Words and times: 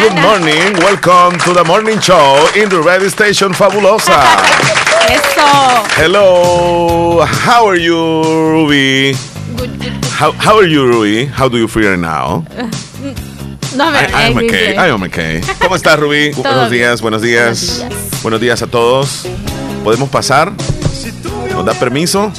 Good 0.00 0.16
morning. 0.20 0.74
Welcome 0.82 1.38
to 1.40 1.52
the 1.52 1.64
morning 1.66 1.98
show 2.00 2.46
in 2.56 2.68
the 2.68 2.80
radio 2.82 3.08
station 3.08 3.52
Fabulosa. 3.52 4.16
Eso. 5.08 5.48
Hello. 5.96 7.24
How 7.24 7.66
are 7.66 7.76
you, 7.76 7.96
Ruby? 8.52 9.14
Good, 9.56 9.78
good, 9.80 9.94
good. 10.00 10.04
How, 10.06 10.32
how 10.32 10.56
are 10.56 10.66
you, 10.66 10.86
Ruby? 10.86 11.26
How 11.26 11.48
do 11.48 11.58
you 11.58 11.68
feel 11.68 11.90
right 11.90 11.98
now? 11.98 12.44
No 13.74 13.90
me 13.90 13.98
I, 13.98 14.06
I 14.06 14.22
am 14.30 14.36
okay. 14.38 14.76
I 14.76 14.86
am 14.86 15.02
okay. 15.02 15.40
¿Cómo 15.58 15.74
estás, 15.74 15.98
Ruby? 15.98 16.30
Todo 16.34 16.44
buenos 16.44 16.70
bien. 16.70 16.82
días. 16.82 17.00
Buenos 17.02 17.22
días. 17.22 17.78
Buenos 17.80 17.98
días. 17.98 18.22
Buenos 18.22 18.40
días 18.40 18.62
a 18.62 18.66
todos. 18.68 19.26
¿Podemos 19.82 20.08
pasar? 20.10 20.52
¿Nos 21.54 21.64
da 21.64 21.72
permiso? 21.74 22.32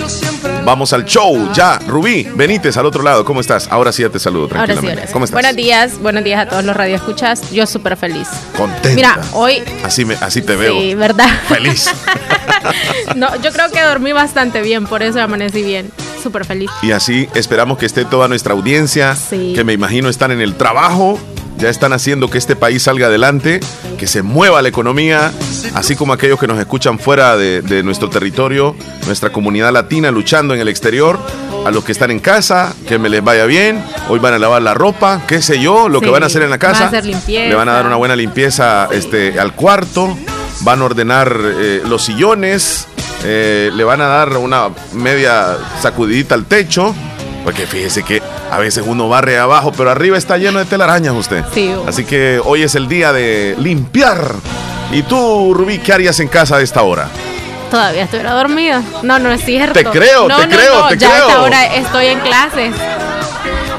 Vamos 0.66 0.92
al 0.92 1.05
show. 1.05 1.52
Ya, 1.54 1.80
Rubí, 1.88 2.24
Benítez 2.36 2.76
al 2.78 2.86
otro 2.86 3.02
lado. 3.02 3.24
¿Cómo 3.24 3.40
estás? 3.41 3.68
Ahora 3.72 3.91
sí 3.91 4.02
ya 4.02 4.10
te 4.10 4.20
saludo 4.20 4.44
Ahora 4.46 4.52
sí, 4.52 4.66
tranquilamente. 4.66 5.00
ahora 5.02 5.08
sí. 5.08 5.14
¿Cómo 5.14 5.26
estás? 5.26 5.36
Buenos 5.41 5.55
días, 5.55 6.00
buenos 6.02 6.24
días 6.24 6.41
a 6.46 6.50
todos 6.50 6.64
los 6.66 6.76
radioescuchas. 6.76 7.52
Yo 7.52 7.66
súper 7.66 7.96
feliz. 7.96 8.28
Contenta. 8.58 8.90
Mira, 8.96 9.20
hoy. 9.34 9.64
Así, 9.84 10.04
me, 10.05 10.16
así 10.16 10.41
te 10.41 10.55
veo. 10.55 10.74
Sí, 10.80 10.96
¿verdad? 10.96 11.30
Feliz. 11.48 11.90
no, 13.16 13.34
yo 13.41 13.52
creo 13.52 13.70
que 13.72 13.82
dormí 13.82 14.12
bastante 14.12 14.62
bien, 14.62 14.85
por 14.85 15.02
eso 15.02 15.22
amanecí 15.22 15.63
bien. 15.63 15.91
Súper 16.22 16.44
feliz. 16.46 16.70
Y 16.82 16.91
así 16.91 17.29
esperamos 17.35 17.77
que 17.77 17.85
esté 17.85 18.04
toda 18.04 18.27
nuestra 18.27 18.54
audiencia, 18.54 19.16
Sí. 19.16 19.54
que 19.55 19.63
me 19.63 19.74
imagino 19.74 20.10
están 20.10 20.32
en 20.32 20.41
el 20.41 20.55
trabajo, 20.55 21.20
ya 21.57 21.70
están 21.70 21.93
haciendo 21.93 22.29
que 22.29 22.37
este 22.37 22.55
país 22.55 22.84
salga 22.84 23.07
adelante, 23.07 23.59
que 23.98 24.07
se 24.07 24.21
mueva 24.21 24.61
la 24.61 24.70
economía, 24.70 25.31
así 25.73 25.95
como 25.95 26.13
aquellos 26.13 26.39
que 26.39 26.48
nos 26.48 26.59
escuchan 26.59 26.99
fuera 26.99 27.37
de, 27.37 27.61
de 27.61 27.84
nuestro 27.84 28.09
territorio, 28.09 28.75
nuestra 29.05 29.31
comunidad 29.31 29.71
latina 29.71 30.11
luchando 30.11 30.53
en 30.53 30.59
el 30.59 30.67
exterior, 30.67 31.20
a 31.65 31.71
los 31.71 31.83
que 31.83 31.91
están 31.91 32.11
en 32.11 32.20
casa, 32.20 32.73
que 32.87 32.99
me 32.99 33.09
les 33.09 33.23
vaya 33.23 33.45
bien, 33.45 33.83
hoy 34.09 34.20
van 34.20 34.35
a 34.35 34.39
lavar 34.39 34.61
la 34.61 34.76
ropa, 34.76 35.21
qué 35.27 35.41
sé 35.41 35.59
yo, 35.59 35.89
lo 35.89 35.99
que 35.99 36.09
van 36.09 36.21
a 36.21 36.27
hacer 36.27 36.43
en 36.43 36.49
la 36.51 36.57
Van 36.57 36.70
a 36.70 36.73
casa, 36.73 36.87
hacer 36.87 37.05
limpieza. 37.05 37.49
le 37.49 37.55
van 37.55 37.70
a 37.70 37.73
dar 37.73 37.87
una 37.87 37.95
buena 37.95 38.15
limpieza 38.15 38.87
este, 38.91 39.39
al 39.39 39.53
cuarto, 39.53 40.15
van 40.61 40.81
a 40.81 40.85
ordenar 40.85 41.35
eh, 41.43 41.81
los 41.87 42.03
sillones, 42.03 42.87
eh, 43.23 43.71
le 43.73 43.83
van 43.83 43.99
a 44.01 44.07
dar 44.07 44.37
una 44.37 44.70
media 44.93 45.57
sacudidita 45.81 46.35
al 46.35 46.45
techo, 46.45 46.93
porque 47.46 47.68
fíjese 47.68 48.01
que 48.01 48.24
a 48.51 48.57
veces 48.57 48.84
uno 48.85 49.07
barre 49.07 49.38
abajo, 49.38 49.71
pero 49.71 49.91
arriba 49.91 50.18
está 50.18 50.38
lleno 50.38 50.57
de 50.57 50.65
telarañas 50.65 51.13
usted. 51.13 51.46
Sí. 51.54 51.71
Así 51.88 52.04
que 52.04 52.41
hoy 52.43 52.63
es 52.63 52.74
el 52.74 52.88
día 52.88 53.13
de 53.13 53.55
limpiar. 53.60 54.34
¿Y 54.91 55.04
tú, 55.04 55.54
Rubí, 55.54 55.77
qué 55.77 55.93
harías 55.93 56.20
en 56.20 56.27
casa 56.27 56.57
a 56.57 56.62
esta 56.62 56.82
hora? 56.82 57.07
Todavía 57.70 58.04
estuviera 58.04 58.34
dormida. 58.34 58.82
No, 59.04 59.20
no 59.20 59.32
es 59.32 59.46
cierto. 59.46 59.73
Te 59.73 59.85
creo, 59.85 60.27
no, 60.27 60.38
te 60.38 60.48
no, 60.48 60.55
creo, 60.57 60.79
no, 60.82 60.88
te 60.90 60.98
ya 60.98 61.10
creo. 61.12 61.26
a 61.26 61.27
esta 61.29 61.41
hora 61.43 61.66
estoy 61.76 62.05
en 62.07 62.20
clases. 62.21 62.73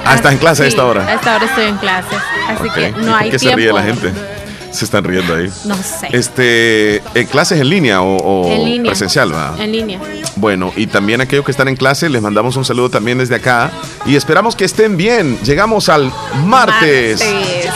Ah, 0.04 0.14
estás 0.14 0.32
en 0.32 0.38
clase 0.38 0.62
a 0.62 0.66
esta 0.66 0.84
hora. 0.84 1.04
A 1.04 1.14
esta 1.14 1.34
hora 1.34 1.46
estoy 1.46 1.64
en 1.64 1.76
clases. 1.78 2.18
Así 2.48 2.70
que 2.70 2.88
¿Y 2.88 2.92
no 2.92 3.12
por 3.12 3.22
hay 3.22 3.30
qué 3.30 3.38
tiempo. 3.38 3.56
se 3.58 3.64
ríe 3.64 3.72
la 3.72 3.82
gente? 3.82 4.35
Se 4.76 4.84
están 4.84 5.04
riendo 5.04 5.34
ahí. 5.34 5.50
No 5.64 5.74
sé. 5.76 6.08
Este, 6.12 6.96
eh, 6.96 7.26
¿clases 7.30 7.60
en 7.60 7.68
línea 7.70 8.02
o, 8.02 8.16
o 8.16 8.52
en 8.52 8.64
línea. 8.64 8.90
presencial? 8.90 9.34
va? 9.34 9.54
En 9.58 9.72
línea. 9.72 9.98
Bueno, 10.36 10.72
y 10.76 10.86
también 10.86 11.20
aquellos 11.20 11.44
que 11.44 11.50
están 11.50 11.68
en 11.68 11.76
clase, 11.76 12.08
les 12.10 12.20
mandamos 12.20 12.56
un 12.56 12.64
saludo 12.64 12.90
también 12.90 13.18
desde 13.18 13.34
acá 13.36 13.70
y 14.04 14.16
esperamos 14.16 14.54
que 14.54 14.64
estén 14.66 14.96
bien. 14.96 15.38
Llegamos 15.42 15.88
al 15.88 16.12
martes. 16.44 17.20
Martes. 17.24 17.70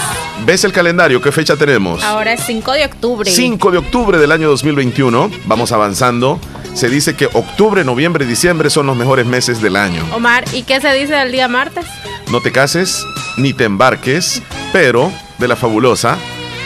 ¿Ves 0.44 0.64
el 0.64 0.72
calendario? 0.72 1.20
¿Qué 1.20 1.32
fecha 1.32 1.56
tenemos? 1.56 2.02
Ahora 2.02 2.32
es 2.32 2.40
5 2.46 2.72
de 2.72 2.84
octubre. 2.86 3.30
5 3.30 3.70
de 3.70 3.78
octubre 3.78 4.18
del 4.18 4.32
año 4.32 4.48
2021. 4.48 5.30
Vamos 5.46 5.72
avanzando. 5.72 6.38
Se 6.74 6.88
dice 6.88 7.14
que 7.14 7.26
octubre, 7.26 7.84
noviembre 7.84 8.24
y 8.24 8.28
diciembre 8.28 8.70
son 8.70 8.86
los 8.86 8.96
mejores 8.96 9.26
meses 9.26 9.60
del 9.60 9.76
año. 9.76 10.02
Omar, 10.14 10.44
¿y 10.52 10.62
qué 10.62 10.80
se 10.80 10.92
dice 10.94 11.14
del 11.14 11.32
día 11.32 11.48
martes? 11.48 11.84
No 12.30 12.40
te 12.40 12.52
cases 12.52 13.04
ni 13.36 13.52
te 13.52 13.64
embarques, 13.64 14.42
pero 14.72 15.12
de 15.38 15.48
la 15.48 15.56
fabulosa, 15.56 16.16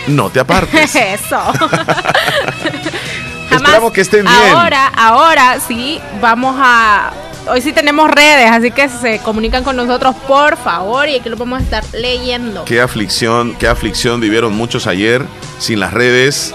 no 0.09 0.31
te 0.31 0.41
apartes. 0.41 0.95
Eso. 0.97 1.41
Esperamos 3.51 3.93
que 3.93 4.01
estén 4.01 4.25
bien. 4.25 4.55
Ahora, 4.55 4.89
ahora 4.89 5.61
sí, 5.67 6.01
vamos 6.21 6.57
a. 6.59 7.13
Hoy 7.47 7.61
sí 7.61 7.73
tenemos 7.73 8.11
redes, 8.11 8.51
así 8.51 8.71
que 8.71 8.89
se 8.89 9.19
comunican 9.19 9.63
con 9.65 9.77
nosotros, 9.77 10.15
por 10.27 10.57
favor, 10.57 11.09
y 11.09 11.17
aquí 11.17 11.29
lo 11.29 11.37
vamos 11.37 11.61
a 11.61 11.63
estar 11.63 11.85
leyendo. 11.93 12.65
Qué 12.65 12.81
aflicción, 12.81 13.55
qué 13.57 13.69
aflicción 13.69 14.19
vivieron 14.19 14.55
muchos 14.55 14.87
ayer 14.87 15.23
sin 15.59 15.79
las 15.79 15.93
redes 15.93 16.55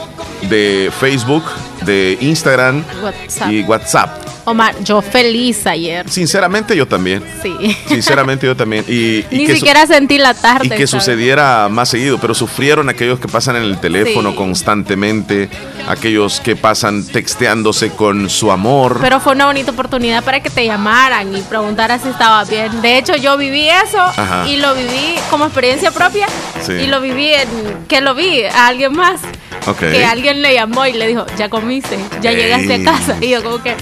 de 0.50 0.92
Facebook, 1.00 1.44
de 1.86 2.18
Instagram 2.22 2.84
WhatsApp. 3.04 3.52
y 3.52 3.62
WhatsApp. 3.64 4.29
Omar, 4.46 4.76
yo 4.84 5.02
feliz 5.02 5.66
ayer. 5.68 6.10
Sinceramente 6.10 6.76
yo 6.76 6.88
también. 6.88 7.24
Sí. 7.44 7.54
Sinceramente 7.88 8.46
yo 8.48 8.56
también. 8.56 8.84
Y, 8.88 9.20
y 9.32 9.38
Ni 9.38 9.46
que 9.46 9.56
siquiera 9.56 9.86
sentí 9.86 10.18
la 10.18 10.34
tarde. 10.34 10.66
y 10.68 10.70
que 10.70 10.88
¿sabes? 10.88 10.90
sucediera 11.04 11.68
más 11.70 11.90
seguido, 11.90 12.18
pero 12.20 12.34
sufrieron 12.34 12.90
aquellos 12.90 13.20
que 13.20 13.28
pasan 13.28 13.56
en 13.58 13.64
el 13.64 13.80
teléfono 13.80 14.32
Sí. 14.32 14.36
constantemente, 14.38 15.50
aquellos 15.88 16.40
que 16.40 16.56
pasan 16.56 17.06
texteándose 17.06 17.92
con 17.92 18.30
su 18.30 18.52
amor. 18.52 18.98
Pero 19.02 19.20
fue 19.20 19.34
una 19.34 19.46
bonita 19.46 19.72
oportunidad 19.72 20.24
para 20.24 20.42
que 20.42 20.50
te 20.50 20.66
llamaran 20.66 21.36
y 21.36 21.42
preguntaras 21.42 22.02
si 22.02 22.10
estaba 22.10 22.44
bien. 22.46 22.82
De 22.82 22.98
hecho, 22.98 23.16
yo 23.16 23.38
viví 23.38 23.68
eso 23.70 24.00
Ajá. 24.02 24.48
y 24.48 24.58
lo 24.58 24.74
viví 24.76 25.16
como 25.30 25.46
experiencia 25.46 25.92
propia. 25.92 26.28
Sí. 26.66 26.74
Y 26.74 26.88
lo 26.88 27.02
viví 27.02 27.28
en 27.34 27.48
que 27.88 28.02
lo 28.02 28.16
vi 28.16 28.44
a 28.44 28.68
alguien 28.68 28.94
más. 28.94 29.22
Ok. 29.68 29.80
Que 29.80 30.06
alguien 30.06 30.42
le 30.42 30.54
llamó 30.54 30.86
y 30.86 30.94
le 30.94 31.08
dijo, 31.08 31.26
ya 31.38 31.50
comiste, 31.50 31.98
ya 32.22 32.32
Ey. 32.32 32.38
llegaste 32.38 32.76
a 32.76 32.84
casa. 32.84 33.18
Y 33.22 33.30
yo 33.30 33.44
como 33.44 33.62
que, 33.62 33.76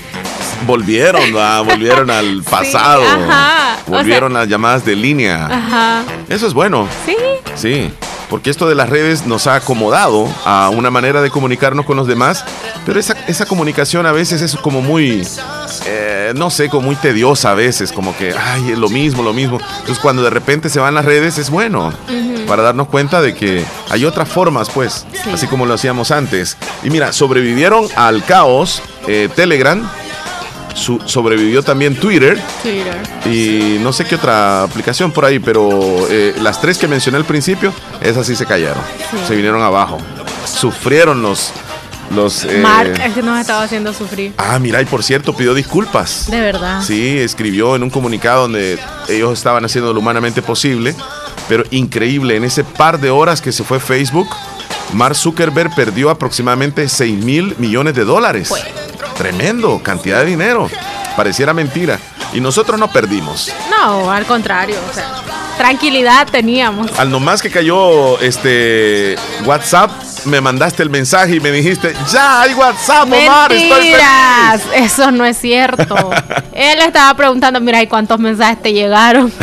Volvieron, 0.66 1.35
¿va? 1.35 1.62
volvieron 1.62 2.09
al 2.09 2.44
pasado, 2.50 3.03
ajá. 3.03 3.78
Volvieron 3.88 4.34
las 4.34 4.47
llamadas 4.47 4.84
de 4.85 4.95
línea. 4.95 5.45
ajá, 5.45 6.03
Eso 6.29 6.47
es 6.47 6.53
bueno. 6.53 6.88
sí, 7.06 7.16
Sí, 7.56 7.91
porque 8.29 8.50
esto 8.51 8.68
de 8.69 8.75
las 8.75 8.88
redes 8.90 9.25
nos 9.25 9.47
ha 9.47 9.56
acomodado 9.56 10.28
a 10.45 10.69
una 10.69 10.91
manera 10.91 11.22
de 11.23 11.31
comunicarnos 11.31 11.85
con 11.88 11.97
los 11.97 12.06
demás, 12.06 12.45
pero 12.85 13.00
esa, 13.00 13.16
esa 13.28 13.45
comunicación 13.47 14.06
a 14.06 14.12
veces 14.12 14.41
es 14.44 14.56
como 14.57 14.81
muy, 14.81 15.25
eh, 15.85 16.34
no 16.35 16.51
sé, 16.51 16.69
como 16.69 16.88
muy 16.88 16.95
tediosa 16.97 17.51
a 17.51 17.53
veces, 17.56 17.91
como 17.91 18.16
que, 18.16 18.35
ay, 18.38 18.74
es 18.74 18.78
lo 18.78 18.89
mismo, 18.89 19.24
lo 19.24 19.34
mismo. 19.34 19.57
Entonces 19.79 19.97
cuando 20.00 20.22
de 20.22 20.29
repente 20.29 20.69
se 20.69 20.79
van 20.79 20.94
las 20.94 21.06
redes 21.06 21.39
es 21.39 21.50
bueno, 21.50 21.91
para 22.47 22.62
darnos 22.62 22.89
cuenta 22.89 23.22
de 23.22 23.34
que 23.34 23.63
hay 23.89 24.06
otras 24.06 24.29
formas, 24.29 24.69
pues, 24.69 25.06
Sí. 25.24 25.31
así 25.34 25.47
como 25.47 25.66
lo 25.66 25.74
hacíamos 25.74 26.12
antes. 26.12 26.57
Y 26.84 26.91
mira, 26.91 27.13
sobrevivieron 27.13 27.88
al 27.95 28.24
caos 28.24 28.84
eh, 29.07 29.29
Telegram, 29.35 29.89
su- 30.78 31.02
sobrevivió 31.06 31.62
también 31.64 31.96
Twitter. 31.96 32.40
Twitter. 32.64 32.96
Y 33.26 33.80
no 33.82 33.92
sé 33.92 34.06
qué 34.06 34.16
otra 34.16 34.64
aplicación 34.64 35.12
por 35.12 35.26
ahí, 35.26 35.40
pero 35.40 36.08
eh, 36.10 36.34
las 36.42 36.62
tres 36.62 36.78
que 36.78 36.88
mencioné 36.88 37.18
al 37.18 37.26
principio, 37.26 37.74
esas 38.02 38.26
sí 38.28 38.36
se 38.36 38.46
cayeron. 38.46 38.82
Sí. 39.12 39.18
Se 39.28 39.36
vinieron 39.36 39.62
abajo. 39.62 39.98
Sufrieron 40.46 41.22
los. 41.22 41.52
los 42.16 42.44
eh, 42.46 42.60
Mark 42.62 43.00
es 43.04 43.14
que 43.14 43.22
nos 43.22 43.40
estaba 43.40 43.64
haciendo 43.64 43.94
sufrir. 43.94 44.34
Ah, 44.38 44.60
mira, 44.60 44.82
y 44.82 44.86
por 44.86 45.04
cierto, 45.04 45.34
pidió 45.36 45.54
disculpas. 45.54 46.30
De 46.30 46.40
verdad. 46.40 46.82
Sí, 46.82 47.18
escribió 47.18 47.76
en 47.76 47.84
un 47.84 47.90
comunicado 47.90 48.44
donde 48.44 48.80
ellos 49.10 49.34
estaban 49.34 49.66
haciendo 49.66 49.94
lo 49.94 50.00
humanamente 50.00 50.42
posible, 50.42 50.96
pero 51.50 51.64
increíble, 51.72 52.36
en 52.38 52.44
ese 52.46 52.64
par 52.64 53.00
de 53.00 53.10
horas 53.10 53.42
que 53.42 53.52
se 53.52 53.64
fue 53.64 53.80
Facebook, 53.80 54.28
Mark 54.94 55.16
Zuckerberg 55.16 55.75
perdió 55.75 56.10
aproximadamente 56.10 56.88
6 56.88 57.24
mil 57.25 57.56
millones 57.57 57.94
de 57.94 58.06
dólares. 58.06 58.48
Fue. 58.48 58.62
Tremendo, 59.18 59.81
cantidad 59.84 60.19
de 60.19 60.25
dinero. 60.25 60.69
Pareciera 61.16 61.54
mentira. 61.54 62.00
Y 62.34 62.42
nosotros 62.42 62.80
no 62.80 62.92
perdimos. 62.92 63.52
No, 63.69 64.12
al 64.12 64.25
contrario. 64.25 64.75
O 64.90 64.94
sea, 64.94 65.08
tranquilidad 65.58 66.28
teníamos. 66.30 66.92
Al 67.00 67.10
nomás 67.10 67.42
que 67.42 67.50
cayó 67.50 68.19
este 68.19 69.16
WhatsApp, 69.46 69.90
me 70.25 70.42
mandaste 70.42 70.84
el 70.84 70.90
mensaje 70.90 71.36
y 71.36 71.40
me 71.40 71.52
dijiste, 71.52 71.94
ya 72.12 72.42
hay 72.42 72.54
WhatsApp, 72.54 73.04
Omar, 73.06 73.52
estoy 73.52 73.69
Mentiras, 73.69 74.62
feliz. 74.62 74.92
eso 74.92 75.12
no 75.12 75.25
es 75.25 75.38
cierto. 75.38 76.12
Él 76.54 76.80
estaba 76.80 77.13
preguntando, 77.16 77.60
mira, 77.62 77.81
¿y 77.81 77.88
cuántos 77.88 78.20
mensajes 78.20 78.62
te 78.62 78.74
llegaron? 78.74 79.31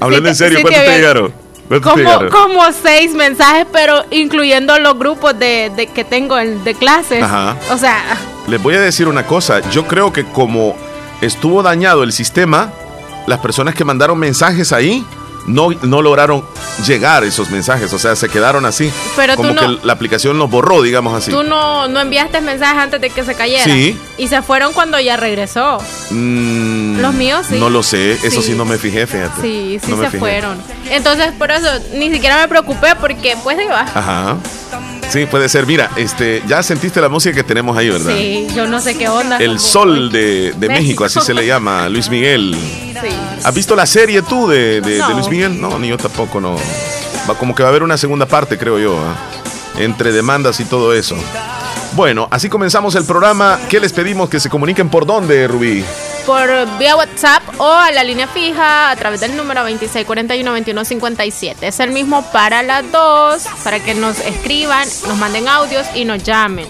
Hablando 0.00 0.26
Sí 0.26 0.30
en 0.30 0.36
serio, 0.36 0.58
sí 0.58 0.62
¿cuántos 0.62 0.84
te 0.84 0.96
llegaron? 0.96 1.41
¿Cuántos 1.68 1.94
te 1.94 2.04
Como, 2.04 2.28
como 2.30 2.62
seis 2.72 3.12
mensajes, 3.14 3.66
pero 3.72 4.04
incluyendo 4.10 4.78
los 4.78 4.98
grupos 4.98 5.38
de, 5.38 5.70
de 5.74 5.86
que 5.86 6.04
tengo 6.04 6.38
en- 6.38 6.62
de 6.64 6.74
clases. 6.74 7.22
Ajá. 7.22 7.56
O 7.72 7.78
sea, 7.78 7.98
Les 8.48 8.62
voy 8.62 8.74
a 8.74 8.80
decir 8.80 9.08
una 9.08 9.26
cosa, 9.26 9.60
yo 9.70 9.86
creo 9.86 10.12
que 10.12 10.24
como 10.24 10.74
estuvo 11.20 11.62
dañado 11.62 12.02
el 12.02 12.12
sistema, 12.12 12.72
las 13.26 13.38
personas 13.38 13.74
que 13.74 13.84
mandaron 13.84 14.18
mensajes 14.18 14.72
ahí 14.72 15.04
no, 15.46 15.68
no 15.82 16.02
lograron 16.02 16.44
llegar 16.86 17.24
esos 17.24 17.50
mensajes, 17.50 17.92
o 17.92 17.98
sea, 17.98 18.16
se 18.16 18.28
quedaron 18.28 18.64
así. 18.66 18.90
Pero 19.16 19.36
como 19.36 19.50
tú 19.50 19.54
no- 19.54 19.60
que 19.80 19.86
la 19.86 19.92
aplicación 19.92 20.38
los 20.38 20.50
borró, 20.50 20.82
digamos 20.82 21.14
así. 21.14 21.30
Tú 21.30 21.42
no, 21.42 21.88
no 21.88 22.00
enviaste 22.00 22.40
mensajes 22.40 22.78
antes 22.82 23.00
de 23.00 23.10
que 23.10 23.24
se 23.24 23.34
cayera. 23.34 23.64
Sí. 23.64 23.98
Y 24.18 24.28
se 24.28 24.42
fueron 24.42 24.72
cuando 24.72 24.98
ya 25.00 25.16
regresó. 25.16 25.78
Mm, 26.10 27.00
Los 27.00 27.14
míos 27.14 27.46
sí. 27.48 27.58
No 27.58 27.70
lo 27.70 27.82
sé, 27.82 28.12
eso 28.12 28.42
sí, 28.42 28.52
Sí. 28.52 28.54
no 28.54 28.64
me 28.64 28.78
fijé, 28.78 29.06
fíjate. 29.06 29.40
Sí, 29.42 29.78
sí 29.84 29.90
No 29.90 30.00
se 30.10 30.18
fueron. 30.18 30.56
Entonces, 30.90 31.32
por 31.32 31.50
eso, 31.50 31.68
ni 31.94 32.10
siquiera 32.12 32.38
me 32.40 32.48
preocupé 32.48 32.94
porque 33.00 33.36
pues 33.42 33.58
iba. 33.64 33.80
Ajá. 33.80 34.36
Sí, 35.12 35.26
puede 35.26 35.46
ser. 35.50 35.66
Mira, 35.66 35.90
este, 35.96 36.42
ya 36.46 36.62
sentiste 36.62 36.98
la 36.98 37.10
música 37.10 37.34
que 37.34 37.44
tenemos 37.44 37.76
ahí, 37.76 37.90
¿verdad? 37.90 38.14
Sí, 38.16 38.46
yo 38.56 38.66
no 38.66 38.80
sé 38.80 38.96
qué 38.96 39.10
onda. 39.10 39.36
El 39.36 39.58
sol 39.58 40.10
de, 40.10 40.54
de 40.56 40.68
México, 40.68 41.04
así 41.04 41.20
se 41.20 41.34
le 41.34 41.46
llama, 41.46 41.86
Luis 41.90 42.08
Miguel. 42.08 42.56
Sí. 42.58 43.08
¿Has 43.44 43.54
visto 43.54 43.76
la 43.76 43.84
serie 43.84 44.22
tú 44.22 44.48
de, 44.48 44.80
de-. 44.80 45.02
Luis 45.12 45.28
Miguel? 45.28 45.60
No, 45.60 45.78
ni 45.78 45.88
yo 45.88 45.98
tampoco, 45.98 46.40
no. 46.40 46.56
Va, 47.28 47.34
como 47.34 47.54
que 47.54 47.62
va 47.62 47.68
a 47.68 47.70
haber 47.70 47.82
una 47.82 47.98
segunda 47.98 48.24
parte, 48.24 48.56
creo 48.56 48.78
yo, 48.78 48.98
¿ah? 48.98 49.14
entre 49.78 50.12
demandas 50.12 50.60
y 50.60 50.64
todo 50.64 50.94
eso. 50.94 51.14
Bueno, 51.94 52.26
así 52.30 52.48
comenzamos 52.48 52.94
el 52.94 53.04
programa. 53.04 53.60
¿Qué 53.68 53.80
les 53.80 53.92
pedimos? 53.92 54.30
Que 54.30 54.40
se 54.40 54.48
comuniquen 54.48 54.88
por 54.88 55.04
dónde, 55.04 55.46
Rubí. 55.46 55.84
Por 56.26 56.48
vía 56.78 56.96
WhatsApp 56.96 57.42
o 57.58 57.72
a 57.72 57.90
la 57.90 58.04
línea 58.04 58.28
fija 58.28 58.90
a 58.90 58.96
través 58.96 59.20
del 59.20 59.36
número 59.36 59.68
2641-2157. 59.68 61.56
Es 61.62 61.80
el 61.80 61.90
mismo 61.90 62.24
para 62.32 62.62
las 62.62 62.90
dos, 62.92 63.44
para 63.64 63.80
que 63.80 63.94
nos 63.94 64.20
escriban, 64.20 64.86
nos 65.08 65.18
manden 65.18 65.48
audios 65.48 65.84
y 65.94 66.04
nos 66.04 66.22
llamen. 66.22 66.68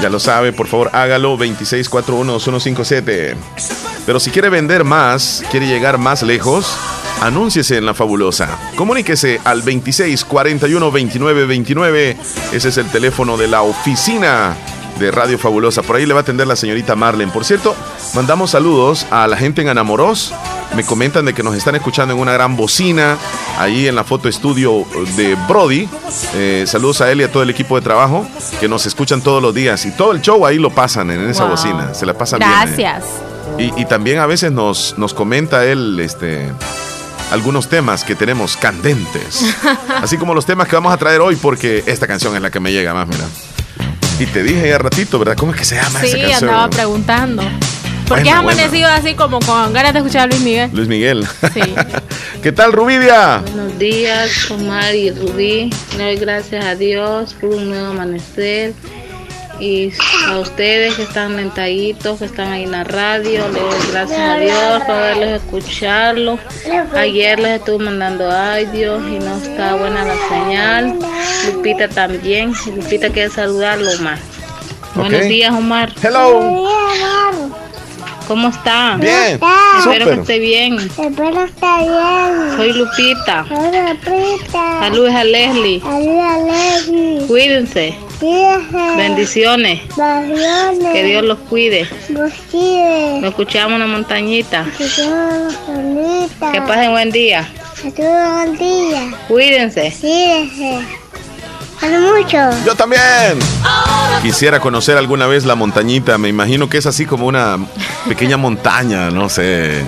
Ya 0.00 0.08
lo 0.08 0.20
sabe, 0.20 0.52
por 0.52 0.68
favor, 0.68 0.90
hágalo 0.92 1.36
26412157. 1.38 3.34
Pero 4.06 4.20
si 4.20 4.30
quiere 4.30 4.50
vender 4.50 4.84
más, 4.84 5.42
quiere 5.50 5.66
llegar 5.66 5.98
más 5.98 6.22
lejos, 6.22 6.76
anúnciese 7.22 7.78
en 7.78 7.86
La 7.86 7.94
Fabulosa. 7.94 8.56
Comuníquese 8.76 9.40
al 9.44 9.64
26412929. 9.64 12.16
Ese 12.52 12.68
es 12.68 12.76
el 12.76 12.88
teléfono 12.90 13.36
de 13.36 13.48
la 13.48 13.62
oficina 13.62 14.54
de 14.98 15.10
Radio 15.10 15.38
Fabulosa. 15.38 15.82
Por 15.82 15.96
ahí 15.96 16.06
le 16.06 16.14
va 16.14 16.20
a 16.20 16.22
atender 16.22 16.46
la 16.46 16.56
señorita 16.56 16.94
Marlen. 16.96 17.30
Por 17.30 17.44
cierto, 17.44 17.74
mandamos 18.14 18.50
saludos 18.52 19.06
a 19.10 19.26
la 19.26 19.36
gente 19.36 19.62
en 19.62 19.68
Anamoros. 19.68 20.32
Me 20.76 20.84
comentan 20.84 21.24
de 21.24 21.34
que 21.34 21.42
nos 21.42 21.54
están 21.54 21.74
escuchando 21.76 22.14
en 22.14 22.20
una 22.20 22.32
gran 22.32 22.56
bocina, 22.56 23.16
ahí 23.58 23.86
en 23.86 23.94
la 23.94 24.02
foto 24.04 24.28
estudio 24.28 24.84
de 25.16 25.36
Brody. 25.48 25.88
Eh, 26.34 26.64
saludos 26.66 27.00
a 27.00 27.10
él 27.12 27.20
y 27.20 27.24
a 27.24 27.30
todo 27.30 27.42
el 27.44 27.50
equipo 27.50 27.76
de 27.76 27.82
trabajo 27.82 28.26
que 28.60 28.68
nos 28.68 28.84
escuchan 28.86 29.20
todos 29.20 29.40
los 29.42 29.54
días. 29.54 29.84
Y 29.86 29.92
todo 29.92 30.12
el 30.12 30.20
show 30.20 30.44
ahí 30.46 30.58
lo 30.58 30.70
pasan 30.70 31.10
en 31.10 31.28
esa 31.30 31.42
Wow. 31.44 31.52
bocina. 31.52 31.94
Se 31.94 32.06
la 32.06 32.14
pasan 32.14 32.40
bien. 32.40 32.50
¿eh? 32.50 32.54
Gracias. 32.64 33.04
Y, 33.58 33.80
y 33.80 33.84
también 33.84 34.18
a 34.18 34.26
veces 34.26 34.50
nos, 34.50 34.98
nos 34.98 35.14
comenta 35.14 35.64
él 35.64 36.00
este, 36.00 36.50
algunos 37.30 37.68
temas 37.68 38.02
que 38.02 38.16
tenemos 38.16 38.56
candentes. 38.56 39.44
Así 40.02 40.16
como 40.18 40.34
los 40.34 40.44
temas 40.46 40.66
que 40.66 40.74
vamos 40.74 40.92
a 40.92 40.96
traer 40.96 41.20
hoy, 41.20 41.36
porque 41.36 41.84
esta 41.86 42.06
canción 42.08 42.34
es 42.34 42.42
la 42.42 42.50
que 42.50 42.58
me 42.58 42.72
llega 42.72 42.92
más, 42.94 43.06
mira. 43.06 43.24
Y 44.18 44.26
te 44.26 44.42
dije 44.42 44.68
ya 44.68 44.78
ratito, 44.78 45.18
¿verdad? 45.18 45.36
¿Cómo 45.36 45.52
es 45.52 45.58
que 45.58 45.64
se 45.64 45.74
llama 45.76 46.02
esa 46.02 46.16
Sí, 46.16 46.32
andaba 46.32 46.70
preguntando. 46.70 47.42
¿Por 48.06 48.18
qué 48.18 48.24
Buena, 48.24 48.38
has 48.38 48.42
buena. 48.44 48.62
amanecido 48.62 48.88
así 48.90 49.14
como 49.14 49.40
con 49.40 49.72
ganas 49.72 49.92
de 49.94 49.98
escuchar 50.00 50.22
a 50.22 50.26
Luis 50.26 50.40
Miguel? 50.42 50.70
Luis 50.72 50.88
Miguel. 50.88 51.26
Sí. 51.52 51.60
¿Qué 52.42 52.52
tal, 52.52 52.72
Rubidia? 52.72 53.38
Buenos 53.38 53.78
días, 53.78 54.50
Omar 54.50 54.94
y 54.94 55.10
Rubí. 55.10 55.70
Le 55.96 56.04
doy 56.04 56.16
gracias 56.16 56.64
a 56.64 56.74
Dios 56.74 57.34
por 57.40 57.50
un 57.50 57.70
nuevo 57.70 57.88
amanecer. 57.88 58.74
Y 59.60 59.92
a 60.28 60.38
ustedes 60.38 60.94
que 60.94 61.02
están 61.04 61.36
lentaditos, 61.36 62.18
que 62.18 62.24
están 62.24 62.52
ahí 62.52 62.64
en 62.64 62.72
la 62.72 62.84
radio, 62.84 63.46
le 63.48 63.60
doy 63.60 63.80
gracias 63.92 64.18
a 64.20 64.36
Dios 64.36 64.58
por 64.78 64.86
poderles 64.86 65.42
escucharlo. 65.42 66.38
Ayer 66.96 67.38
les 67.38 67.58
estuve 67.60 67.84
mandando 67.84 68.30
audios 68.30 69.02
y 69.08 69.18
no 69.18 69.36
está 69.36 69.74
buena 69.76 70.04
la 70.04 70.16
señal. 70.28 70.98
Lupita 71.46 71.88
también. 71.88 72.52
Y 72.66 72.70
Lupita 72.72 73.08
quiere 73.10 73.30
saludarlo, 73.30 73.90
Omar. 73.98 74.18
Buenos 74.94 75.20
Ok. 75.22 75.26
días, 75.26 75.52
Omar. 75.52 75.92
Hello. 76.02 77.63
¿Cómo 78.26 78.48
está? 78.48 78.96
Bien. 78.96 79.38
Espero 79.78 80.06
que 80.06 80.20
esté 80.20 80.38
bien. 80.38 80.78
Espero 80.78 81.44
está 81.44 81.78
bien. 81.82 82.56
Soy 82.56 82.72
Lupita. 82.72 83.44
Hola, 83.50 83.96
Prita. 84.00 84.80
Saludos 84.80 85.14
a 85.14 85.24
Leslie. 85.24 85.82
Ayuda, 85.84 86.38
Leslie. 86.38 87.26
Cuídense. 87.26 87.94
Cuídese. 88.18 88.96
Bendiciones. 88.96 89.80
Bendiciones. 89.96 90.92
Que 90.92 91.04
Dios 91.04 91.24
los 91.24 91.38
cuide. 91.50 91.88
Busquide. 92.08 93.20
Nos 93.20 93.30
escuchamos 93.30 93.74
en 93.74 93.80
la 93.80 93.86
montañita. 93.86 94.64
Que 94.78 94.86
todos 94.86 95.66
bonitas. 95.66 96.52
Que 96.52 96.62
pasen 96.62 96.92
buen 96.92 97.10
día. 97.10 97.48
Que 97.82 97.90
todos 97.90 98.34
buen 98.34 98.58
día. 98.58 99.10
Cuídense. 99.28 99.94
Cuídese. 100.00 101.03
Hace 101.84 102.00
mucho. 102.00 102.64
Yo 102.64 102.74
también. 102.74 103.38
Quisiera 104.22 104.58
conocer 104.58 104.96
alguna 104.96 105.26
vez 105.26 105.44
la 105.44 105.54
montañita. 105.54 106.16
Me 106.16 106.30
imagino 106.30 106.70
que 106.70 106.78
es 106.78 106.86
así 106.86 107.04
como 107.04 107.26
una 107.26 107.58
pequeña 108.08 108.38
montaña, 108.38 109.10
no 109.10 109.28
sé. 109.28 109.82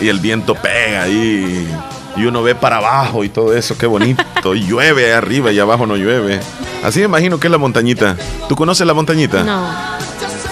Y 0.00 0.06
el 0.08 0.20
viento 0.20 0.54
pega 0.54 1.02
ahí. 1.02 1.68
Y 2.16 2.24
uno 2.24 2.44
ve 2.44 2.54
para 2.54 2.76
abajo 2.76 3.24
y 3.24 3.30
todo 3.30 3.52
eso. 3.56 3.76
Qué 3.76 3.86
bonito. 3.86 4.22
Y 4.54 4.64
llueve 4.64 5.12
arriba 5.12 5.50
y 5.50 5.58
abajo 5.58 5.86
no 5.86 5.96
llueve. 5.96 6.38
Así 6.84 7.00
me 7.00 7.06
imagino 7.06 7.40
que 7.40 7.48
es 7.48 7.50
la 7.50 7.58
montañita. 7.58 8.16
¿Tú 8.48 8.54
conoces 8.54 8.86
la 8.86 8.94
montañita? 8.94 9.42
No, 9.42 9.66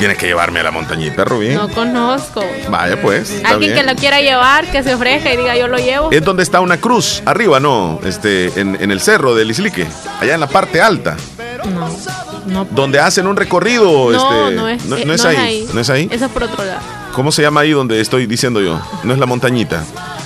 Tienes 0.03 0.19
que 0.19 0.27
llevarme 0.27 0.59
a 0.59 0.65
la 0.65 0.73
montañita, 0.73 1.25
Rubí. 1.25 1.51
no 1.51 1.69
conozco. 1.69 2.43
Vaya 2.69 3.01
pues. 3.01 3.41
Alguien 3.45 3.73
que 3.73 3.85
lo 3.85 3.95
quiera 3.95 4.21
llevar, 4.21 4.67
que 4.67 4.83
se 4.83 4.95
ofrezca 4.97 5.33
y 5.33 5.37
diga 5.37 5.57
yo 5.57 5.69
lo 5.69 5.79
llevo. 5.79 6.11
Es 6.11 6.25
donde 6.25 6.43
está 6.43 6.59
una 6.61 6.79
cruz, 6.79 7.23
arriba, 7.25 7.61
¿no? 7.61 8.01
Este, 8.05 8.47
en, 8.61 8.77
en 8.81 8.91
el 8.91 9.01
cerro 9.01 9.37
del 9.37 9.53
Islique, 9.53 9.87
allá 10.21 10.35
en 10.35 10.41
la 10.41 10.49
parte 10.49 10.83
alta, 10.83 11.17
No, 11.73 11.89
no. 12.47 12.65
donde 12.73 12.99
hacen 12.99 13.29
un 13.29 13.37
recorrido. 13.37 14.11
No, 14.11 14.49
este, 14.49 14.57
no 14.57 14.69
es, 14.69 14.85
no, 14.87 14.97
no 15.05 15.15
es 15.15 15.25
ahí, 15.25 15.69
¿No 15.73 15.81
es 15.81 15.89
ahí? 15.89 16.09
Eso 16.11 16.25
es 16.25 16.31
por 16.33 16.43
otro 16.43 16.65
lado. 16.65 16.81
¿Cómo 17.13 17.31
se 17.31 17.43
llama 17.43 17.61
ahí 17.61 17.71
donde 17.71 18.01
estoy 18.01 18.27
diciendo 18.27 18.61
yo? 18.61 18.81
No 19.05 19.13
es 19.13 19.21
la 19.21 19.27
montañita. 19.27 19.85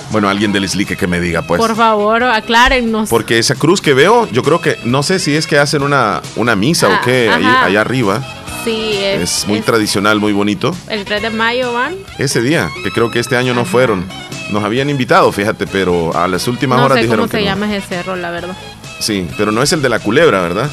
Bueno, 0.09 0.27
alguien 0.27 0.53
del 0.53 0.63
Islique 0.63 0.97
que 0.97 1.05
me 1.05 1.19
diga, 1.19 1.43
pues. 1.43 1.59
por 1.61 1.75
favor, 1.75 2.23
aclárennos. 2.23 3.09
Porque 3.09 3.37
esa 3.37 3.53
cruz 3.53 3.79
que 3.81 3.93
veo, 3.93 4.27
yo 4.31 4.41
creo 4.41 4.59
que, 4.59 4.79
no 4.85 5.03
sé 5.03 5.19
si 5.19 5.35
es 5.35 5.45
que 5.45 5.59
hacen 5.59 5.83
una, 5.83 6.21
una 6.35 6.55
misa 6.55 6.87
Ah, 6.89 6.99
o 6.99 7.05
qué, 7.05 7.29
ahí- 7.29 7.45
allá 7.45 7.81
arriba. 7.81 8.23
Sí, 8.63 8.91
es, 9.01 9.21
Es 9.41 9.47
muy 9.47 9.59
es 9.59 9.65
tradicional, 9.65 10.19
muy 10.19 10.33
bonito. 10.33 10.75
El 10.89 11.05
3 11.05 11.21
de 11.21 11.29
mayo 11.29 11.73
van. 11.73 11.95
Ese 12.17 12.41
día, 12.41 12.69
que 12.83 12.91
creo 12.91 13.09
que 13.11 13.19
este 13.19 13.37
año 13.37 13.53
no 13.53 13.65
fueron. 13.65 14.05
Nos 14.51 14.63
habían 14.63 14.89
invitado, 14.89 15.31
fíjate, 15.31 15.67
pero 15.67 16.15
a 16.15 16.27
las 16.27 16.47
últimas 16.47 16.79
No 16.79 16.85
horas 16.85 16.97
sé 16.97 17.03
dijeron 17.03 17.25
cómo 17.27 17.31
se 17.31 17.37
que 17.37 17.43
no. 17.43 17.49
llama 17.49 17.75
ese 17.75 17.87
cerro, 17.87 18.15
la 18.15 18.31
verdad. 18.31 18.55
Sí, 18.99 19.27
pero 19.37 19.51
no 19.51 19.61
es 19.61 19.71
el 19.73 19.81
de 19.81 19.89
la 19.89 19.99
culebra, 19.99 20.41
¿verdad? 20.41 20.69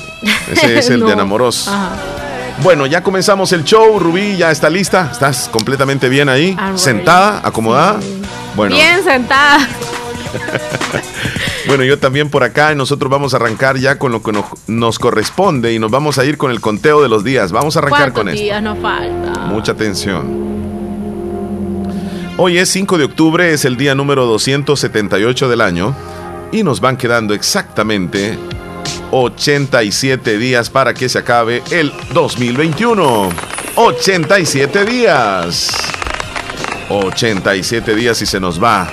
Ese 0.51 0.79
es 0.79 0.91
el 0.91 1.01
No. 1.05 1.07
de 1.07 1.13
Enamoros. 1.13 1.69
Ajá. 1.69 1.91
Bueno, 2.63 2.87
ya 2.87 3.03
comenzamos 3.03 3.53
el 3.53 3.65
show. 3.65 3.99
Rubí 3.99 4.37
ya 4.37 4.51
está 4.53 4.71
lista. 4.71 5.09
¿Estás 5.11 5.49
completamente 5.51 6.09
bien 6.09 6.29
ahí? 6.29 6.51
I'm 6.51 6.67
ready. 6.69 6.79
¿Sentada? 6.79 7.41
¿Acomodada? 7.45 7.99
Bueno, 8.55 8.77
Bien 8.77 9.03
sentada. 9.03 9.59
bueno, 11.67 11.85
yo 11.85 11.99
también 11.99 12.31
por 12.31 12.45
acá 12.45 12.73
y 12.73 12.77
nosotros 12.77 13.11
vamos 13.11 13.35
a 13.35 13.37
arrancar 13.39 13.79
ya 13.79 13.99
con 13.99 14.13
lo 14.13 14.23
que 14.23 14.33
nos, 14.33 14.45
nos 14.67 14.99
corresponde 14.99 15.73
y 15.73 15.79
nos 15.79 15.91
vamos 15.91 16.19
a 16.19 16.25
ir 16.25 16.37
con 16.39 16.51
el 16.51 16.61
conteo 16.61 17.03
de 17.03 17.09
los 17.09 17.25
días. 17.25 17.53
Vamos 17.53 17.77
a 17.77 17.81
arrancar 17.81 18.13
¿Cuántos 18.13 18.21
con 18.21 18.29
esto. 18.29 18.43
días 18.43 18.63
nos 18.63 18.79
falta? 18.79 19.41
Mucha 19.47 19.73
atención. 19.73 20.55
Hoy 22.37 22.59
es 22.59 22.69
5 22.71 22.99
de 22.99 23.05
octubre, 23.05 23.53
es 23.53 23.65
el 23.65 23.77
día 23.77 23.95
número 23.95 24.27
278 24.27 25.49
del 25.49 25.61
año 25.61 25.95
y 26.51 26.65
nos 26.65 26.81
van 26.81 26.97
quedando 26.97 27.33
exactamente 27.33 28.37
87 29.13 30.39
días 30.39 30.69
para 30.69 30.95
que 30.95 31.09
se 31.09 31.19
acabe 31.19 31.63
el 31.71 31.93
2021. 32.13 33.29
87 33.77 34.85
días. 34.85 35.71
87 36.89 37.95
días 37.95 38.21
y 38.23 38.27
se 38.27 38.41
nos 38.41 38.63
va. 38.63 38.89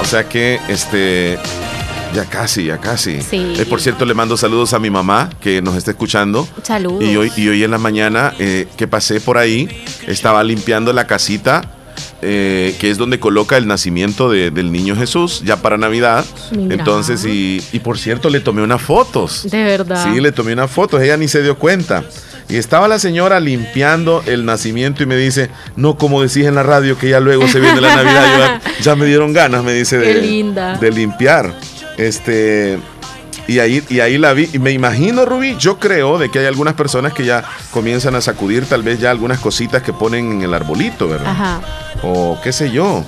O 0.00 0.04
sea 0.04 0.28
que 0.28 0.58
este 0.68 1.38
ya 2.14 2.24
casi, 2.24 2.64
ya 2.64 2.78
casi. 2.78 3.20
Sí. 3.22 3.54
Eh, 3.58 3.66
por 3.68 3.80
cierto, 3.80 4.04
le 4.04 4.14
mando 4.14 4.36
saludos 4.36 4.72
a 4.74 4.78
mi 4.80 4.90
mamá 4.90 5.30
que 5.40 5.62
nos 5.62 5.76
está 5.76 5.92
escuchando. 5.92 6.48
Saludos. 6.62 7.04
Y 7.04 7.16
hoy, 7.16 7.30
y 7.36 7.48
hoy 7.48 7.62
en 7.62 7.70
la 7.70 7.78
mañana 7.78 8.34
eh, 8.38 8.66
que 8.76 8.88
pasé 8.88 9.20
por 9.20 9.38
ahí, 9.38 9.68
estaba 10.08 10.42
limpiando 10.42 10.92
la 10.92 11.06
casita, 11.06 11.62
eh, 12.22 12.74
que 12.80 12.90
es 12.90 12.98
donde 12.98 13.20
coloca 13.20 13.56
el 13.56 13.68
nacimiento 13.68 14.28
de- 14.28 14.50
del 14.50 14.72
niño 14.72 14.96
Jesús, 14.96 15.42
ya 15.44 15.58
para 15.62 15.76
Navidad. 15.78 16.24
Mira. 16.50 16.74
Entonces, 16.74 17.24
y, 17.24 17.62
y 17.72 17.78
por 17.78 17.96
cierto, 17.96 18.28
le 18.28 18.40
tomé 18.40 18.62
unas 18.62 18.82
fotos. 18.82 19.48
De 19.48 19.62
verdad. 19.62 20.12
Sí, 20.12 20.20
le 20.20 20.32
tomé 20.32 20.54
unas 20.54 20.70
fotos, 20.70 21.00
ella 21.00 21.16
ni 21.16 21.28
se 21.28 21.42
dio 21.42 21.56
cuenta. 21.56 22.02
Y 22.50 22.56
estaba 22.56 22.88
la 22.88 22.98
señora 22.98 23.38
limpiando 23.38 24.24
el 24.26 24.44
nacimiento 24.44 25.04
y 25.04 25.06
me 25.06 25.16
dice, 25.16 25.50
no 25.76 25.96
como 25.96 26.20
decís 26.20 26.46
en 26.46 26.56
la 26.56 26.64
radio 26.64 26.98
que 26.98 27.08
ya 27.08 27.20
luego 27.20 27.46
se 27.46 27.60
viene 27.60 27.80
la 27.80 27.94
Navidad, 27.94 28.60
ya, 28.64 28.82
ya 28.82 28.96
me 28.96 29.06
dieron 29.06 29.32
ganas, 29.32 29.62
me 29.62 29.72
dice, 29.72 29.98
de, 29.98 30.14
linda. 30.14 30.76
de 30.76 30.90
limpiar. 30.90 31.54
Este, 31.96 32.80
y 33.46 33.60
ahí, 33.60 33.84
y 33.88 34.00
ahí 34.00 34.18
la 34.18 34.32
vi. 34.32 34.50
Y 34.52 34.58
me 34.58 34.72
imagino, 34.72 35.24
Rubí, 35.26 35.56
yo 35.60 35.78
creo 35.78 36.18
de 36.18 36.28
que 36.28 36.40
hay 36.40 36.46
algunas 36.46 36.74
personas 36.74 37.12
que 37.12 37.24
ya 37.24 37.44
comienzan 37.70 38.16
a 38.16 38.20
sacudir 38.20 38.64
tal 38.66 38.82
vez 38.82 38.98
ya 38.98 39.12
algunas 39.12 39.38
cositas 39.38 39.82
que 39.84 39.92
ponen 39.92 40.32
en 40.32 40.42
el 40.42 40.52
arbolito, 40.52 41.08
¿verdad? 41.08 41.30
Ajá. 41.30 41.60
O 42.02 42.36
qué 42.42 42.52
sé 42.52 42.72
yo. 42.72 43.04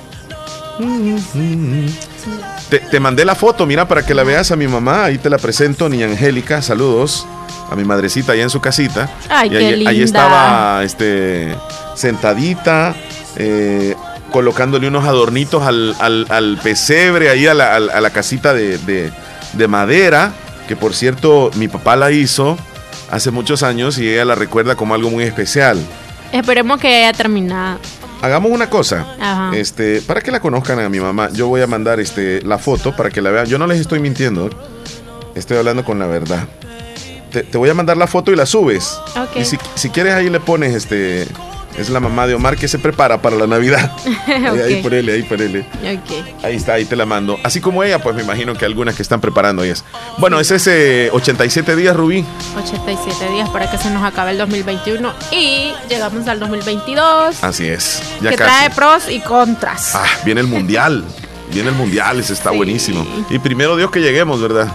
Te, 2.71 2.79
te 2.79 3.01
mandé 3.01 3.25
la 3.25 3.35
foto, 3.35 3.67
mira, 3.67 3.89
para 3.89 4.07
que 4.07 4.15
la 4.15 4.23
veas 4.23 4.53
a 4.53 4.57
mi 4.57 4.69
mamá. 4.69 5.05
Ahí 5.05 5.19
te 5.19 5.29
la 5.29 5.39
presento, 5.39 5.89
ni 5.89 6.05
Angélica. 6.05 6.63
Saludos 6.63 7.27
a 7.73 7.77
mi 7.77 7.85
madrecita 7.85 8.33
allá 8.33 8.43
en 8.43 8.51
su 8.51 8.61
casita. 8.61 9.09
Ay, 9.29 9.49
y 9.49 9.51
qué 9.51 9.89
ahí, 9.89 10.03
estaba 10.03 10.83
este, 10.85 11.55
sentadita, 11.95 12.95
eh, 13.37 13.95
colocándole 14.31 14.89
unos 14.89 15.05
adornitos 15.05 15.63
al, 15.63 15.95
al- 15.99 16.27
al 16.31 16.59
pesebre, 16.63 17.31
ahí 17.31 17.47
a 17.47 17.55
la, 17.55 17.75
a 17.77 18.01
la 18.01 18.11
casita 18.11 18.53
de, 18.55 18.79
de- 18.79 19.11
de 19.55 19.69
madera, 19.69 20.33
que 20.69 20.77
por 20.77 20.95
cierto 20.95 21.51
mi 21.57 21.69
papá 21.69 21.97
la 21.97 22.11
hizo 22.11 22.57
hace 23.11 23.31
muchos 23.31 23.63
años 23.63 23.99
y 23.99 24.09
ella 24.09 24.25
la 24.25 24.35
recuerda 24.35 24.75
como 24.77 24.95
algo 24.95 25.11
muy 25.11 25.25
especial. 25.25 25.79
Esperemos 26.33 26.81
que 26.81 26.89
haya 26.89 27.13
terminado. 27.13 27.79
Hagamos 28.23 28.53
una 28.53 28.71
cosa, 28.71 29.05
Ajá. 29.21 29.51
este, 29.57 30.01
para 30.01 30.21
que 30.21 30.31
la 30.31 30.41
conozcan 30.41 30.79
a 30.79 30.89
mi 30.89 31.01
mamá, 31.01 31.29
yo 31.33 31.49
voy 31.49 31.61
a 31.61 31.67
mandar 31.67 31.99
este, 32.01 32.41
la 32.43 32.57
foto 32.57 32.95
para 32.97 33.11
que 33.11 33.21
la 33.21 33.31
vean. 33.31 33.47
Yo 33.47 33.59
no 33.59 33.67
les 33.67 33.81
estoy 33.81 33.99
mintiendo, 33.99 34.49
estoy 35.35 35.59
hablando 35.59 35.85
con 35.85 35.99
la 35.99 36.07
verdad. 36.07 36.47
Te, 37.33 37.43
te 37.43 37.59
voy 37.59 37.71
a 37.71 37.75
mandar 37.75 37.97
la 37.97 38.07
foto 38.07 38.31
y 38.33 38.37
la 38.37 38.47
subes. 38.47 38.99
Ok. 39.17 39.37
Y 39.37 39.45
si, 39.45 39.59
si 39.75 39.91
quieres 39.91 40.15
ahí 40.15 40.29
le 40.29 40.39
pones, 40.41 40.75
este, 40.75 41.23
es 41.79 41.89
la 41.89 41.99
mamá 42.01 42.27
de 42.27 42.35
Omar 42.35 42.57
que 42.59 42.69
se 42.69 42.79
prepara 42.79 43.23
para 43.23 43.37
la 43.37 43.47
Navidad. 43.47 43.91
Ahí, 44.27 44.61
ahí 44.61 44.83
ponele, 44.83 45.13
ahí 45.15 45.23
ponele. 45.23 45.61
Ok. 45.61 46.45
Ahí 46.45 46.57
está, 46.57 46.75
ahí 46.75 46.85
te 46.85 46.95
la 46.97 47.07
mando. 47.07 47.39
Así 47.43 47.61
como 47.61 47.83
ella, 47.83 47.99
pues 48.01 48.15
me 48.15 48.23
imagino 48.23 48.55
que 48.55 48.65
algunas 48.67 48.95
que 48.95 49.03
están 49.03 49.21
preparando 49.21 49.63
ellas. 49.65 49.85
Bueno, 50.19 50.39
es 50.41 50.51
ese 50.51 51.09
87 51.13 51.75
días, 51.77 51.97
Rubí. 51.97 52.25
87 52.57 53.29
días 53.33 53.49
para 53.51 53.71
que 53.71 53.79
se 53.79 53.91
nos 53.91 54.03
acabe 54.05 54.33
el 54.33 54.39
2021 54.39 55.13
y 55.33 55.73
llegamos 55.89 56.27
al 56.29 56.39
2022 56.41 57.43
Así 57.43 57.67
es. 57.67 58.03
Ya 58.21 58.31
que 58.31 58.37
casi. 58.37 58.51
trae 58.51 58.71
pros 58.71 59.09
y 59.09 59.21
contras. 59.21 59.95
Ah, 59.95 60.05
viene 60.25 60.41
el 60.43 60.47
mundial. 60.49 61.05
Viene 61.53 61.69
el 61.69 61.75
mundial, 61.75 62.19
ese 62.19 62.33
está 62.33 62.49
Sí. 62.51 62.57
buenísimo. 62.57 63.07
Y 63.29 63.39
primero 63.39 63.77
Dios 63.77 63.91
que 63.91 64.01
lleguemos, 64.01 64.41
¿verdad? 64.41 64.69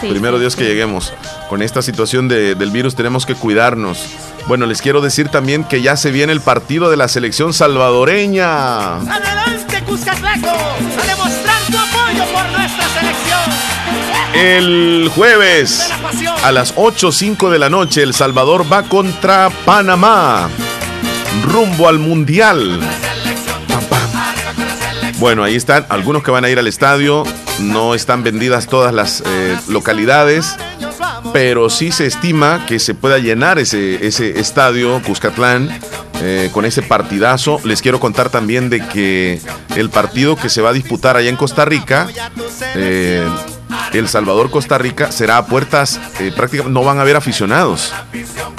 Sí, 0.00 0.06
primero 0.08 0.38
sí, 0.38 0.40
Dios 0.40 0.56
que 0.56 0.64
lleguemos. 0.64 1.12
Con 1.52 1.60
esta 1.60 1.82
situación 1.82 2.28
de- 2.28 2.54
del 2.54 2.70
virus 2.70 2.94
tenemos 2.96 3.26
que 3.26 3.34
cuidarnos. 3.34 4.06
Bueno, 4.46 4.64
les 4.64 4.80
quiero 4.80 5.02
decir 5.02 5.28
también 5.28 5.64
que 5.64 5.82
ya 5.82 5.98
se 5.98 6.10
viene 6.10 6.32
el 6.32 6.40
partido 6.40 6.88
de 6.88 6.96
la 6.96 7.08
selección 7.08 7.52
salvadoreña. 7.52 8.94
Adelante 8.96 9.82
Cuscatlaco, 9.84 10.48
a 10.48 11.06
demostrar 11.06 11.60
tu 11.70 11.76
apoyo 11.76 12.24
por 12.32 12.58
nuestra 12.58 12.88
selección. 12.88 14.32
El 14.32 15.10
jueves 15.14 15.90
a 16.42 16.52
las 16.52 16.74
8.05 16.74 17.50
de 17.50 17.58
la 17.58 17.68
noche, 17.68 18.02
El 18.02 18.14
Salvador 18.14 18.64
va 18.72 18.84
contra 18.84 19.50
Panamá. 19.66 20.48
Rumbo 21.44 21.86
al 21.86 21.98
Mundial. 21.98 22.80
Bueno, 25.18 25.44
ahí 25.44 25.54
están 25.56 25.84
algunos 25.90 26.22
que 26.22 26.30
van 26.30 26.46
a 26.46 26.48
ir 26.48 26.58
al 26.58 26.66
estadio. 26.66 27.24
No 27.60 27.94
están 27.94 28.22
vendidas 28.22 28.66
todas 28.68 28.94
las 28.94 29.22
eh, 29.26 29.56
localidades, 29.68 30.56
pero 31.32 31.70
sí 31.70 31.92
se 31.92 32.06
estima 32.06 32.64
que 32.66 32.78
se 32.78 32.94
pueda 32.94 33.18
llenar 33.18 33.58
ese, 33.58 34.06
ese 34.06 34.38
estadio 34.40 35.00
Cuscatlán 35.02 35.68
eh, 36.20 36.50
con 36.52 36.64
ese 36.64 36.82
partidazo. 36.82 37.60
Les 37.64 37.82
quiero 37.82 38.00
contar 38.00 38.28
también 38.30 38.70
de 38.70 38.86
que 38.86 39.40
el 39.76 39.90
partido 39.90 40.36
que 40.36 40.48
se 40.48 40.60
va 40.62 40.70
a 40.70 40.72
disputar 40.72 41.16
allá 41.16 41.28
en 41.30 41.36
Costa 41.36 41.64
Rica, 41.64 42.08
eh, 42.74 43.26
El 43.92 44.08
Salvador-Costa 44.08 44.78
Rica, 44.78 45.10
será 45.12 45.38
a 45.38 45.46
puertas 45.46 45.98
eh, 46.20 46.32
prácticamente, 46.36 46.72
no 46.78 46.84
van 46.84 46.98
a 46.98 47.02
haber 47.02 47.16
aficionados. 47.16 47.92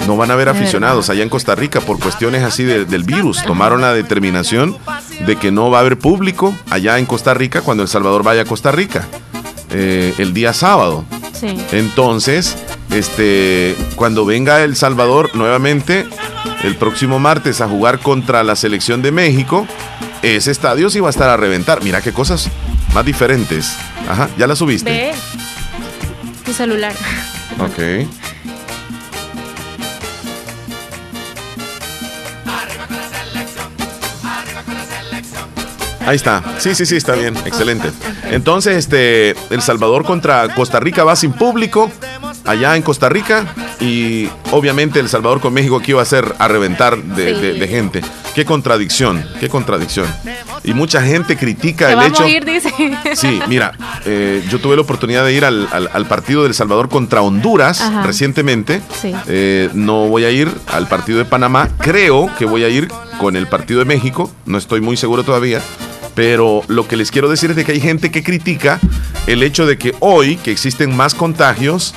No 0.08 0.18
van 0.18 0.32
a 0.32 0.34
haber 0.34 0.50
aficionados 0.50 1.10
allá 1.10 1.24
en 1.24 1.30
Costa 1.30 1.56
Rica 1.56 1.80
por 1.82 2.00
cuestiones 2.00 2.44
así 2.44 2.64
de- 2.64 2.86
del 2.86 3.04
virus. 3.04 3.42
Tomaron 3.44 3.82
la 3.82 3.94
determinación 3.94 4.78
de 5.26 5.36
que 5.38 5.52
no 5.52 5.70
va 5.72 5.78
a 5.78 5.82
haber 5.82 5.98
público 5.98 6.54
allá 6.70 6.98
en 7.00 7.06
Costa 7.06 7.34
Rica 7.34 7.62
cuando 7.62 7.84
El 7.84 7.90
Salvador 7.90 8.24
vaya 8.24 8.42
a 8.42 8.46
Costa 8.46 8.72
Rica 8.72 9.08
el 9.70 10.34
día 10.34 10.54
sábado. 10.54 11.06
Sí. 11.44 11.58
Entonces, 11.74 12.56
este, 12.92 13.76
cuando 13.96 14.26
venga 14.26 14.64
El 14.64 14.78
Salvador 14.78 15.32
nuevamente 15.36 16.06
el 16.64 16.78
próximo 16.78 17.20
martes 17.20 17.60
a 17.60 17.68
jugar 17.68 18.00
contra 18.00 18.44
la 18.44 18.56
selección 18.56 19.02
de 19.02 19.12
México, 19.12 19.68
ese 20.22 20.52
estadio 20.52 20.90
sí 20.90 21.02
va 21.02 21.08
a 21.08 21.10
estar 21.10 21.30
a 21.30 21.36
reventar. 21.36 21.84
Mira 21.84 22.02
qué 22.02 22.14
cosas 22.14 22.50
más 22.94 23.06
diferentes. 23.06 23.76
Ajá, 24.10 24.30
ya 24.38 24.48
la 24.48 24.56
subiste. 24.56 24.90
Ve 24.90 25.12
tu 26.46 26.54
celular. 26.54 26.94
Ok. 27.60 28.08
Ahí 36.06 36.16
está. 36.16 36.44
Sí, 36.60 36.76
sí, 36.76 36.86
sí, 36.86 36.96
está 36.98 37.14
bien. 37.14 37.36
Excelente. 37.46 37.90
Entonces, 38.32 38.76
este, 38.78 39.32
El 39.50 39.62
Salvador 39.62 40.04
contra 40.04 40.54
Costa 40.54 40.80
Rica 40.80 41.04
va 41.04 41.16
sin 41.16 41.32
público 41.34 41.90
allá 42.46 42.76
en 42.76 42.82
Costa 42.82 43.08
Rica 43.10 43.46
y 43.80 44.28
obviamente 44.52 45.00
El 45.00 45.08
Salvador 45.08 45.40
con 45.40 45.54
México 45.54 45.78
aquí 45.78 45.94
va 45.94 46.02
a 46.02 46.06
ser 46.06 46.36
a 46.40 46.48
reventar 46.48 46.98
de, 47.02 47.36
Sí. 47.36 47.42
de- 47.42 47.54
de 47.54 47.68
gente. 47.68 48.02
Qué 48.36 48.44
contradicción, 48.46 49.24
qué 49.40 49.48
contradicción. 49.48 50.08
Y 50.64 50.74
mucha 50.74 51.02
gente 51.02 51.38
critica 51.38 51.92
el 51.92 52.02
hecho. 52.02 52.24
a 52.24 52.28
dice. 52.28 52.72
Sí, 53.16 53.40
mira, 53.48 53.74
eh, 54.06 54.44
yo 54.50 54.60
tuve 54.60 54.76
la 54.76 54.82
oportunidad 54.82 55.24
de 55.26 55.34
ir 55.34 55.46
al, 55.46 55.68
al- 55.72 55.90
al 55.94 56.06
partido 56.08 56.42
de 56.42 56.48
El 56.50 56.54
Salvador 56.54 56.90
contra 56.90 57.22
Honduras 57.22 57.80
Ajá. 57.82 58.04
recientemente. 58.04 58.82
Sí. 59.02 59.14
Eh, 59.28 59.70
no 59.74 60.08
voy 60.08 60.26
a 60.26 60.32
ir 60.32 60.50
al 60.72 60.88
partido 60.88 61.18
de 61.20 61.26
Panamá. 61.26 61.70
Creo 61.80 62.30
que 62.38 62.46
voy 62.46 62.64
a 62.64 62.70
ir 62.70 62.88
con 63.20 63.36
el 63.36 63.48
partido 63.48 63.80
de 63.80 63.86
México. 63.86 64.32
No 64.46 64.58
estoy 64.58 64.82
muy 64.82 64.98
seguro 64.98 65.24
todavía. 65.24 65.62
Pero 66.16 66.62
lo 66.68 66.88
que 66.88 66.96
les 66.98 67.10
quiero 67.12 67.30
decir 67.30 67.50
es 67.52 67.56
de 67.56 67.66
que 67.66 67.72
hay 67.72 67.80
gente 67.82 68.12
que 68.12 68.24
critica 68.24 68.80
el 69.28 69.42
hecho 69.42 69.66
de 69.66 69.78
que 69.78 69.96
hoy, 70.00 70.36
que 70.38 70.52
existen 70.52 70.96
más 70.96 71.16
contagios, 71.16 71.96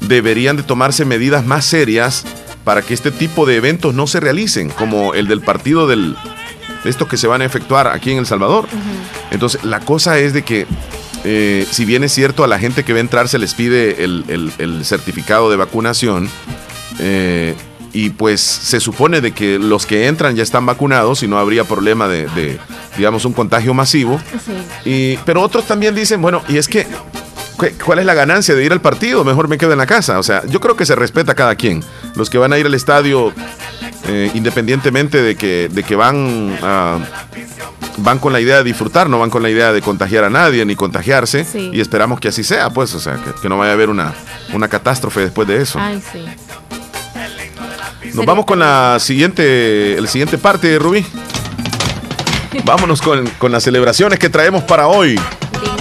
deberían 0.00 0.56
de 0.56 0.62
tomarse 0.62 1.04
medidas 1.04 1.44
más 1.44 1.64
serias 1.66 2.24
para 2.64 2.82
que 2.82 2.94
este 2.94 3.10
tipo 3.10 3.44
de 3.46 3.56
eventos 3.56 3.94
no 3.94 4.06
se 4.06 4.20
realicen, 4.20 4.70
como 4.70 5.12
el 5.14 5.26
del 5.28 5.40
partido 5.40 5.86
del, 5.86 6.16
de 6.84 6.90
estos 6.90 7.08
que 7.08 7.16
se 7.16 7.26
van 7.26 7.42
a 7.42 7.44
efectuar 7.44 7.88
aquí 7.88 8.10
en 8.12 8.18
El 8.18 8.26
Salvador. 8.26 8.66
Entonces, 9.30 9.64
la 9.64 9.80
cosa 9.80 10.18
es 10.18 10.32
de 10.32 10.42
que, 10.42 10.66
eh, 11.24 11.66
si 11.70 11.84
bien 11.84 12.04
es 12.04 12.12
cierto, 12.12 12.44
a 12.44 12.46
la 12.46 12.58
gente 12.58 12.84
que 12.84 12.92
va 12.92 12.98
a 12.98 13.00
entrar 13.00 13.28
se 13.28 13.38
les 13.38 13.54
pide 13.54 14.04
el, 14.04 14.24
el- 14.28 14.52
el 14.58 14.84
certificado 14.84 15.50
de 15.50 15.56
vacunación, 15.56 16.30
eh, 17.00 17.54
y 17.92 18.10
pues 18.10 18.40
se 18.40 18.80
supone 18.80 19.20
de 19.20 19.32
que 19.32 19.58
los 19.58 19.86
que 19.86 20.06
entran 20.06 20.36
ya 20.36 20.42
están 20.42 20.66
vacunados 20.66 21.22
y 21.22 21.28
no 21.28 21.38
habría 21.38 21.64
problema 21.64 22.06
de, 22.08 22.26
de, 22.28 22.58
digamos, 22.96 23.24
un 23.24 23.32
contagio 23.32 23.72
masivo. 23.74 24.20
Sí. 24.44 24.52
Y, 24.84 25.16
pero 25.24 25.42
otros 25.42 25.66
también 25.66 25.94
dicen, 25.94 26.20
bueno, 26.20 26.42
y 26.48 26.58
es 26.58 26.68
que, 26.68 26.86
¿cu- 27.56 27.66
¿cuál 27.84 27.98
es 28.00 28.06
la 28.06 28.14
ganancia 28.14 28.54
de 28.54 28.64
ir 28.64 28.72
al 28.72 28.80
partido? 28.80 29.24
Mejor 29.24 29.48
me 29.48 29.56
quedo 29.58 29.72
en 29.72 29.78
la 29.78 29.86
casa. 29.86 30.18
O 30.18 30.22
sea, 30.22 30.44
yo 30.46 30.60
creo 30.60 30.76
que 30.76 30.84
se 30.86 30.94
respeta 30.96 31.32
a 31.32 31.34
cada 31.34 31.54
quien. 31.54 31.82
Los 32.14 32.28
que 32.30 32.38
van 32.38 32.52
a 32.52 32.58
ir 32.58 32.66
al 32.66 32.74
estadio, 32.74 33.32
eh, 34.06 34.30
independientemente 34.34 35.22
de 35.22 35.36
que, 35.36 35.68
de 35.72 35.82
que 35.82 35.96
van 35.96 36.58
a 36.62 36.98
van 38.00 38.20
con 38.20 38.32
la 38.32 38.40
idea 38.40 38.58
de 38.58 38.64
disfrutar, 38.64 39.10
no 39.10 39.18
van 39.18 39.28
con 39.28 39.42
la 39.42 39.50
idea 39.50 39.72
de 39.72 39.82
contagiar 39.82 40.22
a 40.22 40.30
nadie 40.30 40.64
ni 40.64 40.76
contagiarse. 40.76 41.44
Sí. 41.44 41.70
Y 41.72 41.80
esperamos 41.80 42.20
que 42.20 42.28
así 42.28 42.44
sea, 42.44 42.70
pues, 42.70 42.94
o 42.94 43.00
sea, 43.00 43.14
que, 43.16 43.32
que 43.42 43.48
no 43.48 43.58
vaya 43.58 43.72
a 43.72 43.74
haber 43.74 43.88
una, 43.88 44.14
una 44.52 44.68
catástrofe 44.68 45.20
después 45.20 45.48
de 45.48 45.62
eso. 45.62 45.80
Ay, 45.80 46.00
sí. 46.12 46.24
Nos 48.14 48.26
vamos 48.26 48.44
con 48.44 48.58
la 48.58 48.98
siguiente, 49.00 49.96
el 49.96 50.08
siguiente 50.08 50.38
parte, 50.38 50.78
Rubí. 50.78 51.04
Vámonos 52.64 53.00
con, 53.02 53.26
con 53.38 53.52
las 53.52 53.62
celebraciones 53.62 54.18
que 54.18 54.28
traemos 54.28 54.62
para 54.64 54.88
hoy. 54.88 55.18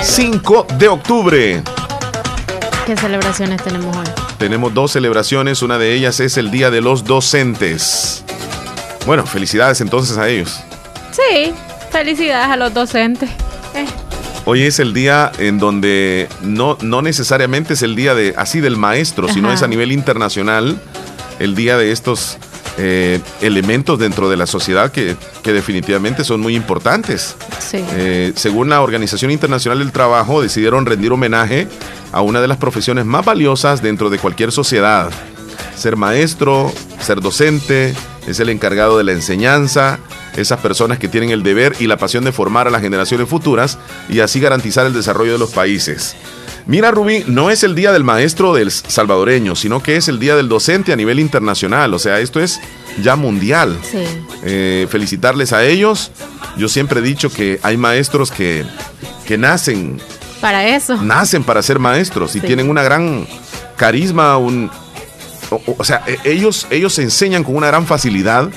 5 0.01 0.67
de 0.77 0.87
octubre. 0.87 1.63
¿Qué 2.85 2.95
celebraciones 2.95 3.61
tenemos 3.63 3.95
hoy? 3.95 4.05
Tenemos 4.37 4.73
dos 4.73 4.91
celebraciones, 4.91 5.61
una 5.61 5.77
de 5.77 5.93
ellas 5.93 6.19
es 6.19 6.37
el 6.37 6.51
Día 6.51 6.71
de 6.71 6.81
los 6.81 7.03
Docentes. 7.03 8.23
Bueno, 9.05 9.25
felicidades 9.25 9.81
entonces 9.81 10.17
a 10.17 10.29
ellos. 10.29 10.59
Sí, 11.11 11.53
felicidades 11.91 12.49
a 12.49 12.57
los 12.57 12.73
docentes. 12.73 13.29
Eh, 13.73 13.85
Hoy 14.45 14.61
es 14.63 14.79
el 14.79 14.93
día 14.93 15.31
en 15.39 15.59
donde 15.59 16.29
no, 16.41 16.77
no 16.81 17.01
necesariamente 17.01 17.73
es 17.73 17.81
el 17.81 17.97
día 17.97 18.15
de 18.15 18.33
así 18.37 18.61
del 18.61 18.77
maestro, 18.77 19.27
sino 19.27 19.51
es 19.51 19.61
a 19.61 19.67
nivel 19.67 19.91
internacional 19.91 20.79
el 21.39 21.55
día 21.55 21.77
de 21.77 21.91
estos 21.91 22.37
eh, 22.77 23.19
elementos 23.41 23.97
dentro 23.97 24.29
de 24.29 24.37
la 24.37 24.45
sociedad 24.45 24.91
que, 24.91 25.15
que 25.43 25.53
definitivamente 25.53 26.23
son 26.23 26.39
muy 26.41 26.55
importantes. 26.55 27.35
sí. 27.59 27.83
Eh, 27.93 28.33
según 28.35 28.69
la 28.69 28.81
Organización 28.81 29.31
Internacional 29.31 29.79
del 29.79 29.91
Trabajo, 29.91 30.41
decidieron 30.41 30.85
rendir 30.85 31.11
homenaje 31.11 31.67
a 32.11 32.21
una 32.21 32.39
de 32.39 32.47
las 32.47 32.57
profesiones 32.57 33.05
más 33.05 33.25
valiosas 33.25 33.81
dentro 33.81 34.09
de 34.09 34.19
cualquier 34.19 34.51
sociedad. 34.51 35.09
Ser 35.75 35.95
maestro, 35.95 36.71
ser 36.99 37.21
docente, 37.21 37.93
es 38.27 38.39
el 38.39 38.49
encargado 38.49 38.97
de 38.97 39.03
la 39.03 39.13
enseñanza, 39.13 39.99
esas 40.35 40.59
personas 40.59 40.99
que 40.99 41.07
tienen 41.07 41.31
el 41.31 41.43
deber 41.43 41.75
y 41.79 41.87
la 41.87 41.97
pasión 41.97 42.23
de 42.23 42.31
formar 42.31 42.67
a 42.67 42.71
las 42.71 42.81
generaciones 42.81 43.27
futuras 43.27 43.79
y 44.09 44.19
así 44.19 44.39
garantizar 44.39 44.85
el 44.85 44.93
desarrollo 44.93 45.33
de 45.33 45.39
los 45.39 45.51
países. 45.51 46.15
Mira, 46.67 46.91
Rubí, 46.91 47.23
no 47.27 47.49
es 47.49 47.63
el 47.63 47.75
día 47.75 47.91
del 47.93 48.03
maestro 48.03 48.53
del 48.53 48.69
salvadoreño, 48.71 49.55
sino 49.55 49.81
que 49.81 49.95
es 49.95 50.09
el 50.09 50.19
día 50.19 50.35
del 50.35 50.49
docente 50.49 50.91
a 50.91 50.97
nivel 50.97 51.19
internacional. 51.19 51.93
O 51.93 51.99
sea, 51.99 52.19
esto 52.19 52.41
es 52.41 52.59
ya 53.01 53.15
mundial. 53.15 53.77
Sí. 53.89 53.99
Eh, 54.43 54.85
felicitarles 54.89 55.53
a 55.53 55.63
ellos. 55.65 56.11
Yo 56.57 56.67
siempre 56.67 56.99
he 56.99 57.03
dicho 57.03 57.29
que 57.31 57.59
hay 57.63 57.77
maestros 57.77 58.31
que 58.31 58.65
que 59.25 59.37
nacen, 59.37 59.99
Para 60.41 60.67
eso. 60.67 60.95
nacen 61.01 61.43
para 61.43 61.61
ser 61.61 61.79
maestros 61.79 62.35
y 62.35 62.39
Sí. 62.39 62.45
tienen 62.47 62.69
una 62.69 62.81
gran 62.83 63.27
carisma, 63.75 64.37
un, 64.37 64.69
o, 65.77 65.83
sea, 65.83 66.03
e- 66.07 66.17
ellos, 66.31 66.65
ellos 66.69 66.97
enseñan 66.99 67.43
con 67.43 67.55
una 67.55 67.67
gran 67.67 67.85
facilidad 67.85 68.49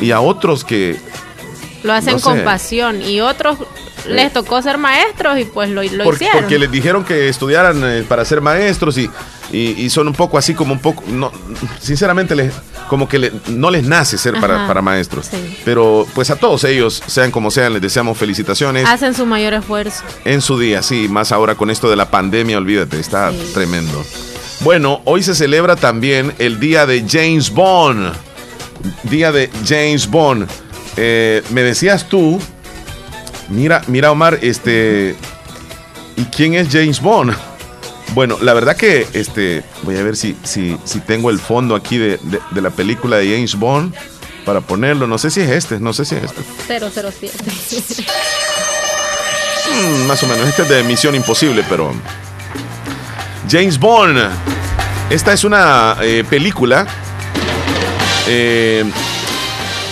y 0.00 0.10
a 0.12 0.20
otros 0.20 0.64
que 0.64 0.96
Lo 1.84 1.92
hacen 1.92 2.14
No 2.14 2.18
sé. 2.18 2.24
con 2.24 2.40
pasión. 2.44 3.00
Y 3.02 3.20
otros 3.20 3.58
les 4.08 4.32
tocó 4.32 4.60
ser 4.60 4.76
maestros 4.78 5.38
y 5.38 5.44
pues 5.44 5.70
lo, 5.70 5.82
lo 5.82 6.04
Por- 6.04 6.14
hicieron. 6.14 6.40
Porque 6.40 6.58
les 6.58 6.70
dijeron 6.70 7.04
que 7.04 7.28
estudiaran 7.28 7.80
eh, 7.84 8.04
para 8.08 8.24
ser 8.24 8.40
maestros 8.40 8.98
y, 8.98 9.08
y- 9.52 9.80
y 9.82 9.90
son 9.90 10.08
un 10.08 10.14
poco 10.14 10.36
así 10.36 10.52
como 10.54 10.72
un 10.72 10.78
poco, 10.80 11.04
no, 11.06 11.30
sinceramente 11.80 12.34
les, 12.34 12.52
como 12.88 13.08
que 13.08 13.18
le- 13.18 13.32
no 13.48 13.70
les 13.70 13.84
nace 13.84 14.18
ser 14.18 14.34
para, 14.40 14.66
para 14.66 14.82
maestros. 14.82 15.26
sí. 15.30 15.58
Pero 15.64 16.06
pues 16.14 16.30
a 16.30 16.36
todos 16.36 16.64
ellos, 16.64 17.02
sean 17.06 17.30
como 17.30 17.50
sean, 17.50 17.72
les 17.72 17.80
deseamos 17.82 18.18
felicitaciones 18.18 18.86
Hacen 18.88 19.14
su 19.14 19.24
mayor 19.26 19.54
esfuerzo. 19.54 20.02
en 20.24 20.40
su 20.42 20.58
día, 20.58 20.82
sí, 20.82 21.08
más 21.08 21.32
ahora 21.32 21.54
con 21.54 21.70
esto 21.70 21.88
de 21.88 21.96
la 21.96 22.10
pandemia, 22.10 22.58
olvídate, 22.58 22.98
está 23.00 23.30
Sí. 23.30 23.50
tremendo. 23.54 24.04
Bueno, 24.60 25.00
hoy 25.04 25.22
se 25.22 25.34
celebra 25.34 25.76
también 25.76 26.34
el 26.38 26.58
día 26.60 26.86
de 26.86 27.04
James 27.08 27.50
Bond. 27.50 28.12
Día 29.04 29.32
de 29.32 29.50
James 29.66 30.06
Bond. 30.08 30.46
Eh, 30.96 31.42
me 31.50 31.62
decías 31.62 32.08
tú, 32.08 32.40
mira, 33.48 33.82
mira 33.88 34.10
Omar, 34.12 34.38
este, 34.42 35.14
¿y 36.16 36.24
quién 36.26 36.54
es 36.54 36.68
James 36.70 37.00
Bond? 37.00 37.34
Bueno, 38.14 38.36
la 38.40 38.52
verdad 38.54 38.76
que, 38.76 39.08
este, 39.14 39.64
voy 39.82 39.96
a 39.96 40.02
ver 40.04 40.14
si, 40.14 40.36
si, 40.44 40.76
si 40.84 41.00
tengo 41.00 41.30
el 41.30 41.40
fondo 41.40 41.74
aquí 41.74 41.98
de, 41.98 42.18
de- 42.22 42.38
de 42.52 42.60
la 42.62 42.70
película 42.70 43.16
de 43.16 43.26
James 43.34 43.56
Bond 43.56 43.92
para 44.44 44.60
ponerlo. 44.60 45.08
No 45.08 45.18
sé 45.18 45.32
si 45.32 45.40
es 45.40 45.50
este, 45.50 45.80
no 45.80 45.92
sé 45.92 46.04
si 46.04 46.14
es 46.14 46.22
este. 46.22 46.42
007. 46.68 48.04
Mm, 49.74 50.06
más 50.06 50.22
o 50.22 50.26
menos. 50.28 50.46
Este 50.48 50.62
es 50.62 50.68
de 50.68 50.82
Misión 50.84 51.14
Imposible, 51.14 51.64
pero. 51.68 51.92
James 53.50 53.78
Bond. 53.78 54.18
Esta 55.10 55.32
es 55.32 55.42
una 55.42 55.96
eh, 56.02 56.22
película 56.28 56.86
eh, 58.28 58.84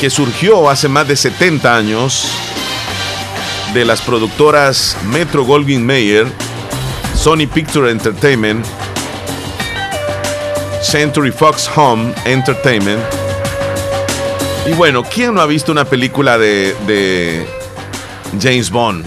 que 0.03 0.11
surgió 0.11 0.69
hace 0.69 0.89
más 0.89 1.07
de 1.07 1.15
70 1.15 1.77
años 1.77 2.27
de 3.73 3.85
las 3.85 4.01
productoras 4.01 4.97
Metro 5.05 5.45
Goldwyn 5.45 5.87
Mayer, 5.87 6.27
Sony 7.15 7.47
Picture 7.47 7.89
Entertainment, 7.89 8.67
Century 10.83 11.31
Fox 11.31 11.71
Home 11.77 12.13
Entertainment. 12.25 13.01
Y 14.67 14.73
bueno, 14.73 15.05
¿quién 15.05 15.35
no 15.35 15.41
ha 15.41 15.47
visto 15.47 15.71
una 15.71 15.85
película 15.85 16.37
de, 16.37 16.75
de 16.85 17.47
James 18.41 18.71
Bond? 18.71 19.07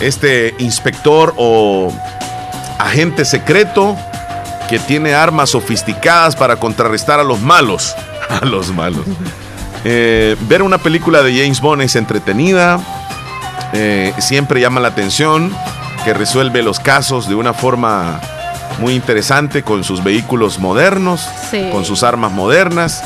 Este 0.00 0.54
inspector 0.60 1.34
o 1.36 1.92
agente 2.78 3.24
secreto 3.24 3.96
que 4.70 4.78
tiene 4.78 5.12
armas 5.12 5.50
sofisticadas 5.50 6.36
para 6.36 6.54
contrarrestar 6.54 7.18
a 7.18 7.24
los 7.24 7.40
malos. 7.40 7.96
A 8.28 8.44
los 8.44 8.72
malos. 8.72 9.04
Eh, 9.88 10.34
ver 10.48 10.62
una 10.62 10.78
película 10.78 11.22
de 11.22 11.32
James 11.40 11.60
Bond 11.60 11.80
es 11.80 11.94
entretenida, 11.94 12.80
eh, 13.72 14.12
siempre 14.18 14.60
llama 14.60 14.80
la 14.80 14.88
atención, 14.88 15.54
que 16.04 16.12
resuelve 16.12 16.60
los 16.64 16.80
casos 16.80 17.28
de 17.28 17.36
una 17.36 17.54
forma 17.54 18.20
muy 18.80 18.94
interesante 18.94 19.62
con 19.62 19.84
sus 19.84 20.02
vehículos 20.02 20.58
modernos, 20.58 21.28
Sí. 21.52 21.68
con 21.70 21.84
sus 21.84 22.02
armas 22.02 22.32
modernas, 22.32 23.04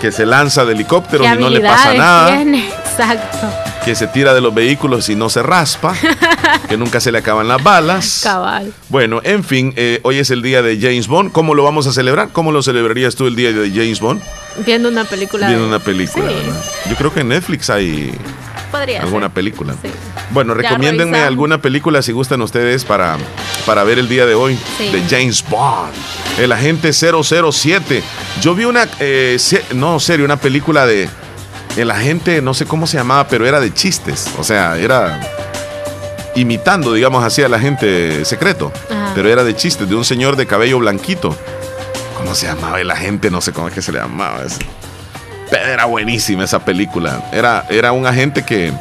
que 0.00 0.10
se 0.10 0.24
lanza 0.24 0.64
de 0.64 0.72
helicóptero 0.72 1.22
¿Qué 1.22 1.34
y 1.34 1.38
no 1.38 1.50
le 1.50 1.60
pasa 1.60 1.92
nada 1.92 2.34
tiene? 2.34 2.66
Exacto. 2.90 3.50
Que 3.84 3.94
se 3.96 4.06
tira 4.06 4.32
de 4.34 4.40
los 4.40 4.54
vehículos 4.54 5.08
y 5.08 5.16
no 5.16 5.28
se 5.28 5.42
raspa, 5.42 5.94
que 6.68 6.76
nunca 6.76 7.00
se 7.00 7.10
le 7.10 7.18
acaban 7.18 7.48
las 7.48 7.62
balas. 7.62 8.20
Cabal. 8.22 8.72
Bueno, 8.88 9.20
en 9.24 9.42
fin, 9.42 9.72
eh, 9.76 9.98
hoy 10.04 10.18
es 10.18 10.30
el 10.30 10.40
día 10.42 10.62
de 10.62 10.78
James 10.80 11.08
Bond. 11.08 11.32
¿Cómo 11.32 11.54
lo 11.54 11.64
vamos 11.64 11.86
a 11.86 11.92
celebrar? 11.92 12.28
¿Cómo 12.32 12.52
lo 12.52 12.62
celebrarías 12.62 13.16
tú 13.16 13.26
el 13.26 13.34
día 13.34 13.52
de 13.52 13.70
James 13.70 13.98
Bond? 14.00 14.22
Viendo 14.64 14.88
una 14.88 15.04
película. 15.04 15.46
Viendo 15.48 15.64
de- 15.64 15.68
una 15.70 15.78
película. 15.80 16.28
Sí, 16.28 16.34
¿verdad? 16.34 16.62
Yo 16.90 16.96
creo 16.96 17.12
que 17.12 17.20
en 17.20 17.28
Netflix 17.28 17.70
hay 17.70 18.12
podría 18.70 19.00
alguna 19.02 19.26
ser. 19.26 19.34
película. 19.34 19.74
Sí. 19.82 19.88
Bueno, 20.30 20.54
Ya 20.54 20.62
recomiéndenme 20.68 21.12
revisamos. 21.12 21.28
alguna 21.28 21.58
película 21.60 22.02
si 22.02 22.12
gustan 22.12 22.40
ustedes 22.42 22.84
para, 22.84 23.18
para 23.66 23.82
ver 23.84 23.98
el 23.98 24.08
día 24.08 24.26
de 24.26 24.34
hoy 24.34 24.56
Sí. 24.78 24.88
de 24.90 25.02
James 25.10 25.44
Bond, 25.48 25.92
el 26.38 26.52
agente 26.52 26.92
007. 26.92 28.02
Yo 28.40 28.54
vi 28.54 28.64
una, 28.64 28.88
eh, 29.00 29.36
se- 29.38 29.64
no, 29.74 29.98
serio, 30.00 30.24
una 30.24 30.36
película 30.38 30.86
de 30.86 31.08
el 31.76 31.90
agente, 31.90 32.42
no 32.42 32.54
sé 32.54 32.66
cómo 32.66 32.86
se 32.86 32.98
llamaba, 32.98 33.26
pero 33.28 33.46
era 33.46 33.60
de 33.60 33.72
chistes. 33.72 34.28
O 34.38 34.44
sea, 34.44 34.76
era 34.76 35.20
imitando, 36.34 36.92
digamos 36.92 37.24
así, 37.24 37.42
al 37.42 37.54
agente 37.54 38.24
secreto. 38.24 38.72
Ajá. 38.90 39.12
Pero 39.14 39.28
era 39.28 39.44
de 39.44 39.54
chistes, 39.54 39.88
de 39.88 39.94
un 39.94 40.04
señor 40.04 40.36
de 40.36 40.46
cabello 40.46 40.78
blanquito. 40.78 41.36
¿Cómo 42.16 42.34
se 42.34 42.46
llamaba 42.46 42.80
el 42.80 42.90
agente? 42.90 43.30
No 43.30 43.40
sé 43.40 43.52
cómo 43.52 43.68
es 43.68 43.74
que 43.74 43.82
se 43.82 43.92
le 43.92 43.98
llamaba. 43.98 44.40
Pero 45.50 45.64
era 45.64 45.84
buenísima 45.86 46.44
esa 46.44 46.64
película. 46.64 47.28
Era, 47.32 47.66
era 47.68 47.92
un 47.92 48.06
agente 48.06 48.44
que 48.44 48.72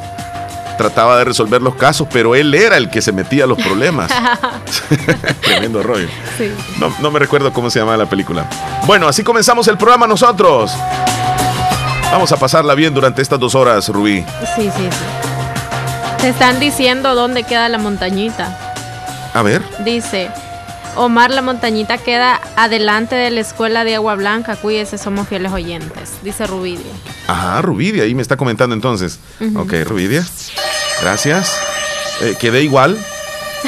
trataba 0.77 1.17
de 1.17 1.25
resolver 1.25 1.62
los 1.62 1.75
casos, 1.75 2.08
pero 2.12 2.34
él 2.34 2.54
era 2.54 2.77
el 2.77 2.89
que 2.89 3.01
se 3.01 3.12
metía 3.12 3.43
a 3.43 3.47
los 3.47 3.58
problemas. 3.58 4.12
Tremendo 5.41 5.84
rollo. 5.84 6.08
Sí. 6.38 6.51
No, 6.80 6.93
no 6.99 7.12
me 7.12 7.19
recuerdo 7.19 7.51
cómo 7.51 7.69
se 7.69 7.80
llamaba 7.80 7.97
la 7.97 8.10
película. 8.10 8.49
Bueno, 8.86 9.08
así 9.08 9.23
comenzamos 9.23 9.67
el 9.67 9.77
programa 9.77 10.08
nosotros. 10.08 10.71
Vamos 12.12 12.32
a 12.34 12.38
pasarla 12.38 12.76
bien 12.76 12.93
durante 12.93 13.21
estas 13.21 13.39
dos 13.39 13.56
horas, 13.56 13.88
Rubí. 13.88 14.24
Sí, 14.56 14.63
sí, 14.63 14.69
sí. 14.78 14.89
Te 16.19 16.30
están 16.30 16.60
diciendo 16.60 17.15
dónde 17.15 17.43
queda 17.43 17.69
la 17.69 17.78
montañita. 17.78 18.76
A 19.34 19.41
ver. 19.41 19.62
Dice, 19.86 20.30
Omar, 20.95 21.32
la 21.32 21.41
montañita 21.41 21.97
queda 21.97 22.41
adelante 22.58 23.15
de 23.15 23.32
la 23.32 23.39
escuela 23.39 23.86
de 23.86 23.95
Agua 23.95 24.15
Blanca. 24.15 24.58
Cuídese, 24.58 24.97
somos 24.97 25.28
fieles 25.30 25.54
oyentes. 25.54 26.12
Dice 26.21 26.45
Rubidia. 26.47 26.91
Ajá, 27.28 27.62
Rubidia, 27.62 28.04
ahí 28.04 28.13
me 28.13 28.21
está 28.21 28.36
comentando 28.36 28.76
entonces. 28.76 29.19
Ok, 29.56 29.74
Rubidia. 29.86 30.24
Gracias. 31.02 31.58
Eh, 32.21 32.36
quedé 32.38 32.62
igual. 32.62 32.97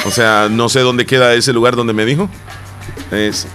O 0.06 0.10
sea, 0.10 0.48
no 0.50 0.68
sé 0.68 0.80
dónde 0.80 1.06
queda 1.06 1.32
ese 1.32 1.52
lugar 1.54 1.76
donde 1.76 1.94
me 1.94 2.04
dijo. 2.04 2.28
Es. 3.10 3.46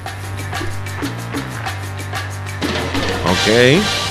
Ok. 3.26 4.09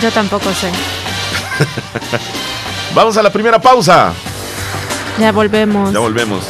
Yo 0.00 0.10
tampoco 0.12 0.52
sé. 0.52 0.70
Vamos 2.94 3.16
a 3.16 3.22
la 3.22 3.30
primera 3.30 3.58
pausa. 3.58 4.12
Ya 5.18 5.32
volvemos. 5.32 5.92
Ya 5.92 5.98
volvemos. 5.98 6.44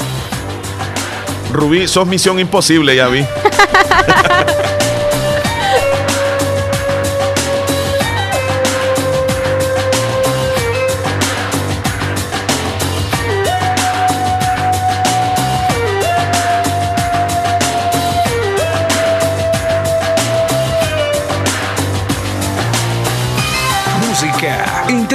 Rubí, 1.53 1.89
sos 1.89 2.07
misión 2.07 2.39
imposible, 2.39 2.95
ya 2.95 3.09
vi. 3.09 3.25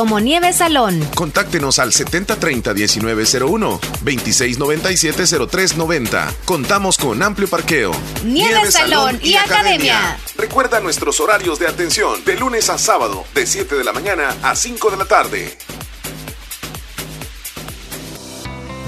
como 0.00 0.18
Nieve 0.18 0.52
Salón. 0.54 0.98
Contáctenos 1.14 1.78
al 1.78 1.92
7030-1901, 1.92 3.78
2697-0390. 4.02 6.36
Contamos 6.46 6.96
con 6.96 7.22
amplio 7.22 7.46
parqueo. 7.48 7.92
Nieve, 8.24 8.72
Salón 8.72 9.20
y 9.22 9.34
Academia. 9.34 10.18
Recuerda 10.38 10.80
nuestros 10.80 11.20
horarios 11.20 11.58
de 11.58 11.66
atención 11.66 12.24
de 12.24 12.38
lunes 12.38 12.70
a 12.70 12.78
sábado, 12.78 13.26
de 13.34 13.46
7 13.46 13.74
de 13.74 13.84
la 13.84 13.92
mañana 13.92 14.34
a 14.42 14.56
5 14.56 14.90
de 14.90 14.96
la 14.96 15.04
tarde. 15.04 15.58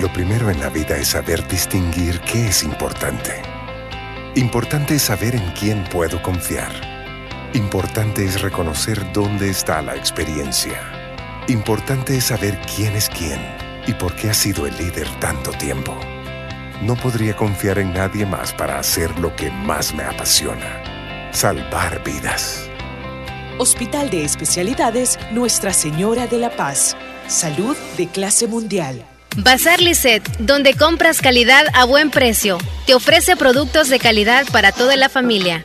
Lo 0.00 0.10
primero 0.14 0.48
en 0.48 0.60
la 0.60 0.70
vida 0.70 0.96
es 0.96 1.08
saber 1.08 1.46
distinguir 1.46 2.22
qué 2.22 2.48
es 2.48 2.62
importante. 2.62 3.42
Importante 4.34 4.94
es 4.94 5.02
saber 5.02 5.34
en 5.34 5.52
quién 5.52 5.84
puedo 5.84 6.22
confiar. 6.22 6.72
Importante 7.52 8.24
es 8.24 8.40
reconocer 8.40 9.12
dónde 9.12 9.50
está 9.50 9.82
la 9.82 9.94
experiencia. 9.94 11.01
Importante 11.48 12.16
es 12.16 12.24
saber 12.24 12.56
quién 12.76 12.94
es 12.94 13.08
quién 13.08 13.40
y 13.86 13.92
por 13.94 14.14
qué 14.14 14.30
ha 14.30 14.34
sido 14.34 14.64
el 14.64 14.76
líder 14.76 15.08
tanto 15.18 15.50
tiempo. 15.50 15.98
No 16.82 16.94
podría 16.94 17.34
confiar 17.34 17.80
en 17.80 17.92
nadie 17.92 18.24
más 18.24 18.52
para 18.52 18.78
hacer 18.78 19.18
lo 19.18 19.34
que 19.34 19.50
más 19.50 19.92
me 19.92 20.04
apasiona, 20.04 21.30
salvar 21.32 22.02
vidas. 22.04 22.68
Hospital 23.58 24.08
de 24.08 24.24
Especialidades 24.24 25.18
Nuestra 25.32 25.72
Señora 25.72 26.28
de 26.28 26.38
la 26.38 26.50
Paz. 26.50 26.96
Salud 27.26 27.76
de 27.96 28.06
clase 28.06 28.46
mundial. 28.46 29.04
Bazar 29.36 29.80
Lisset, 29.80 30.22
donde 30.38 30.74
compras 30.74 31.20
calidad 31.20 31.66
a 31.74 31.84
buen 31.84 32.10
precio. 32.10 32.58
Te 32.86 32.94
ofrece 32.94 33.34
productos 33.36 33.88
de 33.88 33.98
calidad 33.98 34.46
para 34.52 34.70
toda 34.70 34.96
la 34.96 35.08
familia. 35.08 35.64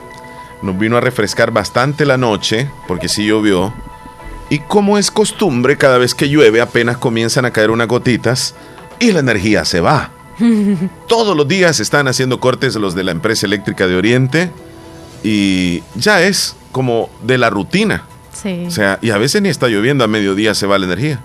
nos 0.61 0.77
vino 0.77 0.97
a 0.97 1.01
refrescar 1.01 1.51
bastante 1.51 2.05
la 2.05 2.17
noche, 2.17 2.69
porque 2.87 3.09
sí 3.09 3.25
llovió. 3.25 3.73
Y 4.49 4.59
como 4.59 4.97
es 4.97 5.11
costumbre, 5.11 5.77
cada 5.77 5.97
vez 5.97 6.13
que 6.13 6.29
llueve 6.29 6.61
apenas 6.61 6.97
comienzan 6.97 7.45
a 7.45 7.51
caer 7.51 7.71
unas 7.71 7.87
gotitas 7.87 8.53
y 8.99 9.11
la 9.11 9.19
energía 9.19 9.63
se 9.65 9.79
va. 9.79 10.11
Todos 11.07 11.35
los 11.37 11.47
días 11.47 11.79
están 11.79 12.07
haciendo 12.07 12.39
cortes 12.39 12.75
los 12.75 12.93
de 12.95 13.03
la 13.03 13.11
empresa 13.11 13.45
eléctrica 13.45 13.87
de 13.87 13.95
Oriente 13.95 14.51
y 15.23 15.83
ya 15.95 16.21
es 16.21 16.55
como 16.71 17.09
de 17.23 17.37
la 17.37 17.49
rutina. 17.49 18.03
Sí. 18.33 18.65
O 18.67 18.71
sea, 18.71 18.97
y 19.01 19.11
a 19.11 19.17
veces 19.17 19.41
ni 19.41 19.49
está 19.49 19.67
lloviendo, 19.67 20.03
a 20.03 20.07
mediodía 20.07 20.53
se 20.55 20.65
va 20.67 20.79
la 20.79 20.85
energía. 20.85 21.19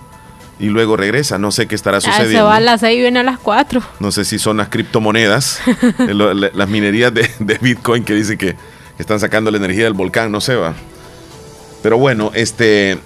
Y 0.58 0.66
luego 0.66 0.96
regresa, 0.96 1.36
no 1.38 1.50
sé 1.50 1.66
qué 1.66 1.74
estará 1.74 1.98
Ah, 1.98 2.00
se 2.00 2.10
sucediendo. 2.10 2.46
va 2.46 2.56
a 2.56 2.60
las 2.60 2.80
6 2.80 2.96
y 2.96 3.00
viene 3.02 3.20
a 3.20 3.22
las 3.22 3.38
4. 3.38 3.82
No 4.00 4.10
sé 4.10 4.24
si 4.24 4.38
son 4.38 4.56
las 4.56 4.68
criptomonedas, 4.68 5.60
las 6.54 6.68
minerías 6.68 7.12
de, 7.12 7.30
de 7.38 7.58
Bitcoin 7.58 8.04
que 8.04 8.14
dicen 8.14 8.38
que 8.38 8.56
están 8.98 9.20
sacando 9.20 9.50
la 9.50 9.56
energía 9.58 9.84
del 9.84 9.92
volcán, 9.94 10.30
no 10.32 10.40
sé, 10.40 10.54
va. 10.56 10.74
Pero 11.82 11.98
bueno, 11.98 12.30
este. 12.34 12.98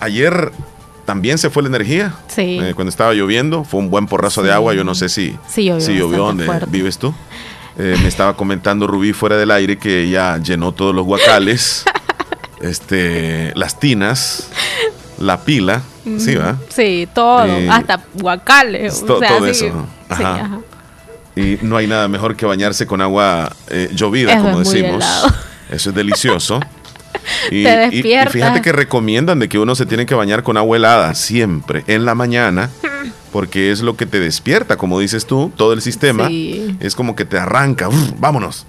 Ayer 0.00 0.52
también 1.04 1.38
se 1.38 1.50
fue 1.50 1.62
la 1.62 1.68
energía. 1.68 2.14
Sí. 2.28 2.58
Eh, 2.62 2.72
cuando 2.74 2.90
estaba 2.90 3.12
lloviendo, 3.14 3.64
fue 3.64 3.80
un 3.80 3.90
buen 3.90 4.06
porrazo 4.06 4.42
de 4.42 4.52
agua. 4.52 4.74
Yo 4.74 4.84
no 4.84 4.94
sé 4.94 5.08
si, 5.08 5.36
Sí, 5.48 5.64
llovió 5.64 5.80
si 5.80 5.94
llovió 5.96 6.18
donde 6.18 6.44
fuerte. 6.46 6.66
vives 6.70 6.98
tú. 6.98 7.12
Eh, 7.78 7.96
me 8.02 8.08
estaba 8.08 8.36
comentando 8.36 8.86
Rubí 8.86 9.12
fuera 9.12 9.36
del 9.36 9.50
aire 9.50 9.78
que 9.78 10.08
ya 10.08 10.38
llenó 10.38 10.72
todos 10.72 10.94
los 10.94 11.04
guacales, 11.04 11.84
este, 12.60 13.52
las 13.54 13.78
tinas, 13.78 14.48
la 15.18 15.40
pila. 15.44 15.82
Sí, 16.18 16.34
va. 16.36 16.56
Sí, 16.70 17.06
todo. 17.14 17.44
Eh, 17.46 17.68
hasta 17.70 18.02
guacales. 18.14 19.04
to- 19.04 19.16
o 19.16 19.18
sea, 19.20 19.28
todo 19.28 19.44
sí, 19.44 19.50
eso. 19.66 19.66
sí, 20.16 20.22
Ajá. 20.22 20.34
ajá. 20.36 20.60
Y 21.38 21.58
no 21.62 21.76
hay 21.76 21.86
nada 21.86 22.08
mejor 22.08 22.36
que 22.36 22.46
bañarse 22.46 22.86
con 22.86 23.00
agua 23.00 23.54
eh, 23.68 23.90
llovida, 23.94 24.32
Eso 24.34 24.42
como 24.42 24.58
decimos. 24.60 25.04
Eso 25.70 25.90
es 25.90 25.94
delicioso. 25.94 26.60
Y, 27.50 27.64
Te 27.64 27.88
y- 27.92 27.98
y 28.00 28.26
fíjate 28.30 28.62
que 28.62 28.72
recomiendan 28.72 29.38
de 29.38 29.48
que 29.48 29.58
uno 29.58 29.74
se 29.74 29.84
tiene 29.86 30.06
que 30.06 30.14
bañar 30.14 30.42
con 30.42 30.56
agua 30.56 30.76
helada 30.76 31.14
siempre, 31.14 31.84
en 31.86 32.04
la 32.06 32.14
mañana, 32.14 32.70
porque 33.32 33.70
es 33.70 33.80
lo 33.80 33.96
que 33.96 34.06
te 34.06 34.18
despierta, 34.20 34.76
como 34.76 34.98
dices 34.98 35.26
tú, 35.26 35.52
todo 35.56 35.72
el 35.74 35.82
sistema. 35.82 36.28
Sí. 36.28 36.76
Es 36.80 36.94
como 36.94 37.16
que 37.16 37.24
te 37.26 37.38
arranca, 37.38 37.88
¡uf! 37.88 38.12
vámonos. 38.18 38.66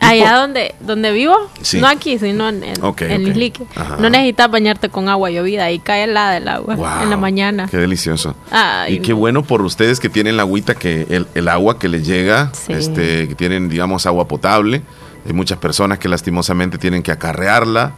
Allá 0.00 0.36
donde, 0.36 0.74
donde 0.80 1.12
vivo, 1.12 1.34
Sí. 1.62 1.80
no 1.80 1.86
aquí, 1.86 2.18
sino 2.18 2.48
en, 2.48 2.62
en, 2.64 2.82
Ok, 2.84 3.02
en 3.02 3.22
ok. 3.22 3.28
Islique, 3.28 3.64
Ajá. 3.74 3.96
no 3.98 4.10
necesitas 4.10 4.50
bañarte 4.50 4.88
con 4.90 5.08
agua 5.08 5.30
llovida 5.30 5.70
y 5.70 5.78
cae 5.78 6.04
helada 6.04 6.36
el 6.36 6.48
agua 6.48 7.00
en 7.02 7.10
la 7.10 7.16
mañana. 7.16 7.68
Qué 7.70 7.78
delicioso. 7.78 8.34
Ay, 8.50 8.94
y 8.96 8.98
qué 9.00 9.12
bueno 9.12 9.42
por 9.44 9.62
ustedes 9.62 10.00
que 10.00 10.08
tienen 10.08 10.36
la 10.36 10.42
agüita, 10.42 10.74
que 10.74 11.06
el, 11.08 11.26
el 11.34 11.48
agua 11.48 11.78
que 11.78 11.88
les 11.88 12.06
llega, 12.06 12.50
Sí. 12.52 12.72
este, 12.72 13.28
que 13.28 13.34
tienen, 13.34 13.68
digamos, 13.68 14.04
agua 14.06 14.28
potable. 14.28 14.82
Hay 15.26 15.32
muchas 15.32 15.58
personas 15.58 15.98
que 15.98 16.08
lastimosamente 16.08 16.76
tienen 16.76 17.02
que 17.02 17.10
acarrearla, 17.12 17.94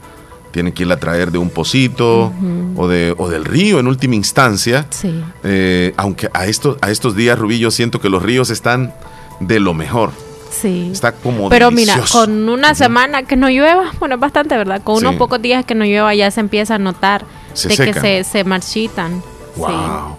tienen 0.53 0.73
que 0.73 0.85
irla 0.85 0.95
a 0.95 1.01
traer 1.01 1.33
de 1.33 1.39
un 1.39 1.51
pocito 1.51 2.33
o, 2.77 2.89
de, 2.89 3.15
o 3.19 3.29
del 3.29 3.45
río 3.45 3.81
en 3.81 3.89
última 3.89 4.15
instancia. 4.15 4.87
Sí. 4.91 5.23
Eh, 5.43 5.93
aunque 5.97 6.31
a 6.33 6.47
estos, 6.47 6.77
a 6.83 6.91
estos 6.91 7.17
días, 7.17 7.37
Rubí, 7.39 7.59
yo 7.59 7.71
siento 7.71 8.01
que 8.01 8.09
los 8.09 8.23
ríos 8.23 8.51
están 8.51 8.95
de 9.41 9.59
lo 9.61 9.75
mejor. 9.75 10.13
Sí. 10.61 10.89
Está 10.93 11.13
como 11.13 11.49
Pero 11.49 11.71
mira, 11.71 12.01
con 12.13 12.49
una 12.49 12.75
semana 12.75 13.23
que 13.25 13.37
no 13.37 13.49
llueva, 13.51 13.93
bueno, 13.99 14.15
es 14.15 14.21
bastante, 14.21 14.57
¿verdad? 14.57 14.81
Con 14.83 14.97
unos 14.97 15.13
Sí. 15.13 15.19
pocos 15.19 15.41
días 15.43 15.65
que 15.65 15.75
no 15.75 15.85
llueva 15.85 16.15
ya 16.15 16.31
se 16.31 16.41
empieza 16.41 16.77
a 16.77 16.79
notar 16.79 17.25
Se 17.53 17.69
de 17.69 17.77
secan. 17.77 17.95
que 17.95 18.01
se, 18.01 18.25
se 18.25 18.45
marchitan. 18.45 19.23
Wow. 19.57 20.17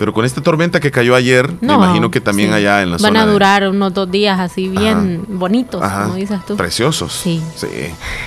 Pero 0.00 0.14
con 0.14 0.24
esta 0.24 0.40
tormenta 0.42 0.80
que 0.80 0.90
cayó 0.90 1.14
ayer, 1.14 1.46
me 1.60 1.68
No, 1.68 1.74
imagino 1.74 2.10
que 2.10 2.22
también 2.22 2.48
sí. 2.48 2.54
allá 2.54 2.80
en 2.82 2.88
la 2.90 2.96
Van 2.96 3.00
zona 3.12 3.22
a 3.22 3.26
de- 3.26 3.32
durar 3.32 3.68
unos 3.68 3.92
dos 3.92 4.10
días 4.10 4.40
así 4.40 4.66
bien 4.66 5.26
bonitos, 5.28 5.82
Ajá. 5.82 6.04
como 6.04 6.14
dices 6.14 6.40
tú. 6.46 6.56
Preciosos. 6.56 7.12
Sí. 7.12 7.42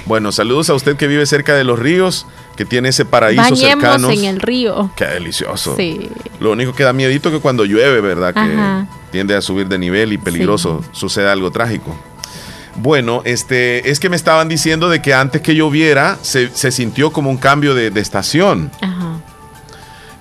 Bueno, 0.05 0.31
saludos 0.31 0.69
a 0.69 0.75
usted 0.75 0.95
que 0.97 1.07
vive 1.07 1.25
cerca 1.25 1.55
de 1.55 1.63
los 1.63 1.79
ríos, 1.79 2.27
que 2.55 2.63
tiene 2.63 2.89
ese 2.89 3.05
paraíso 3.05 3.41
Bañemos 3.41 3.81
cercano. 3.81 4.11
en 4.11 4.23
el 4.25 4.39
río. 4.39 4.91
Qué 4.95 5.05
delicioso. 5.05 5.75
Sí. 5.75 6.11
Lo 6.39 6.51
único 6.51 6.73
que 6.75 6.83
da 6.83 6.93
miedito 6.93 7.31
que 7.31 7.39
cuando 7.39 7.65
llueve, 7.65 8.01
¿verdad? 8.01 8.35
Que 8.35 8.39
Ajá. 8.41 8.85
tiende 9.11 9.35
a 9.35 9.41
subir 9.41 9.67
de 9.67 9.79
nivel 9.79 10.13
y 10.13 10.19
peligroso, 10.19 10.83
sucede 10.91 11.27
algo 11.27 11.49
trágico. 11.49 11.97
Bueno, 12.75 13.23
este, 13.25 13.89
es 13.89 13.99
que 13.99 14.09
me 14.09 14.15
estaban 14.15 14.47
diciendo 14.47 14.89
de 14.89 15.01
que 15.01 15.15
antes 15.15 15.41
que 15.41 15.55
lloviera 15.55 16.17
se, 16.21 16.49
se 16.55 16.71
sintió 16.71 17.11
como 17.11 17.31
un 17.31 17.37
cambio 17.37 17.73
de, 17.73 17.89
de 17.89 17.99
estación. 17.99 18.69
Ajá. 18.79 19.17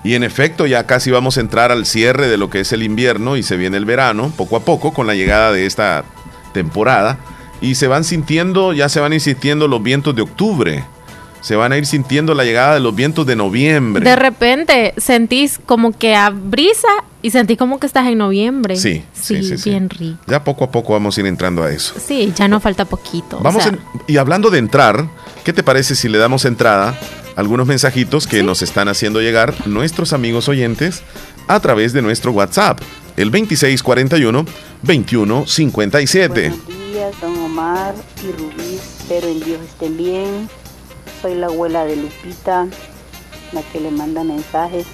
Y 0.03 0.15
en 0.15 0.23
efecto, 0.23 0.65
ya 0.65 0.85
casi 0.85 1.11
vamos 1.11 1.37
a 1.37 1.41
entrar 1.41 1.71
al 1.71 1.85
cierre 1.85 2.27
de 2.27 2.37
lo 2.37 2.49
que 2.49 2.59
es 2.59 2.73
el 2.73 2.83
invierno 2.83 3.37
y 3.37 3.43
se 3.43 3.55
viene 3.55 3.77
el 3.77 3.85
verano, 3.85 4.31
poco 4.35 4.57
a 4.57 4.65
poco, 4.65 4.93
con 4.93 5.07
la 5.07 5.15
llegada 5.15 5.51
de 5.53 5.65
esta 5.65 6.03
temporada. 6.53 7.17
Y 7.61 7.75
se 7.75 7.87
van 7.87 8.03
sintiendo, 8.03 8.73
ya 8.73 8.89
se 8.89 8.99
van 8.99 9.17
sintiendo 9.19 9.67
los 9.69 9.81
vientos 9.81 10.13
de 10.15 10.21
octubre. 10.21 10.83
Se 11.39 11.55
van 11.57 11.71
a 11.73 11.77
ir 11.77 11.85
sintiendo 11.85 12.33
la 12.35 12.43
llegada 12.45 12.73
de 12.75 12.79
los 12.81 12.95
vientos 12.95 13.25
de 13.25 13.35
noviembre. 13.35 14.03
De 14.03 14.15
repente 14.15 14.93
sentís 14.97 15.59
como 15.65 15.91
que 15.91 16.15
a 16.15 16.29
brisa 16.29 16.87
y 17.21 17.31
sentís 17.31 17.57
como 17.57 17.79
que 17.79 17.87
estás 17.87 18.07
en 18.07 18.17
noviembre. 18.17 18.75
Sí, 18.77 19.03
sí, 19.13 19.43
sí, 19.43 19.57
sí. 19.57 19.69
bien 19.69 19.89
rico. 19.89 20.17
Ya 20.27 20.43
poco 20.43 20.63
a 20.65 20.71
poco 20.71 20.93
vamos 20.93 21.17
a 21.17 21.21
ir 21.21 21.27
entrando 21.27 21.63
a 21.63 21.71
eso. 21.71 21.95
Sí, 22.05 22.31
ya 22.35 22.47
no 22.49 22.59
falta 22.61 22.85
poquito. 22.85 23.37
o 23.39 23.41
Vamos 23.41 23.63
sea, 23.63 23.71
en- 23.73 23.79
y 24.07 24.17
hablando 24.17 24.49
de 24.49 24.59
entrar, 24.59 25.05
¿qué 25.45 25.51
te 25.53 25.63
parece 25.63 25.95
si 25.95 26.07
le 26.09 26.17
damos 26.17 26.45
entrada 26.45 26.97
algunos 27.35 27.67
mensajitos 27.67 28.27
que 28.27 28.43
nos 28.43 28.61
están 28.61 28.87
haciendo 28.87 29.19
llegar 29.21 29.67
nuestros 29.67 30.13
amigos 30.13 30.47
oyentes 30.49 31.01
a 31.47 31.59
través 31.59 31.93
de 31.93 32.01
nuestro 32.01 32.31
WhatsApp, 32.31 32.79
el 33.17 33.31
2641-2157? 33.31 36.29
Buenos 36.29 36.67
días, 36.67 37.21
don 37.21 37.37
Omar 37.39 37.95
y 38.23 38.31
Rubí. 38.31 38.75
Espero 38.75 39.27
en 39.27 39.43
Dios 39.43 39.59
estén 39.61 39.97
bien. 39.97 40.49
Soy 41.21 41.35
la 41.35 41.47
abuela 41.47 41.85
de 41.85 41.95
Lupita, 41.95 42.67
la 43.51 43.61
que 43.71 43.79
le 43.79 43.91
manda 43.91 44.23
mensajes. 44.23 44.85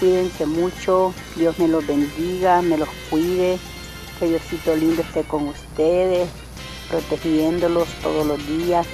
Cuídense 0.00 0.46
mucho, 0.46 1.14
Dios 1.36 1.58
me 1.58 1.68
los 1.68 1.86
bendiga, 1.86 2.62
me 2.62 2.76
los 2.76 2.88
cuide, 3.10 3.58
que 4.18 4.28
Diosito 4.28 4.74
lindo 4.74 5.02
esté 5.02 5.22
con 5.22 5.46
ustedes, 5.48 6.28
protegiéndolos 6.90 7.88
todos 8.02 8.26
los 8.26 8.44
días, 8.46 8.86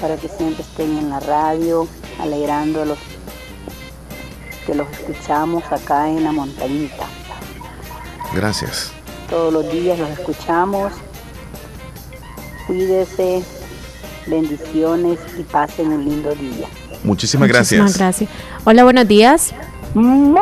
para 0.00 0.16
que 0.16 0.28
siempre 0.28 0.62
estén 0.62 0.96
en 0.98 1.10
la 1.10 1.20
radio, 1.20 1.88
alegrándolos, 2.20 2.98
que 4.66 4.74
los 4.74 4.88
escuchamos 4.90 5.64
acá 5.70 6.08
en 6.08 6.24
la 6.24 6.32
montañita. 6.32 7.06
Gracias. 8.34 8.92
Todos 9.28 9.52
los 9.52 9.72
días 9.72 9.98
los 9.98 10.10
escuchamos. 10.10 10.92
Cuídese, 12.66 13.42
bendiciones 14.26 15.18
y 15.38 15.42
pasen 15.42 15.92
un 15.92 16.04
lindo 16.04 16.34
día. 16.34 16.68
Muchísimas 17.04 17.48
muchísimas 17.48 17.48
gracias. 17.48 17.98
gracias. 17.98 18.30
Hola, 18.64 18.84
buenos 18.84 19.06
días. 19.06 19.52
Muy, 19.94 20.40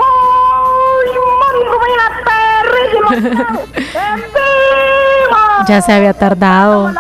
Ya 5.66 5.80
se 5.80 5.92
había 5.92 6.12
tardado. 6.12 6.92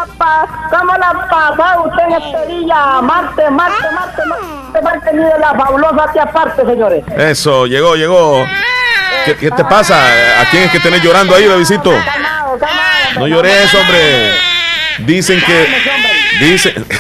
¿Cómo 0.70 0.92
la 0.94 1.28
pasa 1.28 1.80
usted 1.80 2.02
en 2.04 2.12
este 2.12 2.46
día? 2.46 3.00
Marte, 3.02 3.50
Marte, 3.50 3.84
Marte, 3.94 4.22
Marte, 4.26 4.82
Marte, 4.82 5.12
mire 5.12 5.38
la 5.38 5.54
fabulosa 5.54 6.10
aparte, 6.22 6.64
señores. 6.64 7.04
Eso, 7.16 7.66
llegó, 7.66 7.94
llegó. 7.96 8.44
¿Qué, 9.24 9.36
qué 9.36 9.50
te 9.50 9.64
pasa? 9.64 9.96
¿A 10.40 10.44
quién 10.50 10.64
es 10.64 10.70
que 10.70 10.80
tenés 10.80 11.02
llorando 11.02 11.34
ahí, 11.34 11.46
Davidito? 11.46 11.92
No 13.16 13.26
llores, 13.26 13.74
hombre. 13.74 14.32
Dicen 14.98 15.40
que. 15.40 15.66
Dicen. 16.40 16.86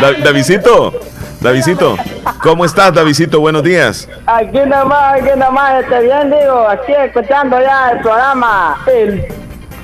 Da- 0.00 0.12
Davidito, 0.24 0.92
Davidito, 1.40 1.96
¿cómo 2.42 2.64
estás, 2.64 2.92
Davidito? 2.92 3.40
Buenos 3.40 3.62
días. 3.62 4.08
Aquí 4.26 4.58
nomás, 4.66 5.14
aquí 5.20 5.30
nomás, 5.38 5.82
este 5.84 6.00
bien 6.00 6.30
digo, 6.30 6.68
aquí 6.68 6.92
escuchando 6.92 7.58
ya 7.60 7.90
el 7.90 8.00
programa, 8.00 8.76
el 8.92 9.24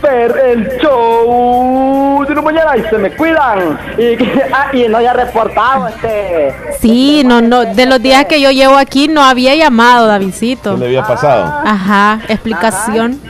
per, 0.00 0.36
el 0.46 0.78
show 0.80 2.24
de 2.28 2.34
la 2.34 2.42
mañana 2.42 2.76
y 2.76 2.82
se 2.88 2.98
me 2.98 3.10
cuidan. 3.12 3.78
Y, 3.98 4.16
ah, 4.52 4.66
y 4.72 4.88
no 4.88 4.98
haya 4.98 5.12
reportado 5.12 5.88
este. 5.88 6.54
Sí, 6.80 7.22
no, 7.24 7.40
no, 7.40 7.64
de 7.64 7.86
los 7.86 8.02
días 8.02 8.24
que 8.26 8.40
yo 8.40 8.50
llevo 8.50 8.76
aquí 8.76 9.08
no 9.08 9.22
había 9.22 9.54
llamado, 9.54 10.06
Davidito. 10.08 10.74
¿Qué 10.74 10.80
le 10.80 10.86
había 10.86 11.04
pasado? 11.06 11.44
Ajá, 11.64 12.20
explicación. 12.28 13.20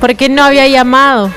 ¿Por 0.00 0.14
qué 0.14 0.28
no 0.28 0.44
había 0.44 0.66
llamado? 0.68 1.30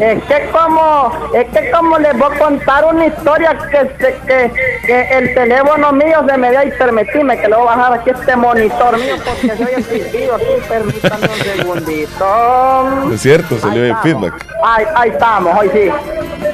Es 0.00 0.22
que 0.24 0.48
como, 0.52 1.12
es 1.34 1.46
que 1.48 1.70
como 1.72 1.98
les 1.98 2.16
voy 2.16 2.34
a 2.34 2.38
contar 2.38 2.84
una 2.84 3.06
historia 3.06 3.56
que, 3.70 3.78
se- 3.98 4.14
que, 4.26 4.52
que 4.86 5.18
el 5.18 5.34
teléfono 5.34 5.92
mío 5.92 6.24
se 6.28 6.38
me 6.38 6.50
dio 6.50 6.62
y 6.62 6.70
permitime 6.70 7.36
que 7.38 7.48
le 7.48 7.56
voy 7.56 7.64
a 7.68 7.76
bajar 7.76 7.92
aquí 7.94 8.10
este 8.10 8.36
monitor 8.36 8.96
mío 8.98 9.16
porque 9.24 9.56
soy 9.56 9.74
el 9.76 9.84
silbido 9.84 10.36
aquí, 10.36 10.44
permítame 10.68 11.26
un 11.26 11.56
segundito. 11.56 13.12
Es 13.12 13.20
cierto, 13.22 13.58
salió 13.58 13.84
el 13.84 13.96
feedback. 13.96 14.34
Ahí, 14.64 14.84
ahí 14.94 15.10
estamos, 15.10 15.56
hoy 15.58 15.70
sí. 15.72 15.90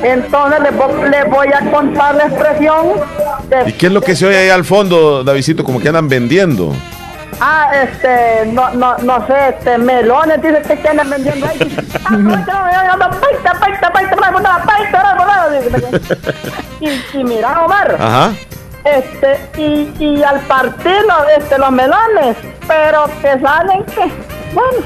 Entonces 0.03 0.61
les 0.61 0.77
voy, 0.77 1.11
les 1.11 1.31
voy 1.31 1.49
a 1.49 1.71
contar 1.71 2.15
la 2.15 2.25
expresión 2.25 2.87
de 3.49 3.69
¿Y 3.71 3.73
qué 3.75 3.87
es 3.87 3.93
lo 3.93 4.01
que 4.01 4.17
se 4.17 4.27
oye 4.27 4.39
ahí 4.39 4.49
al 4.49 4.65
fondo, 4.65 5.23
Davidito? 5.23 5.65
Como 5.65 5.81
que 5.81 5.89
andan 5.89 6.09
vendiendo. 6.09 6.73
Ah, 7.41 7.71
este, 7.75 8.47
no, 8.53 8.71
no, 8.75 8.97
no 8.99 9.27
sé, 9.27 9.49
este, 9.51 9.79
melones, 9.79 10.41
dice 10.41 10.79
que 10.81 10.89
andan 10.89 11.11
vendiendo 11.11 11.47
ahí. 11.47 11.77
Ah, 12.05 12.17
Y, 16.81 16.89
y 17.19 17.25
mira, 17.25 17.65
Omar, 17.65 17.97
Ajá. 18.01 18.33
este, 18.85 19.39
y, 19.57 19.93
y 19.99 20.23
al 20.23 20.41
partirlo, 20.41 21.15
este, 21.37 21.59
los 21.59 21.71
melones, 21.71 22.37
pero 22.67 23.05
que 23.23 23.39
salen 23.41 23.85
que, 23.85 24.11
bueno, 24.53 24.79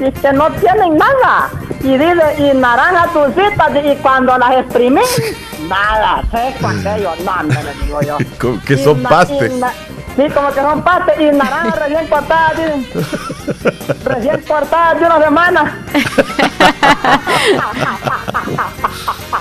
y 0.00 0.10
que 0.12 0.32
no 0.32 0.50
tienen 0.52 0.96
nada. 0.96 1.50
Y 1.82 1.98
dice, 1.98 2.34
y 2.38 2.56
naranja 2.56 3.08
dulcitas, 3.12 3.70
y 3.84 3.94
cuando 3.96 4.38
las 4.38 4.52
exprimís, 4.58 5.36
nada, 5.68 6.22
seco 6.30 6.68
aquello, 6.68 7.12
no, 7.24 7.42
me 7.44 7.62
lo 7.62 7.72
digo 7.84 8.00
yo. 8.02 8.18
Que 8.66 8.76
son 8.78 9.02
na- 9.02 9.08
paste. 9.10 9.46
y 9.54 9.58
na- 9.60 9.72
Sí, 10.16 10.22
como 10.32 10.48
que 10.52 10.60
son 10.60 10.82
pastes 10.82 11.14
y 11.20 11.24
naranjas 11.36 11.78
recién 11.80 12.06
cortadas, 12.08 12.52
dicen. 12.56 12.86
Recién 14.04 14.40
cortadas 14.46 15.00
de 15.00 15.06
una 15.06 15.22
semana. 15.22 15.84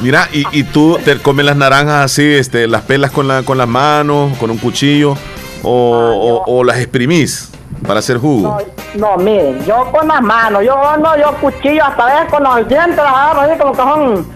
Mira, 0.02 0.28
y, 0.34 0.44
y 0.52 0.64
tú 0.64 0.98
te 1.04 1.18
comes 1.20 1.46
las 1.46 1.56
naranjas 1.56 2.06
así, 2.06 2.24
este, 2.34 2.68
las 2.68 2.82
pelas 2.82 3.12
con, 3.12 3.28
la, 3.28 3.44
con 3.44 3.58
las 3.58 3.68
manos, 3.68 4.38
con 4.38 4.50
un 4.52 4.58
cuchillo, 4.58 5.16
o, 5.62 6.44
o- 6.46 6.58
o 6.60 6.64
las 6.64 6.78
exprimís 6.80 7.50
para 7.86 8.00
hacer 8.00 8.18
jugo. 8.18 8.58
No, 8.96 9.18
miren, 9.18 9.64
yo 9.66 9.90
con 9.92 10.08
las 10.08 10.22
manos, 10.22 10.64
yo 10.66 10.76
no, 10.98 11.18
yo 11.18 11.34
cuchillo 11.40 11.86
hasta 11.86 12.06
veces 12.06 12.30
con 12.32 12.44
los 12.44 12.68
dientes 12.68 12.98
las 12.98 13.08
agarro 13.14 13.42
así 13.42 13.58
como 13.60 13.72
que 13.72 13.78
son, 13.78 14.28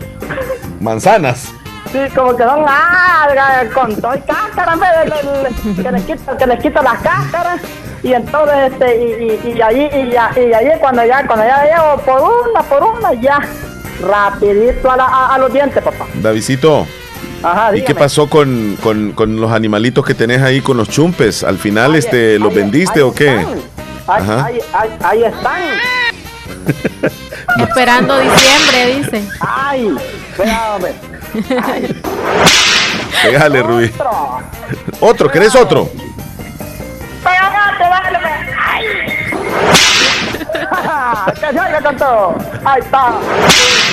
Manzanas. 0.80 1.52
Sí, 1.92 2.00
como 2.16 2.36
que 2.36 2.44
son, 2.44 2.66
ah, 2.68 3.28
con 3.74 3.96
todo 4.00 4.16
y 4.16 4.20
cáscara, 4.22 4.74
que 5.82 5.92
les 5.92 6.04
quito, 6.04 6.38
que 6.38 6.48
les 6.48 6.60
quito 6.62 6.82
las 6.82 7.00
cáscaras. 7.02 7.62
Y 8.04 8.14
entonces, 8.14 8.72
este, 8.72 8.98
y, 8.98 9.50
y, 9.50 9.54
y 9.58 9.62
allí, 9.62 9.90
y, 9.94 10.12
ya, 10.12 10.32
y 10.36 10.54
allí 10.54 10.70
cuando 10.80 11.04
ya, 11.06 11.26
cuando 11.26 11.46
ya 11.46 11.64
llevo 11.64 11.98
por 12.04 12.22
una, 12.50 12.62
por 12.64 12.84
una, 12.84 13.14
ya, 13.16 13.40
rapidito 14.02 14.92
a, 14.92 14.98
la- 14.98 15.06
a- 15.06 15.36
a 15.36 15.38
los 15.40 15.52
dientes, 15.52 15.82
papá. 15.84 16.06
Davidito, 16.16 16.86
Ajá, 17.44 17.76
¿y 17.76 17.84
qué 17.84 17.94
pasó 17.96 18.28
con, 18.30 18.78
con- 18.82 19.12
con 19.14 19.40
los 19.42 19.52
animalitos 19.52 20.06
que 20.06 20.14
tenés 20.14 20.42
ahí 20.42 20.62
con 20.62 20.78
los 20.78 20.90
chumpes? 20.90 21.44
¿Al 21.44 21.58
final 21.58 21.94
Ahí- 21.94 22.00
este, 22.00 22.40
los 22.40 22.50
ahí- 22.52 22.56
vendiste 22.56 23.00
ahí 23.00 23.06
o 23.06 23.14
qué? 23.14 23.36
están. 23.42 23.54
Ahí, 24.08 24.22
Ajá. 24.24 24.46
ahí, 24.46 24.60
ahí, 24.74 24.90
ahí 25.04 25.24
están. 25.24 25.62
Esperando 27.60 28.20
diciembre, 28.20 28.96
dice. 28.98 29.24
Ay. 29.40 29.96
Ay, 30.40 30.86
Pégale, 33.24 33.62
Rubí. 33.64 33.86
otro. 33.96 34.40
¿Otro? 35.00 35.30
¿Querés 35.32 35.56
otro? 35.56 35.90
Pégate, 37.24 37.84
dale, 37.84 38.20
ve. 38.20 38.30
Ay. 38.66 38.86
que 41.34 41.40
se 41.54 41.60
oiga 41.60 41.82
con 41.82 41.98
todo. 41.98 42.36
Ahí 42.66 42.82
está. 42.82 43.14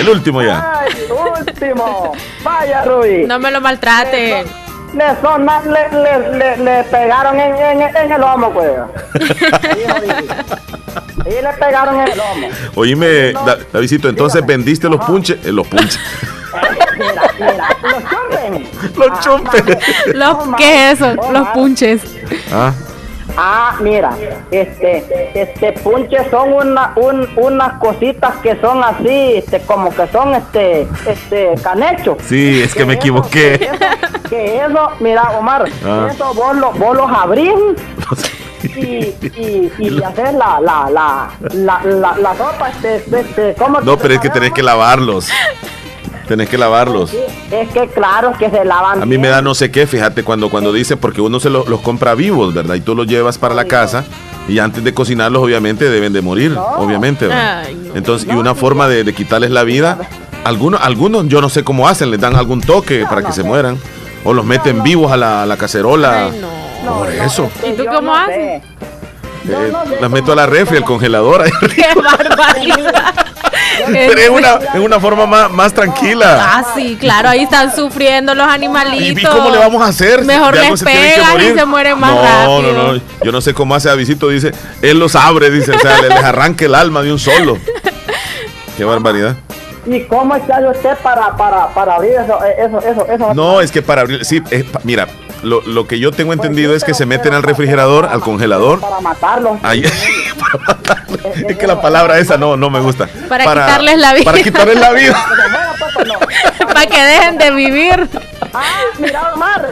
El 0.01 0.09
último 0.09 0.43
ya. 0.43 0.81
Ay, 0.81 0.93
último. 1.41 2.13
Vaya, 2.43 2.85
Rubí. 2.85 3.25
No 3.27 3.39
me 3.39 3.51
lo 3.51 3.61
maltraten. 3.61 4.47
Le, 4.95 5.05
sona- 5.21 5.61
le, 5.63 5.89
le, 5.91 6.39
le, 6.39 6.57
le 6.59 6.85
pegaron 6.85 7.39
en, 7.41 7.57
en, 7.57 7.83
en 7.97 8.13
el 8.13 8.21
lomo, 8.21 8.51
pues. 8.53 8.71
Y 11.27 11.31
le 11.43 11.53
pegaron 11.59 11.99
en 12.01 12.09
el 12.09 12.17
lomo. 12.19 12.49
Oíme, 12.77 13.33
Da- 13.33 13.59
Davidito, 13.73 14.09
entonces 14.09 14.45
vendiste 14.47 14.89
los 14.89 15.05
punches. 15.05 15.45
eh, 15.45 15.51
los 15.53 15.67
punches. 15.67 15.99
Mira, 16.99 17.31
mira, 17.39 17.69
los 17.83 18.03
chumpen. 18.11 18.69
Los 18.97 19.21
chumpen. 19.21 19.79
Los, 20.15 20.37
¿Qué 20.57 20.91
es 20.91 21.01
eso? 21.01 21.15
Los 21.33 21.49
punches. 21.49 22.03
Ah, 22.53 22.73
Ah, 23.37 23.75
mira, 23.81 24.11
este, 24.53 25.33
este 25.35 25.73
punche 25.73 26.19
son 26.31 26.53
una, 26.53 26.93
un, 26.95 27.29
unas 27.37 27.73
cositas 27.81 28.37
que 28.37 28.55
son 28.61 28.85
así, 28.85 29.35
este, 29.39 29.59
como 29.63 29.91
que 29.93 30.07
son 30.09 30.35
este, 30.35 30.87
este, 31.05 31.55
canechos. 31.61 32.19
sí, 32.29 32.63
es 32.63 32.73
que 32.75 32.85
me 32.85 32.95
equivoqué. 32.95 33.71
Que 34.29 34.59
eso, 34.65 34.89
mira, 35.01 35.23
Omar, 35.37 35.65
Ah. 35.85 36.09
eso 36.13 36.33
vos, 36.33 36.55
lo- 36.57 36.73
vos 36.75 36.97
los 36.97 37.11
abrís 37.11 37.51
y, 38.63 38.69
y, 39.37 39.73
y 39.79 40.03
haces 40.03 40.33
la, 40.35 40.61
la, 40.61 40.89
la, 40.91 41.29
la, 41.55 41.81
la, 41.85 42.17
la 42.17 42.37
sopa, 42.37 42.69
este, 42.69 42.97
este, 42.97 43.21
este, 43.21 43.55
¿cómo 43.59 43.81
No, 43.81 43.97
pero 43.99 44.15
es 44.15 44.21
que 44.21 44.31
tenés 44.31 44.53
que 44.53 44.63
lavarlos. 44.63 45.29
Tenés 46.29 46.49
que 46.49 46.57
lavarlos. 46.59 47.13
Es 47.51 47.69
que 47.71 47.87
claro 47.89 48.33
que 48.39 48.49
se 48.51 48.65
lavan. 48.65 49.03
A 49.03 49.07
mí 49.07 49.19
me 49.19 49.29
da 49.29 49.43
no 49.43 49.55
sé 49.55 49.71
qué, 49.71 49.87
fíjate, 49.87 50.23
cuando, 50.25 50.49
cuando 50.51 50.73
dice, 50.73 50.97
porque 50.97 51.21
uno 51.21 51.39
se 51.41 51.51
lo- 51.51 51.65
los 51.67 51.81
compra 51.81 52.15
vivos, 52.15 52.55
¿verdad? 52.55 52.75
Y 52.77 52.81
tú 52.81 52.95
los 52.95 53.07
llevas 53.07 53.37
para 53.39 53.55
la 53.55 53.67
casa 53.67 54.05
y 54.49 54.59
antes 54.59 54.83
de 54.85 54.95
cocinarlos, 54.95 55.43
obviamente, 55.43 55.89
deben 55.91 56.13
de 56.13 56.23
morir, 56.23 56.57
obviamente. 56.57 57.27
¿verdad? 57.27 57.65
Ay, 57.67 57.75
no. 57.75 57.95
Entonces, 57.97 58.29
y 58.31 58.35
una 58.35 58.55
forma 58.55 58.89
de, 58.89 59.05
de 59.05 59.13
quitarles 59.15 59.51
la 59.51 59.65
vida, 59.65 59.99
algunos, 60.45 60.81
algunos 60.83 61.29
yo 61.29 61.41
no 61.43 61.49
sé 61.51 61.63
cómo 61.63 61.89
hacen, 61.89 62.11
les 62.11 62.21
dan 62.21 62.37
algún 62.37 62.61
toque 62.63 63.05
para 63.09 63.23
que 63.23 63.33
se 63.33 63.43
mueran. 63.43 63.79
O 64.27 64.33
los 64.33 64.47
meten 64.47 64.83
vivos 64.83 65.13
a 65.13 65.19
la, 65.19 65.43
a 65.43 65.47
la 65.47 65.59
cacerola. 65.59 66.27
Ay, 66.27 66.41
no. 66.41 66.95
Por 66.99 67.11
eso. 67.11 67.51
¿Y 67.67 67.73
tú 67.75 67.85
cómo 67.85 68.01
no 68.01 68.15
haces? 68.17 68.63
Eh, 69.47 69.73
las 70.01 70.11
meto 70.11 70.33
a 70.33 70.37
la 70.37 70.47
refri, 70.47 70.79
al 70.79 70.85
congelador. 70.85 71.43
ahí. 71.43 71.51
¡Qué 71.75 71.87
barbaridad! 71.95 73.24
Pero 73.87 74.21
es 74.21 74.29
una, 74.29 74.55
es 74.75 74.81
una 74.81 75.01
forma 75.01 75.27
más, 75.27 75.51
más 75.51 75.73
tranquila. 75.73 76.39
Ah, 76.41 76.65
sí, 76.75 76.97
claro, 77.01 77.29
ahí 77.31 77.43
están 77.45 77.75
sufriendo 77.75 78.35
los 78.35 78.47
animalitos. 78.47 79.23
¿Y 79.23 79.27
cómo 79.27 79.51
le 79.51 79.59
vamos 79.59 79.83
a 79.83 79.87
hacer? 79.87 80.25
Mejor 80.25 80.55
les 80.57 80.79
se 80.79 80.85
pegan 80.85 81.41
y 81.41 81.59
se 81.59 81.65
mueren 81.65 81.99
más 81.99 82.11
no, 82.15 82.23
rápido. 82.23 82.73
No, 82.73 82.93
no, 82.95 83.01
Yo 83.23 83.33
no 83.33 83.41
sé 83.41 83.55
cómo 83.55 83.75
hace 83.75 83.91
Avisito, 83.91 84.29
dice, 84.29 84.53
él 84.83 84.99
los 84.99 85.15
abre, 85.17 85.51
dice, 85.51 85.73
o 85.73 85.79
sea, 85.79 86.01
le- 86.01 86.09
les 86.09 86.25
arranca 86.25 86.65
el 86.65 86.75
alma 86.75 87.03
de 87.03 87.13
un 87.13 87.19
solo. 87.19 87.59
Qué 88.77 88.85
barbaridad. 88.85 89.37
¿Y 89.87 90.01
cómo 90.05 90.35
está 90.35 90.61
usted 90.69 90.97
para, 91.03 91.37
para, 91.37 91.69
para 91.69 91.97
abrir 91.97 92.13
eso, 92.13 92.43
eh, 92.45 92.55
eso, 92.67 92.79
eso, 92.79 93.07
eso? 93.07 93.35
No, 93.35 93.61
es 93.61 93.71
que 93.71 93.83
para 93.83 94.01
abrir, 94.01 94.25
sí, 94.25 94.43
es 94.51 94.65
pa- 94.65 94.81
mira, 94.83 95.07
lo, 95.45 95.61
lo 95.63 95.87
que 95.87 95.99
yo 95.99 96.11
tengo 96.13 96.33
entendido 96.33 96.75
es 96.75 96.85
que 96.85 96.95
se 96.95 97.07
meten 97.07 97.35
al 97.35 97.43
refrigerador, 97.43 98.07
al 98.07 98.21
congelador. 98.21 98.81
Para 98.81 99.01
matarlos. 99.01 99.59
Ahí- 99.63 99.85
para 100.41 100.65
matarlo. 100.67 101.19
es 101.49 101.57
que 101.57 101.67
la 101.67 101.81
palabra 101.81 102.19
esa 102.19 102.37
no, 102.37 102.57
no 102.57 102.71
me 102.71 102.81
gusta. 102.81 103.09
Para 103.29 103.45
quitarles 103.45 103.99
la 103.99 104.15
vida. 104.15 104.25
Para 104.25 104.39
quitarles 104.43 104.81
la 104.81 104.93
vida. 104.93 105.27
Para 106.67 106.87
que 106.87 107.03
dejen 107.05 107.39
de 107.39 107.51
vivir. 107.53 108.09
Ah, 108.53 108.63
mira, 108.99 109.33
Omar. 109.35 109.69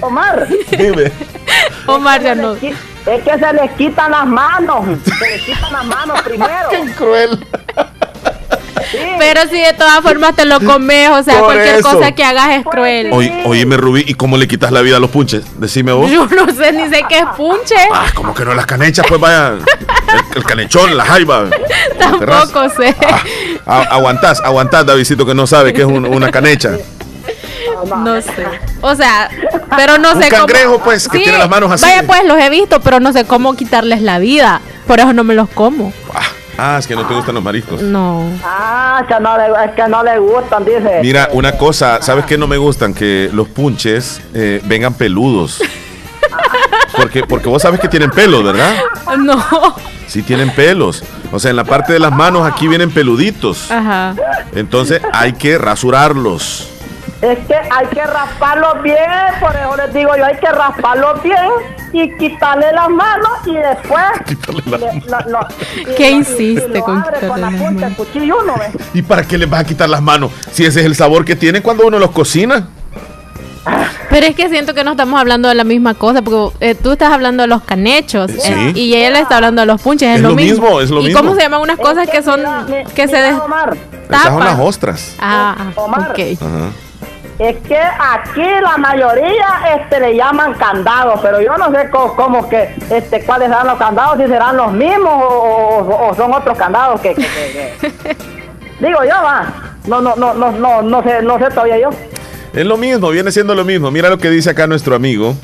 Omar. 0.00 0.46
Dime. 0.70 1.12
Omar 1.86 2.22
ya 2.22 2.34
no. 2.34 2.54
Es 2.54 3.22
que 3.24 3.38
se 3.38 3.52
les 3.52 3.70
quitan 3.72 4.10
las 4.10 4.26
manos. 4.26 4.84
Se 5.04 5.30
les 5.30 5.42
quitan 5.42 5.72
las 5.72 5.84
manos 5.84 6.20
primero. 6.22 6.68
Qué 6.70 6.92
cruel. 6.96 7.46
Pero 9.18 9.42
si 9.50 9.58
de 9.60 9.72
todas 9.74 10.00
formas 10.00 10.34
te 10.34 10.44
lo 10.44 10.60
comes, 10.60 11.10
o 11.10 11.22
sea, 11.22 11.34
Por 11.38 11.44
cualquier 11.46 11.76
eso. 11.76 11.90
cosa 11.92 12.12
que 12.12 12.24
hagas 12.24 12.50
es 12.58 12.64
cruel. 12.64 13.10
Oye, 13.12 13.42
oíme, 13.44 13.76
Rubí, 13.76 14.04
¿y 14.06 14.14
cómo 14.14 14.36
le 14.36 14.48
quitas 14.48 14.72
la 14.72 14.80
vida 14.82 14.96
a 14.96 15.00
los 15.00 15.10
punches? 15.10 15.42
Decime 15.60 15.92
vos. 15.92 16.10
Yo 16.10 16.26
no 16.26 16.52
sé 16.52 16.72
ni 16.72 16.88
sé 16.88 17.02
qué 17.08 17.18
es 17.18 17.26
punche. 17.36 17.74
Ah, 17.92 18.06
como 18.14 18.34
que 18.34 18.44
no 18.44 18.54
las 18.54 18.66
canechas, 18.66 19.04
pues 19.08 19.20
vaya. 19.20 19.54
El, 19.54 20.38
el 20.38 20.44
canechón, 20.44 20.96
la 20.96 21.04
jaiba. 21.04 21.44
Tampoco 21.98 22.68
sé. 22.76 22.94
A- 23.66 23.82
aguantás, 23.82 24.40
aguantás, 24.40 24.84
Davidcito, 24.86 25.24
que 25.26 25.34
no 25.34 25.46
sabe 25.46 25.72
qué 25.72 25.82
es 25.82 25.86
un- 25.86 26.06
una 26.06 26.30
canecha. 26.30 26.72
No 28.04 28.20
sé. 28.20 28.46
O 28.82 28.94
sea, 28.94 29.30
pero 29.76 29.98
no 29.98 30.12
Un 30.12 30.22
sé 30.22 30.28
cómo. 30.30 30.46
cangrejo, 30.46 30.78
pues, 30.80 31.08
que 31.08 31.18
tiene 31.18 31.38
las 31.38 31.48
manos 31.48 31.70
así. 31.72 31.84
Vaya, 31.84 32.02
pues 32.06 32.24
los 32.24 32.38
he 32.38 32.50
visto, 32.50 32.80
pero 32.80 33.00
no 33.00 33.12
sé 33.12 33.24
cómo 33.24 33.54
quitarles 33.56 34.02
la 34.02 34.18
vida. 34.18 34.60
Por 34.86 34.98
eso 35.00 35.12
no 35.12 35.24
me 35.24 35.34
los 35.34 35.48
como. 35.50 35.92
Ah, 36.14 36.20
es 36.78 36.86
que 36.86 36.94
no 36.94 37.06
te 37.06 37.14
gustan 37.14 37.34
los 37.34 37.44
mariscos. 37.44 37.82
No. 37.82 38.24
Ah, 38.44 39.04
que 39.06 39.18
no 39.20 39.36
le, 39.36 39.64
es 39.64 39.70
que 39.72 39.88
no 39.88 40.02
le 40.02 40.18
gustan, 40.18 40.64
dice. 40.64 41.00
Mira, 41.02 41.28
una 41.32 41.52
cosa, 41.52 42.02
¿sabes 42.02 42.24
qué 42.24 42.36
no 42.38 42.46
me 42.46 42.56
gustan? 42.56 42.94
Que 42.94 43.30
los 43.32 43.48
punches 43.48 44.20
eh, 44.34 44.60
vengan 44.64 44.94
peludos. 44.94 45.60
Porque, 46.96 47.22
porque 47.24 47.48
vos 47.48 47.62
sabes 47.62 47.80
que 47.80 47.88
tienen 47.88 48.10
pelos, 48.10 48.44
¿verdad? 48.44 48.74
No. 49.18 49.42
Sí 50.06 50.22
tienen 50.22 50.50
pelos. 50.50 51.02
O 51.32 51.38
sea, 51.38 51.50
en 51.50 51.56
la 51.56 51.64
parte 51.64 51.92
de 51.92 51.98
las 51.98 52.12
manos 52.12 52.46
aquí 52.46 52.66
vienen 52.68 52.90
peluditos. 52.90 53.70
Ajá. 53.70 54.14
Entonces 54.54 55.00
hay 55.12 55.34
que 55.34 55.56
rasurarlos. 55.56 56.68
Es 57.22 57.38
que 57.46 57.54
hay 57.54 57.86
que 57.92 58.02
rasparlos 58.02 58.82
bien, 58.82 58.96
por 59.40 59.54
eso 59.54 59.76
les 59.76 59.92
digo 59.92 60.16
yo, 60.16 60.24
hay 60.24 60.36
que 60.38 60.46
rasparlos 60.50 61.22
bien 61.22 61.36
y 61.92 62.16
quitarle 62.16 62.72
las 62.72 62.88
manos 62.88 63.30
y 63.44 63.54
después... 63.56 64.02
le- 64.66 65.02
lo- 65.06 65.20
lo- 65.30 65.46
y 65.76 65.84
¿Qué 65.96 66.10
lo- 66.12 66.40
y- 66.40 66.78
y 66.78 66.80
con 66.80 67.02
quitarle 67.02 67.28
la 67.28 67.36
las 67.50 67.54
punta 67.60 67.80
manos? 67.88 67.96
cuchillo. 67.98 68.36
¿Y 68.94 69.02
para 69.02 69.22
qué 69.24 69.36
les 69.36 69.50
vas 69.50 69.60
a 69.60 69.64
quitar 69.64 69.90
las 69.90 70.00
manos? 70.00 70.30
Si 70.52 70.64
ese 70.64 70.80
es 70.80 70.86
el 70.86 70.94
sabor 70.94 71.24
que 71.26 71.36
tienen 71.36 71.60
cuando 71.62 71.86
uno 71.86 71.98
los 71.98 72.10
cocina. 72.10 72.68
Pero 74.08 74.26
es 74.26 74.34
que 74.34 74.48
siento 74.48 74.72
que 74.74 74.82
no 74.82 74.92
estamos 74.92 75.20
hablando 75.20 75.48
de 75.48 75.54
la 75.54 75.64
misma 75.64 75.92
cosa, 75.94 76.22
porque 76.22 76.56
eh, 76.70 76.74
tú 76.74 76.92
estás 76.92 77.12
hablando 77.12 77.42
de 77.42 77.46
los 77.48 77.62
canechos 77.62 78.30
Sí. 78.30 78.50
eh, 78.50 78.72
y 78.74 78.94
ella 78.94 79.10
le 79.10 79.20
está 79.20 79.36
hablando 79.36 79.60
de 79.60 79.66
los 79.66 79.80
punches, 79.80 80.08
es, 80.08 80.16
Es 80.16 80.22
lo 80.22 80.30
lo 80.30 80.34
mismo. 80.36 80.62
mismo, 80.64 80.80
es 80.80 80.90
lo 80.90 81.00
¿Y 81.02 81.04
mismo. 81.04 81.20
cómo 81.20 81.34
se 81.34 81.42
llaman 81.42 81.60
unas 81.60 81.78
cosas 81.78 82.08
que 82.08 82.22
son 82.22 82.40
que 82.94 83.06
se 83.06 83.16
des- 83.16 83.34
Esas 84.08 84.22
son 84.24 84.40
las 84.44 84.58
ostras. 84.58 85.14
Ah, 85.20 85.54
ah, 85.58 85.72
Omar. 85.76 86.10
ok. 86.12 86.18
Ajá. 86.40 86.70
Es 87.40 87.56
que 87.66 87.78
aquí 87.78 88.42
la 88.62 88.76
mayoría 88.76 89.48
este, 89.74 89.98
le 89.98 90.14
llaman 90.14 90.52
candados, 90.54 91.18
pero 91.22 91.40
yo 91.40 91.56
no 91.56 91.70
sé 91.72 91.88
co- 91.88 92.14
cómo, 92.14 92.46
que, 92.50 92.74
este, 92.90 93.22
cuáles 93.24 93.48
serán 93.48 93.66
los 93.66 93.78
candados, 93.78 94.18
si 94.18 94.26
serán 94.26 94.58
los 94.58 94.70
mismos 94.72 95.10
o, 95.24 95.26
o- 95.26 96.08
o 96.10 96.14
son 96.14 96.34
otros 96.34 96.58
candados 96.58 97.00
que, 97.00 97.14
que- 97.14 97.22
que- 97.80 97.92
que- 97.92 98.16
Digo 98.86 98.98
yo, 99.04 99.14
va. 99.24 99.46
No, 99.86 100.02
no, 100.02 100.14
no, 100.16 100.34
no, 100.34 100.52
no, 100.52 100.82
no 100.82 101.02
sé, 101.02 101.22
no 101.22 101.38
sé 101.38 101.46
todavía 101.46 101.78
yo. 101.78 101.88
Es 102.52 102.66
lo 102.66 102.76
mismo, 102.76 103.08
viene 103.08 103.32
siendo 103.32 103.54
lo 103.54 103.64
mismo. 103.64 103.90
Mira 103.90 104.10
lo 104.10 104.18
que 104.18 104.28
dice 104.28 104.50
acá 104.50 104.66
nuestro 104.66 104.94
amigo. 104.94 105.34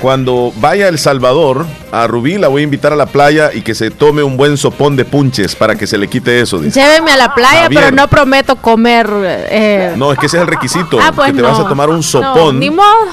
Cuando 0.00 0.50
vaya 0.56 0.86
a 0.86 0.88
El 0.88 0.98
Salvador, 0.98 1.66
a 1.92 2.06
Rubí 2.06 2.38
la 2.38 2.48
voy 2.48 2.62
a 2.62 2.64
invitar 2.64 2.92
a 2.92 2.96
la 2.96 3.04
playa 3.04 3.50
y 3.52 3.60
que 3.60 3.74
se 3.74 3.90
tome 3.90 4.22
un 4.22 4.38
buen 4.38 4.56
sopón 4.56 4.96
de 4.96 5.04
punches 5.04 5.54
para 5.54 5.74
que 5.76 5.86
se 5.86 5.98
le 5.98 6.08
quite 6.08 6.40
eso. 6.40 6.58
Dice. 6.58 6.80
Lléveme 6.80 7.10
a 7.12 7.16
la 7.18 7.34
playa, 7.34 7.62
Javier. 7.64 7.82
pero 7.84 7.96
no 7.96 8.08
prometo 8.08 8.56
comer. 8.56 9.10
eh, 9.50 9.92
No, 9.96 10.10
es 10.12 10.18
que 10.18 10.24
ese 10.26 10.38
es 10.38 10.42
el 10.42 10.48
requisito. 10.48 10.98
Ah, 11.02 11.12
pues 11.14 11.28
que 11.28 11.34
te 11.36 11.42
no. 11.42 11.48
vas 11.48 11.58
a 11.60 11.68
tomar 11.68 11.90
un 11.90 12.02
sopón 12.02 12.58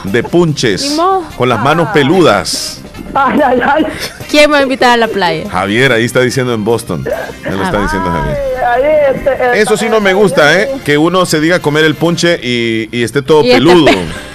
de 0.06 0.23
punches 0.23 0.97
con 1.38 1.50
las 1.50 1.62
manos 1.62 1.89
peludas. 1.93 2.82
Ay, 3.13 3.39
ay, 3.46 3.62
ay. 3.63 3.86
¿Quién 4.30 4.50
me 4.50 4.54
va 4.56 4.60
a 4.60 4.63
invitar 4.63 4.91
a 4.91 4.98
la 4.98 5.08
playa? 5.08 5.50
Javier, 5.50 5.91
ahí 5.91 6.06
está 6.06 6.20
diciendo 6.22 6.54
en 6.54 6.63
Boston. 6.63 7.06
Él 7.46 7.58
lo 7.58 7.63
está 7.63 7.82
diciendo 7.82 8.10
Javier. 8.12 8.38
Ahí, 8.67 9.15
este, 9.15 9.30
eh, 9.32 9.62
Eso 9.62 9.78
sí 9.78 9.88
no 9.89 10.00
me 10.02 10.13
gusta, 10.13 10.60
¿eh? 10.62 10.70
Que 10.86 10.98
uno 10.98 11.26
se 11.26 11.39
diga 11.39 11.60
comer 11.60 11.86
el 11.86 11.96
punche 11.96 12.39
y, 12.41 12.89
y 12.91 13.04
esté 13.04 13.22
todo 13.22 13.43
Y 13.43 13.52
esté 13.52 13.60
peludo. 13.60 13.86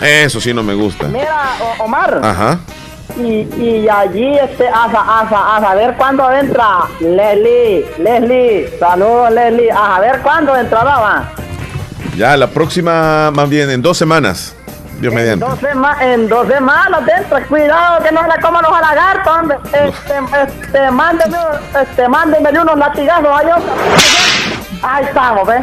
pe- 0.01 0.25
Eso 0.25 0.41
sí 0.41 0.53
no 0.55 0.63
me 0.63 0.75
gusta. 0.75 1.07
Mira, 1.09 1.53
Omar. 1.79 2.21
Ajá. 2.23 2.59
Y, 3.19 3.47
y 3.63 3.87
allí, 3.91 4.35
este, 4.39 4.67
a, 4.69 4.85
a, 4.85 5.57
a 5.57 5.61
saber 5.61 5.95
cuándo 5.99 6.33
entra 6.33 6.67
Leslie. 7.01 7.85
Leslie, 7.99 8.71
saludos 8.81 9.31
Leslie. 9.33 9.71
A 9.71 9.77
saber 9.97 10.21
cuándo 10.23 10.57
entrará, 10.57 10.99
va. 10.99 11.33
Ya, 12.17 12.37
la 12.37 12.47
próxima, 12.49 13.31
más 13.31 13.49
bien, 13.51 13.69
en 13.71 13.83
dos 13.83 13.99
semanas. 13.99 14.55
Dios 15.03 15.13
mediante. 15.13 15.45
Dos 15.45 15.59
en 16.01 16.29
dos 16.29 16.47
semanas 16.47 17.03
entra. 17.19 17.45
Cuidado 17.47 18.05
que 18.05 18.13
no 18.13 18.23
le 18.23 18.41
coman 18.41 18.63
los 18.63 18.81
lagartos, 18.81 19.37
hombre. 19.37 19.59
Este, 19.73 20.15
este, 20.45 20.91
mándeme, 20.93 21.37
este, 21.83 22.09
mándeme 22.09 22.51
unos 22.51 22.79
latigazos 22.79 23.29
ahí. 23.37 23.47
Ahí 24.81 25.05
estamos, 25.05 25.49
¿ves? 25.49 25.63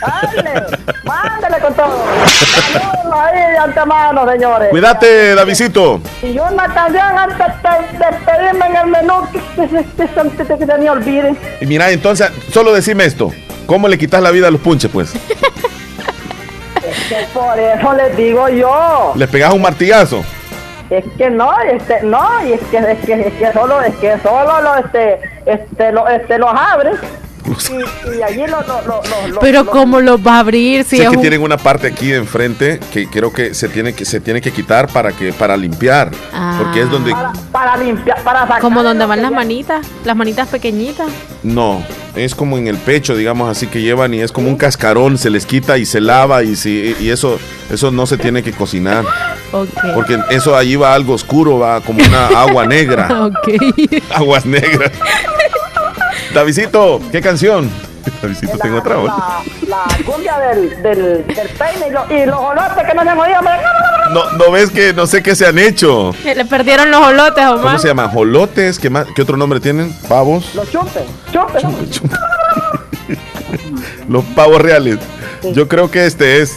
Dale, 0.00 0.66
mándele 1.04 1.60
con 1.60 1.74
todo. 1.74 2.04
Saludos 2.72 3.18
ahí 3.20 3.52
de 3.52 3.58
antemano, 3.58 4.28
señores. 4.32 4.68
Cuídate, 4.70 5.34
Davidito. 5.36 6.00
Y 6.20 6.38
una 6.40 6.74
canción 6.74 7.18
antes 7.18 7.38
de 7.38 7.98
despedirme 7.98 8.66
en 8.66 8.76
el 8.76 8.86
menú 8.88 9.28
que, 9.30 9.84
que, 9.96 10.58
que, 10.58 10.76
me 10.76 10.90
olvide. 10.90 11.36
Y 11.60 11.66
mira, 11.66 11.88
entonces, 11.92 12.32
solo 12.52 12.72
decime 12.72 13.04
esto. 13.04 13.30
¿Cómo 13.66 13.86
le 13.86 13.96
quitas 13.96 14.20
la 14.20 14.32
vida 14.32 14.48
a 14.48 14.50
los 14.50 14.60
punches, 14.60 14.90
pues? 14.90 15.12
Que 17.08 17.26
por 17.32 17.58
eso 17.58 17.92
les 17.94 18.16
digo 18.16 18.48
yo. 18.48 19.12
¿Les 19.16 19.28
pegas 19.28 19.52
un 19.52 19.62
martillazo? 19.62 20.24
Es 20.90 21.04
que 21.18 21.28
no, 21.28 21.52
este, 21.60 22.02
no, 22.02 22.26
y 22.46 22.52
es 22.52 22.60
que, 22.70 22.78
es 22.78 22.98
que, 23.04 23.12
es 23.12 23.34
que 23.34 23.52
solo, 23.52 23.82
es 23.82 23.94
que 23.96 24.18
solo 24.20 24.62
lo, 24.62 24.76
este, 24.76 25.20
este, 25.44 25.92
lo, 25.92 26.08
este, 26.08 26.38
los 26.38 26.50
abres 26.54 26.98
Y, 27.70 28.18
y 28.18 28.22
allí 28.22 28.40
lo, 28.46 28.60
lo, 28.62 29.02
lo, 29.28 29.40
Pero 29.40 29.64
lo- 29.64 29.70
¿cómo 29.70 30.00
los 30.00 30.20
va 30.26 30.36
a 30.36 30.38
abrir 30.40 30.84
si 30.84 30.96
sé 30.98 31.02
es 31.04 31.10
que 31.10 31.16
un- 31.16 31.20
tienen 31.22 31.42
una 31.42 31.56
parte 31.56 31.86
aquí 31.88 32.08
de 32.08 32.16
enfrente 32.16 32.80
que 32.92 33.06
creo 33.08 33.32
que 33.32 33.54
se 33.54 33.68
tiene 33.68 33.92
que 33.94 34.04
se 34.04 34.20
tiene 34.20 34.40
que 34.40 34.50
quitar 34.52 34.88
para 34.88 35.12
que 35.12 35.32
para 35.32 35.56
limpiar, 35.56 36.10
porque 36.58 36.80
es 36.82 36.90
donde 36.90 37.12
para, 37.12 37.32
para 37.52 37.76
limpiar, 37.76 38.22
para 38.22 38.40
sacar. 38.42 38.60
como 38.60 38.82
donde 38.82 39.04
van 39.06 39.22
las 39.22 39.32
manitas, 39.32 39.86
las 40.04 40.16
manitas 40.16 40.48
pequeñitas? 40.48 41.06
no, 41.42 41.82
es 42.16 42.34
como 42.34 42.58
en 42.58 42.66
el 42.66 42.76
pecho, 42.76 43.14
digamos 43.16 43.48
así 43.48 43.66
que 43.68 43.80
llevan 43.80 44.12
y 44.14 44.20
es 44.20 44.32
como 44.32 44.48
un 44.48 44.56
cascarón, 44.56 45.18
se 45.18 45.30
les 45.30 45.46
quita 45.46 45.78
y 45.78 45.86
se 45.86 46.00
lava 46.00 46.42
y 46.42 46.56
si 46.56 46.96
y 47.00 47.10
eso 47.10 47.38
eso 47.70 47.90
no 47.90 48.06
se 48.06 48.16
tiene 48.18 48.42
que 48.42 48.52
cocinar, 48.52 49.04
Ok. 49.52 49.68
porque 49.94 50.18
eso 50.30 50.56
allí 50.56 50.74
va 50.76 50.94
algo 50.94 51.12
oscuro, 51.14 51.58
va 51.58 51.80
como 51.80 52.00
una 52.04 52.26
agua 52.28 52.66
negra, 52.66 53.08
ok. 53.26 54.02
aguas 54.14 54.44
negras. 54.46 54.90
Davidito, 56.34 57.00
¿qué 57.10 57.20
canción? 57.20 57.70
Davidito, 58.22 58.58
tengo 58.58 58.78
otra 58.78 58.96
voz. 58.96 59.12
La, 59.66 59.76
la 59.86 60.04
cumbia 60.04 60.38
del, 60.38 60.82
del, 60.82 61.26
del 61.26 61.48
peine 61.50 61.88
y, 61.88 61.90
lo- 61.90 62.06
y 62.16 62.26
los 62.26 62.38
olotes 62.38 62.84
que 62.86 62.94
no 62.94 63.02
se 63.02 63.08
han 63.08 63.18
oído. 63.18 63.40
No, 64.12 64.30
no 64.32 64.50
ves 64.50 64.70
que 64.70 64.92
no 64.94 65.06
sé 65.06 65.22
qué 65.22 65.34
se 65.36 65.46
han 65.46 65.58
hecho. 65.58 66.14
Le 66.24 66.44
perdieron 66.46 66.90
los 66.90 67.02
olotes, 67.06 67.44
¿Cómo 67.46 67.60
Omar. 67.60 67.78
se 67.78 67.88
llama? 67.88 68.08
¿Jolotes? 68.08 68.78
¿Qué, 68.78 68.88
más? 68.90 69.06
¿Qué 69.14 69.22
otro 69.22 69.36
nombre 69.36 69.60
tienen? 69.60 69.92
¿Pavos? 70.08 70.54
Los 70.54 70.70
chumpes, 70.70 71.02
chumpes. 71.32 71.64
hombre. 71.64 71.86
Los 74.08 74.24
pavos 74.34 74.60
reales. 74.62 74.98
Yo 75.52 75.68
creo 75.68 75.90
que 75.90 76.06
este 76.06 76.40
es. 76.40 76.56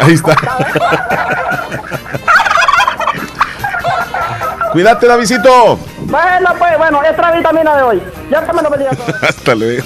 Ahí 0.00 0.14
está. 0.14 0.36
Cuídate, 4.72 5.06
Davidito. 5.06 5.78
Bueno, 6.08 6.50
pues, 6.56 6.78
bueno, 6.78 7.02
esta 7.02 7.32
vitamina 7.32 7.76
de 7.76 7.82
hoy. 7.82 8.02
Ya 8.30 8.46
que 8.46 8.52
me 8.52 8.62
lo 8.62 8.70
pedía 8.70 8.90
todo. 8.96 9.06
Hasta 9.22 9.54
luego. 9.54 9.84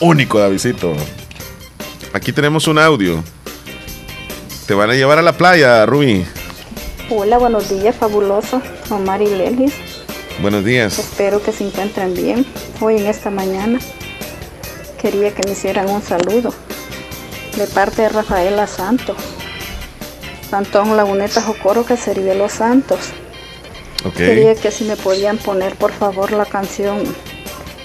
Único, 0.00 0.38
Davidito. 0.38 0.92
Aquí 2.12 2.32
tenemos 2.32 2.68
un 2.68 2.78
audio. 2.78 3.24
Te 4.66 4.74
van 4.74 4.90
a 4.90 4.94
llevar 4.94 5.18
a 5.18 5.22
la 5.22 5.32
playa, 5.32 5.86
Rubí. 5.86 6.26
Hola, 7.08 7.38
buenos 7.38 7.70
días, 7.70 7.96
fabuloso. 7.96 8.60
Omar 8.90 9.22
y 9.22 9.26
Lelis. 9.28 9.72
Buenos 10.40 10.64
días. 10.64 10.98
Espero 10.98 11.42
que 11.42 11.52
se 11.52 11.64
encuentren 11.66 12.12
bien. 12.14 12.44
Hoy 12.80 12.98
en 12.98 13.06
esta 13.06 13.30
mañana 13.30 13.78
quería 15.00 15.32
que 15.32 15.42
me 15.46 15.52
hicieran 15.52 15.88
un 15.88 16.02
saludo 16.02 16.52
de 17.56 17.66
parte 17.68 18.02
de 18.02 18.08
Rafaela 18.10 18.66
Santos. 18.66 19.16
Antón 20.52 20.96
Laguneta 20.96 21.40
Jocoro, 21.40 21.86
que 21.86 21.96
sería 21.96 22.24
de 22.24 22.34
los 22.34 22.52
Santos. 22.52 22.98
Quería 24.12 24.54
que 24.54 24.70
si 24.70 24.84
me 24.84 24.96
podían 24.96 25.38
poner, 25.38 25.74
por 25.76 25.92
favor, 25.92 26.32
la 26.32 26.44
canción 26.44 27.02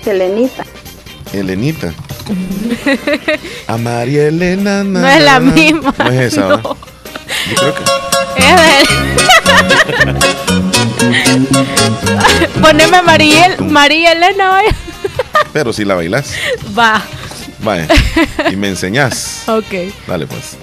Elenita. 0.06 0.66
Elenita. 1.34 1.94
A 3.68 3.78
María 3.78 4.28
Elena. 4.28 4.84
na, 4.84 5.00
No 5.02 5.08
es 5.08 5.24
la 5.24 5.40
na. 5.40 5.52
misma, 5.52 5.94
No 5.98 6.12
es 6.12 6.34
esa, 6.34 6.46
¿va? 6.48 6.58
no. 6.58 6.78
Yo 7.50 7.56
creo 7.56 7.74
que. 7.76 7.84
Es 8.38 8.56
de- 8.56 9.02
Poneme 12.62 13.02
Mariel, 13.02 13.62
María 13.62 14.12
Elena, 14.14 14.50
vaya. 14.50 14.76
Pero 15.54 15.74
si 15.74 15.84
la 15.86 15.96
bailas. 15.96 16.34
Va. 16.78 17.02
Vaya. 17.60 17.88
Y 18.52 18.56
me 18.56 18.70
enseñás. 18.70 19.44
Ok. 19.48 19.74
Dale, 20.08 20.28
pues. 20.28 20.58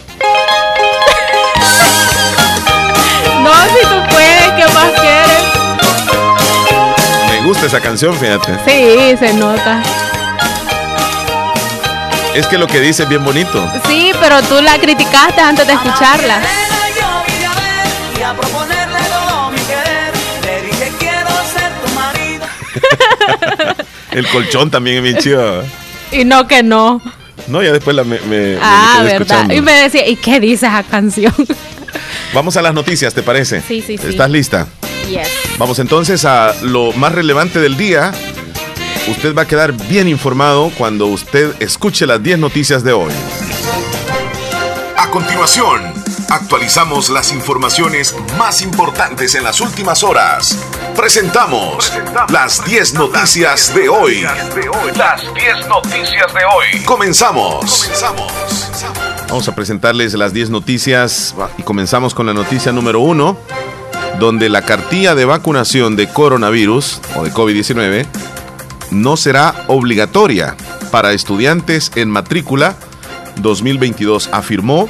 Gusta 7.49 7.65
esa 7.67 7.81
canción, 7.81 8.15
fíjate. 8.15 8.53
Sí, 8.67 9.17
se 9.19 9.33
nota. 9.33 9.83
Es 12.35 12.47
que 12.47 12.59
lo 12.59 12.67
que 12.67 12.79
dice 12.79 13.05
es 13.05 13.09
bien 13.09 13.25
bonito. 13.25 13.73
Sí, 13.89 14.13
pero 14.21 14.43
tú 14.43 14.61
la 14.61 14.79
criticaste 14.79 15.41
antes 15.41 15.67
de 15.67 15.73
escucharla. 15.73 16.41
Y 18.19 18.23
a 18.23 18.35
proponerle 18.35 18.99
todo 19.09 19.51
mi 19.51 19.59
querer, 19.61 20.13
le 20.45 20.63
dije 20.67 20.93
quiero 20.99 21.29
ser 21.55 21.73
tu 21.83 21.95
marido. 21.95 22.47
El 24.13 24.27
colchón 24.29 24.71
también 24.71 24.99
es 24.99 25.03
bien 25.03 25.17
chido. 25.17 25.65
Y 26.13 26.25
no 26.27 26.47
que 26.47 26.63
no. 26.63 27.01
No, 27.47 27.63
ya 27.63 27.73
después 27.73 27.97
la 27.97 28.05
me, 28.05 28.21
me- 28.21 28.57
me 28.57 28.59
Ah, 28.61 28.97
quedé 28.99 29.05
verdad. 29.05 29.23
escuchando. 29.23 29.55
Y 29.55 29.61
me 29.63 29.73
decía, 29.73 30.07
¿y 30.07 30.17
qué 30.17 30.39
dice 30.39 30.67
esa 30.67 30.83
canción? 30.83 31.33
Vamos 32.35 32.59
a 32.59 32.63
las 32.63 32.75
noticias, 32.75 33.15
¿te 33.15 33.23
parece? 33.23 33.63
Sí, 33.63 33.81
sí, 33.85 33.97
sí. 33.97 34.07
¿Estás 34.09 34.29
lista? 34.31 34.67
Yes. 35.09 35.29
Vamos 35.59 35.79
entonces 35.79 36.25
a 36.25 36.55
lo 36.63 36.93
más 36.93 37.13
relevante 37.13 37.61
del 37.61 37.77
día. 37.77 38.13
Usted 39.09 39.35
va 39.35 39.43
a 39.43 39.47
quedar 39.47 39.73
bien 39.73 40.07
informado 40.07 40.71
cuando 40.77 41.07
usted 41.07 41.55
escuche 41.61 42.07
las 42.07 42.23
10 42.23 42.39
noticias 42.39 42.85
de 42.85 42.93
hoy. 42.93 43.13
A 44.97 45.11
continuación, 45.11 45.95
actualizamos 46.29 47.09
las 47.09 47.33
informaciones 47.33 48.15
más 48.37 48.61
importantes 48.61 49.35
en 49.35 49.45
las 49.45 49.61
últimas 49.61 50.03
horas. 50.03 50.59
Presentamos 50.95 51.93
las 52.29 52.65
10 52.65 52.95
noticias 52.95 53.75
de 53.75 53.89
hoy. 53.89 54.27
Las 54.97 55.23
10 55.35 55.69
noticias 55.69 56.35
de 56.35 56.45
hoy. 56.45 56.85
Comenzamos. 56.85 57.91
Vamos 59.29 59.49
a 59.49 59.55
presentarles 59.55 60.15
las 60.15 60.33
10 60.33 60.51
noticias 60.51 61.35
y 61.57 61.63
comenzamos 61.63 62.15
con 62.15 62.27
la 62.27 62.35
noticia 62.35 62.73
número 62.73 63.01
1, 63.01 63.39
donde 64.19 64.49
la 64.49 64.63
cartilla 64.63 65.15
de 65.15 65.25
vacunación 65.25 65.97
de 65.97 66.09
coronavirus 66.09 67.01
o 67.17 67.25
de 67.25 67.33
COVID-19 67.33 68.07
no 68.91 69.17
será 69.17 69.65
obligatoria 69.69 70.57
para 70.91 71.13
estudiantes 71.13 71.93
en 71.95 72.11
matrícula 72.11 72.77
2022, 73.43 74.31
afirmó 74.33 74.89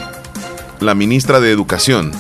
la 0.80 0.94
ministra 0.94 1.40
de 1.40 1.50
Educación. 1.50 2.12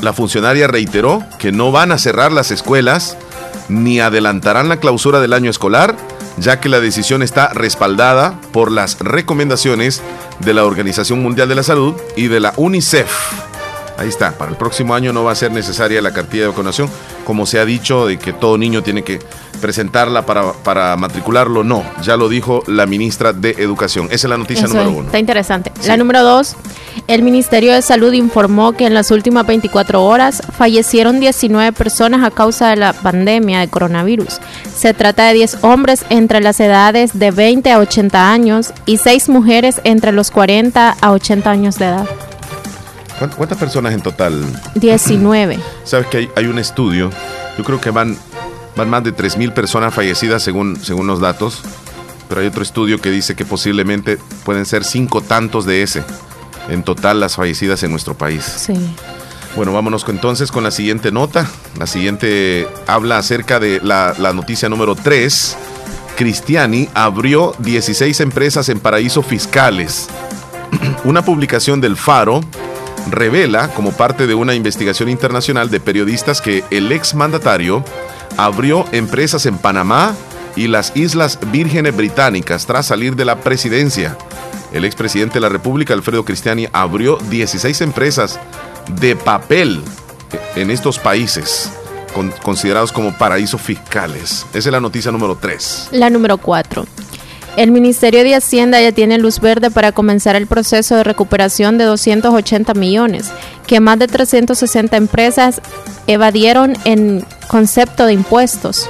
La 0.00 0.12
funcionaria 0.12 0.66
reiteró 0.66 1.22
que 1.38 1.52
no 1.52 1.72
van 1.72 1.92
a 1.92 1.98
cerrar 1.98 2.32
las 2.32 2.50
escuelas 2.50 3.16
ni 3.68 4.00
adelantarán 4.00 4.68
la 4.68 4.78
clausura 4.78 5.20
del 5.20 5.32
año 5.32 5.50
escolar, 5.50 5.96
ya 6.36 6.60
que 6.60 6.68
la 6.68 6.80
decisión 6.80 7.22
está 7.22 7.48
respaldada 7.48 8.40
por 8.52 8.70
las 8.70 8.98
recomendaciones 8.98 10.02
de 10.40 10.54
la 10.54 10.64
Organización 10.64 11.22
Mundial 11.22 11.48
de 11.48 11.54
la 11.54 11.62
Salud 11.62 11.94
y 12.16 12.28
de 12.28 12.40
la 12.40 12.52
UNICEF. 12.56 13.53
Ahí 13.96 14.08
está, 14.08 14.32
para 14.32 14.50
el 14.50 14.56
próximo 14.56 14.94
año 14.94 15.12
no 15.12 15.24
va 15.24 15.32
a 15.32 15.34
ser 15.36 15.52
necesaria 15.52 16.02
la 16.02 16.12
cartilla 16.12 16.44
de 16.44 16.48
vacunación, 16.48 16.88
como 17.24 17.46
se 17.46 17.60
ha 17.60 17.64
dicho 17.64 18.06
de 18.06 18.18
que 18.18 18.32
todo 18.32 18.58
niño 18.58 18.82
tiene 18.82 19.04
que 19.04 19.20
presentarla 19.60 20.26
para, 20.26 20.52
para 20.52 20.96
matricularlo. 20.96 21.64
No, 21.64 21.84
ya 22.02 22.16
lo 22.16 22.28
dijo 22.28 22.62
la 22.66 22.86
ministra 22.86 23.32
de 23.32 23.50
Educación. 23.50 24.06
Esa 24.06 24.26
es 24.26 24.30
la 24.30 24.36
noticia 24.36 24.64
Eso 24.64 24.74
número 24.74 24.90
es, 24.90 24.96
uno. 24.96 25.06
Está 25.06 25.18
interesante. 25.18 25.72
La 25.86 25.96
número 25.96 26.22
dos, 26.22 26.56
el 27.06 27.22
Ministerio 27.22 27.72
de 27.72 27.82
Salud 27.82 28.12
informó 28.12 28.72
que 28.72 28.86
en 28.86 28.94
las 28.94 29.10
últimas 29.10 29.46
24 29.46 30.04
horas 30.04 30.42
fallecieron 30.56 31.20
19 31.20 31.72
personas 31.72 32.24
a 32.24 32.30
causa 32.30 32.70
de 32.70 32.76
la 32.76 32.92
pandemia 32.92 33.60
de 33.60 33.68
coronavirus. 33.68 34.40
Se 34.76 34.92
trata 34.92 35.26
de 35.28 35.34
10 35.34 35.58
hombres 35.62 36.04
entre 36.10 36.40
las 36.40 36.58
edades 36.60 37.18
de 37.18 37.30
20 37.30 37.70
a 37.70 37.78
80 37.78 38.32
años 38.32 38.72
y 38.86 38.98
6 38.98 39.28
mujeres 39.28 39.80
entre 39.84 40.12
los 40.12 40.30
40 40.30 40.96
a 41.00 41.12
80 41.12 41.50
años 41.50 41.78
de 41.78 41.86
edad. 41.86 42.08
¿Cuánt- 43.18 43.34
¿Cuántas 43.36 43.58
personas 43.58 43.92
en 43.94 44.00
total? 44.00 44.44
19. 44.74 45.58
Sabes 45.84 46.06
que 46.08 46.16
hay, 46.18 46.28
hay 46.36 46.46
un 46.46 46.58
estudio, 46.58 47.10
yo 47.56 47.64
creo 47.64 47.80
que 47.80 47.90
van, 47.90 48.16
van 48.76 48.90
más 48.90 49.04
de 49.04 49.14
3.000 49.14 49.52
personas 49.52 49.94
fallecidas 49.94 50.42
según, 50.42 50.76
según 50.82 51.06
los 51.06 51.20
datos, 51.20 51.62
pero 52.28 52.40
hay 52.40 52.46
otro 52.46 52.62
estudio 52.62 53.00
que 53.00 53.10
dice 53.10 53.34
que 53.34 53.44
posiblemente 53.44 54.18
pueden 54.44 54.66
ser 54.66 54.84
cinco 54.84 55.20
tantos 55.20 55.64
de 55.66 55.82
ese 55.82 56.02
en 56.68 56.82
total 56.82 57.20
las 57.20 57.36
fallecidas 57.36 57.82
en 57.82 57.90
nuestro 57.90 58.14
país. 58.16 58.42
Sí. 58.44 58.74
Bueno, 59.54 59.72
vámonos 59.72 60.04
entonces 60.08 60.50
con 60.50 60.64
la 60.64 60.70
siguiente 60.72 61.12
nota. 61.12 61.46
La 61.78 61.86
siguiente 61.86 62.66
habla 62.88 63.18
acerca 63.18 63.60
de 63.60 63.80
la, 63.84 64.14
la 64.18 64.32
noticia 64.32 64.68
número 64.68 64.96
3. 64.96 65.56
Cristiani 66.16 66.88
abrió 66.94 67.54
16 67.58 68.18
empresas 68.20 68.68
en 68.68 68.80
paraísos 68.80 69.24
fiscales. 69.26 70.08
Una 71.04 71.22
publicación 71.24 71.80
del 71.80 71.96
Faro 71.96 72.40
revela, 73.10 73.68
como 73.68 73.92
parte 73.92 74.26
de 74.26 74.34
una 74.34 74.54
investigación 74.54 75.08
internacional 75.08 75.70
de 75.70 75.80
periodistas, 75.80 76.40
que 76.40 76.64
el 76.70 76.90
exmandatario 76.92 77.84
abrió 78.36 78.84
empresas 78.92 79.46
en 79.46 79.58
Panamá 79.58 80.14
y 80.56 80.68
las 80.68 80.96
Islas 80.96 81.38
Vírgenes 81.52 81.96
Británicas 81.96 82.66
tras 82.66 82.86
salir 82.86 83.16
de 83.16 83.24
la 83.24 83.36
presidencia. 83.40 84.16
El 84.72 84.84
expresidente 84.84 85.34
de 85.34 85.40
la 85.40 85.48
República, 85.48 85.94
Alfredo 85.94 86.24
Cristiani, 86.24 86.66
abrió 86.72 87.16
16 87.30 87.80
empresas 87.80 88.38
de 89.00 89.14
papel 89.16 89.82
en 90.56 90.70
estos 90.70 90.98
países 90.98 91.70
con- 92.12 92.30
considerados 92.42 92.90
como 92.92 93.16
paraísos 93.16 93.60
fiscales. 93.60 94.46
Esa 94.52 94.68
es 94.68 94.72
la 94.72 94.80
noticia 94.80 95.10
número 95.12 95.36
3. 95.36 95.88
La 95.92 96.10
número 96.10 96.38
4. 96.38 96.86
El 97.56 97.70
Ministerio 97.70 98.24
de 98.24 98.34
Hacienda 98.34 98.80
ya 98.80 98.90
tiene 98.90 99.16
luz 99.16 99.38
verde 99.38 99.70
para 99.70 99.92
comenzar 99.92 100.34
el 100.34 100.48
proceso 100.48 100.96
de 100.96 101.04
recuperación 101.04 101.78
de 101.78 101.84
280 101.84 102.74
millones 102.74 103.30
que 103.68 103.78
más 103.78 103.96
de 104.00 104.08
360 104.08 104.96
empresas 104.96 105.60
evadieron 106.08 106.76
en 106.84 107.24
concepto 107.46 108.06
de 108.06 108.12
impuestos. 108.12 108.88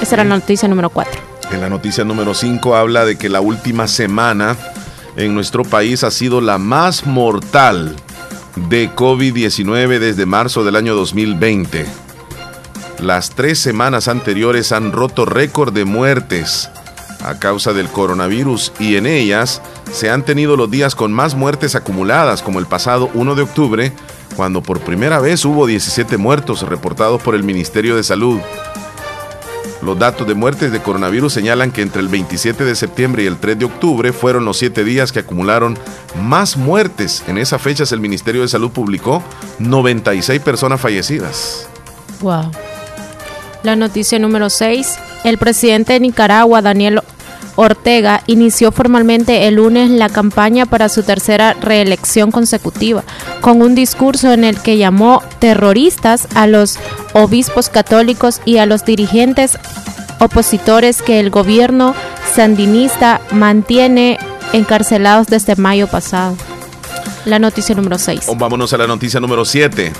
Esa 0.00 0.14
era 0.14 0.24
la 0.24 0.36
noticia 0.36 0.68
número 0.68 0.90
4. 0.90 1.20
En 1.50 1.60
la 1.60 1.68
noticia 1.68 2.04
número 2.04 2.34
5 2.34 2.76
habla 2.76 3.04
de 3.04 3.18
que 3.18 3.28
la 3.28 3.40
última 3.40 3.88
semana 3.88 4.56
en 5.16 5.34
nuestro 5.34 5.64
país 5.64 6.04
ha 6.04 6.10
sido 6.12 6.40
la 6.40 6.58
más 6.58 7.04
mortal 7.04 7.96
de 8.68 8.90
COVID-19 8.90 9.98
desde 9.98 10.24
marzo 10.24 10.62
del 10.62 10.76
año 10.76 10.94
2020. 10.94 11.84
Las 13.00 13.30
tres 13.30 13.58
semanas 13.58 14.06
anteriores 14.06 14.70
han 14.70 14.92
roto 14.92 15.24
récord 15.24 15.72
de 15.72 15.84
muertes 15.84 16.70
a 17.24 17.38
causa 17.38 17.72
del 17.72 17.88
coronavirus 17.88 18.72
y 18.78 18.96
en 18.96 19.06
ellas 19.06 19.62
se 19.92 20.10
han 20.10 20.24
tenido 20.24 20.56
los 20.56 20.70
días 20.70 20.94
con 20.94 21.12
más 21.12 21.34
muertes 21.34 21.74
acumuladas, 21.74 22.42
como 22.42 22.58
el 22.58 22.66
pasado 22.66 23.10
1 23.14 23.34
de 23.34 23.42
octubre, 23.42 23.92
cuando 24.36 24.62
por 24.62 24.80
primera 24.80 25.20
vez 25.20 25.44
hubo 25.44 25.66
17 25.66 26.16
muertos 26.16 26.62
reportados 26.62 27.22
por 27.22 27.34
el 27.34 27.44
Ministerio 27.44 27.96
de 27.96 28.02
Salud. 28.02 28.40
Los 29.82 29.98
datos 29.98 30.28
de 30.28 30.34
muertes 30.34 30.70
de 30.70 30.80
coronavirus 30.80 31.32
señalan 31.32 31.72
que 31.72 31.82
entre 31.82 32.00
el 32.00 32.08
27 32.08 32.64
de 32.64 32.76
septiembre 32.76 33.24
y 33.24 33.26
el 33.26 33.38
3 33.38 33.58
de 33.58 33.64
octubre 33.64 34.12
fueron 34.12 34.44
los 34.44 34.58
siete 34.58 34.84
días 34.84 35.10
que 35.10 35.18
acumularon 35.18 35.76
más 36.22 36.56
muertes. 36.56 37.24
En 37.26 37.36
esas 37.36 37.60
fechas 37.60 37.90
el 37.90 37.98
Ministerio 37.98 38.42
de 38.42 38.48
Salud 38.48 38.70
publicó 38.70 39.24
96 39.58 40.40
personas 40.40 40.80
fallecidas. 40.80 41.66
Wow. 42.20 42.52
La 43.64 43.74
noticia 43.74 44.20
número 44.20 44.50
6. 44.50 44.98
El 45.24 45.38
presidente 45.38 45.94
de 45.94 46.00
Nicaragua, 46.00 46.62
Daniel 46.62 47.00
Ortega, 47.54 48.22
inició 48.26 48.72
formalmente 48.72 49.46
el 49.46 49.56
lunes 49.56 49.90
la 49.90 50.08
campaña 50.08 50.66
para 50.66 50.88
su 50.88 51.02
tercera 51.02 51.54
reelección 51.54 52.30
consecutiva, 52.30 53.04
con 53.40 53.62
un 53.62 53.74
discurso 53.74 54.32
en 54.32 54.44
el 54.44 54.60
que 54.60 54.78
llamó 54.78 55.22
terroristas 55.38 56.26
a 56.34 56.46
los 56.46 56.78
obispos 57.12 57.68
católicos 57.68 58.40
y 58.44 58.56
a 58.56 58.66
los 58.66 58.84
dirigentes 58.84 59.58
opositores 60.18 61.02
que 61.02 61.20
el 61.20 61.30
gobierno 61.30 61.94
sandinista 62.34 63.20
mantiene 63.32 64.18
encarcelados 64.52 65.26
desde 65.26 65.56
mayo 65.56 65.88
pasado. 65.88 66.36
La 67.24 67.38
noticia 67.38 67.74
número 67.74 67.98
6. 67.98 68.26
Vámonos 68.36 68.72
a 68.72 68.78
la 68.78 68.86
noticia 68.86 69.20
número 69.20 69.44
7. 69.44 69.92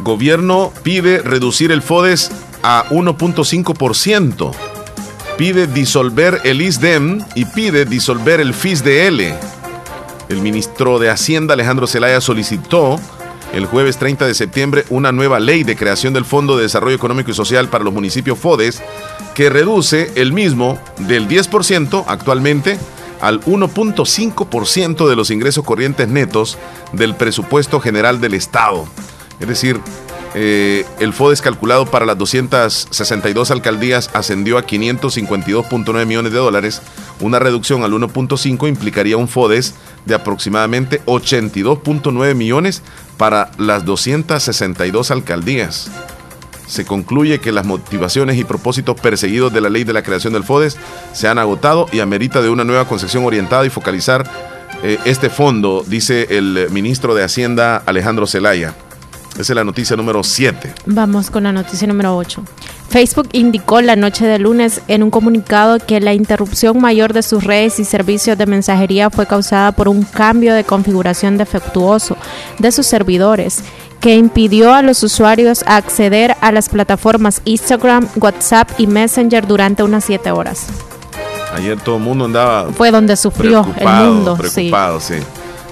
Gobierno 0.00 0.72
pide 0.82 1.18
reducir 1.18 1.72
el 1.72 1.82
FODES 1.82 2.30
a 2.62 2.84
1.5%. 2.90 4.52
Pide 5.36 5.66
disolver 5.66 6.40
el 6.44 6.62
ISDEM 6.62 7.24
y 7.34 7.44
pide 7.44 7.84
disolver 7.84 8.40
el 8.40 8.54
FISDL. 8.54 9.20
El 10.28 10.40
ministro 10.40 10.98
de 10.98 11.10
Hacienda 11.10 11.54
Alejandro 11.54 11.86
Zelaya 11.86 12.20
solicitó 12.20 12.98
el 13.52 13.66
jueves 13.66 13.96
30 13.98 14.26
de 14.26 14.34
septiembre 14.34 14.84
una 14.90 15.12
nueva 15.12 15.40
ley 15.40 15.62
de 15.62 15.76
creación 15.76 16.12
del 16.12 16.24
Fondo 16.24 16.56
de 16.56 16.64
Desarrollo 16.64 16.96
Económico 16.96 17.30
y 17.30 17.34
Social 17.34 17.68
para 17.68 17.84
los 17.84 17.94
municipios 17.94 18.38
FODES 18.38 18.82
que 19.34 19.50
reduce 19.50 20.10
el 20.16 20.32
mismo 20.32 20.78
del 20.98 21.28
10% 21.28 22.04
actualmente 22.06 22.78
al 23.20 23.40
1.5% 23.42 25.08
de 25.08 25.16
los 25.16 25.30
ingresos 25.30 25.64
corrientes 25.64 26.08
netos 26.08 26.58
del 26.92 27.14
presupuesto 27.14 27.80
general 27.80 28.20
del 28.20 28.34
Estado. 28.34 28.86
Es 29.40 29.48
decir, 29.48 29.80
eh, 30.38 30.84
el 31.00 31.14
FODES 31.14 31.40
calculado 31.40 31.86
para 31.86 32.04
las 32.04 32.18
262 32.18 33.50
alcaldías 33.50 34.10
ascendió 34.12 34.58
a 34.58 34.66
552.9 34.66 36.04
millones 36.04 36.30
de 36.30 36.38
dólares. 36.38 36.82
Una 37.20 37.38
reducción 37.38 37.82
al 37.84 37.92
1.5 37.92 38.68
implicaría 38.68 39.16
un 39.16 39.28
FODES 39.28 39.74
de 40.04 40.14
aproximadamente 40.14 41.00
82.9 41.06 42.34
millones 42.34 42.82
para 43.16 43.50
las 43.56 43.86
262 43.86 45.10
alcaldías. 45.10 45.90
Se 46.66 46.84
concluye 46.84 47.40
que 47.40 47.50
las 47.50 47.64
motivaciones 47.64 48.36
y 48.36 48.44
propósitos 48.44 49.00
perseguidos 49.00 49.54
de 49.54 49.62
la 49.62 49.70
ley 49.70 49.84
de 49.84 49.94
la 49.94 50.02
creación 50.02 50.34
del 50.34 50.44
FODES 50.44 50.76
se 51.14 51.28
han 51.28 51.38
agotado 51.38 51.86
y 51.92 52.00
amerita 52.00 52.42
de 52.42 52.50
una 52.50 52.64
nueva 52.64 52.86
concepción 52.86 53.24
orientada 53.24 53.64
y 53.64 53.70
focalizar 53.70 54.30
eh, 54.82 54.98
este 55.06 55.30
fondo, 55.30 55.82
dice 55.86 56.26
el 56.36 56.68
ministro 56.70 57.14
de 57.14 57.24
Hacienda 57.24 57.82
Alejandro 57.86 58.26
Zelaya. 58.26 58.74
Esa 59.38 59.52
es 59.52 59.56
la 59.56 59.64
noticia 59.64 59.96
número 59.96 60.22
7. 60.22 60.72
Vamos 60.86 61.30
con 61.30 61.42
la 61.42 61.52
noticia 61.52 61.86
número 61.86 62.16
8. 62.16 62.42
Facebook 62.88 63.28
indicó 63.32 63.82
la 63.82 63.94
noche 63.94 64.26
de 64.26 64.38
lunes 64.38 64.80
en 64.88 65.02
un 65.02 65.10
comunicado 65.10 65.78
que 65.78 66.00
la 66.00 66.14
interrupción 66.14 66.80
mayor 66.80 67.12
de 67.12 67.22
sus 67.22 67.44
redes 67.44 67.78
y 67.78 67.84
servicios 67.84 68.38
de 68.38 68.46
mensajería 68.46 69.10
fue 69.10 69.26
causada 69.26 69.72
por 69.72 69.88
un 69.88 70.04
cambio 70.04 70.54
de 70.54 70.64
configuración 70.64 71.36
defectuoso 71.36 72.16
de 72.58 72.72
sus 72.72 72.86
servidores 72.86 73.62
que 74.00 74.16
impidió 74.16 74.72
a 74.72 74.80
los 74.80 75.02
usuarios 75.02 75.64
acceder 75.66 76.34
a 76.40 76.50
las 76.50 76.70
plataformas 76.70 77.42
Instagram, 77.44 78.08
WhatsApp 78.16 78.70
y 78.78 78.86
Messenger 78.86 79.46
durante 79.46 79.82
unas 79.82 80.04
7 80.04 80.30
horas. 80.30 80.66
Ayer 81.54 81.78
todo 81.78 81.96
el 81.96 82.02
mundo 82.02 82.24
andaba... 82.24 82.72
Fue 82.72 82.90
donde 82.90 83.16
sufrió 83.16 83.66
el 83.76 83.88
mundo. 83.88 84.36
Preocupado, 84.36 85.00
sí. 85.00 85.16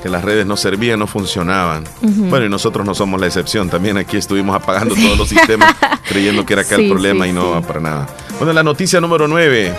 Que 0.04 0.10
las 0.10 0.22
redes 0.22 0.44
no 0.44 0.54
servían, 0.58 0.98
no 0.98 1.06
funcionaban. 1.06 1.84
Bueno, 2.02 2.44
y 2.44 2.50
nosotros 2.50 2.84
no 2.84 2.94
somos 2.94 3.18
la 3.18 3.26
excepción. 3.26 3.70
También 3.70 3.96
aquí 3.96 4.18
estuvimos 4.18 4.54
apagando 4.54 4.94
todos 4.94 5.16
los 5.16 5.26
sistemas 5.26 5.74
creyendo 6.06 6.44
que 6.44 6.52
era 6.52 6.60
acá 6.60 6.74
el 6.74 6.90
problema 6.90 7.26
y 7.26 7.32
no 7.32 7.52
va 7.52 7.62
para 7.62 7.80
nada. 7.80 8.06
Bueno, 8.36 8.52
la 8.52 8.62
noticia 8.62 9.00
número 9.00 9.26
9. 9.26 9.72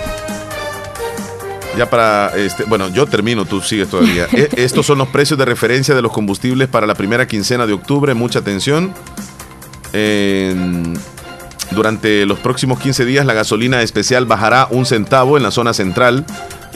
Ya 1.78 1.88
para, 1.92 2.32
este, 2.36 2.64
bueno, 2.64 2.90
yo 2.90 3.06
termino, 3.06 3.46
tú 3.46 3.62
sigues 3.62 3.88
todavía. 3.88 4.26
E, 4.34 4.50
estos 4.56 4.88
son 4.88 4.98
los 4.98 5.10
precios 5.10 5.38
de 5.38 5.46
referencia 5.46 5.94
de 5.94 6.02
los 6.02 6.12
combustibles 6.12 6.70
para 6.70 6.88
la 6.88 6.96
primera 6.96 7.28
quincena 7.28 7.68
de 7.68 7.74
octubre. 7.74 8.16
Mucha 8.16 8.40
atención. 8.40 8.96
durante 11.70 12.26
los 12.26 12.40
próximos 12.40 12.80
15 12.80 13.06
días 13.06 13.28
la 13.28 13.36
gasolina 13.36 13.84
especial 13.84 14.26
bajará 14.26 14.70
un 14.72 14.88
centavo 14.88 15.38
en 15.38 15.44
la 15.44 15.52
zona 15.52 15.76
central 15.76 16.26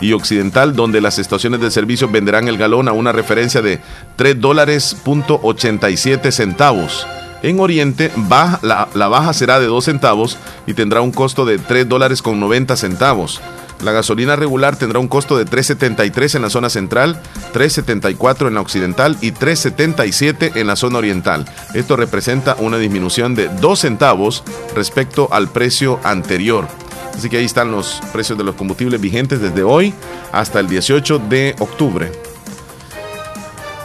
y 0.02 0.14
occidental, 0.14 0.76
donde 0.76 1.02
las 1.02 1.20
estaciones 1.20 1.62
de 1.62 1.72
servicio 1.72 2.10
venderán 2.10 2.48
el 2.48 2.58
galón 2.58 2.88
a 2.88 2.94
una 2.94 3.12
referencia 3.12 3.62
de 3.62 3.80
3 4.16 4.40
dólares 4.40 4.96
punto 5.04 5.40
87 5.44 6.32
centavos. 6.32 7.06
En 7.42 7.60
Oriente, 7.60 8.12
baja, 8.16 8.60
la, 8.62 8.90
la, 8.94 9.08
baja 9.08 9.34
será 9.34 9.60
de 9.60 9.68
2 9.68 9.86
centavos 9.86 10.38
y 10.68 10.74
tendrá 10.74 11.02
un 11.02 11.12
costo 11.12 11.46
de 11.46 11.58
3 11.58 11.88
dólares 11.88 12.22
con 12.22 12.40
90 12.40 12.76
centavos. 12.76 13.42
La 13.84 13.94
gasolina 13.94 14.36
regular 14.36 14.76
tendrá 14.76 15.00
un 15.00 15.08
costo 15.08 15.38
de 15.38 15.46
3.73 15.46 16.36
en 16.36 16.42
la 16.42 16.50
zona 16.50 16.70
central, 16.70 17.22
3.74 17.54 18.48
en 18.48 18.56
la 18.56 18.62
occidental 18.62 19.18
y 19.22 19.32
3.77 19.32 20.58
en 20.58 20.68
la 20.68 20.76
zona 20.76 20.98
oriental. 20.98 21.46
Esto 21.74 21.96
representa 21.96 22.56
una 22.60 22.78
disminución 22.78 23.36
de 23.36 23.48
2 23.48 23.80
centavos 23.80 24.44
respecto 24.76 25.30
al 25.32 25.50
precio 25.50 26.00
anterior. 26.04 26.68
Así 27.16 27.30
que 27.30 27.38
ahí 27.38 27.46
están 27.46 27.72
los 27.72 28.02
precios 28.14 28.38
de 28.38 28.44
los 28.44 28.56
combustibles 28.56 29.00
vigentes 29.00 29.42
desde 29.42 29.64
hoy 29.64 29.94
hasta 30.32 30.60
el 30.60 30.68
18 30.68 31.20
de 31.20 31.56
octubre. 31.60 32.12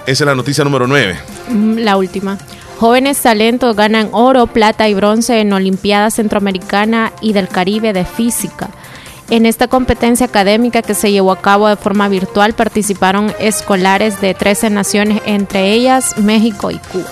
Esa 0.06 0.24
es 0.24 0.26
la 0.26 0.34
noticia 0.34 0.64
número 0.64 0.86
9. 0.86 1.16
La 1.76 1.96
última. 1.96 2.38
Jóvenes 2.78 3.22
talentos 3.22 3.76
ganan 3.76 4.08
oro, 4.12 4.46
plata 4.46 4.88
y 4.88 4.94
bronce 4.94 5.40
en 5.40 5.52
Olimpiada 5.52 6.10
Centroamericana 6.10 7.12
y 7.20 7.32
del 7.32 7.48
Caribe 7.48 7.92
de 7.92 8.04
Física. 8.04 8.68
En 9.30 9.46
esta 9.46 9.68
competencia 9.68 10.26
académica 10.26 10.82
que 10.82 10.94
se 10.94 11.10
llevó 11.10 11.32
a 11.32 11.40
cabo 11.40 11.68
de 11.68 11.76
forma 11.76 12.08
virtual 12.08 12.52
participaron 12.52 13.32
escolares 13.38 14.20
de 14.20 14.34
13 14.34 14.70
naciones, 14.70 15.22
entre 15.24 15.72
ellas 15.72 16.18
México 16.18 16.70
y 16.70 16.78
Cuba. 16.78 17.08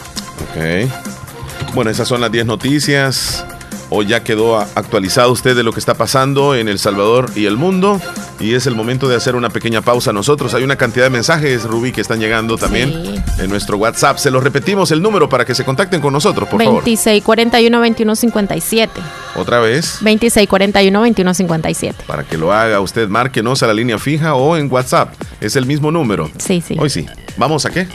Ok. 0.50 1.74
Bueno, 1.74 1.90
esas 1.90 2.06
son 2.06 2.20
las 2.20 2.30
10 2.30 2.44
noticias. 2.44 3.46
Hoy 3.94 4.06
ya 4.06 4.24
quedó 4.24 4.58
actualizado 4.58 5.30
usted 5.30 5.54
de 5.54 5.62
lo 5.62 5.70
que 5.70 5.78
está 5.78 5.92
pasando 5.92 6.54
en 6.54 6.66
El 6.66 6.78
Salvador 6.78 7.30
y 7.34 7.44
el 7.44 7.58
mundo. 7.58 8.00
Y 8.40 8.54
es 8.54 8.66
el 8.66 8.74
momento 8.74 9.06
de 9.06 9.16
hacer 9.16 9.36
una 9.36 9.50
pequeña 9.50 9.82
pausa 9.82 10.14
nosotros. 10.14 10.54
Hay 10.54 10.64
una 10.64 10.76
cantidad 10.76 11.04
de 11.04 11.10
mensajes, 11.10 11.64
Rubí, 11.64 11.92
que 11.92 12.00
están 12.00 12.18
llegando 12.18 12.56
también 12.56 13.22
en 13.38 13.50
nuestro 13.50 13.76
WhatsApp. 13.76 14.16
Se 14.16 14.30
los 14.30 14.42
repetimos 14.42 14.90
el 14.92 15.02
número 15.02 15.28
para 15.28 15.44
que 15.44 15.54
se 15.54 15.62
contacten 15.62 16.00
con 16.00 16.14
nosotros, 16.14 16.48
por 16.48 16.58
26 16.58 17.22
41 17.22 17.80
21 17.80 18.16
57. 18.16 19.00
¿Otra 19.36 19.60
vez? 19.60 19.98
26 20.00 20.48
41 20.48 21.00
21 21.02 21.34
57. 21.34 22.04
Para 22.06 22.24
que 22.24 22.38
lo 22.38 22.50
haga 22.50 22.80
usted, 22.80 23.08
márquenos 23.08 23.62
a 23.62 23.66
la 23.66 23.74
línea 23.74 23.98
fija 23.98 24.34
o 24.36 24.56
en 24.56 24.72
WhatsApp. 24.72 25.12
Es 25.38 25.54
el 25.54 25.66
mismo 25.66 25.90
número. 25.90 26.30
Sí, 26.38 26.62
sí. 26.66 26.76
Hoy 26.80 26.88
sí. 26.88 27.04
¿Vamos 27.36 27.66
a 27.66 27.70
qué? 27.70 27.86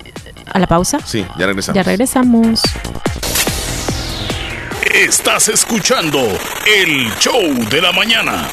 ¿A 0.53 0.59
la 0.59 0.67
pausa? 0.67 0.99
Sí, 1.03 1.25
ya 1.39 1.47
regresamos. 1.47 1.75
Ya 1.75 1.81
regresamos. 1.81 2.61
Estás 4.93 5.49
escuchando 5.49 6.19
el 6.65 7.13
show 7.19 7.53
de 7.69 7.81
la 7.81 7.91
mañana. 7.91 8.49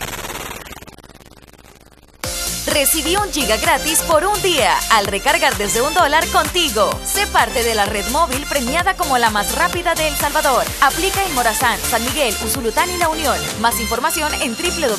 Recibí 2.74 3.16
un 3.16 3.32
giga 3.32 3.56
gratis 3.56 4.02
por 4.02 4.26
un 4.26 4.42
día 4.42 4.76
al 4.90 5.06
recargar 5.06 5.56
desde 5.56 5.80
un 5.80 5.94
dólar 5.94 6.26
contigo. 6.32 6.90
Sé 7.04 7.24
parte 7.28 7.62
de 7.62 7.76
la 7.76 7.84
red 7.86 8.04
móvil 8.08 8.44
premiada 8.48 8.96
como 8.96 9.16
la 9.16 9.30
más 9.30 9.54
rápida 9.54 9.94
de 9.94 10.08
El 10.08 10.16
Salvador. 10.16 10.64
Aplica 10.80 11.24
en 11.24 11.32
Morazán, 11.36 11.78
San 11.78 12.04
Miguel, 12.04 12.34
Usulután 12.44 12.90
y 12.90 12.96
La 12.96 13.08
Unión. 13.08 13.36
Más 13.60 13.78
información 13.80 14.32
en 14.42 14.56
www.tigo.com.sb. 14.56 14.98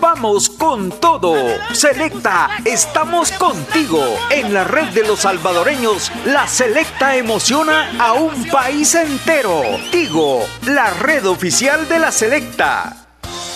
Vamos 0.00 0.48
con 0.50 0.90
todo. 1.00 1.34
Selecta, 1.72 2.50
estamos 2.64 3.32
contigo. 3.32 4.00
En 4.30 4.54
la 4.54 4.62
red 4.62 4.90
de 4.90 5.02
los 5.02 5.18
salvadoreños, 5.20 6.12
la 6.26 6.46
Selecta 6.46 7.16
emociona 7.16 7.90
a 7.98 8.12
un 8.12 8.46
país 8.50 8.94
entero. 8.94 9.62
Tigo, 9.90 10.44
la 10.62 10.90
red 10.90 11.26
oficial 11.26 11.88
de 11.88 11.98
la 11.98 12.12
Selecta. 12.12 13.03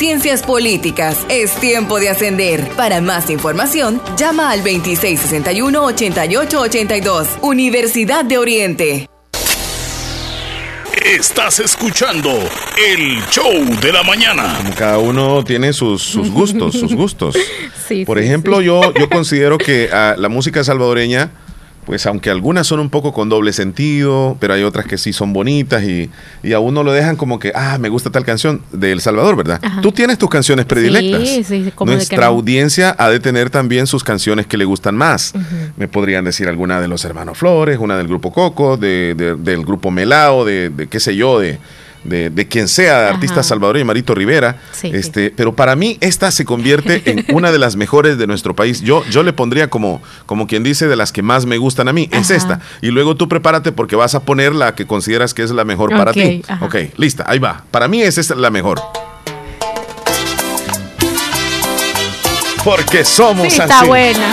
Ciencias 0.00 0.42
Políticas. 0.42 1.26
Es 1.28 1.52
tiempo 1.56 2.00
de 2.00 2.08
ascender. 2.08 2.66
Para 2.74 3.02
más 3.02 3.28
información, 3.28 4.00
llama 4.16 4.50
al 4.50 4.64
2661-8882. 4.64 7.26
Universidad 7.42 8.24
de 8.24 8.38
Oriente. 8.38 9.10
Estás 11.04 11.60
escuchando 11.60 12.30
el 12.82 13.22
show 13.30 13.52
de 13.82 13.92
la 13.92 14.02
mañana. 14.02 14.58
Cada 14.74 14.96
uno 14.96 15.44
tiene 15.44 15.74
sus, 15.74 16.02
sus 16.02 16.30
gustos, 16.30 16.80
sus 16.80 16.94
gustos. 16.94 17.36
Sí, 17.86 18.06
Por 18.06 18.18
sí, 18.20 18.24
ejemplo, 18.24 18.60
sí. 18.60 18.64
yo, 18.66 18.94
yo 18.94 19.10
considero 19.10 19.58
que 19.58 19.90
ah, 19.92 20.14
la 20.16 20.30
música 20.30 20.64
salvadoreña, 20.64 21.30
pues 21.86 22.06
aunque 22.06 22.30
algunas 22.30 22.66
son 22.66 22.78
un 22.78 22.90
poco 22.90 23.12
con 23.12 23.28
doble 23.28 23.52
sentido, 23.52 24.36
pero 24.38 24.54
hay 24.54 24.62
otras 24.62 24.86
que 24.86 24.98
sí 24.98 25.12
son 25.12 25.32
bonitas 25.32 25.82
y, 25.82 26.10
y 26.42 26.52
a 26.52 26.60
uno 26.60 26.82
lo 26.84 26.92
dejan 26.92 27.16
como 27.16 27.38
que, 27.38 27.52
ah, 27.54 27.78
me 27.80 27.88
gusta 27.88 28.10
tal 28.10 28.24
canción 28.24 28.62
de 28.72 28.92
El 28.92 29.00
Salvador, 29.00 29.34
¿verdad? 29.36 29.58
Ajá. 29.62 29.80
Tú 29.80 29.90
tienes 29.90 30.18
tus 30.18 30.28
canciones 30.30 30.66
predilectas. 30.66 31.28
Sí, 31.28 31.42
sí, 31.44 31.72
como 31.74 31.92
Nuestra 31.92 32.26
audiencia 32.26 32.94
ha 32.98 33.08
de 33.08 33.18
tener 33.18 33.50
también 33.50 33.86
sus 33.86 34.04
canciones 34.04 34.46
que 34.46 34.56
le 34.56 34.64
gustan 34.64 34.94
más. 34.96 35.32
Me 35.76 35.88
podrían 35.88 36.24
decir 36.24 36.48
alguna 36.48 36.80
de 36.80 36.88
los 36.88 37.04
hermanos 37.04 37.38
Flores, 37.38 37.78
una 37.80 37.96
del 37.96 38.06
grupo 38.08 38.32
Coco, 38.32 38.76
de, 38.76 39.14
de- 39.16 39.34
del 39.36 39.64
grupo 39.64 39.90
Melao, 39.90 40.44
de, 40.44 40.70
de 40.70 40.86
qué 40.86 41.00
sé 41.00 41.16
yo, 41.16 41.40
de, 41.40 41.58
de, 42.04 42.30
de 42.30 42.48
quien 42.48 42.66
sea, 42.68 43.00
de 43.02 43.08
artista 43.10 43.42
salvadoreño, 43.42 43.84
Marito 43.84 44.14
Rivera. 44.14 44.56
Sí, 44.72 44.90
este, 44.92 45.30
Pero 45.36 45.54
para 45.54 45.76
mí 45.76 45.98
esta 46.00 46.30
se 46.30 46.44
convierte 46.44 47.02
en 47.10 47.24
una 47.34 47.52
de 47.52 47.58
las 47.58 47.76
mejores 47.76 48.16
de 48.18 48.26
nuestro 48.26 48.54
país. 48.56 48.80
Yo, 48.80 49.04
yo 49.10 49.22
le 49.22 49.32
pondría 49.32 49.68
como, 49.68 50.00
como 50.26 50.46
quien 50.46 50.62
dice 50.62 50.88
de 50.88 50.96
las 50.96 51.12
que 51.12 51.22
más 51.22 51.46
me 51.46 51.58
gustan 51.58 51.88
a 51.88 51.92
mí. 51.92 52.08
Es 52.12 52.30
esta. 52.30 52.60
Y 52.80 52.88
luego 52.90 53.16
tú 53.16 53.28
prepárate 53.28 53.72
porque 53.72 53.96
vas 53.96 54.14
a 54.14 54.20
poner 54.20 54.54
la 54.54 54.74
que 54.74 54.86
consideras 54.86 55.34
que 55.34 55.42
es 55.42 55.50
la 55.50 55.64
mejor 55.64 55.90
para 55.90 56.12
ti. 56.12 56.42
ajá. 56.48 56.64
Ok, 56.64 56.76
lista, 56.96 57.24
ahí 57.28 57.38
va. 57.38 57.64
Para 57.70 57.88
mí 57.88 58.00
esa 58.02 58.20
es 58.20 58.30
la 58.30 58.50
mejor. 58.50 58.80
Porque 62.64 63.04
somos 63.04 63.52
Sí, 63.52 63.60
así. 63.60 63.72
está 63.72 63.84
buena. 63.84 64.32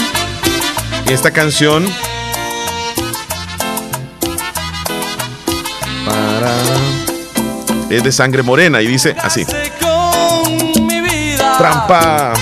Y 1.09 1.13
esta 1.13 1.32
canción 1.32 1.86
Es 7.90 8.04
de 8.04 8.12
sangre 8.12 8.44
morena 8.44 8.82
y 8.82 8.88
dice 8.88 9.16
así. 9.22 9.46
Trampa. 11.58 12.34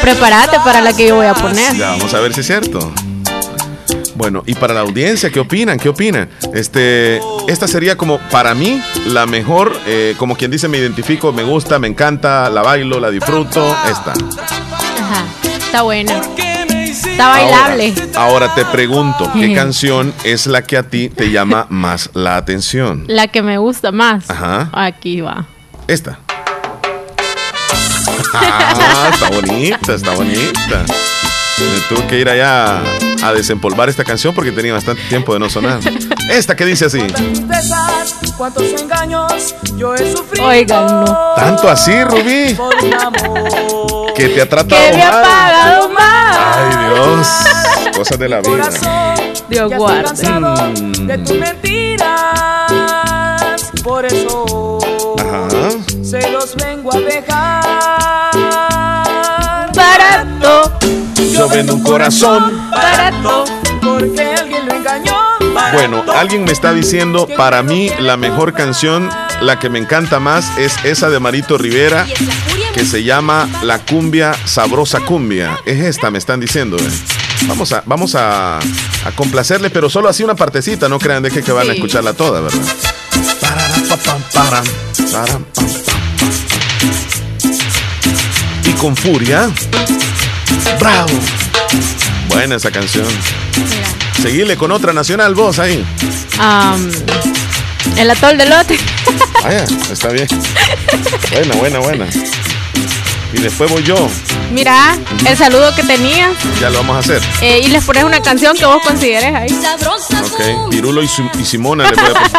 Prepárate 0.00 0.58
para 0.64 0.80
la 0.80 0.92
que 0.92 1.08
yo 1.08 1.16
voy 1.16 1.26
a 1.26 1.34
poner. 1.34 1.74
Ya, 1.76 1.90
vamos 1.90 2.12
a 2.14 2.20
ver 2.20 2.34
si 2.34 2.40
es 2.40 2.46
cierto. 2.46 2.92
Bueno, 4.14 4.42
y 4.46 4.54
para 4.54 4.74
la 4.74 4.80
audiencia, 4.80 5.30
¿qué 5.30 5.40
opinan? 5.40 5.78
¿Qué 5.78 5.88
opinan? 5.88 6.28
Este, 6.52 7.20
esta 7.48 7.66
sería 7.66 7.96
como 7.96 8.18
para 8.30 8.54
mí 8.54 8.80
la 9.06 9.26
mejor, 9.26 9.76
eh, 9.86 10.14
como 10.18 10.36
quien 10.36 10.50
dice, 10.50 10.68
me 10.68 10.78
identifico, 10.78 11.32
me 11.32 11.42
gusta, 11.42 11.78
me 11.78 11.88
encanta, 11.88 12.48
la 12.48 12.62
bailo, 12.62 13.00
la 13.00 13.10
disfruto. 13.10 13.76
Esta. 13.90 14.12
Ajá. 14.12 15.24
Está 15.42 15.82
buena. 15.82 16.22
Está 17.14 17.28
bailable. 17.28 17.94
Ahora, 18.16 18.48
ahora 18.48 18.54
te 18.56 18.64
pregunto, 18.64 19.30
¿qué 19.34 19.54
canción 19.54 20.12
es 20.24 20.48
la 20.48 20.62
que 20.62 20.76
a 20.76 20.82
ti 20.82 21.08
te 21.10 21.30
llama 21.30 21.66
más 21.70 22.10
la 22.12 22.36
atención? 22.36 23.04
La 23.06 23.28
que 23.28 23.40
me 23.40 23.56
gusta 23.58 23.92
más. 23.92 24.28
Ajá. 24.28 24.68
Aquí 24.72 25.20
va. 25.20 25.46
Esta. 25.86 26.18
Ah, 28.36 29.10
está 29.12 29.30
bonita, 29.30 29.94
está 29.94 30.10
bonita. 30.12 30.84
Me 31.58 31.80
tuve 31.88 32.06
que 32.08 32.18
ir 32.18 32.28
allá 32.28 32.82
a 33.22 33.32
desempolvar 33.32 33.88
esta 33.88 34.02
canción 34.02 34.34
porque 34.34 34.50
tenía 34.50 34.72
bastante 34.72 35.02
tiempo 35.08 35.32
de 35.32 35.38
no 35.38 35.48
sonar. 35.48 35.78
Esta 36.30 36.56
que 36.56 36.64
dice 36.64 36.86
así. 36.86 36.98
tristezas, 37.00 38.14
cuántos 38.36 38.64
engaños 38.80 39.54
yo 39.76 39.94
he 39.94 40.12
sufrido. 40.16 40.46
Oigan, 40.46 41.04
no. 41.04 41.16
Tanto 41.36 41.68
así, 41.68 42.02
Rubí. 42.04 42.54
Por 42.54 42.74
un 42.82 42.94
amor 42.94 44.12
Que 44.14 44.28
te 44.30 44.40
ha 44.42 44.48
tratado 44.48 44.82
Que 44.90 44.96
me 44.96 45.02
ha 45.02 45.12
mal. 45.12 45.22
pagado 45.24 45.88
más. 45.90 46.38
Ay, 46.56 46.76
Dios. 46.94 47.28
Cosas 47.96 48.18
de 48.18 48.28
la 48.28 48.40
vida. 48.40 48.50
corazón. 48.50 49.14
Dios 49.48 49.72
guarde. 49.76 50.28
Mm. 50.30 51.06
de 51.06 51.18
tus 51.18 51.36
mentiras. 51.36 52.12
Por 53.82 54.06
eso 54.06 54.78
Ajá. 55.18 55.48
se 56.02 56.30
los 56.30 56.54
vengo 56.56 56.92
a 56.94 56.98
dejar. 57.00 57.64
Barato. 59.74 60.72
Yo 61.32 61.48
vendo 61.48 61.74
un 61.74 61.82
corazón. 61.82 62.70
Barato. 62.70 63.44
Porque. 63.82 64.43
Bueno, 65.72 66.04
alguien 66.14 66.44
me 66.44 66.52
está 66.52 66.72
diciendo, 66.72 67.28
para 67.36 67.62
mí 67.62 67.90
la 67.98 68.16
mejor 68.16 68.52
canción, 68.54 69.08
la 69.40 69.58
que 69.58 69.68
me 69.70 69.78
encanta 69.78 70.20
más, 70.20 70.56
es 70.58 70.76
esa 70.84 71.10
de 71.10 71.20
Marito 71.20 71.58
Rivera, 71.58 72.06
que 72.74 72.84
se 72.84 73.02
llama 73.04 73.48
La 73.62 73.78
Cumbia 73.80 74.34
Sabrosa 74.44 75.00
Cumbia. 75.00 75.58
Es 75.64 75.80
esta, 75.80 76.10
me 76.10 76.18
están 76.18 76.40
diciendo. 76.40 76.76
eh. 76.78 76.90
Vamos 77.46 77.72
a, 77.72 77.82
vamos 77.86 78.14
a, 78.14 78.58
a 78.58 79.10
complacerle, 79.16 79.70
pero 79.70 79.90
solo 79.90 80.08
así 80.08 80.22
una 80.24 80.34
partecita, 80.34 80.88
no 80.88 80.98
crean 80.98 81.22
de 81.22 81.30
que, 81.30 81.42
que 81.42 81.52
van 81.52 81.68
a 81.68 81.72
escucharla 81.74 82.14
toda, 82.14 82.40
¿verdad? 82.40 82.58
Y 88.64 88.70
con 88.72 88.96
furia. 88.96 89.50
¡Bravo! 90.80 91.08
Buena 92.28 92.56
esa 92.56 92.70
canción. 92.70 93.06
Seguirle 94.22 94.56
con 94.56 94.72
otra 94.72 94.92
nacional, 94.92 95.34
vos 95.34 95.58
ahí. 95.58 95.84
El 97.96 98.10
atol 98.10 98.38
de 98.38 98.46
lote. 98.46 98.78
Vaya, 99.42 99.64
está 99.90 100.08
bien. 100.08 100.26
Buena, 101.32 101.54
buena, 101.56 101.78
buena. 101.80 102.06
Y 103.32 103.38
después 103.38 103.70
voy 103.70 103.82
yo. 103.82 104.08
Mira, 104.52 104.96
el 105.26 105.36
saludo 105.36 105.74
que 105.74 105.82
tenías. 105.82 106.30
Ya 106.60 106.70
lo 106.70 106.78
vamos 106.78 106.96
a 106.96 106.98
hacer. 107.00 107.20
eh, 107.42 107.60
y 107.64 107.68
les 107.68 107.84
pones 107.84 108.04
una 108.04 108.20
canción 108.22 108.56
que 108.56 108.64
vos 108.64 108.82
consideres 108.82 109.34
ahí. 109.34 109.50
Ok. 109.82 110.70
Pirulo 110.70 111.02
y, 111.02 111.08
Simona 111.44 111.90
le 111.90 111.96
voy 111.96 112.10
a 112.10 112.14
poner. 112.14 112.30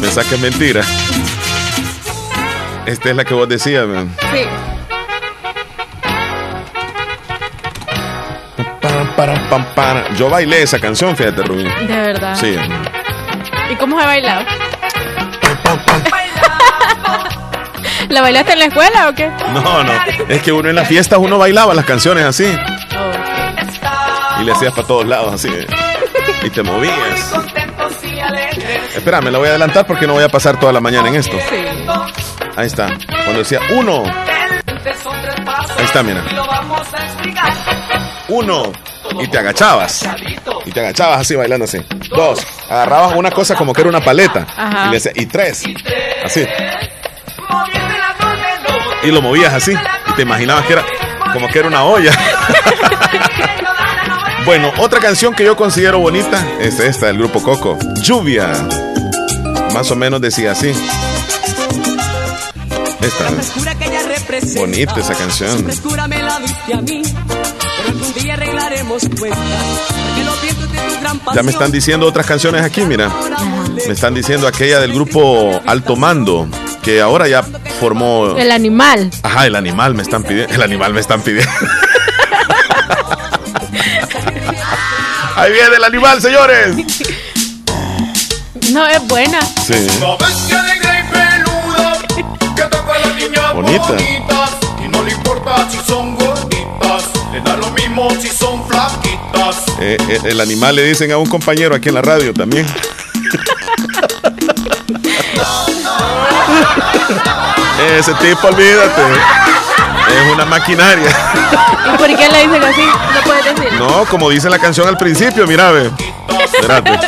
Pensás 0.00 0.26
que 0.26 0.34
es 0.34 0.40
mentira. 0.40 0.82
Esta 2.86 3.10
es 3.10 3.16
la 3.16 3.24
que 3.24 3.34
vos 3.34 3.48
decías, 3.48 3.86
man. 3.86 4.14
Sí. 4.20 4.44
Pam. 9.74 10.14
Yo 10.16 10.28
bailé 10.28 10.62
esa 10.62 10.78
canción, 10.78 11.16
fíjate, 11.16 11.42
Rubí. 11.42 11.64
De 11.64 11.96
verdad. 11.96 12.34
Sí. 12.34 12.56
¿Y 13.70 13.76
cómo 13.76 14.00
se 14.00 14.06
bailado? 14.06 14.44
¿La 18.08 18.20
bailaste 18.20 18.52
en 18.52 18.58
la 18.58 18.64
escuela 18.66 19.08
o 19.08 19.14
qué? 19.14 19.28
No, 19.52 19.84
no. 19.84 19.92
Es 20.28 20.42
que 20.42 20.52
uno 20.52 20.68
en 20.68 20.76
las 20.76 20.88
fiestas 20.88 21.18
uno 21.18 21.38
bailaba 21.38 21.74
las 21.74 21.84
canciones 21.84 22.24
así. 22.24 22.46
Y 24.40 24.44
le 24.44 24.52
hacías 24.52 24.72
para 24.72 24.86
todos 24.86 25.06
lados 25.06 25.34
así. 25.34 25.50
Y 26.42 26.50
te 26.50 26.62
movías. 26.62 27.32
Espera, 28.94 29.20
me 29.20 29.30
la 29.30 29.38
voy 29.38 29.48
a 29.48 29.50
adelantar 29.50 29.86
porque 29.86 30.06
no 30.06 30.14
voy 30.14 30.24
a 30.24 30.28
pasar 30.28 30.58
toda 30.58 30.72
la 30.72 30.80
mañana 30.80 31.08
en 31.08 31.16
esto. 31.16 31.36
Ahí 32.56 32.66
está. 32.66 32.96
Cuando 33.06 33.38
decía 33.38 33.60
uno. 33.70 34.04
Ahí 35.76 35.84
está, 35.84 36.02
mira. 36.02 36.22
Uno. 38.28 38.72
Y 39.20 39.28
te 39.28 39.38
agachabas. 39.38 40.06
Y 40.64 40.70
te 40.70 40.80
agachabas 40.80 41.20
así 41.20 41.36
bailando 41.36 41.64
así. 41.64 41.78
Dos. 42.10 42.46
Agarrabas 42.68 43.14
una 43.16 43.30
cosa 43.30 43.54
como 43.54 43.72
que 43.72 43.82
era 43.82 43.90
una 43.90 44.00
paleta. 44.00 44.46
Ajá. 44.56 44.86
Y 44.86 44.88
le 44.88 44.94
decías, 44.94 45.14
y 45.16 45.26
tres. 45.26 45.62
Así. 46.24 46.46
Y 49.02 49.10
lo 49.10 49.22
movías 49.22 49.52
así. 49.52 49.72
Y 49.72 50.12
te 50.14 50.22
imaginabas 50.22 50.64
que 50.66 50.72
era 50.72 50.84
como 51.32 51.48
que 51.48 51.58
era 51.58 51.68
una 51.68 51.84
olla. 51.84 52.12
bueno, 54.46 54.72
otra 54.78 55.00
canción 55.00 55.34
que 55.34 55.44
yo 55.44 55.56
considero 55.56 55.98
bonita 55.98 56.42
es 56.60 56.78
esta 56.80 57.06
del 57.06 57.18
grupo 57.18 57.42
Coco. 57.42 57.78
Lluvia. 58.02 58.52
Más 59.72 59.90
o 59.90 59.96
menos 59.96 60.20
decía 60.20 60.52
así. 60.52 60.72
Esta. 63.00 63.30
Bonita 64.56 65.00
esa 65.00 65.14
canción. 65.14 65.66
Día 68.84 68.96
arreglaremos 68.96 69.02
cuentas. 69.18 69.38
Porque 69.88 70.24
los 70.24 70.42
vientos 70.42 70.70
de 70.70 70.78
tu 70.78 71.00
gran 71.00 71.20
Ya 71.34 71.42
me 71.42 71.50
están 71.50 71.72
diciendo 71.72 72.06
otras 72.06 72.26
canciones 72.26 72.62
aquí, 72.62 72.82
mira. 72.82 73.10
Me 73.86 73.92
están 73.92 74.14
diciendo 74.14 74.46
aquella 74.46 74.80
del 74.80 74.92
grupo 74.92 75.60
Alto 75.66 75.96
Mando, 75.96 76.48
que 76.82 77.00
ahora 77.00 77.28
ya 77.28 77.42
formó... 77.80 78.36
El 78.36 78.50
animal. 78.50 79.10
Ajá, 79.22 79.46
el 79.46 79.56
animal 79.56 79.94
me 79.94 80.02
están 80.02 80.22
pidiendo. 80.22 80.54
El 80.54 80.62
animal 80.62 80.92
me 80.94 81.00
están 81.00 81.20
pidiendo. 81.22 81.50
Ahí 85.36 85.52
viene 85.52 85.76
el 85.76 85.84
animal, 85.84 86.22
señores. 86.22 86.76
No, 88.70 88.86
es 88.86 89.06
buena. 89.08 89.40
Sí. 89.66 89.74
Bonita. 93.54 93.96
Y 94.84 94.88
no 94.88 95.02
le 95.02 95.12
importa 95.12 95.68
si 95.70 95.78
son 95.78 96.16
gorditas, 96.16 97.04
le 97.32 97.40
da 97.40 97.56
lo 97.56 97.70
mismo 97.70 98.08
si 98.20 98.28
son. 98.28 98.53
Eh, 99.80 99.96
eh, 100.08 100.20
el 100.24 100.40
animal 100.40 100.76
le 100.76 100.84
dicen 100.84 101.10
a 101.12 101.18
un 101.18 101.26
compañero 101.26 101.74
aquí 101.74 101.88
en 101.88 101.96
la 101.96 102.02
radio 102.02 102.32
también. 102.32 102.66
Ese 107.98 108.14
tipo, 108.14 108.46
olvídate. 108.46 109.02
Es 110.08 110.32
una 110.32 110.44
maquinaria. 110.44 111.10
¿Y 111.92 111.96
por 111.96 112.06
qué 112.06 112.28
le 112.28 112.46
dicen 112.46 112.64
así? 112.64 112.86
No 113.14 113.20
puedes 113.24 113.44
decir. 113.44 113.72
No, 113.78 114.04
como 114.06 114.30
dice 114.30 114.48
la 114.48 114.58
canción 114.58 114.88
al 114.88 114.96
principio, 114.96 115.46
mira, 115.46 115.70
ve. 115.70 115.90
Espérate. 116.44 116.98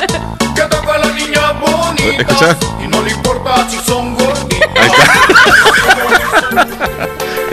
¿Escuchas? 2.18 2.56
Y 2.82 2.86
no 2.88 3.02
le 3.02 3.10
importa 3.10 3.68
si 3.68 3.78
son 3.78 4.14
gorditas. 4.14 4.68
Ahí 4.76 4.88
está. 4.88 5.12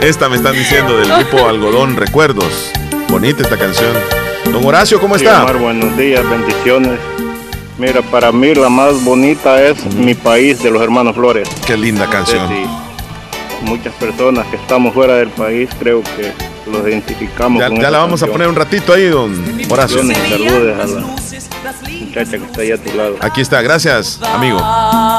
Esta 0.00 0.28
me 0.28 0.36
están 0.36 0.54
diciendo 0.54 0.96
del 0.98 1.10
grupo 1.12 1.48
Algodón 1.48 1.96
Recuerdos. 1.96 2.70
Bonita 3.08 3.42
esta 3.42 3.56
canción. 3.56 3.92
Don 4.52 4.64
Horacio, 4.64 5.00
¿cómo 5.00 5.16
está? 5.16 5.42
Omar, 5.42 5.58
buenos 5.58 5.96
días, 5.96 6.28
bendiciones. 6.28 6.98
Mira, 7.78 8.02
para 8.02 8.30
mí 8.30 8.54
la 8.54 8.68
más 8.68 9.02
bonita 9.04 9.62
es 9.62 9.84
Mi 9.94 10.14
País 10.14 10.62
de 10.62 10.70
los 10.70 10.82
Hermanos 10.82 11.14
Flores. 11.14 11.48
Qué 11.66 11.76
linda 11.76 12.08
canción. 12.08 12.48
Muchas 13.62 13.94
personas 13.94 14.46
que 14.46 14.56
estamos 14.56 14.94
fuera 14.94 15.16
del 15.16 15.28
país 15.30 15.68
creo 15.78 16.02
que 16.02 16.32
los 16.66 16.86
identificamos 16.86 17.60
Ya, 17.60 17.68
con 17.68 17.76
ya 17.76 17.82
esa 17.82 17.90
la 17.90 17.98
vamos 17.98 18.22
a 18.22 18.26
poner 18.26 18.48
un 18.48 18.54
ratito 18.54 18.92
ahí, 18.92 19.08
don 19.08 19.44
Horacio. 19.68 19.98
Saludes 19.98 20.78
a 20.78 20.86
la 20.86 21.00
muchacha 22.00 22.38
que 22.38 22.44
está 22.44 22.60
ahí 22.60 22.72
a 22.72 22.78
tu 22.78 22.96
lado. 22.96 23.16
Aquí 23.20 23.40
está, 23.40 23.62
gracias, 23.62 24.20
amigo. 24.22 24.60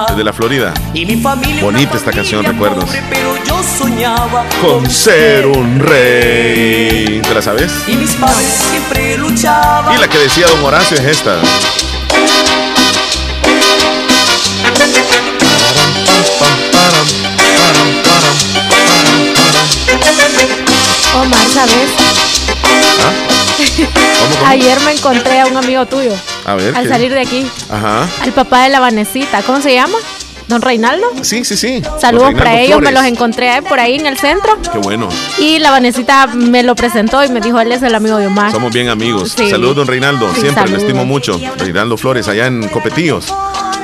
Desde 0.10 0.24
la 0.24 0.34
Florida. 0.34 0.74
Y 0.94 1.06
mi 1.06 1.18
familia. 1.18 1.64
Bonita 1.64 1.98
esta 1.98 2.12
canción, 2.12 2.44
recuerdos. 2.44 2.90
Pero 3.10 3.36
yo 3.46 3.62
soñaba 3.78 4.46
Con 4.62 4.90
ser 4.90 5.46
un 5.46 5.80
rey. 5.80 7.22
¿Te 7.22 7.34
la 7.34 7.42
sabes? 7.42 7.72
Y 7.88 7.96
mis 7.96 8.12
padres 8.12 8.48
siempre 8.72 9.18
luchaban. 9.18 9.96
Y 9.96 10.00
la 10.00 10.08
que 10.08 10.18
decía 10.18 10.48
don 10.48 10.64
Horacio 10.64 10.98
es 10.98 11.06
esta. 11.06 11.42
Omar, 21.26 21.48
¿sabes? 21.54 21.90
¿Ah? 23.02 23.12
¿Cómo? 23.78 24.36
cómo? 24.36 24.48
Ayer 24.48 24.80
me 24.82 24.92
encontré 24.94 25.40
a 25.40 25.48
un 25.48 25.58
amigo 25.58 25.86
tuyo. 25.86 26.12
A 26.46 26.56
ver. 26.56 26.76
Al 26.76 26.84
¿qué? 26.84 26.90
salir 26.90 27.14
de 27.14 27.22
aquí. 27.22 27.46
Ajá. 27.70 28.08
Al 28.22 28.32
papá 28.32 28.64
de 28.64 28.70
la 28.70 28.80
Vanesita. 28.80 29.42
¿Cómo 29.44 29.62
se 29.62 29.74
llama? 29.74 29.98
¿Don 30.48 30.62
Reinaldo? 30.62 31.08
Sí, 31.24 31.44
sí, 31.44 31.58
sí. 31.58 31.82
Saludos 32.00 32.36
para 32.36 32.60
ellos. 32.62 32.80
Me 32.80 32.92
los 32.92 33.04
encontré 33.06 33.62
por 33.64 33.80
ahí 33.80 33.96
en 33.96 34.06
el 34.06 34.18
centro. 34.18 34.58
Qué 34.72 34.78
bueno. 34.78 35.10
Y 35.40 35.58
la 35.60 35.72
Vanesita 35.72 36.28
me 36.28 36.62
lo 36.62 36.76
presentó 36.76 37.24
y 37.24 37.30
me 37.30 37.42
dijo, 37.42 37.60
él 37.60 37.72
es 37.72 37.82
el 37.82 37.96
amigo 37.96 38.18
de 38.18 38.28
Omar. 38.28 38.52
Somos 38.52 38.72
bien 38.72 38.90
amigos. 38.90 39.34
Sí. 39.36 39.50
Saludos, 39.50 39.78
don 39.78 39.88
Reinaldo. 39.88 40.28
Sí, 40.36 40.42
Siempre 40.42 40.62
saludos. 40.64 40.82
lo 40.84 40.88
estimo 40.88 41.06
mucho. 41.06 41.40
Reinaldo 41.58 41.98
Flores, 41.98 42.28
allá 42.28 42.46
en 42.46 42.68
Copetillos. 42.68 43.34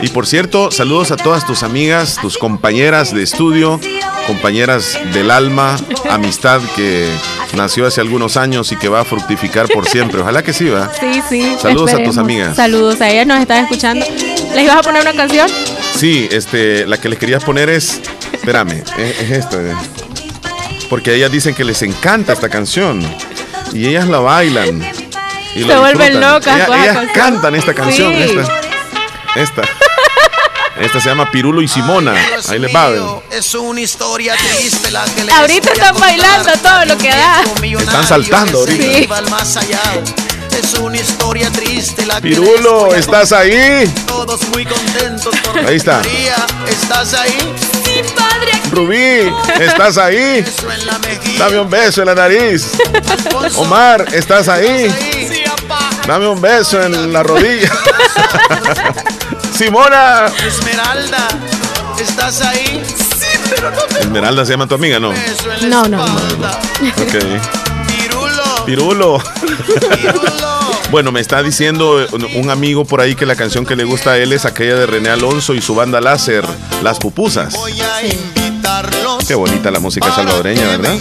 Y 0.02 0.08
por 0.10 0.26
cierto, 0.26 0.72
saludos 0.72 1.12
a 1.12 1.18
todas 1.18 1.46
tus 1.46 1.62
amigas, 1.64 2.18
tus 2.22 2.38
compañeras 2.38 3.14
de 3.14 3.22
estudio, 3.22 3.80
compañeras 4.26 4.98
del 5.14 5.30
alma, 5.30 5.78
amistad 6.10 6.60
que 6.76 7.08
nació 7.56 7.86
hace 7.86 8.02
algunos 8.02 8.36
años 8.36 8.72
y 8.72 8.78
que 8.78 8.90
va 8.90 9.02
a 9.02 9.06
fructificar 9.06 9.68
por 9.68 9.88
siempre. 9.88 10.22
Ojalá 10.22 10.42
que 10.42 10.54
sí, 10.54 10.70
va. 10.70 10.92
Sí, 11.00 11.22
sí. 11.30 11.56
Saludos 11.62 11.94
a 11.94 12.04
tus 12.04 12.18
amigas. 12.18 12.56
Saludos 12.56 13.00
a 13.02 13.10
ellas, 13.10 13.28
nos 13.28 13.40
están 13.40 13.64
escuchando. 13.66 14.04
¿Les 14.56 14.64
ibas 14.64 14.78
a 14.78 14.82
poner 14.82 15.02
una 15.04 15.14
canción? 15.14 15.48
Sí, 15.96 16.28
este, 16.32 16.88
la 16.88 16.98
que 16.98 17.08
les 17.10 17.20
quería 17.20 17.40
poner 17.40 17.70
es, 17.70 18.02
espérame, 18.34 18.84
es, 18.98 19.20
es 19.22 19.32
esta. 19.32 19.58
eh. 19.58 19.76
Porque 20.90 21.14
ellas 21.14 21.32
dicen 21.32 21.54
que 21.54 21.64
les 21.64 21.82
encanta 21.84 22.34
esta 22.34 22.50
canción 22.50 23.02
y 23.74 23.86
ellas 23.86 24.08
la 24.08 24.20
bailan. 24.20 24.82
Y 25.56 25.64
Se 25.64 25.78
vuelven 25.78 26.20
locas 26.22 26.56
Ellas, 26.56 26.70
ellas 26.82 26.98
cantan 27.14 27.56
esta 27.56 27.74
canción, 27.74 28.14
Sí. 28.14 28.22
esta. 28.24 28.61
Esta. 29.36 29.62
Esta 30.80 31.00
se 31.00 31.10
llama 31.10 31.30
Pirulo 31.32 31.62
y 31.62 31.68
Simona. 31.68 32.14
Ahí 32.50 32.60
les 32.60 32.76
va. 32.76 32.90
ven. 32.90 33.04
Es 33.32 33.54
una 33.56 33.82
historia 33.82 34.36
triste 34.36 34.92
la 34.92 35.06
que 35.06 35.24
le 35.24 35.32
Ahorita 35.32 35.72
están 35.72 36.00
bailando 36.00 36.52
todo 36.62 36.86
lo 36.86 36.98
que 36.98 37.10
da. 37.10 37.44
Están 37.80 38.08
saltando 38.08 38.60
ahorita. 38.60 38.84
Sí. 38.84 39.10
Es 40.58 40.74
una 40.76 40.98
historia 40.98 41.50
triste 41.52 42.06
la 42.06 42.16
que 42.16 42.22
Pirulo, 42.22 42.94
¿estás 42.94 43.32
ahí? 43.32 43.92
todos 44.06 44.42
muy 44.50 44.66
contentos 44.66 45.34
por 45.40 45.58
Ahí 45.60 45.78
está. 45.78 45.98
María, 45.98 46.36
¿estás 46.68 47.14
ahí? 47.14 47.54
Sí, 47.86 48.02
padre. 48.16 48.52
Rubí, 48.72 49.34
¿estás 49.60 49.98
ahí? 49.98 50.44
Dame 51.38 51.60
un 51.60 51.70
beso 51.70 52.02
en 52.02 52.08
la 52.08 52.16
nariz. 52.16 52.72
Omar, 53.56 54.06
¿estás 54.14 54.50
ahí? 54.50 54.94
Dame 56.08 56.28
un 56.28 56.42
beso 56.42 56.82
en 56.82 57.14
la 57.14 57.24
rodilla. 57.24 57.72
Simona. 59.62 60.26
Esmeralda, 60.44 61.28
¿estás 62.02 62.42
ahí? 62.42 62.82
Sí, 62.98 63.28
pero 63.48 63.70
no 63.70 63.82
te 63.84 64.00
Esmeralda 64.00 64.44
se 64.44 64.54
llama 64.54 64.66
tu 64.66 64.74
amiga, 64.74 65.00
¿no? 65.00 65.14
No, 65.70 65.84
no, 65.84 65.98
no. 65.98 66.06
Ok. 66.08 67.16
Pirulo. 68.66 69.22
bueno, 70.90 71.12
me 71.12 71.20
está 71.20 71.44
diciendo 71.44 72.08
un- 72.12 72.50
amigo 72.50 72.86
por 72.86 73.02
ahí 73.02 73.14
que 73.14 73.28
la 73.28 73.36
canción 73.36 73.64
que 73.68 73.76
le 73.76 73.84
gusta 73.84 74.14
a 74.14 74.18
él 74.18 74.34
es 74.34 74.46
aquella 74.46 74.74
de 74.76 74.88
René 74.88 75.10
Alonso 75.12 75.54
y 75.54 75.62
su 75.62 75.76
banda 75.76 76.02
láser, 76.02 76.44
Las 76.82 76.98
Pupusas. 76.98 77.54
Qué 79.28 79.36
bonita 79.36 79.70
la 79.70 79.80
música 79.80 80.12
salvadoreña, 80.12 80.66
¿verdad? 80.70 80.96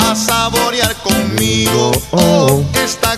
a 0.00 0.16
saborear 0.16 0.96
conmigo 0.96 1.92
esta 2.84 3.16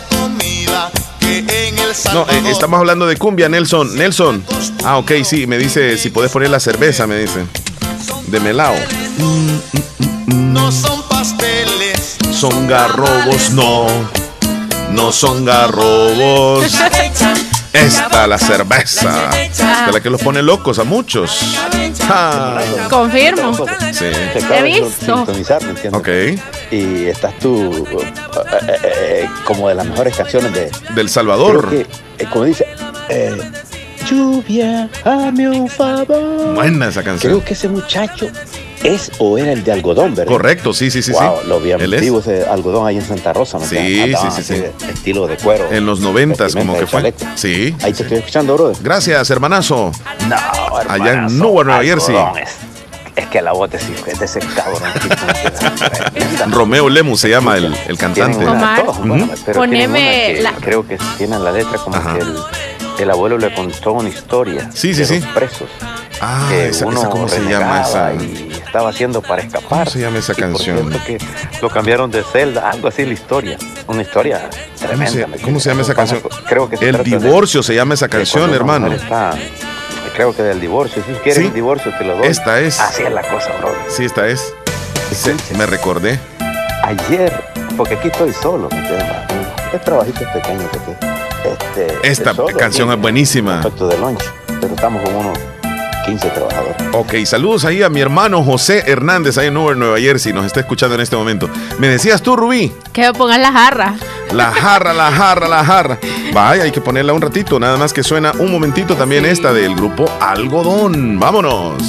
No, 2.12 2.26
eh, 2.28 2.42
estamos 2.50 2.78
hablando 2.78 3.06
de 3.06 3.16
cumbia, 3.16 3.48
Nelson. 3.48 3.96
Nelson. 3.96 4.44
Ah, 4.84 4.98
ok, 4.98 5.12
sí, 5.24 5.46
me 5.46 5.58
dice 5.58 5.96
si 5.98 6.10
podés 6.10 6.30
poner 6.30 6.50
la 6.50 6.60
cerveza, 6.60 7.06
me 7.06 7.18
dice. 7.18 7.44
De 8.28 8.40
melao. 8.40 8.74
no 10.28 10.72
son 10.72 11.02
pasteles. 11.08 12.16
Son 12.32 12.66
garrobos, 12.66 13.50
no. 13.50 13.86
No 14.90 15.12
son 15.12 15.44
garrobos. 15.44 16.64
Esta 17.72 18.26
la 18.26 18.38
cerveza. 18.38 19.30
De 19.86 19.92
la 19.92 20.00
que 20.00 20.10
los 20.10 20.20
pone 20.22 20.42
locos 20.42 20.78
a 20.78 20.84
muchos. 20.84 21.38
Ah, 22.08 22.60
Confirmo. 22.90 23.56
sí. 23.92 24.04
He 24.52 24.62
visto. 24.62 25.26
Ok. 25.92 26.08
Y 26.70 27.06
estás 27.06 27.38
tú 27.38 27.86
eh, 28.00 28.76
eh, 28.82 29.28
como 29.44 29.68
de 29.68 29.74
las 29.76 29.86
mejores 29.86 30.16
canciones 30.16 30.52
de... 30.52 30.70
Del 30.94 31.08
Salvador. 31.08 31.70
Que, 31.70 31.80
eh, 31.82 32.26
como 32.32 32.44
dice, 32.44 32.66
lluvia, 34.08 34.88
hazme 35.04 35.48
un 35.48 35.68
favor. 35.68 36.54
Buena 36.54 36.88
esa 36.88 37.02
canción. 37.02 37.32
Creo 37.32 37.44
que 37.44 37.54
ese 37.54 37.68
muchacho 37.68 38.26
es 38.82 39.10
o 39.18 39.38
era 39.38 39.52
el 39.52 39.64
de 39.64 39.72
algodón, 39.72 40.14
¿verdad? 40.14 40.30
Correcto, 40.32 40.72
sí, 40.72 40.90
sí, 40.90 41.02
sí, 41.02 41.12
Wow, 41.12 41.38
sí. 41.42 41.48
lo 41.48 41.60
vi 41.60 41.72
vivo 42.00 42.20
ese 42.20 42.44
algodón 42.46 42.86
ahí 42.86 42.96
en 42.96 43.04
Santa 43.04 43.32
Rosa. 43.32 43.58
¿me 43.58 43.66
Sí, 43.66 43.76
entiendes? 43.76 44.20
sí, 44.34 44.42
sí, 44.42 44.54
de 44.54 44.72
Estilo 44.92 45.26
de 45.26 45.36
cuero. 45.36 45.70
En 45.72 45.86
los 45.86 46.00
noventas, 46.00 46.54
como 46.54 46.78
que 46.78 46.86
fue. 46.86 47.12
Sí. 47.34 47.74
Ahí 47.82 47.92
te 47.92 48.02
estoy 48.02 48.18
escuchando, 48.18 48.54
bro. 48.54 48.72
Gracias, 48.80 49.28
hermanazo. 49.30 49.90
No, 50.28 50.36
Allá 50.88 50.96
en 50.96 51.06
hermanazo, 51.08 51.34
Newark, 51.36 51.66
Nueva 51.68 51.84
Jersey. 51.84 52.16
Es, 53.16 53.24
es 53.24 53.30
que 53.30 53.42
la 53.42 53.52
voz 53.52 53.70
de 53.70 53.78
ese, 53.78 53.92
de 53.92 54.24
ese 54.24 54.40
cabrón. 54.40 54.82
Romeo 56.52 56.88
Lemus 56.88 57.20
se 57.20 57.28
llama 57.28 57.56
el, 57.56 57.74
el 57.88 57.98
cantante. 57.98 58.46
Omar, 58.46 58.82
todos, 58.84 58.98
bueno, 59.06 59.28
pero 59.44 59.60
poneme 59.60 60.34
que 60.36 60.42
la- 60.42 60.52
Creo 60.52 60.86
que 60.86 60.98
tienen 61.18 61.42
la 61.42 61.52
letra 61.52 61.78
como 61.78 62.00
que 62.14 62.20
el, 62.20 62.36
el 62.98 63.10
abuelo 63.10 63.38
le 63.38 63.52
contó 63.54 63.92
una 63.92 64.08
historia 64.08 64.70
Sí, 64.72 64.94
sí, 64.94 65.00
de 65.00 65.06
sí. 65.06 65.20
los 65.20 65.28
presos. 65.34 65.68
Ah, 66.20 66.46
que 66.48 66.68
esa, 66.68 66.86
uno 66.86 67.00
esa- 67.00 67.10
¿cómo 67.10 67.28
se 67.28 67.40
llama 67.42 67.82
esa? 67.82 68.14
Y 68.14 68.52
estaba 68.64 68.88
haciendo 68.90 69.20
para 69.22 69.42
escapar. 69.42 69.68
¿Cómo 69.68 69.90
se 69.90 70.00
llama 70.00 70.18
esa 70.18 70.32
Y 70.32 70.36
por 70.36 70.44
canción? 70.44 70.90
cierto 70.90 71.04
que 71.06 71.18
lo 71.60 71.68
cambiaron 71.70 72.10
de 72.10 72.22
celda, 72.22 72.70
algo 72.70 72.88
así 72.88 73.04
la 73.04 73.12
historia. 73.14 73.58
Una 73.86 74.02
historia 74.02 74.48
¿Cómo 74.76 74.88
tremenda. 74.88 75.10
se, 75.10 75.26
¿me 75.26 75.36
cómo 75.38 75.60
se 75.60 75.68
llama 75.68 75.82
esa 75.82 75.94
canción? 75.94 76.22
Creo 76.48 76.68
que 76.70 76.76
se 76.78 76.88
El 76.88 76.94
trata 76.96 77.10
de- 77.10 77.18
divorcio 77.18 77.62
se 77.62 77.74
llama 77.74 77.94
esa 77.94 78.08
canción, 78.08 78.52
hermano. 78.54 78.92
está- 78.92 79.34
creo 80.14 80.34
que 80.34 80.42
del 80.42 80.60
divorcio. 80.60 81.02
Si 81.06 81.12
quieres 81.14 81.36
Sí. 81.42 81.46
el 81.48 81.54
divorcio, 81.54 81.92
te 81.96 82.04
lo 82.04 82.16
doy. 82.16 82.26
Esta 82.26 82.60
es. 82.60 82.78
Así 82.80 83.02
es 83.02 83.12
la 83.12 83.22
cosa, 83.22 83.50
bro. 83.60 83.72
Sí, 83.88 84.04
esta 84.04 84.26
es. 84.28 84.52
Sí, 85.12 85.32
me 85.56 85.66
recordé. 85.66 86.18
Ayer, 86.82 87.32
porque 87.76 87.94
aquí 87.94 88.08
estoy 88.08 88.32
solo, 88.32 88.68
¿me 88.70 88.78
entiendes? 88.78 89.06
Es 89.72 89.82
trabajito 89.82 90.20
pequeño 90.32 90.68
que 90.70 90.78
te- 90.78 91.86
este, 91.86 92.08
Esta 92.10 92.34
solo 92.34 92.56
canción 92.56 92.88
aquí, 92.90 92.96
es 92.98 93.02
buenísima. 93.02 93.60
Efecto 93.60 93.88
de 93.88 93.98
lunch, 93.98 94.22
pero 94.60 94.74
estamos 94.74 95.02
como 95.02 95.20
unos 95.20 95.38
15 96.06 96.30
trabajadores. 96.30 96.76
Ok, 96.92 97.14
saludos 97.24 97.64
ahí 97.64 97.82
a 97.82 97.90
mi 97.90 98.00
hermano 98.00 98.42
José 98.42 98.84
Hernández, 98.86 99.36
ahí 99.38 99.48
en 99.48 99.54
Newark, 99.54 99.76
Nueva 99.76 99.98
Jersey. 99.98 100.32
Nos 100.32 100.46
está 100.46 100.60
escuchando 100.60 100.94
en 100.94 101.00
este 101.00 101.16
momento. 101.16 101.50
Me 101.78 101.88
decías 101.88 102.22
tú, 102.22 102.36
Rubí. 102.36 102.72
Que 102.92 103.02
me 103.02 103.12
pongan 103.12 103.42
la 103.42 103.52
jarra. 103.52 103.94
La 104.32 104.50
jarra, 104.52 104.94
la 104.94 105.10
jarra, 105.10 105.48
la 105.48 105.64
jarra. 105.64 105.98
Vaya, 106.32 106.62
hay 106.64 106.70
que 106.70 106.80
ponerla 106.80 107.12
un 107.12 107.20
ratito. 107.20 107.58
Nada 107.58 107.76
más 107.76 107.92
que 107.92 108.02
suena 108.02 108.32
un 108.38 108.50
momentito 108.50 108.94
también 108.96 109.24
esta 109.24 109.52
del 109.52 109.74
grupo 109.74 110.10
Algodón. 110.20 111.18
Vámonos. 111.18 111.82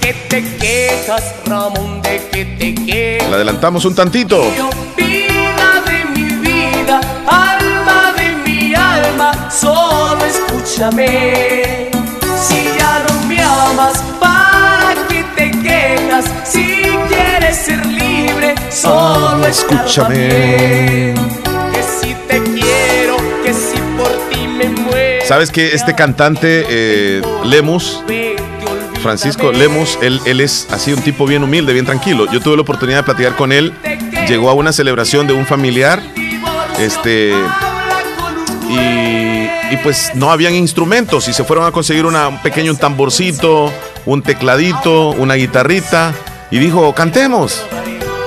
que 0.00 0.14
te 0.28 0.56
quejas, 0.56 1.34
Ramón, 1.46 2.00
de 2.02 2.28
que 2.30 2.44
te 2.44 2.74
quejas. 2.74 3.28
La 3.28 3.36
adelantamos 3.36 3.84
un 3.84 3.94
tantito. 3.94 4.42
Vida 4.96 5.82
de 5.86 6.04
mi 6.14 6.34
vida, 6.36 7.00
alma 7.26 8.12
de 8.16 8.50
mi 8.50 8.74
alma, 8.74 9.50
solo 9.50 10.24
escúchame. 10.24 11.90
Si 12.42 12.56
ya 12.78 13.04
no 13.06 13.11
me 13.34 13.42
amas, 13.42 14.02
¿para 14.20 15.06
qué 15.08 15.24
te 15.36 15.50
quejas? 15.50 16.24
Si 16.44 16.82
quieres 17.08 17.56
ser 17.56 17.84
libre, 17.86 18.54
solo 18.70 19.46
escúchame. 19.46 21.14
Que 21.72 21.82
si 22.00 22.14
te 22.28 22.42
quiero, 22.42 23.16
que 23.44 23.54
si 23.54 23.78
por 23.96 24.10
ti 24.30 24.46
me 24.46 24.68
muero. 24.68 25.24
¿Sabes 25.26 25.50
que 25.50 25.74
este 25.74 25.94
cantante, 25.94 26.66
eh, 26.68 27.22
Lemus, 27.44 28.02
Francisco 29.02 29.50
Lemus, 29.50 29.98
él, 30.02 30.20
él 30.26 30.40
es 30.40 30.68
así 30.70 30.92
un 30.92 31.00
tipo 31.00 31.26
bien 31.26 31.42
humilde, 31.42 31.72
bien 31.72 31.86
tranquilo. 31.86 32.30
Yo 32.30 32.40
tuve 32.40 32.56
la 32.56 32.62
oportunidad 32.62 32.98
de 32.98 33.02
platicar 33.04 33.36
con 33.36 33.52
él. 33.52 33.72
Llegó 34.28 34.50
a 34.50 34.54
una 34.54 34.72
celebración 34.72 35.26
de 35.26 35.32
un 35.32 35.46
familiar. 35.46 36.00
Este. 36.78 37.32
Y, 38.72 39.74
y 39.74 39.76
pues 39.82 40.12
no 40.14 40.30
habían 40.30 40.54
instrumentos 40.54 41.28
y 41.28 41.32
se 41.32 41.44
fueron 41.44 41.66
a 41.66 41.72
conseguir 41.72 42.06
una- 42.06 42.28
un 42.28 42.40
pequeño 42.42 42.74
tamborcito, 42.76 43.72
un 44.06 44.22
tecladito, 44.22 45.10
una 45.10 45.34
guitarrita. 45.34 46.12
Y 46.50 46.58
dijo, 46.58 46.92
cantemos. 46.94 47.62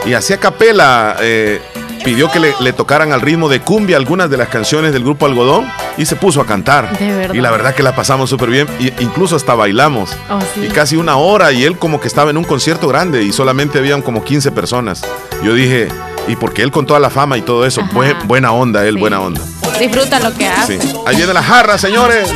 Y 0.05 0.13
hacía 0.13 0.37
capela. 0.39 1.15
eh, 1.21 1.61
pidió 2.03 2.31
que 2.31 2.39
le, 2.39 2.53
le 2.59 2.71
tocaran 2.71 3.11
al 3.13 3.21
ritmo 3.21 3.49
de 3.49 3.61
cumbia 3.61 3.97
algunas 3.97 4.29
de 4.29 4.37
las 4.37 4.49
canciones 4.49 4.93
del 4.93 5.03
grupo 5.03 5.25
Algodón 5.25 5.65
y 5.97 6.05
se 6.05 6.15
puso 6.15 6.39
a 6.39 6.45
cantar. 6.45 6.95
De 6.99 7.11
verdad. 7.11 7.33
Y 7.33 7.41
la 7.41 7.49
verdad 7.49 7.73
que 7.73 7.81
la 7.81 7.95
pasamos 7.95 8.29
súper 8.29 8.49
bien. 8.51 8.67
Y 8.79 8.89
incluso 9.03 9.35
hasta 9.35 9.55
bailamos. 9.55 10.11
Oh, 10.29 10.39
sí. 10.53 10.65
Y 10.65 10.67
casi 10.69 10.97
una 10.97 11.17
hora 11.17 11.51
y 11.51 11.63
él 11.63 11.79
como 11.79 11.99
que 11.99 12.07
estaba 12.07 12.29
en 12.29 12.37
un 12.37 12.43
concierto 12.43 12.87
grande 12.87 13.23
y 13.23 13.31
solamente 13.33 13.79
habían 13.79 14.03
como 14.03 14.23
15 14.23 14.51
personas. 14.51 15.01
Yo 15.43 15.55
dije, 15.55 15.87
y 16.27 16.35
porque 16.35 16.61
él 16.61 16.69
con 16.69 16.85
toda 16.85 16.99
la 16.99 17.09
fama 17.09 17.39
y 17.39 17.41
todo 17.41 17.65
eso, 17.65 17.81
buen- 17.91 18.15
buena 18.27 18.51
onda, 18.51 18.85
él, 18.85 18.97
buena 18.97 19.19
onda. 19.19 19.41
Disfruta 19.79 20.19
lo 20.19 20.33
que 20.33 20.47
hace. 20.47 20.79
Sí. 20.81 20.87
Ahí 21.05 21.15
viene 21.17 21.33
la 21.33 21.43
jarra, 21.43 21.77
señores. 21.77 22.27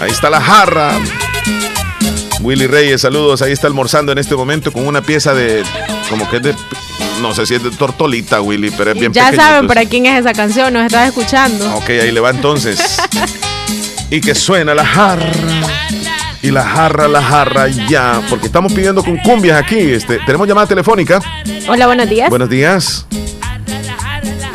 Ahí 0.00 0.10
está 0.10 0.30
la 0.30 0.40
jarra. 0.40 0.92
Willy 2.40 2.66
Reyes, 2.66 3.00
saludos. 3.02 3.42
Ahí 3.42 3.52
está 3.52 3.66
almorzando 3.66 4.12
en 4.12 4.18
este 4.18 4.34
momento 4.36 4.72
con 4.72 4.86
una 4.86 5.02
pieza 5.02 5.34
de. 5.34 5.62
Como 6.08 6.28
que 6.30 6.36
es 6.38 6.42
de. 6.42 6.54
No 7.20 7.34
sé 7.34 7.46
si 7.46 7.54
es 7.56 7.62
de 7.62 7.70
tortolita, 7.72 8.40
Willy, 8.40 8.70
pero 8.70 8.92
es 8.92 8.98
bien 8.98 9.12
Ya 9.12 9.24
pequeñito. 9.24 9.44
saben 9.44 9.66
para 9.66 9.84
quién 9.86 10.06
es 10.06 10.20
esa 10.20 10.32
canción, 10.32 10.72
nos 10.72 10.86
estás 10.86 11.08
escuchando. 11.08 11.74
Ok, 11.76 11.90
ahí 11.90 12.12
le 12.12 12.20
va 12.20 12.30
entonces. 12.30 12.78
y 14.10 14.20
que 14.20 14.34
suena 14.36 14.74
la 14.74 14.86
jarra. 14.86 15.26
Y 16.40 16.52
la 16.52 16.62
jarra, 16.64 17.08
la 17.08 17.20
jarra, 17.20 17.66
ya. 17.88 18.22
Porque 18.30 18.46
estamos 18.46 18.72
pidiendo 18.72 19.02
con 19.02 19.16
cumbias 19.18 19.60
aquí. 19.60 19.78
Este, 19.78 20.18
tenemos 20.24 20.46
llamada 20.46 20.68
telefónica. 20.68 21.20
Hola, 21.68 21.86
buenos 21.86 22.08
días. 22.08 22.30
Buenos 22.30 22.48
días. 22.48 23.04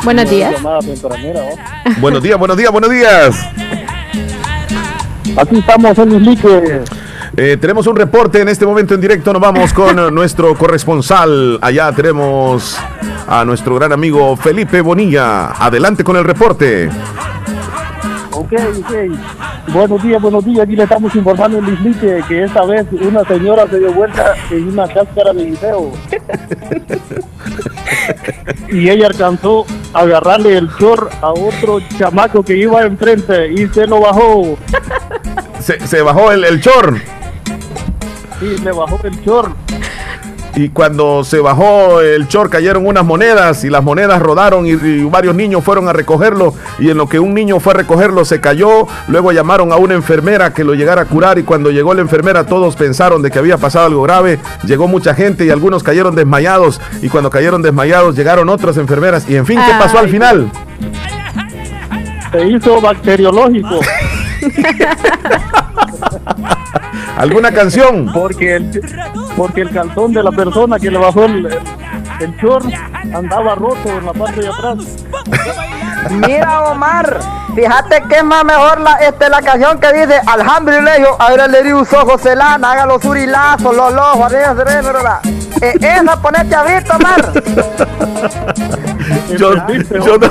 Buenos 0.04 0.28
días. 0.28 0.62
buenos 2.00 2.22
días, 2.22 2.38
buenos 2.38 2.56
días, 2.56 2.70
buenos 2.70 2.90
días. 2.90 3.48
Aquí 5.36 5.58
estamos 5.58 5.98
en 5.98 6.12
Islique. 6.12 6.82
Eh, 7.36 7.56
tenemos 7.60 7.86
un 7.86 7.96
reporte 7.96 8.42
en 8.42 8.48
este 8.48 8.66
momento 8.66 8.94
en 8.94 9.00
directo. 9.00 9.32
Nos 9.32 9.40
vamos 9.40 9.72
con 9.72 10.14
nuestro 10.14 10.54
corresponsal. 10.56 11.58
Allá 11.62 11.90
tenemos 11.92 12.78
a 13.26 13.44
nuestro 13.44 13.74
gran 13.76 13.92
amigo 13.92 14.36
Felipe 14.36 14.80
Bonilla. 14.82 15.52
Adelante 15.52 16.04
con 16.04 16.16
el 16.16 16.24
reporte. 16.24 16.90
Ok, 18.30 18.52
ok. 18.52 19.72
Buenos 19.72 20.02
días, 20.02 20.20
buenos 20.20 20.44
días. 20.44 20.60
Aquí 20.60 20.76
le 20.76 20.82
estamos 20.82 21.14
informando 21.14 21.58
en 21.58 21.72
Islique 21.72 22.22
que 22.28 22.44
esta 22.44 22.64
vez 22.66 22.86
una 22.92 23.24
señora 23.24 23.66
se 23.68 23.78
dio 23.78 23.92
vuelta 23.92 24.34
en 24.50 24.68
una 24.68 24.86
cáscara 24.86 25.32
de 25.32 25.44
liceo. 25.44 25.92
Y 28.70 28.90
ella 28.90 29.06
alcanzó 29.06 29.66
a 29.92 30.00
agarrarle 30.00 30.56
el 30.56 30.68
chor 30.76 31.10
a 31.20 31.30
otro 31.30 31.80
chamaco 31.98 32.42
que 32.42 32.56
iba 32.56 32.82
enfrente 32.82 33.52
y 33.52 33.66
se 33.68 33.86
lo 33.86 34.00
bajó. 34.00 34.56
Se, 35.60 35.86
se 35.86 36.02
bajó 36.02 36.32
el, 36.32 36.44
el 36.44 36.60
chor. 36.60 36.98
Sí, 38.40 38.56
le 38.62 38.72
bajó 38.72 38.98
el 39.04 39.24
chor. 39.24 39.52
Y 40.56 40.68
cuando 40.68 41.24
se 41.24 41.40
bajó 41.40 42.00
el 42.00 42.28
chor 42.28 42.48
cayeron 42.48 42.86
unas 42.86 43.04
monedas 43.04 43.64
y 43.64 43.70
las 43.70 43.82
monedas 43.82 44.22
rodaron 44.22 44.66
y, 44.66 44.70
y 44.70 45.02
varios 45.04 45.34
niños 45.34 45.64
fueron 45.64 45.88
a 45.88 45.92
recogerlo. 45.92 46.54
Y 46.78 46.90
en 46.90 46.96
lo 46.96 47.08
que 47.08 47.18
un 47.18 47.34
niño 47.34 47.58
fue 47.58 47.72
a 47.72 47.76
recogerlo 47.78 48.24
se 48.24 48.40
cayó, 48.40 48.86
luego 49.08 49.32
llamaron 49.32 49.72
a 49.72 49.76
una 49.76 49.94
enfermera 49.94 50.54
que 50.54 50.62
lo 50.62 50.74
llegara 50.74 51.02
a 51.02 51.04
curar. 51.06 51.38
Y 51.38 51.42
cuando 51.42 51.70
llegó 51.70 51.92
la 51.92 52.02
enfermera 52.02 52.46
todos 52.46 52.76
pensaron 52.76 53.20
de 53.22 53.32
que 53.32 53.40
había 53.40 53.58
pasado 53.58 53.86
algo 53.86 54.02
grave, 54.02 54.38
llegó 54.64 54.86
mucha 54.86 55.14
gente 55.14 55.44
y 55.44 55.50
algunos 55.50 55.82
cayeron 55.82 56.14
desmayados. 56.14 56.80
Y 57.02 57.08
cuando 57.08 57.30
cayeron 57.30 57.60
desmayados 57.60 58.14
llegaron 58.14 58.48
otras 58.48 58.76
enfermeras. 58.76 59.28
Y 59.28 59.36
en 59.36 59.46
fin, 59.46 59.58
¿qué 59.66 59.72
pasó 59.78 59.98
al 59.98 60.08
final? 60.08 60.50
Se 62.30 62.46
hizo 62.46 62.80
bacteriológico. 62.80 63.80
¿Alguna 67.16 67.52
canción? 67.52 68.10
Porque 68.12 68.56
el, 68.56 68.82
porque 69.36 69.62
el 69.62 69.70
calzón 69.70 70.12
de 70.12 70.22
la 70.22 70.32
persona 70.32 70.78
que 70.78 70.90
le 70.90 70.98
bajó 70.98 71.24
el, 71.24 71.46
el, 72.20 72.36
short 72.36 72.66
andaba 73.12 73.54
roto 73.54 73.88
en 73.88 74.06
la 74.06 74.12
parte 74.12 74.40
de 74.40 74.48
atrás. 74.48 74.78
Mira, 76.10 76.62
Omar, 76.64 77.18
fíjate 77.54 78.02
que 78.08 78.16
es 78.16 78.24
más 78.24 78.44
mejor 78.44 78.80
la, 78.80 78.94
este, 78.96 79.28
la 79.28 79.40
canción 79.40 79.78
que 79.80 79.92
dice 79.92 80.20
Alhamdulillah, 80.26 81.16
ahora 81.18 81.46
le 81.46 81.62
di 81.62 81.72
un 81.72 81.80
ojo 81.80 82.18
celana, 82.18 82.72
haga 82.72 82.86
los 82.86 83.04
urilazos, 83.04 83.74
los 83.74 83.92
ojos, 83.94 84.32
arriba, 84.32 84.50
arriba, 84.50 84.90
arriba. 84.90 85.20
Eh, 85.60 85.74
esa, 85.80 86.20
ponete 86.20 86.54
ahorita, 86.54 86.96
Omar. 86.96 87.32
Yo, 89.38 89.54
yo 89.54 90.18
no, 90.18 90.28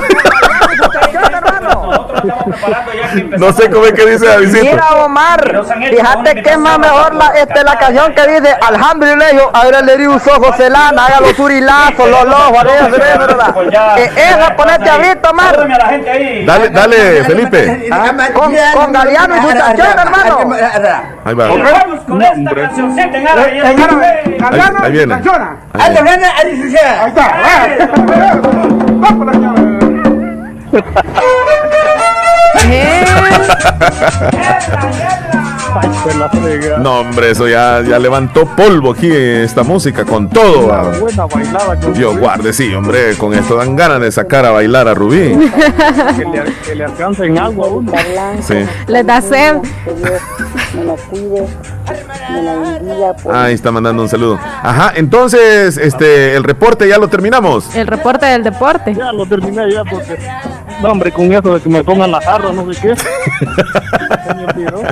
no 3.38 3.52
sé 3.52 3.70
cómo 3.70 3.86
es 3.86 3.92
que 3.92 4.06
dice 4.06 4.26
Davidito. 4.26 4.64
Mira, 4.64 5.04
Omar, 5.04 5.64
fíjate 5.90 6.42
que 6.42 6.50
es 6.50 6.58
más 6.58 6.78
mejor 6.78 7.14
la, 7.14 7.28
este, 7.28 7.64
la 7.64 7.78
canción 7.78 8.14
que 8.14 8.26
dice 8.26 8.56
Alhamdulillah, 8.60 9.50
ahora 9.52 9.80
le 9.82 9.96
di 9.98 10.06
un 10.06 10.16
ojo 10.16 10.52
celana, 10.56 11.06
haga 11.06 11.20
los 11.20 11.38
urilazos, 11.38 12.08
los 12.08 12.24
ojos, 12.24 12.58
arriba, 12.58 12.86
arriba, 12.86 13.44
arriba. 13.44 13.94
Eh, 13.98 14.10
esa, 14.16 14.56
ponete 14.56 14.90
ahorita, 14.90 15.30
Omar. 15.30 15.56
Dale, 16.46 16.70
dale, 16.70 17.24
Felipe. 17.24 17.90
Con, 18.34 18.54
con 18.74 18.92
Galeano 18.92 19.36
y 19.36 19.40
su 19.40 19.52
chachón, 19.52 19.98
hermano. 19.98 20.38
Ahí 21.24 21.34
va. 21.34 21.46
Vamos 21.48 22.00
con 22.06 22.22
esta 22.22 22.54
canción. 22.54 22.94
Sienten 22.94 23.28
árabe. 23.28 23.60
Ahí, 23.64 24.60
ahí 24.82 24.92
viene. 24.92 25.14
Ahí 25.14 25.94
No, 36.80 37.00
hombre, 37.00 37.30
eso 37.30 37.48
ya, 37.48 37.82
ya 37.82 37.98
levantó 37.98 38.46
polvo 38.46 38.92
aquí 38.92 39.10
esta 39.10 39.62
música 39.62 40.04
con 40.04 40.28
todo. 40.28 40.68
Buena 41.00 41.26
bailada 41.26 41.80
con 41.80 41.94
Dios 41.94 42.16
guarde, 42.18 42.52
sí, 42.52 42.72
hombre, 42.74 43.16
con 43.16 43.34
esto 43.34 43.56
dan 43.56 43.74
ganas 43.74 44.00
de 44.00 44.12
sacar 44.12 44.44
a 44.44 44.50
bailar 44.50 44.86
a 44.86 44.94
Rubí. 44.94 45.34
que 46.16 46.24
le, 46.24 46.44
que 46.66 46.74
le 46.74 46.84
alcancen 46.84 47.38
agua 47.38 47.66
a 47.66 47.70
uno. 47.70 47.92
Sí. 48.46 48.54
Les 48.86 49.06
da 49.06 49.20
sed. 49.20 49.56
Ahí 53.32 53.54
está 53.54 53.70
mandando 53.70 54.02
un 54.02 54.08
saludo. 54.08 54.38
Ajá, 54.62 54.92
entonces, 54.96 55.76
este, 55.76 56.34
el 56.34 56.44
reporte 56.44 56.88
ya 56.88 56.98
lo 56.98 57.08
terminamos. 57.08 57.74
El 57.74 57.86
reporte 57.86 58.26
del 58.26 58.42
deporte. 58.44 58.94
Ya 58.94 59.12
lo 59.12 59.26
terminé 59.26 59.70
ya 59.72 59.84
porque, 59.84 60.18
no 60.82 60.88
hombre, 60.90 61.12
con 61.12 61.32
eso 61.32 61.54
de 61.54 61.60
que 61.60 61.68
me 61.68 61.82
pongan 61.84 62.10
la 62.10 62.20
jarra, 62.20 62.52
no 62.52 62.72
sé 62.72 62.80
qué. 62.80 62.96
Se 62.96 64.34
me 64.34 64.44
olvidó. 64.44 64.82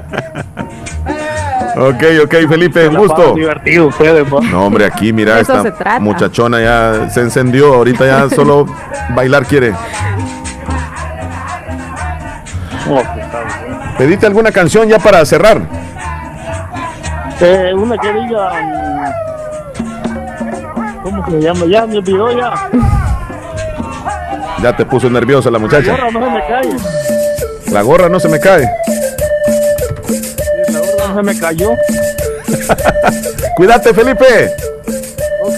Ok, 1.75 2.03
ok, 2.25 2.35
Felipe, 2.49 2.89
un 2.89 2.97
gusto. 2.97 3.35
divertido 3.35 3.87
ustedes, 3.87 4.29
pa. 4.29 4.41
No, 4.41 4.67
hombre, 4.67 4.85
aquí, 4.85 5.13
mira, 5.13 5.41
esta 5.41 5.65
muchachona 6.01 6.61
ya 6.61 7.09
se 7.11 7.21
encendió. 7.21 7.75
Ahorita 7.75 8.05
ya 8.05 8.29
solo 8.29 8.67
bailar 9.15 9.47
quiere. 9.47 9.73
¿Pediste 13.97 14.27
alguna 14.27 14.53
canción 14.53 14.89
ya 14.89 14.99
para 14.99 15.25
cerrar? 15.25 15.63
Eh, 17.41 17.73
una 17.75 17.97
que 17.97 18.13
diga. 18.13 18.51
¿Cómo 21.03 21.27
se 21.27 21.41
llama? 21.41 21.65
Ya 21.67 21.87
me 21.87 21.99
olvidó 21.99 22.31
ya. 22.37 22.53
Ya 24.63 24.77
te 24.77 24.85
puso 24.85 25.11
nerviosa 25.11 25.51
la 25.51 25.59
muchacha. 25.59 25.97
La 25.97 26.03
gorra 26.03 26.09
no 26.09 26.21
se 26.21 26.29
me 26.29 26.41
cae. 26.49 26.67
La 27.73 27.83
gorra 27.83 28.09
no 28.09 28.21
se 28.21 28.29
me 28.29 28.41
cae. 28.41 28.69
La 30.69 30.79
gorra 30.79 31.09
no 31.09 31.17
se 31.17 31.23
me 31.23 31.39
cayó. 31.41 31.71
Cuídate, 33.57 33.93
Felipe. 33.93 34.51
Ok, 35.43 35.57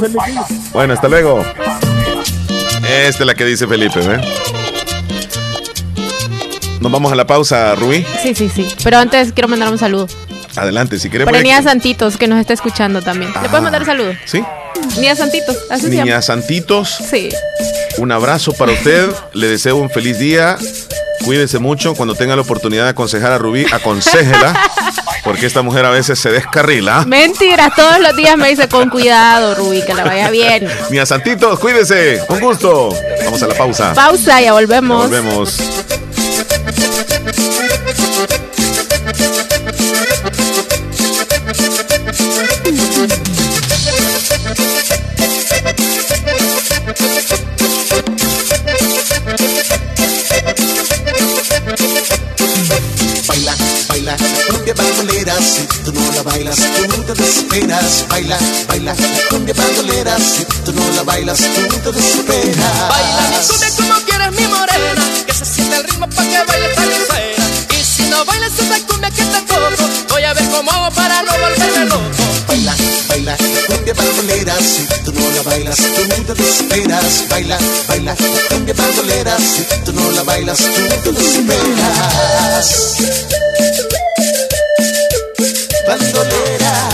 feliz 0.00 0.22
día. 0.26 0.44
Bueno, 0.72 0.92
hasta 0.94 1.08
luego. 1.08 1.42
Esta 2.86 3.22
es 3.22 3.26
la 3.26 3.34
que 3.34 3.44
dice 3.46 3.66
Felipe, 3.66 4.00
¿eh? 4.00 4.20
Nos 6.80 6.92
vamos 6.92 7.10
a 7.10 7.14
la 7.14 7.26
pausa, 7.26 7.74
Rubí. 7.76 8.04
Sí, 8.22 8.34
sí, 8.34 8.50
sí. 8.50 8.68
Pero 8.84 8.98
antes 8.98 9.32
quiero 9.32 9.48
mandar 9.48 9.70
un 9.70 9.78
saludo. 9.78 10.06
Adelante, 10.54 10.98
si 10.98 11.08
quieres. 11.08 11.26
Niña 11.32 11.56
aquí. 11.56 11.64
Santitos, 11.64 12.18
que 12.18 12.28
nos 12.28 12.38
está 12.38 12.52
escuchando 12.52 13.00
también. 13.00 13.32
¿Le 13.42 13.48
puedes 13.48 13.62
mandar 13.62 13.80
un 13.80 13.86
saludo? 13.86 14.12
Sí. 14.26 14.44
Niña 14.96 15.16
Santitos, 15.16 15.56
así 15.70 15.86
se 15.86 15.90
llama. 15.92 16.04
Niña 16.04 16.22
Santitos, 16.22 16.90
Sí. 17.10 17.30
Un 17.98 18.12
abrazo 18.12 18.52
para 18.52 18.72
usted. 18.72 19.10
Le 19.32 19.48
deseo 19.48 19.76
un 19.76 19.90
feliz 19.90 20.18
día. 20.18 20.56
Cuídese 21.24 21.58
mucho. 21.58 21.94
Cuando 21.94 22.14
tenga 22.14 22.36
la 22.36 22.42
oportunidad 22.42 22.84
de 22.84 22.90
aconsejar 22.90 23.32
a 23.32 23.38
Rubí, 23.38 23.66
aconsejela. 23.72 24.54
Porque 25.24 25.46
esta 25.46 25.62
mujer 25.62 25.86
a 25.86 25.90
veces 25.90 26.18
se 26.18 26.30
descarrila. 26.30 27.04
Mentiras, 27.06 27.74
todos 27.74 27.98
los 28.00 28.14
días 28.14 28.36
me 28.36 28.50
dice 28.50 28.68
con 28.68 28.90
cuidado, 28.90 29.54
Rubí, 29.54 29.82
que 29.82 29.94
la 29.94 30.04
vaya 30.04 30.30
bien. 30.30 30.68
Niña 30.90 31.06
Santitos, 31.06 31.58
cuídese. 31.58 32.20
Un 32.28 32.40
gusto. 32.40 32.90
Vamos 33.24 33.42
a 33.42 33.46
la 33.46 33.54
pausa. 33.54 33.94
Pausa, 33.94 34.40
ya 34.40 34.46
Ya 34.46 34.52
volvemos. 34.52 35.58
Si 55.40 55.66
tú 55.84 55.92
no 55.92 56.12
la 56.12 56.22
bailas, 56.22 56.56
tú 56.88 57.02
te 57.02 57.14
desesperas. 57.14 58.04
Baila, 58.08 58.38
baila, 58.68 58.94
la 58.94 59.28
cumbia 59.28 59.54
bandolera, 59.54 60.16
si 60.18 60.44
tú 60.64 60.72
no 60.72 60.90
la 60.92 61.02
bailas, 61.02 61.38
tú 61.38 61.76
te 61.78 61.92
desesperas. 61.92 62.88
Baila 62.88 63.20
mi 63.30 63.36
cumbia 63.46 63.70
como 63.76 63.94
quieras, 64.06 64.32
mi 64.32 64.46
morena. 64.46 65.04
Que 65.26 65.34
se 65.34 65.44
sienta 65.44 65.76
el 65.76 65.84
ritmo 65.84 66.08
pa' 66.08 66.22
que 66.22 66.44
baile 66.46 66.68
tan 66.74 66.90
fuera. 67.08 67.44
Y 67.78 67.84
si 67.84 68.02
no 68.04 68.24
bailas 68.24 68.52
esta 68.58 68.78
cumbia 68.86 69.10
que 69.10 69.24
te 69.24 69.40
toco, 69.42 69.68
voy 70.10 70.22
a 70.22 70.34
ver 70.34 70.48
cómo 70.50 70.70
hago 70.70 70.94
para 70.94 71.22
no 71.22 71.32
volverme 71.32 71.84
loco. 71.86 72.04
Baila, 72.46 72.74
baila, 73.08 73.36
la 73.36 73.74
cumbia 73.74 73.94
bandolera, 73.94 74.54
si 74.60 74.86
tú 75.04 75.12
no 75.12 75.30
la 75.30 75.42
bailas, 75.42 75.76
tú 75.76 76.02
te 76.26 76.34
desesperas. 76.34 77.24
Baila, 77.28 77.58
baila, 77.88 78.14
la 78.14 78.48
cumbia 78.48 78.74
bandolera, 78.74 79.36
si 79.38 79.64
tú 79.84 79.92
no 79.92 80.10
la 80.10 80.22
bailas, 80.22 80.58
tú 80.58 81.10
te 81.12 81.12
desesperas 81.12 82.94
bandolera 85.94 86.93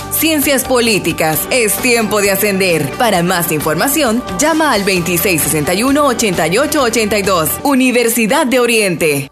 Ciencias 0.21 0.63
Políticas. 0.65 1.47
Es 1.49 1.75
tiempo 1.77 2.21
de 2.21 2.29
ascender. 2.29 2.87
Para 2.99 3.23
más 3.23 3.51
información, 3.51 4.21
llama 4.37 4.71
al 4.71 4.85
2661-8882. 4.85 7.49
Universidad 7.63 8.45
de 8.45 8.59
Oriente. 8.59 9.31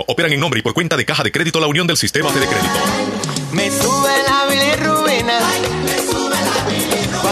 operan 0.00 0.32
en 0.32 0.40
nombre 0.40 0.60
y 0.60 0.62
por 0.62 0.74
cuenta 0.74 0.96
de 0.96 1.04
Caja 1.04 1.22
de 1.22 1.32
Crédito 1.32 1.60
La 1.60 1.66
Unión 1.66 1.86
del 1.86 1.96
Sistema 1.96 2.30
Fede 2.30 2.46
Crédito. 2.46 2.74
Me. 3.52 3.70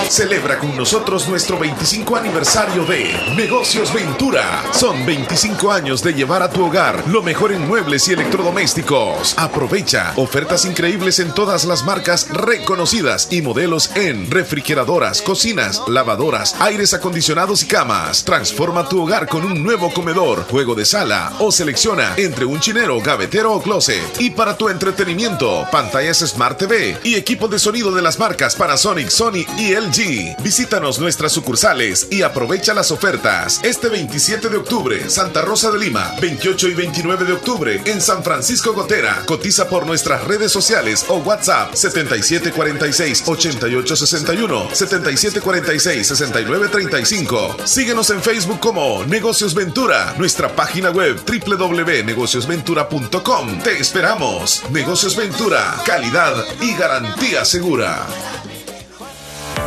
Celebra 0.09 0.59
con 0.59 0.77
nosotros 0.77 1.27
nuestro 1.29 1.59
25 1.59 2.17
aniversario 2.17 2.85
de 2.85 3.15
Negocios 3.35 3.93
Ventura. 3.95 4.63
Son 4.73 5.07
25 5.07 5.73
años 5.73 6.03
de 6.03 6.13
llevar 6.13 6.43
a 6.43 6.51
tu 6.51 6.65
hogar 6.67 7.03
lo 7.09 7.23
mejor 7.23 7.51
en 7.53 7.67
muebles 7.67 8.07
y 8.09 8.13
electrodomésticos. 8.13 9.35
Aprovecha 9.39 10.13
ofertas 10.17 10.67
increíbles 10.67 11.19
en 11.19 11.33
todas 11.33 11.65
las 11.65 11.85
marcas 11.85 12.29
reconocidas 12.29 13.29
y 13.31 13.41
modelos 13.41 13.91
en 13.97 14.31
refrigeradoras, 14.31 15.23
cocinas, 15.23 15.81
lavadoras, 15.89 16.57
aires 16.61 16.93
acondicionados 16.93 17.63
y 17.63 17.67
camas. 17.67 18.25
Transforma 18.25 18.89
tu 18.89 19.03
hogar 19.03 19.29
con 19.29 19.45
un 19.47 19.63
nuevo 19.63 19.93
comedor, 19.95 20.47
juego 20.51 20.75
de 20.75 20.85
sala 20.85 21.33
o 21.39 21.51
selecciona 21.51 22.15
entre 22.19 22.45
un 22.45 22.61
chinero, 22.61 23.01
gavetero 23.01 23.55
o 23.55 23.63
closet. 23.63 24.21
Y 24.21 24.31
para 24.31 24.59
tu 24.59 24.69
entretenimiento, 24.69 25.67
pantallas 25.73 26.19
Smart 26.19 26.59
TV 26.59 26.99
y 27.03 27.15
equipo 27.15 27.49
de 27.49 27.59
sonido 27.59 27.93
de 27.93 28.03
las 28.03 28.19
marcas 28.19 28.57
Panasonic, 28.57 29.09
Sony 29.09 29.47
y 29.57 29.75
LG. 29.75 29.92
Visítanos 30.43 30.99
nuestras 31.01 31.33
sucursales 31.33 32.09
y 32.11 32.23
aprovecha 32.23 32.73
las 32.73 32.91
ofertas. 32.91 33.61
Este 33.63 33.91
27 33.91 34.49
de 34.49 34.57
octubre, 34.57 35.11
Santa 35.11 35.43
Rosa 35.43 35.71
de 35.71 35.79
Lima. 35.79 36.15
28 36.19 36.69
y 36.69 36.75
29 36.75 37.27
de 37.27 37.35
octubre, 37.35 37.83
en 37.85 38.01
San 38.01 38.25
Francisco 38.25 38.73
Gotera. 38.73 39.23
Cotiza 39.27 39.69
por 39.69 39.85
nuestras 39.85 40.25
redes 40.25 40.51
sociales 40.51 41.05
o 41.09 41.19
WhatsApp 41.19 41.75
7746-8861, 41.75 44.71
7746-6935. 44.71 47.67
Síguenos 47.67 48.09
en 48.09 48.23
Facebook 48.23 48.61
como 48.61 49.05
Negocios 49.05 49.53
Ventura, 49.53 50.15
nuestra 50.17 50.57
página 50.57 50.91
web 50.91 51.21
www.negociosventura.com. 51.23 53.59
Te 53.63 53.79
esperamos. 53.79 54.63
Negocios 54.71 55.17
Ventura, 55.17 55.77
calidad 55.85 56.33
y 56.63 56.73
garantía 56.77 57.45
segura. 57.45 58.07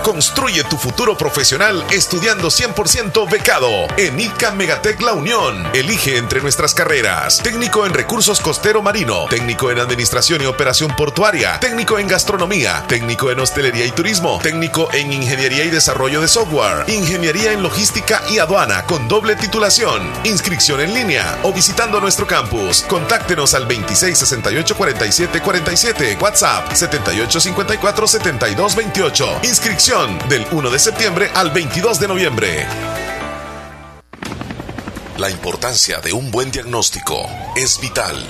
Construye 0.06 0.64
tu 0.66 0.78
futuro 0.78 1.18
profesional 1.18 1.84
estudiando 1.90 2.50
100% 2.50 3.28
becado 3.28 3.88
en 3.98 4.20
ICA 4.20 4.52
Megatec 4.52 5.02
La 5.02 5.14
Unión. 5.14 5.68
Elige 5.74 6.18
entre 6.18 6.42
nuestras 6.42 6.76
carreras: 6.76 7.40
técnico 7.40 7.88
en 7.88 7.94
recursos 7.96 8.40
costero 8.40 8.84
marino, 8.84 9.26
técnico 9.32 9.72
en 9.72 9.80
administración 9.80 10.44
y 10.44 10.46
operación 10.46 10.96
portuaria, 10.96 11.60
técnico 11.60 11.98
en 11.98 12.08
gastronomía, 12.08 12.86
técnico 12.88 13.32
en 13.32 13.40
hostelería 13.40 13.84
y 13.88 13.92
turismo, 13.92 14.40
técnico 14.44 14.90
en 14.94 15.12
ingeniería 15.12 15.64
y 15.64 15.72
desarrollo 15.72 16.22
de 16.22 16.28
software, 16.28 16.88
ingeniería 16.88 17.52
en 17.52 17.64
logística 17.64 18.22
y 18.30 18.38
aduana 18.38 18.86
con 18.86 19.08
doble 19.08 19.36
titulación. 19.36 20.14
Inscripción 20.24 20.82
en 20.82 20.94
línea 20.94 21.40
o 21.42 21.52
visitando 21.52 22.00
nuestro 22.00 22.28
campus. 22.28 22.84
Contáctenos 22.88 23.56
al 23.56 23.64
2668 23.64 24.78
47 24.78 25.42
47, 25.42 26.18
WhatsApp 26.22 26.74
7854 26.74 28.08
72 28.08 28.76
28. 28.76 29.40
Del 29.96 30.46
1 30.52 30.70
de 30.72 30.78
septiembre 30.78 31.32
al 31.34 31.52
22 31.52 32.02
de 32.02 32.08
noviembre. 32.10 32.68
La 35.18 35.30
importancia 35.30 36.02
de 36.02 36.12
un 36.12 36.32
buen 36.32 36.52
diagnóstico 36.52 37.26
es 37.56 37.80
vital. 37.80 38.22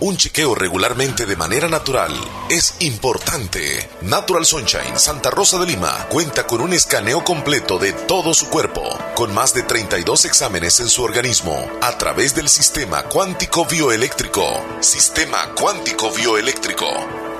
Un 0.00 0.16
chequeo 0.16 0.56
regularmente 0.56 1.24
de 1.24 1.36
manera 1.36 1.68
natural 1.68 2.12
es 2.50 2.74
importante. 2.80 3.88
Natural 4.02 4.44
Sunshine 4.44 4.98
Santa 4.98 5.30
Rosa 5.30 5.56
de 5.60 5.66
Lima 5.66 6.08
cuenta 6.08 6.48
con 6.48 6.60
un 6.60 6.72
escaneo 6.72 7.22
completo 7.22 7.78
de 7.78 7.92
todo 7.92 8.34
su 8.34 8.48
cuerpo, 8.48 8.82
con 9.14 9.32
más 9.32 9.54
de 9.54 9.62
32 9.62 10.24
exámenes 10.24 10.80
en 10.80 10.88
su 10.88 11.04
organismo, 11.04 11.70
a 11.80 11.96
través 11.96 12.34
del 12.34 12.48
sistema 12.48 13.04
cuántico 13.04 13.66
bioeléctrico. 13.66 14.44
Sistema 14.80 15.54
cuántico 15.54 16.10
bioeléctrico. 16.10 17.23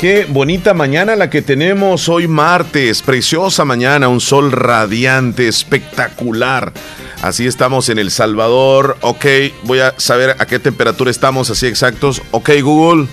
Qué 0.00 0.24
bonita 0.26 0.72
mañana 0.72 1.14
la 1.14 1.28
que 1.28 1.42
tenemos 1.42 2.08
hoy 2.08 2.26
martes. 2.26 3.02
Preciosa 3.02 3.66
mañana, 3.66 4.08
un 4.08 4.20
sol 4.20 4.50
radiante, 4.50 5.46
espectacular. 5.46 6.72
Así 7.20 7.46
estamos 7.46 7.90
en 7.90 7.98
El 7.98 8.10
Salvador. 8.10 8.96
Ok, 9.02 9.26
voy 9.64 9.80
a 9.80 9.94
saber 9.98 10.36
a 10.38 10.46
qué 10.46 10.58
temperatura 10.58 11.10
estamos 11.10 11.50
así 11.50 11.66
exactos. 11.66 12.22
Ok, 12.30 12.50
Google. 12.62 13.08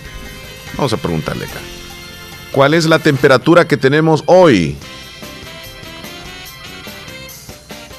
Vamos 0.78 0.94
a 0.94 0.98
preguntarle 0.98 1.44
acá. 1.44 1.60
¿Cuál 2.54 2.74
es 2.74 2.86
la 2.86 3.00
temperatura 3.00 3.68
que 3.68 3.76
tenemos 3.76 4.24
hoy? 4.26 4.78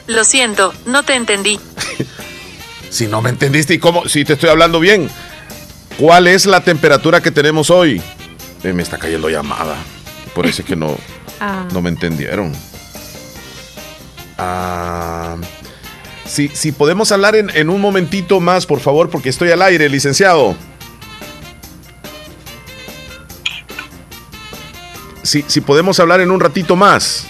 Lo 0.07 0.25
siento, 0.25 0.73
no 0.87 1.03
te 1.05 1.15
entendí. 1.15 1.61
Si 2.91 3.07
no 3.07 3.21
me 3.21 3.29
entendiste 3.29 3.75
y 3.75 3.79
cómo, 3.79 4.09
si 4.09 4.25
te 4.25 4.33
estoy 4.33 4.49
hablando 4.49 4.81
bien. 4.81 5.11
¿Cuál 5.99 6.27
es 6.27 6.47
la 6.47 6.63
temperatura 6.63 7.21
que 7.21 7.31
tenemos 7.31 7.69
hoy? 7.69 8.01
Eh, 8.65 8.73
me 8.73 8.83
está 8.83 8.99
cayendo 8.99 9.29
llamada. 9.29 9.77
Por 10.35 10.47
eso 10.47 10.63
es 10.63 10.69
que 10.69 10.77
no, 10.77 10.97
Ah. 11.41 11.67
no 11.73 11.81
me 11.83 11.89
entendieron. 11.91 12.53
Ah, 14.39 15.37
si, 16.27 16.49
si 16.49 16.73
podemos 16.73 17.11
hablar 17.13 17.35
en, 17.37 17.51
en 17.51 17.71
un 17.71 17.81
momentito 17.81 18.41
más, 18.41 18.67
por 18.67 18.81
favor, 18.81 19.09
porque 19.11 19.29
estoy 19.29 19.51
al 19.51 19.63
aire, 19.63 19.89
licenciado. 19.89 20.57
Si, 25.23 25.45
si 25.47 25.61
podemos 25.61 26.01
hablar 26.01 26.21
en 26.21 26.31
un 26.31 26.41
ratito 26.41 26.75
más, 26.77 27.27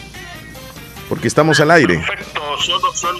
porque 1.08 1.26
estamos 1.28 1.58
al 1.60 1.70
aire. 1.72 1.98
Perfecto, 1.98 2.40
solo, 2.60 2.92
solo, 2.94 3.18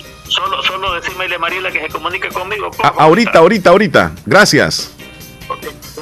solo, 0.62 0.62
a 0.94 1.39
Mariela 1.39 1.70
que 1.72 1.80
se 1.80 1.89
comunique 1.89 2.28
conmigo. 2.28 2.70
A- 2.82 2.89
ahorita, 2.89 3.39
ahorita, 3.39 3.70
ahorita. 3.70 4.12
Gracias. 4.24 4.93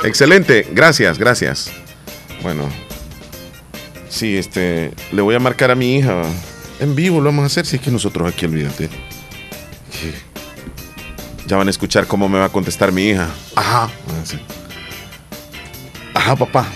Excelente, 0.04 0.68
gracias, 0.72 1.18
gracias. 1.18 1.72
Bueno, 2.46 2.68
sí, 4.08 4.36
este, 4.36 4.92
le 5.10 5.20
voy 5.20 5.34
a 5.34 5.40
marcar 5.40 5.72
a 5.72 5.74
mi 5.74 5.96
hija. 5.96 6.22
En 6.78 6.94
vivo 6.94 7.18
lo 7.18 7.24
vamos 7.24 7.42
a 7.42 7.46
hacer, 7.46 7.66
si 7.66 7.74
es 7.74 7.82
que 7.82 7.90
nosotros 7.90 8.32
aquí, 8.32 8.46
olvídate. 8.46 8.88
Sí. 9.90 10.12
Ya 11.48 11.56
van 11.56 11.66
a 11.66 11.70
escuchar 11.70 12.06
cómo 12.06 12.28
me 12.28 12.38
va 12.38 12.44
a 12.44 12.48
contestar 12.48 12.92
mi 12.92 13.08
hija. 13.08 13.28
Ajá. 13.56 13.90
van 14.06 14.16
a 14.16 14.20
decir, 14.20 14.40
Ajá, 16.14 16.36
papá. 16.36 16.68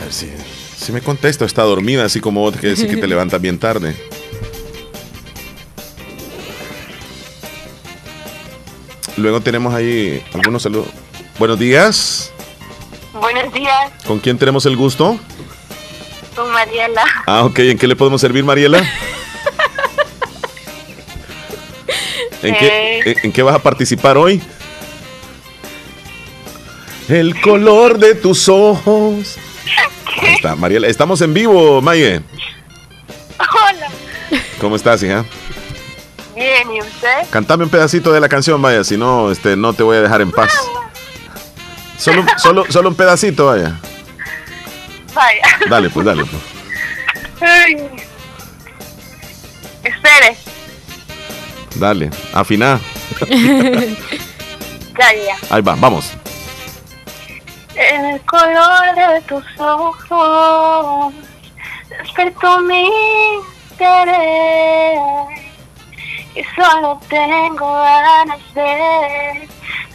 A 0.00 0.02
ver 0.02 0.12
si, 0.12 0.28
si 0.76 0.90
me 0.90 1.00
contesta, 1.00 1.44
está 1.44 1.62
dormida, 1.62 2.04
así 2.04 2.18
como 2.18 2.40
vos 2.40 2.56
que 2.56 2.66
decís 2.66 2.86
que 2.86 2.96
te 2.96 3.06
levantas 3.06 3.40
bien 3.40 3.60
tarde. 3.60 3.94
Luego 9.16 9.40
tenemos 9.40 9.72
ahí 9.72 10.20
algunos 10.34 10.64
saludos. 10.64 10.88
Buenos 11.38 11.60
días. 11.60 12.32
Buenos 13.20 13.52
días, 13.52 13.90
¿Con 14.06 14.18
quién 14.20 14.38
tenemos 14.38 14.64
el 14.66 14.76
gusto? 14.76 15.18
con 16.36 16.50
Mariela. 16.52 17.02
Ah, 17.26 17.42
ok. 17.44 17.58
¿En 17.60 17.78
qué 17.78 17.88
le 17.88 17.96
podemos 17.96 18.20
servir, 18.20 18.44
Mariela? 18.44 18.78
¿En, 22.42 22.54
qué, 22.54 23.00
en, 23.04 23.16
en 23.24 23.32
qué 23.32 23.42
vas 23.42 23.56
a 23.56 23.58
participar 23.58 24.16
hoy? 24.16 24.40
El 27.08 27.40
color 27.40 27.98
de 27.98 28.14
tus 28.14 28.48
ojos. 28.48 29.36
Ahí 30.22 30.34
está, 30.34 30.54
Mariela. 30.54 30.86
Estamos 30.86 31.20
en 31.22 31.34
vivo, 31.34 31.80
Maye. 31.82 32.22
Hola. 33.40 33.88
¿Cómo 34.60 34.76
estás, 34.76 35.02
hija? 35.02 35.24
Bien, 36.36 36.70
¿y 36.72 36.80
usted? 36.80 37.26
Cantame 37.30 37.64
un 37.64 37.70
pedacito 37.70 38.12
de 38.12 38.20
la 38.20 38.28
canción, 38.28 38.62
vaya, 38.62 38.84
si 38.84 38.96
no, 38.96 39.32
este, 39.32 39.56
no 39.56 39.72
te 39.72 39.82
voy 39.82 39.96
a 39.96 40.02
dejar 40.02 40.20
en 40.20 40.30
paz. 40.30 40.52
Solo, 41.98 42.24
solo, 42.36 42.64
solo 42.70 42.88
un 42.88 42.94
pedacito, 42.94 43.46
vaya. 43.46 43.78
Vaya. 45.12 45.42
Dale, 45.68 45.90
pues, 45.90 46.06
dale. 46.06 46.24
Pues. 46.24 46.42
Ay. 47.40 47.90
Espere. 49.82 50.36
Dale, 51.74 52.10
afina. 52.32 52.80
Ya, 54.98 55.12
ya. 55.14 55.36
Ahí 55.50 55.62
va, 55.62 55.76
vamos. 55.76 56.12
El 57.76 58.20
color 58.22 58.96
de 58.96 59.20
tus 59.28 59.44
ojos 59.60 61.14
despertó 61.88 62.60
mi 62.62 62.90
querer 63.78 64.98
y 66.34 66.42
solo 66.54 67.00
tengo 67.08 67.72
ganas 67.72 68.40
de 68.54 69.48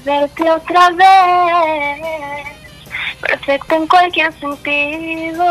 verte 0.05 0.51
otra 0.51 0.89
vez, 0.91 2.47
perfecto 3.21 3.75
en 3.75 3.87
cualquier 3.87 4.33
sentido. 4.39 5.45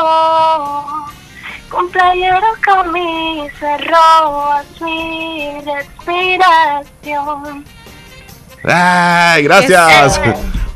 Con 1.68 1.88
playero, 1.90 2.46
camisa, 2.60 3.78
robas 3.78 4.66
mi 4.82 5.58
respiración. 5.64 7.64
Ay, 8.64 9.44
gracias. 9.44 10.20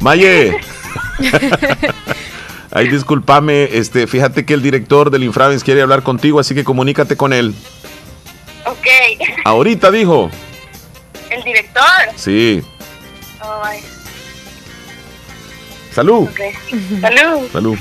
Maye. 0.01 0.59
Ay, 2.77 2.89
discúlpame, 2.89 3.71
este, 3.73 4.07
fíjate 4.07 4.45
que 4.45 4.55
el 4.55 4.63
director 4.63 5.11
del 5.11 5.25
Infravens 5.25 5.65
quiere 5.65 5.83
hablar 5.83 6.03
contigo, 6.03 6.41
así 6.41 6.55
que 6.55 6.65
comunícate 6.65 7.17
con 7.17 7.33
él. 7.33 7.55
Ok. 8.67 8.87
Ahorita 9.45 9.91
dijo. 9.91 10.31
¿El 11.31 11.43
director? 11.43 11.83
Sí. 12.17 12.63
Oh, 13.43 13.63
ay. 13.65 13.81
Salud. 15.95 16.29
Ok. 16.29 16.41
Salud. 17.01 17.51
Salud. 17.53 17.79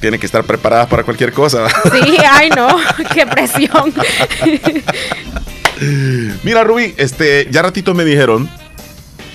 Tiene 0.00 0.18
que 0.18 0.26
estar 0.26 0.44
preparadas 0.44 0.86
para 0.86 1.02
cualquier 1.02 1.32
cosa. 1.32 1.68
Sí, 1.90 2.16
ay 2.30 2.50
no, 2.50 2.68
qué 3.14 3.26
presión. 3.26 3.92
Mira, 6.42 6.64
Rubí, 6.64 6.94
este, 6.96 7.48
ya 7.50 7.62
ratito 7.62 7.94
me 7.94 8.04
dijeron 8.04 8.48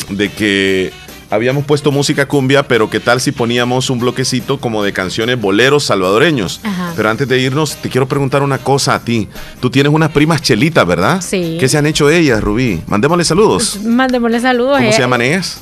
de 0.10 0.30
que 0.32 0.92
habíamos 1.34 1.66
puesto 1.66 1.92
música 1.92 2.28
cumbia, 2.28 2.68
pero 2.68 2.90
qué 2.90 3.00
tal 3.00 3.20
si 3.20 3.32
poníamos 3.32 3.90
un 3.90 4.00
bloquecito 4.00 4.60
como 4.60 4.84
de 4.84 4.94
canciones 4.94 5.40
boleros 5.40 5.84
salvadoreños. 5.86 6.60
Ajá. 6.64 6.94
Pero 6.96 7.10
antes 7.10 7.28
de 7.28 7.40
irnos, 7.40 7.76
te 7.78 7.90
quiero 7.90 8.08
preguntar 8.08 8.44
una 8.44 8.58
cosa 8.60 8.96
a 8.96 9.04
ti. 9.04 9.28
Tú 9.60 9.70
tienes 9.70 9.92
unas 9.92 10.12
primas 10.12 10.42
chelitas, 10.42 10.86
¿verdad? 10.86 11.22
Sí. 11.22 11.58
¿Qué 11.60 11.68
se 11.68 11.78
han 11.78 11.86
hecho 11.86 12.10
ellas, 12.10 12.42
Rubí? 12.42 12.82
Mandémosle 12.88 13.24
saludos. 13.26 13.80
Mándemosle 13.84 14.40
saludos. 14.40 14.78
¿Cómo 14.78 14.90
eh. 14.90 14.94
se 14.94 15.00
llaman 15.00 15.22
ellas? 15.22 15.60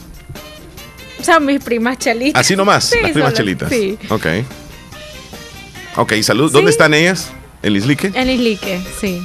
Son 1.23 1.45
mis 1.45 1.63
primas 1.63 1.97
chelitas. 1.99 2.39
Así 2.39 2.55
nomás, 2.55 2.85
Sí, 2.85 2.97
las 3.01 3.11
primas 3.11 3.31
solo- 3.31 3.37
chelitas. 3.37 3.69
Sí. 3.69 3.97
Ok. 4.09 4.25
Ok, 5.97 6.13
salud. 6.21 6.51
¿Dónde 6.51 6.71
Sí. 6.71 6.75
están 6.75 6.93
ellas? 6.93 7.31
¿En 7.63 7.73
Lislique? 7.73 8.11
En 8.15 8.29
Islique, 8.29 8.81
sí. 8.99 9.23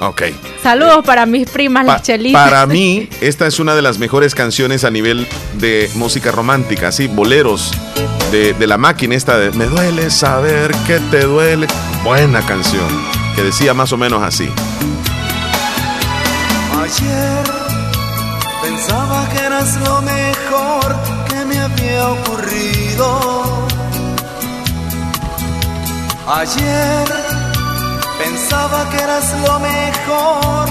Ok. 0.00 0.22
Saludos 0.62 1.04
para 1.04 1.24
mis 1.26 1.48
primas 1.48 1.86
Pa- 1.86 1.92
las 1.94 2.02
chelitas. 2.02 2.42
para 2.48 2.66
mí, 2.66 3.08
esta 3.20 3.46
es 3.46 3.58
una 3.60 3.74
de 3.74 3.82
las 3.82 3.98
mejores 3.98 4.34
canciones 4.34 4.84
a 4.84 4.90
nivel 4.90 5.26
de 5.54 5.90
música 5.94 6.30
romántica, 6.32 6.88
así, 6.88 7.06
boleros 7.06 7.70
de, 8.32 8.54
de 8.54 8.66
la 8.66 8.76
máquina 8.78 9.14
esta 9.14 9.38
de 9.38 9.50
Me 9.52 9.66
duele 9.66 10.10
saber 10.10 10.72
que 10.86 10.98
te 11.10 11.20
duele. 11.20 11.66
Buena 12.02 12.40
canción, 12.44 12.86
que 13.36 13.42
decía 13.42 13.72
más 13.74 13.92
o 13.92 13.96
menos 13.96 14.22
así. 14.22 14.48
Ayer 16.82 17.44
pensaba 18.62 19.26
que 19.32 19.38
eras 19.40 19.76
lo 19.76 20.02
mejor 20.02 20.96
que 21.28 21.44
me 21.46 21.58
había 21.58 22.08
ocurrido. 22.10 23.66
Ayer 26.26 27.23
pensaba 28.24 28.88
que 28.90 28.96
eras 28.96 29.32
lo 29.46 29.60
mejor 29.60 30.66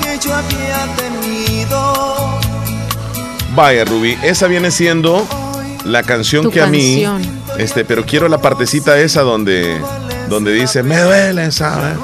que 0.00 0.18
yo 0.18 0.34
había 0.34 0.86
tenido. 0.96 2.40
Vaya, 3.54 3.84
Ruby, 3.84 4.18
esa 4.22 4.46
viene 4.46 4.70
siendo 4.70 5.26
la 5.84 6.02
canción 6.02 6.44
Tu 6.44 6.50
que 6.50 6.60
a 6.60 6.66
mí, 6.66 7.04
este, 7.58 7.84
pero 7.84 8.04
quiero 8.04 8.28
la 8.28 8.38
partecita 8.38 8.98
esa 8.98 9.22
donde, 9.22 9.80
donde 10.28 10.52
dice 10.52 10.82
Me 10.82 10.98
duele 10.98 11.52
saber. 11.52 11.96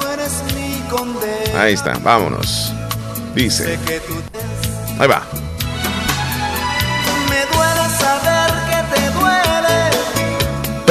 Ahí 1.57 1.73
está, 1.73 1.97
vámonos. 2.03 2.71
Dice. 3.35 3.77
Ahí 4.99 5.07
va. 5.07 5.23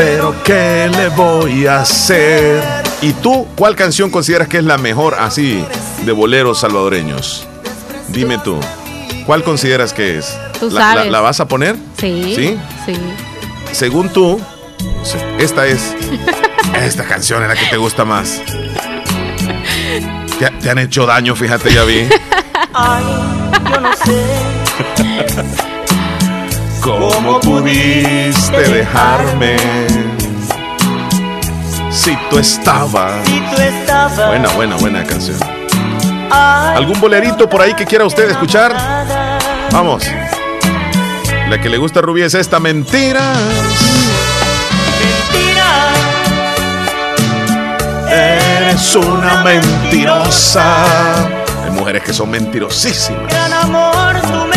Pero 0.02 0.34
¿qué 0.44 0.90
le 0.96 1.08
voy 1.10 1.66
a 1.66 1.80
hacer? 1.82 2.62
¿Y 3.02 3.12
tú 3.12 3.46
cuál 3.54 3.76
canción 3.76 4.08
consideras 4.10 4.48
que 4.48 4.56
es 4.56 4.64
la 4.64 4.78
mejor 4.78 5.14
así 5.20 5.62
de 6.06 6.12
boleros 6.12 6.60
salvadoreños? 6.60 7.46
Dime 8.08 8.38
tú. 8.38 8.58
¿Cuál 9.26 9.44
consideras 9.44 9.92
que 9.92 10.16
es? 10.16 10.38
Tú 10.58 10.70
¿La, 10.70 10.80
la- 10.80 10.94
sabes. 10.94 11.12
la 11.12 11.20
vas 11.20 11.40
a 11.40 11.48
poner? 11.48 11.76
Sí. 11.98 12.32
¿Sí? 12.34 12.58
Sí. 12.86 12.94
Según 13.72 14.08
tú, 14.08 14.40
esta 15.38 15.66
es. 15.66 15.94
Esta 16.82 17.04
canción 17.04 17.42
es 17.42 17.48
la 17.50 17.54
que 17.56 17.66
te 17.66 17.76
gusta 17.76 18.06
más. 18.06 18.40
Te, 20.38 20.50
te 20.50 20.70
han 20.70 20.78
hecho 20.78 21.04
daño, 21.04 21.36
fíjate, 21.36 21.74
ya 21.74 21.84
vi. 21.84 22.08
Ay, 22.72 23.04
yo 23.70 23.80
no 23.80 23.92
sé 23.92 24.24
¿Cómo 26.98 27.40
pudiste 27.40 28.68
dejarme? 28.68 29.56
Si 31.90 32.16
tú 32.28 32.38
estabas. 32.38 33.24
Si 33.26 33.40
tú 33.40 33.62
estabas. 33.62 34.28
Buena, 34.28 34.48
buena, 34.50 34.76
buena 34.76 35.04
canción. 35.04 35.38
¿Algún 36.30 37.00
bolerito 37.00 37.48
por 37.48 37.62
ahí 37.62 37.74
que 37.74 37.84
quiera 37.86 38.04
usted 38.04 38.30
escuchar? 38.30 38.74
Vamos. 39.70 40.04
La 41.48 41.60
que 41.60 41.68
le 41.68 41.78
gusta 41.78 42.00
a 42.00 42.02
Rubí 42.02 42.22
es 42.22 42.34
esta 42.34 42.58
mentira. 42.58 43.34
Eres 48.10 48.96
una 48.96 49.44
mentirosa. 49.44 50.84
Hay 51.64 51.70
mujeres 51.70 52.02
que 52.02 52.12
son 52.12 52.30
mentirosísimas, 52.30 53.28
gran 53.28 53.52
amor, 53.52 54.49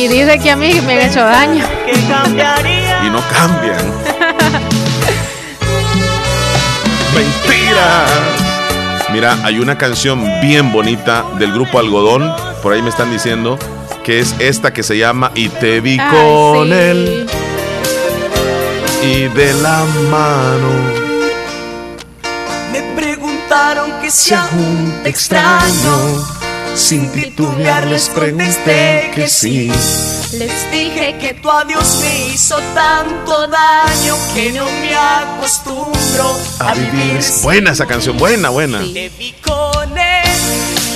Y 0.00 0.08
dice 0.08 0.38
que 0.38 0.50
a 0.50 0.56
mí 0.56 0.80
me 0.86 0.94
han 0.94 1.10
hecho 1.10 1.20
daño. 1.20 1.62
que 1.84 1.92
cambiaría. 2.08 3.04
y 3.04 3.10
no 3.10 3.20
cambian. 3.34 3.76
Mentiras. 7.14 8.10
Mira, 9.12 9.36
hay 9.44 9.58
una 9.58 9.76
canción 9.76 10.24
bien 10.40 10.72
bonita 10.72 11.24
del 11.38 11.52
grupo 11.52 11.78
Algodón, 11.78 12.32
por 12.62 12.72
ahí 12.72 12.80
me 12.80 12.88
están 12.88 13.10
diciendo, 13.10 13.58
que 14.02 14.20
es 14.20 14.34
esta 14.38 14.72
que 14.72 14.82
se 14.82 14.96
llama 14.96 15.32
Y 15.34 15.48
te 15.50 15.80
vi 15.80 15.98
Ay, 16.00 16.10
con 16.10 16.68
sí. 16.68 16.72
él 16.72 17.26
y 19.02 19.22
de 19.36 19.52
la 19.54 19.84
mano. 20.10 20.70
Me 22.72 22.80
preguntaron 22.98 23.90
que 24.00 24.10
sea 24.10 24.46
un 24.52 25.02
extraño. 25.04 26.39
Sin 26.74 27.10
titubear 27.12 27.86
les 27.86 28.08
contesté 28.08 29.10
que 29.14 29.28
sí. 29.28 29.70
Les 30.32 30.70
dije 30.70 31.16
que 31.20 31.34
tu 31.34 31.50
adiós 31.50 31.98
me 32.00 32.28
hizo 32.28 32.56
tanto 32.74 33.48
daño 33.48 34.14
que 34.34 34.52
no 34.52 34.64
me 34.80 34.94
acostumbro 34.94 36.38
A 36.60 36.74
vivir. 36.74 37.20
Buena 37.42 37.72
esa 37.72 37.86
canción, 37.86 38.16
buena, 38.16 38.48
buena. 38.50 38.78
Te 38.92 39.10
vi 39.18 39.34
con 39.42 39.98
él 39.98 40.28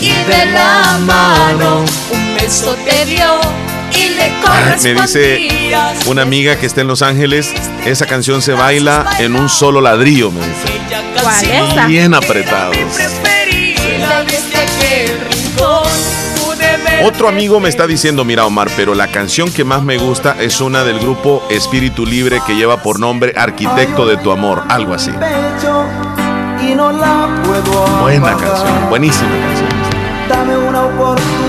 y 0.01 0.11
de 0.11 0.47
la 0.53 0.99
mano 1.01 1.85
un 2.13 2.35
beso 2.37 2.77
te 2.85 3.05
dio 3.07 3.41
y 3.93 4.09
le 4.11 4.25
Ay, 4.47 4.77
me 4.83 4.95
dice 5.03 5.37
correspondías. 5.37 6.07
una 6.07 6.23
amiga 6.23 6.57
que 6.57 6.67
está 6.67 6.81
en 6.81 6.89
Los 6.89 7.03
Ángeles, 7.03 7.53
esa 7.85 8.07
canción 8.07 8.41
se 8.43 8.53
baila 8.53 9.05
en 9.19 9.37
un 9.37 9.49
solo 9.49 9.81
ladrillo, 9.81 10.31
me 10.31 10.41
dice. 10.41 10.81
¿Cuál? 11.21 11.87
Bien 11.89 12.15
apretados. 12.15 12.77
Otro 17.03 17.29
amigo 17.29 17.61
me 17.61 17.69
está 17.69 17.87
diciendo, 17.87 18.25
mira 18.25 18.47
Omar, 18.47 18.69
pero 18.77 18.95
la 18.95 19.09
canción 19.09 19.53
que 19.53 19.65
más 19.65 19.83
me 19.83 19.99
gusta 19.99 20.37
es 20.41 20.61
una 20.61 20.85
del 20.85 20.99
grupo 21.01 21.43
Espíritu 21.51 22.07
Libre 22.07 22.41
que 22.47 22.55
lleva 22.57 22.83
por 22.83 22.99
nombre 22.99 23.35
Arquitecto 23.37 24.07
de 24.07 24.17
tu 24.17 24.31
Amor, 24.31 24.63
algo 24.69 24.95
así. 24.95 25.11
Buena 28.01 28.37
canción, 28.37 28.89
buenísima 28.89 29.31
canción. 29.31 29.69
Dame 30.29 30.57
una 30.57 30.85
oportunidad. 30.87 31.44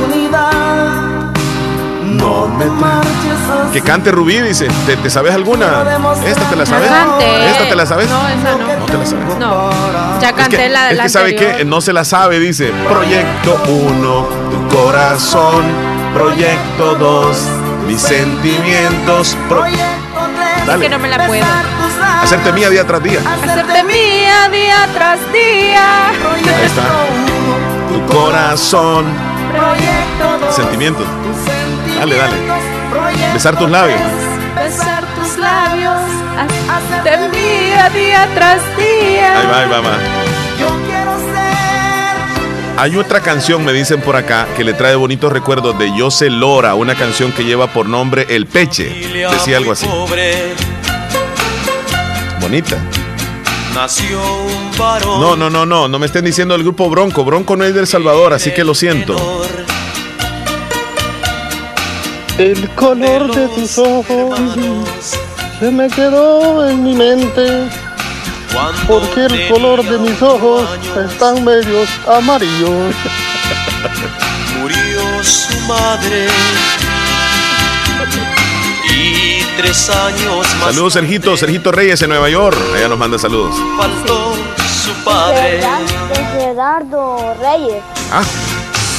No 2.36 2.48
me 2.48 2.66
marches 2.66 3.72
Que 3.72 3.82
cante 3.82 4.12
Rubí, 4.12 4.40
dice. 4.42 4.68
¿Te, 4.86 4.98
te 4.98 5.10
sabes 5.10 5.34
alguna? 5.34 5.84
¿Esta 6.26 6.50
te 6.50 6.56
la 6.56 6.66
sabes? 6.66 6.90
Cante. 6.90 7.50
¿Esta 7.50 7.70
te 7.70 7.76
la 7.76 7.86
sabes? 7.86 8.10
No, 8.10 8.28
esa 8.28 8.52
no. 8.58 8.80
No 8.80 8.86
te 8.86 8.98
la 8.98 9.06
sabes. 9.06 9.38
No. 9.40 9.70
Ya 10.22 10.30
Es 10.30 10.34
canté 10.36 10.58
que, 10.58 10.70
la, 10.70 10.92
es 10.92 10.98
la 10.98 11.04
que 11.04 11.10
sabe 11.10 11.36
que 11.36 11.66
no 11.66 11.82
se 11.82 11.94
la 11.94 12.04
sabe, 12.06 12.40
dice. 12.40 12.72
Proyecto 12.88 13.62
1, 13.68 14.28
tu 14.52 14.76
corazón. 14.76 15.64
Proyecto 16.14 16.96
2, 16.96 17.38
mis 17.88 18.02
sentimientos. 18.02 19.38
Pro- 19.50 19.66
Es 19.66 19.74
Dale. 20.66 20.82
que 20.84 20.90
no 20.90 21.00
me 21.00 21.08
la 21.10 21.26
puedo. 21.28 21.46
Hacerte 22.22 22.52
mía 22.54 22.70
día 22.70 22.86
tras 22.88 23.04
día. 23.04 23.20
Hacerte 23.20 23.84
mía 23.84 24.50
día 24.52 24.88
tras 24.94 25.20
día. 25.34 26.08
Ahí 26.10 26.66
está. 26.66 26.84
Tu 27.92 28.14
corazón. 28.14 29.06
Proyecto 29.52 30.46
dos, 30.46 30.56
Sentimientos. 30.56 31.06
Dale, 32.00 32.16
dale. 32.16 33.34
Besar 33.34 33.58
tus 33.58 33.70
labios. 33.70 34.00
Besar 34.56 35.04
tus 35.16 35.38
labios. 35.38 35.96
Hacerte 36.70 37.30
mía 37.30 37.90
día 37.90 38.30
tras 38.36 38.62
día. 38.78 39.40
Ahí 39.40 39.48
va, 39.48 39.60
ahí 39.62 39.70
va, 39.70 39.80
va. 39.82 39.98
Yo 40.60 40.68
quiero 40.86 41.18
ser 41.20 42.80
Hay 42.80 42.98
otra 42.98 43.22
canción, 43.22 43.64
me 43.64 43.72
dicen 43.74 44.02
por 44.02 44.16
acá, 44.16 44.48
que 44.56 44.64
le 44.64 44.74
trae 44.74 44.96
bonitos 44.96 45.32
recuerdos 45.32 45.78
de 45.80 45.90
José 45.98 46.30
Lora, 46.30 46.76
una 46.76 46.96
canción 46.96 47.32
que 47.32 47.44
lleva 47.44 47.68
por 47.68 47.88
nombre 47.88 48.26
El 48.30 48.46
Peche. 48.48 48.90
Decía 49.32 49.58
algo 49.58 49.72
así. 49.72 49.86
Pobre, 49.86 50.54
Bonita. 52.42 52.78
nació 53.74 54.20
un 54.44 54.78
varón. 54.78 55.20
No, 55.22 55.36
no, 55.36 55.50
no, 55.50 55.66
no, 55.66 55.88
no 55.88 56.00
me 56.00 56.06
estén 56.06 56.26
diciendo 56.26 56.56
el 56.56 56.64
grupo 56.64 56.90
Bronco. 56.90 57.24
Bronco 57.26 57.56
no 57.56 57.64
es 57.64 57.74
del 57.74 57.88
Salvador, 57.88 58.34
así 58.34 58.52
que 58.52 58.64
lo 58.64 58.76
siento. 58.76 59.16
El 62.38 62.70
color 62.72 63.34
de 63.34 63.48
tus 63.48 63.78
ojos 63.78 64.38
se 65.58 65.72
me 65.72 65.88
quedó 65.88 66.68
en 66.68 66.84
mi 66.84 66.94
mente. 66.94 67.70
Porque 68.88 69.26
el 69.26 69.48
color 69.48 69.84
de 69.84 69.98
mis 69.98 70.22
ojos 70.22 70.68
están 71.10 71.46
medios 71.46 71.88
amarillos. 72.06 72.94
Murió 74.60 75.24
su 75.24 75.58
madre. 75.62 76.28
Y 78.90 79.44
tres 79.58 79.90
años 79.90 80.56
más 80.56 80.74
Saludos, 80.74 80.94
Sergito, 80.94 81.38
Sergito 81.38 81.72
Reyes 81.72 82.02
en 82.02 82.10
Nueva 82.10 82.30
York. 82.30 82.58
Allá 82.76 82.90
nos 82.90 83.00
manda 83.00 83.18
saludos. 83.18 83.56
faltó 83.78 84.36
su 84.84 84.92
padre. 85.06 85.62
Desde 86.10 86.54
Dardo 86.54 87.34
Reyes. 87.42 87.82
Ah, 88.12 88.24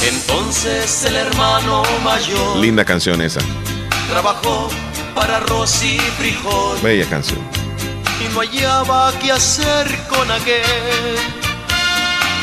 Entonces 0.05 1.03
el 1.05 1.15
hermano 1.15 1.83
mayor 2.03 2.57
linda 2.57 2.85
canción 2.85 3.21
esa. 3.21 3.39
trabajó 4.09 4.69
para 5.15 5.37
arroz 5.37 5.83
y 5.83 5.97
frijol 6.17 6.77
Bella 6.81 7.05
canción. 7.09 7.39
y 8.23 8.33
no 8.33 8.39
hallaba 8.41 9.11
qué 9.21 9.31
hacer 9.31 9.87
con 10.07 10.29
aquel 10.31 10.63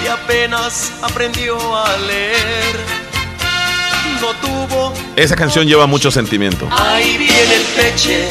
y 0.05 0.09
apenas 0.09 0.93
aprendió 1.03 1.57
a 1.77 1.97
leer. 1.97 2.77
No 4.21 4.33
tuvo, 4.35 4.93
Esa 5.17 5.35
canción 5.37 5.67
lleva 5.67 5.87
mucho 5.87 6.11
sentimiento. 6.11 6.69
ahí 6.71 7.17
viene 7.19 7.55
el 7.55 7.63
peche, 7.77 8.29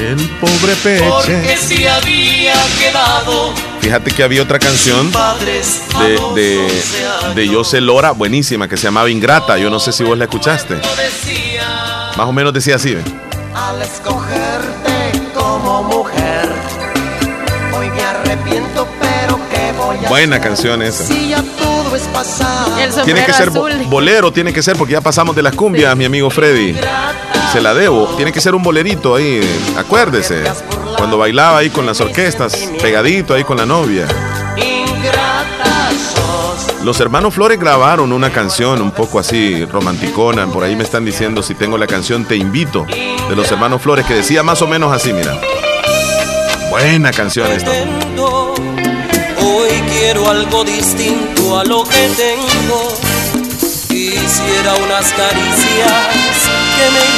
El 0.00 0.16
pobre 0.40 0.74
porque 1.08 1.32
Peche. 1.32 1.56
si 1.56 1.86
había 1.86 2.54
quedado 2.80 3.52
Fíjate 3.80 4.10
que 4.10 4.22
había 4.22 4.42
otra 4.42 4.58
canción 4.58 5.10
de, 5.12 6.18
de, 6.34 6.58
11 6.58 7.06
años. 7.06 7.34
de 7.36 7.48
José 7.48 7.80
Lora, 7.80 8.10
buenísima, 8.12 8.66
que 8.66 8.76
se 8.76 8.84
llamaba 8.84 9.10
Ingrata. 9.10 9.56
Yo 9.58 9.70
no 9.70 9.78
sé 9.78 9.92
si 9.92 10.02
vos 10.04 10.16
la 10.16 10.24
escuchaste. 10.24 10.76
Más 12.16 12.26
o 12.26 12.32
menos 12.32 12.52
decía 12.52 12.76
así. 12.76 12.94
¿ve? 12.94 13.02
al 13.54 13.80
escogerte 13.82 15.12
como 15.34 15.82
mujer. 15.84 16.48
Hoy 17.76 17.90
me 17.90 18.02
arrepiento, 18.02 18.88
pero 19.00 19.38
¿qué 19.50 19.72
voy 19.76 19.98
a 20.04 20.08
Buena 20.08 20.36
hacer? 20.36 20.48
canción 20.48 20.82
esa. 20.82 21.04
Si 21.04 21.28
ya 21.28 21.42
todo 21.58 21.94
es 21.94 22.02
pasado. 22.04 22.74
Tiene 23.04 23.24
que 23.24 23.32
ser 23.32 23.50
bo- 23.50 23.68
bolero, 23.86 24.32
tiene 24.32 24.52
que 24.52 24.62
ser, 24.62 24.76
porque 24.76 24.94
ya 24.94 25.00
pasamos 25.02 25.36
de 25.36 25.42
las 25.42 25.54
cumbias, 25.54 25.94
mi 25.96 26.04
amigo 26.06 26.30
Freddy. 26.30 26.74
Se 27.54 27.60
la 27.60 27.72
debo. 27.72 28.08
Tiene 28.16 28.32
que 28.32 28.40
ser 28.40 28.56
un 28.56 28.64
bolerito 28.64 29.14
ahí, 29.14 29.40
acuérdese. 29.78 30.42
Cuando 30.96 31.18
bailaba 31.18 31.58
ahí 31.58 31.70
con 31.70 31.86
las 31.86 32.00
orquestas, 32.00 32.68
pegadito 32.82 33.32
ahí 33.32 33.44
con 33.44 33.56
la 33.56 33.64
novia. 33.64 34.08
Los 36.82 36.98
hermanos 36.98 37.32
Flores 37.32 37.60
grabaron 37.60 38.12
una 38.12 38.30
canción 38.30 38.82
un 38.82 38.90
poco 38.90 39.20
así 39.20 39.64
romanticona. 39.66 40.48
Por 40.48 40.64
ahí 40.64 40.74
me 40.74 40.82
están 40.82 41.04
diciendo 41.04 41.44
si 41.44 41.54
tengo 41.54 41.78
la 41.78 41.86
canción 41.86 42.24
Te 42.24 42.34
invito 42.34 42.86
de 42.86 43.36
los 43.36 43.48
hermanos 43.52 43.80
Flores 43.80 44.04
que 44.04 44.14
decía 44.14 44.42
más 44.42 44.60
o 44.60 44.66
menos 44.66 44.92
así, 44.92 45.12
mira. 45.12 45.40
Buena 46.70 47.12
canción 47.12 47.52
esta. 47.52 47.70
Hoy 47.70 49.80
quiero 49.92 50.28
algo 50.28 50.64
distinto 50.64 51.60
a 51.60 51.62
lo 51.62 51.84
que 51.84 52.08
tengo. 52.16 52.98
Quisiera 53.86 54.74
unas 54.84 55.12
caricias 55.12 56.34
que 56.76 56.90
me 56.90 57.13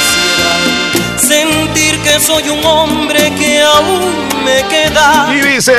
sentir 1.27 1.99
que 2.03 2.19
soy 2.19 2.49
un 2.49 2.63
hombre 2.65 3.33
que 3.37 3.61
aún 3.61 4.13
me 4.45 4.63
queda. 4.69 5.29
Y 5.33 5.41
dice. 5.41 5.75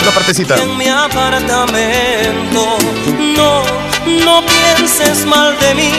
Una 0.00 0.10
partecita. 0.10 0.56
En 0.56 0.76
mi 0.76 0.88
apartamento. 0.88 2.78
No, 3.36 3.62
no 4.24 4.42
pienses 4.46 5.26
mal 5.26 5.58
de 5.60 5.74
mí. 5.74 5.92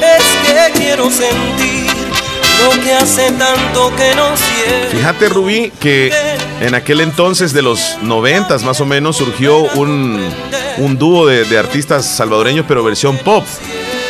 Es 0.00 0.24
que 0.46 0.78
quiero 0.78 1.10
sentir 1.10 1.86
lo 2.64 2.82
que 2.82 2.94
hace 2.94 3.30
tanto 3.32 3.94
que 3.96 4.14
no 4.14 4.34
siento. 4.36 4.96
Fíjate, 4.96 5.28
Rubí, 5.28 5.72
que 5.78 6.12
En 6.60 6.74
aquel 6.74 7.02
entonces 7.02 7.52
de 7.52 7.60
los 7.60 7.98
noventas 8.02 8.64
más 8.64 8.80
o 8.80 8.86
menos 8.86 9.16
surgió 9.16 9.58
un, 9.74 10.26
un 10.78 10.98
dúo 10.98 11.26
de, 11.26 11.44
de 11.44 11.58
artistas 11.58 12.06
salvadoreños 12.06 12.64
pero 12.66 12.82
versión 12.82 13.18
pop 13.18 13.44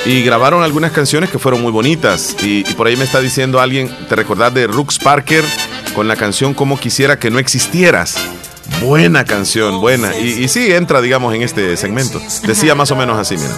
y 0.06 0.22
grabaron 0.22 0.62
algunas 0.62 0.92
canciones 0.92 1.30
que 1.30 1.38
fueron 1.38 1.60
muy 1.62 1.72
bonitas 1.72 2.36
y, 2.42 2.60
y 2.68 2.74
por 2.74 2.86
ahí 2.86 2.96
me 2.96 3.04
está 3.04 3.20
diciendo 3.20 3.60
alguien, 3.60 3.90
¿te 4.08 4.14
recordás 4.14 4.54
de 4.54 4.66
Rux 4.66 4.98
Parker 4.98 5.44
con 5.94 6.06
la 6.08 6.14
canción 6.16 6.54
Como 6.54 6.78
quisiera 6.78 7.18
que 7.18 7.30
no 7.30 7.38
existieras? 7.38 8.16
Buena 8.80 9.24
canción, 9.24 9.80
buena. 9.80 10.16
Y, 10.16 10.44
y 10.44 10.48
sí 10.48 10.72
entra, 10.72 11.00
digamos, 11.00 11.34
en 11.34 11.42
este 11.42 11.76
segmento. 11.76 12.20
Decía 12.44 12.74
más 12.74 12.90
o 12.90 12.96
menos 12.96 13.18
así, 13.18 13.36
mira. 13.36 13.54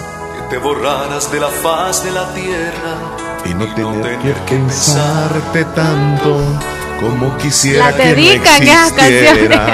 te 0.49 0.57
borraras 0.57 1.31
de 1.31 1.39
la 1.39 1.47
faz 1.47 2.03
de 2.03 2.11
la 2.11 2.31
tierra. 2.33 2.95
Y 3.45 3.53
no 3.53 3.73
tener 3.73 4.17
que 4.19 4.31
pensarte 4.47 5.65
tanto 5.75 6.41
como 6.99 7.37
quisiera 7.37 7.91
La 7.91 7.97
que 7.97 8.15
no 8.15 8.21
existieras. 8.21 9.69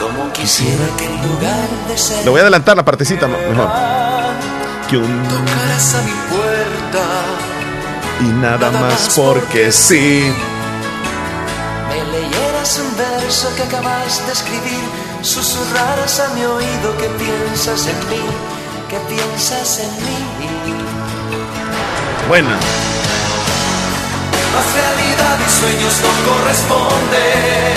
Como 0.00 0.32
quisiera 0.32 0.84
que 0.96 1.04
en 1.06 1.22
lugar 1.28 1.68
de 1.88 1.98
ser 1.98 2.24
Le 2.24 2.30
voy 2.30 2.38
a 2.38 2.42
adelantar 2.42 2.76
la 2.76 2.84
partecita 2.84 3.26
mejor. 3.26 4.05
Que 4.88 4.96
un 4.96 5.28
tocaras 5.28 5.94
a 5.96 6.02
mi 6.02 6.12
puerta, 6.30 7.04
y 8.20 8.24
nada 8.40 8.70
más 8.70 9.08
porque 9.16 9.72
sí. 9.72 10.32
me 11.88 12.04
leyeras 12.12 12.78
un 12.78 12.96
verso 12.96 13.52
que 13.56 13.62
acabas 13.64 14.24
de 14.24 14.32
escribir, 14.32 14.84
susurraras 15.22 16.20
a 16.20 16.28
mi 16.34 16.44
oído 16.44 16.96
que 16.98 17.08
piensas 17.18 17.88
en 17.88 17.98
mí, 18.10 18.22
que 18.88 18.96
piensas 19.12 19.80
en 19.80 19.90
mí. 20.06 20.46
Buena. 22.28 22.56
Mas 24.54 24.66
realidad 24.72 25.38
y 25.44 25.50
sueños 25.50 26.00
no 26.00 26.10
corresponden. 26.32 27.76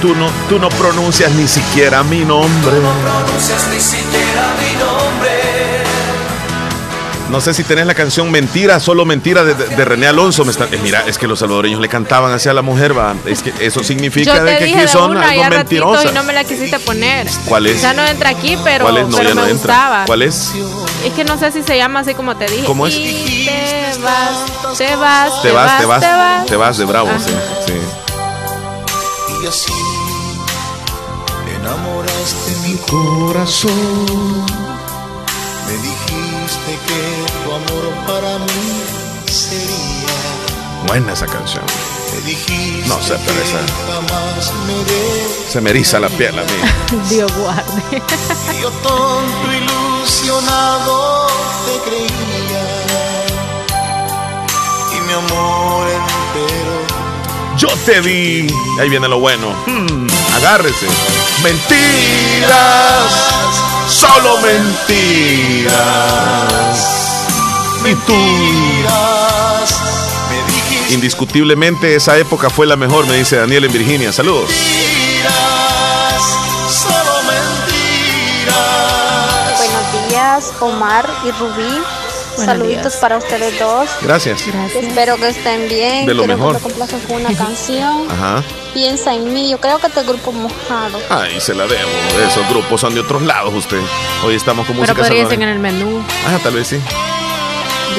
Tú 0.00 0.14
no, 0.16 0.28
tú 0.48 0.58
no 0.58 0.70
pronuncias 0.70 1.30
ni 1.32 1.46
siquiera 1.46 2.02
mi 2.02 2.24
nombre. 2.24 2.80
No 2.80 2.92
pronuncias 3.00 3.68
ni 3.68 3.78
siquiera 3.78 4.54
mi 4.58 4.72
nombre. 4.76 5.39
No 7.30 7.40
sé 7.40 7.54
si 7.54 7.62
tenés 7.62 7.86
la 7.86 7.94
canción 7.94 8.28
Mentira, 8.30 8.80
solo 8.80 9.04
Mentira 9.04 9.44
de, 9.44 9.84
René 9.84 10.08
Alonso. 10.08 10.44
Me 10.44 10.50
está- 10.50 10.64
eh, 10.64 10.80
mira, 10.82 11.04
es 11.06 11.16
que 11.16 11.28
los 11.28 11.38
salvadoreños 11.38 11.80
le 11.80 11.88
cantaban 11.88 12.32
hacia 12.32 12.52
la 12.52 12.60
mujer, 12.62 12.96
va. 12.96 13.14
Es 13.24 13.42
que 13.42 13.52
eso 13.60 13.84
significa 13.84 14.36
Yo 14.36 14.44
de 14.44 14.58
que 14.58 14.64
dije 14.64 14.76
aquí 14.78 14.86
de 14.86 14.88
son 14.88 15.12
una 15.12 15.28
algo 15.28 15.42
ya 15.42 15.50
mentirosas. 15.50 16.10
y 16.10 16.14
no 16.14 16.24
me 16.24 16.32
la 16.32 16.42
quisiste 16.44 16.78
poner. 16.80 17.28
¿Cuál 17.46 17.66
es? 17.68 17.80
Sea, 17.80 17.92
no 17.94 18.04
entra 18.04 18.30
aquí, 18.30 18.58
pero, 18.64 18.84
¿Cuál 18.84 18.96
es? 18.98 19.06
No, 19.08 19.16
pero 19.18 19.28
ya 19.28 19.34
no 19.36 19.42
me 19.44 19.50
entra. 19.50 19.74
gustaba. 19.74 20.04
¿Cuál 20.06 20.22
es? 20.22 20.52
Es 21.04 21.12
que 21.14 21.24
no 21.24 21.38
sé 21.38 21.52
si 21.52 21.62
se 21.62 21.76
llama 21.76 22.00
así 22.00 22.14
como 22.14 22.36
te 22.36 22.46
dije. 22.46 22.64
¿Cómo 22.64 22.86
es? 22.88 22.94
Y 22.96 23.46
te 23.46 23.98
vas, 24.02 24.76
te 24.76 24.96
vas, 24.96 25.42
Te 25.42 25.52
vas, 25.52 25.78
te 25.80 25.86
vas, 25.86 26.00
te 26.00 26.06
vas. 26.08 26.46
te 26.46 26.56
vas 26.56 26.78
de 26.78 26.84
bravo, 26.84 27.10
sí, 27.24 27.30
sí. 27.66 27.72
Y 29.42 29.46
así 29.46 29.72
enamoraste 31.60 32.52
mi 32.68 32.74
corazón. 32.88 33.70
Para 38.20 38.38
mí 38.38 38.82
sería. 39.26 40.86
Buena 40.86 41.12
esa 41.12 41.26
canción. 41.26 41.64
No 42.86 43.00
sé, 43.02 43.16
pero 43.24 43.40
esa 43.40 43.58
se 45.48 45.60
me 45.60 45.70
eriza 45.70 45.98
la 46.00 46.08
piel 46.08 46.38
a 46.38 46.42
mí. 46.42 46.48
Dios 47.08 47.32
guarde. 47.36 48.02
Yo 48.60 48.70
tonto 48.70 49.52
ilusionado 49.52 51.26
te 51.64 51.78
creía. 51.88 52.64
Y 54.96 55.00
mi 55.06 55.12
amor 55.12 55.88
entero 55.88 56.76
Yo 57.56 57.68
te 57.86 58.00
vi. 58.00 58.46
Ahí 58.80 58.88
viene 58.88 59.08
lo 59.08 59.18
bueno. 59.20 59.54
Hmm, 59.66 60.06
agárrese. 60.36 60.86
Mentiras. 61.42 63.12
Solo 63.88 64.38
mentiras. 64.38 65.70
Y 67.84 67.94
tú. 68.06 68.12
me 70.28 70.52
dijiste 70.52 70.94
Indiscutiblemente 70.94 71.94
esa 71.94 72.18
época 72.18 72.50
fue 72.50 72.66
la 72.66 72.76
mejor, 72.76 73.06
me 73.06 73.16
dice 73.16 73.36
Daniel 73.36 73.64
en 73.64 73.72
Virginia. 73.72 74.12
Saludos. 74.12 74.50
mentiras, 74.50 76.22
solo 76.68 77.22
mentiras. 77.22 78.56
Buenos 79.56 80.08
días, 80.10 80.52
Omar 80.60 81.08
y 81.24 81.30
Rubí. 81.32 81.80
Buenos 82.36 82.54
Saluditos 82.54 82.82
días. 82.92 82.96
para 82.96 83.16
ustedes 83.18 83.58
dos. 83.58 83.88
Gracias. 84.02 84.42
Espero 84.74 85.16
que 85.16 85.28
estén 85.28 85.68
bien. 85.68 86.06
De 86.06 86.14
lo 86.14 86.24
Quiero 86.24 86.38
mejor. 86.38 86.60
que 86.60 87.06
con 87.06 87.16
una 87.20 87.34
canción. 87.36 88.06
Ajá. 88.10 88.42
Piensa 88.72 89.12
en 89.14 89.32
mí. 89.32 89.50
Yo 89.50 89.58
creo 89.60 89.78
que 89.78 89.88
este 89.88 90.02
grupo 90.04 90.32
mojado. 90.32 91.00
Ay, 91.10 91.40
se 91.40 91.54
la 91.54 91.66
debo. 91.66 91.90
Esos 92.26 92.48
grupos 92.48 92.80
son 92.80 92.94
de 92.94 93.00
otros 93.00 93.22
lados 93.22 93.52
usted. 93.52 93.80
Hoy 94.24 94.36
estamos 94.36 94.64
con 94.66 94.76
Pero 94.76 94.86
música 94.94 95.02
podría 95.08 95.24
ser 95.28 95.42
en 95.42 95.48
el 95.48 95.58
menú. 95.58 96.02
Ah, 96.26 96.38
tal 96.42 96.54
vez 96.54 96.68
sí. 96.68 96.80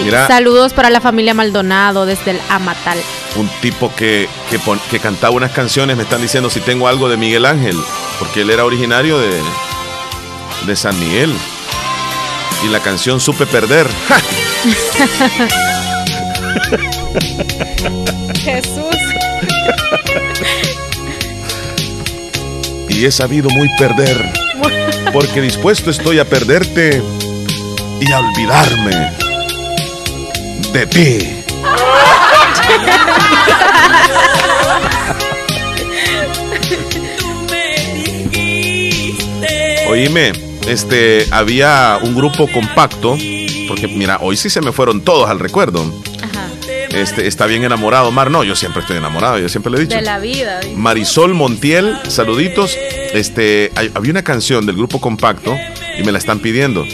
Mira, 0.04 0.28
Saludos 0.28 0.74
para 0.74 0.90
la 0.90 1.00
familia 1.02 1.34
Maldonado 1.34 2.06
desde 2.06 2.32
el 2.32 2.40
Amatal. 2.50 2.98
un 3.36 3.48
tipo 3.62 3.94
que, 3.96 4.28
que, 4.50 4.58
pon- 4.60 4.80
que 4.90 5.00
cantaba 5.00 5.36
unas 5.36 5.52
canciones, 5.52 5.96
me 5.98 6.04
están 6.04 6.22
diciendo 6.22 6.50
si 6.50 6.60
tengo 6.60 6.88
algo 6.88 7.08
de 7.10 7.18
Miguel 7.18 7.46
Ángel, 7.46 7.78
porque 8.20 8.42
él 8.42 8.50
era 8.50 8.66
originario 8.66 9.20
de, 9.20 9.40
de 10.66 10.76
San 10.76 11.00
Miguel. 11.00 11.34
Y 12.64 12.68
la 12.70 12.80
canción 12.80 13.20
Supe 13.20 13.46
Perder. 13.46 13.88
¡Ja! 14.08 14.18
Jesús. 18.44 18.96
Y 22.90 23.06
he 23.06 23.12
sabido 23.12 23.50
muy 23.50 23.68
perder, 23.80 24.32
porque 25.14 25.42
dispuesto 25.42 25.90
estoy 25.90 26.20
a 26.20 26.26
perderte 26.26 27.02
y 28.00 28.12
a 28.12 28.20
olvidarme 28.20 29.12
de 30.74 30.86
ti. 30.88 31.44
Oíme, 39.88 40.32
este, 40.68 41.26
había 41.32 42.00
un 42.02 42.16
grupo 42.16 42.48
compacto, 42.52 43.18
porque 43.68 43.88
mira, 43.88 44.20
hoy 44.22 44.38
sí 44.38 44.50
se 44.50 44.62
me 44.62 44.72
fueron 44.72 45.02
todos 45.02 45.30
al 45.30 45.40
recuerdo. 45.40 45.84
Este, 46.94 47.26
está 47.28 47.46
bien 47.46 47.64
enamorado, 47.64 48.12
Mar. 48.12 48.30
No, 48.30 48.44
yo 48.44 48.54
siempre 48.56 48.82
estoy 48.82 48.98
enamorado, 48.98 49.40
yo 49.40 49.48
siempre 49.48 49.72
le 49.72 49.78
he 49.78 49.82
dicho. 49.82 49.96
De 49.96 50.02
la 50.02 50.20
vida. 50.20 50.60
Marisol 50.76 51.34
Montiel, 51.34 51.98
saluditos. 52.10 52.76
Este, 53.14 53.72
hay- 53.76 53.92
había 53.96 54.12
una 54.12 54.24
canción 54.24 54.66
del 54.66 54.76
grupo 54.76 55.00
compacto 55.00 55.56
y 55.98 56.04
me 56.04 56.12
la 56.12 56.18
están 56.18 56.40
pidiendo. 56.40 56.86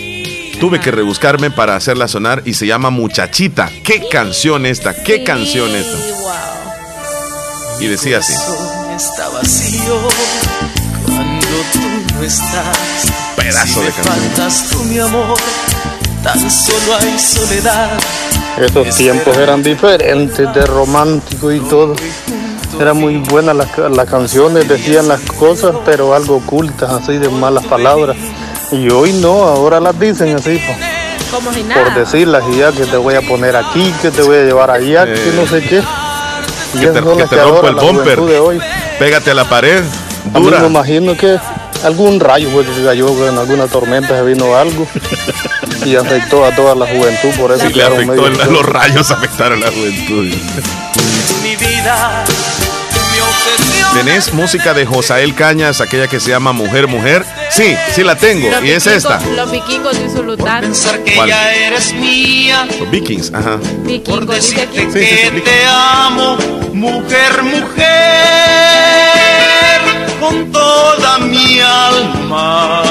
Tuve 0.59 0.79
que 0.79 0.89
rebuscarme 0.89 1.51
para 1.51 1.75
hacerla 1.75 2.07
sonar 2.07 2.41
y 2.43 2.55
se 2.55 2.65
llama 2.65 2.89
Muchachita. 2.89 3.69
¿Qué 3.83 4.09
canción 4.09 4.65
esta? 4.65 4.95
¿Qué 5.03 5.23
canción 5.23 5.69
esta? 5.75 5.97
Y 7.79 7.85
decía 7.85 8.17
así. 8.17 8.33
Está 8.95 9.29
vacío 9.29 9.99
cuando 11.05 11.47
tú 11.71 12.13
no 12.15 12.23
estás. 12.23 13.05
Pedazo 13.35 13.81
si 13.81 13.85
de 13.85 13.91
canción. 13.91 14.15
faltas 14.15 14.69
tú, 14.71 14.83
mi 14.85 14.97
amor, 14.97 15.37
tan 16.23 16.49
solo 16.49 16.95
hay 17.01 17.19
soledad. 17.19 17.99
Esos 18.59 18.95
tiempos 18.97 19.37
eran 19.37 19.61
diferentes, 19.61 20.51
de 20.55 20.65
romántico 20.65 21.51
y 21.51 21.59
todo. 21.59 21.95
Eran 22.79 22.97
muy 22.97 23.17
buenas 23.17 23.55
las, 23.55 23.77
las 23.77 24.09
canciones, 24.09 24.67
decían 24.67 25.07
las 25.07 25.21
cosas, 25.21 25.75
pero 25.85 26.15
algo 26.15 26.37
ocultas, 26.37 26.89
así 26.89 27.19
de 27.19 27.29
malas 27.29 27.65
palabras. 27.67 28.17
Y 28.71 28.89
hoy 28.89 29.13
no, 29.13 29.43
ahora 29.43 29.79
las 29.79 29.97
dicen 29.99 30.35
así, 30.35 30.57
po, 30.59 30.73
Como 31.37 31.53
si 31.53 31.61
por 31.63 31.93
decirlas 31.95 32.43
y 32.51 32.57
ya 32.57 32.71
que 32.71 32.85
te 32.85 32.97
voy 32.97 33.15
a 33.15 33.21
poner 33.21 33.55
aquí, 33.55 33.93
que 34.01 34.11
te 34.11 34.21
voy 34.21 34.37
a 34.37 34.43
llevar 34.43 34.69
allá, 34.71 35.05
que 35.05 35.31
no 35.35 35.47
sé 35.47 35.61
qué. 35.61 35.81
Y 36.73 36.79
Que 36.79 36.87
te, 36.87 36.99
son 37.01 37.17
que 37.17 37.25
te 37.25 37.35
rompo 37.37 37.55
ahora 37.57 37.69
el 37.69 37.75
bumper. 37.75 38.19
juventud 38.19 38.29
de 38.29 38.39
hoy. 38.39 38.59
Pégate 38.99 39.31
a 39.31 39.33
la 39.33 39.45
pared. 39.45 39.83
A 40.33 40.39
mí 40.39 40.45
Dura. 40.45 40.59
me 40.59 40.67
imagino 40.67 41.15
que 41.15 41.37
algún 41.83 42.19
rayo 42.19 42.49
fue 42.51 42.65
que 42.65 42.83
cayó 42.83 43.29
en 43.29 43.37
alguna 43.37 43.67
tormenta, 43.67 44.09
se 44.09 44.23
vino 44.23 44.55
algo 44.57 44.85
y 45.85 45.95
afectó 45.95 46.43
a 46.43 46.53
toda 46.53 46.75
la 46.75 46.85
juventud, 46.87 47.29
por 47.39 47.51
eso 47.53 47.65
Sí, 47.67 47.73
le 47.73 47.83
afectó 47.83 48.05
medio 48.23 48.51
los 48.51 48.65
rayos 48.65 49.09
afectaron 49.11 49.63
a 49.63 49.67
la 49.67 49.71
juventud. 49.71 50.25
Mi 51.43 51.55
vida. 51.55 52.25
¿Tenés 53.93 54.33
música 54.33 54.73
de 54.75 54.85
Josael 54.85 55.33
Cañas, 55.33 55.81
aquella 55.81 56.07
que 56.07 56.19
se 56.19 56.29
llama 56.29 56.51
Mujer, 56.51 56.87
Mujer? 56.87 57.25
Sí, 57.49 57.75
sí 57.93 58.03
la 58.03 58.15
tengo. 58.15 58.47
Los 58.49 58.63
Y 58.63 58.71
es 58.71 58.85
esta. 58.85 59.19
Los 59.35 59.49
vikingos 59.51 59.97
de 59.97 60.07
Zulután. 60.09 60.61
Pensar 60.61 61.03
que 61.03 61.15
¿Cuál? 61.15 61.29
ya 61.29 61.51
eres 61.53 61.93
mía. 61.93 62.67
Los 62.79 62.91
Vikings, 62.91 63.33
ajá. 63.33 63.59
Vikingos, 63.85 64.35
dice 64.35 64.61
aquí. 64.61 64.85
Decirte 64.85 64.99
Sí, 64.99 65.05
sí, 65.09 65.15
sí, 65.23 65.31
que 65.31 65.41
te 65.41 65.65
amo, 65.67 66.37
mujer, 66.73 67.41
mujer, 67.43 67.85
con 70.19 70.51
toda 70.51 71.17
mi 71.19 71.59
alma. 71.59 72.83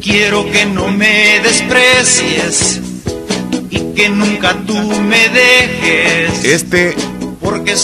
Quiero 0.00 0.48
que 0.52 0.66
no 0.66 0.86
me 0.88 1.40
desprecies 1.40 2.80
y 3.70 3.92
que 3.94 4.08
nunca 4.08 4.54
tú 4.66 4.76
me 4.78 5.28
dejes. 5.30 6.44
Este 6.44 6.94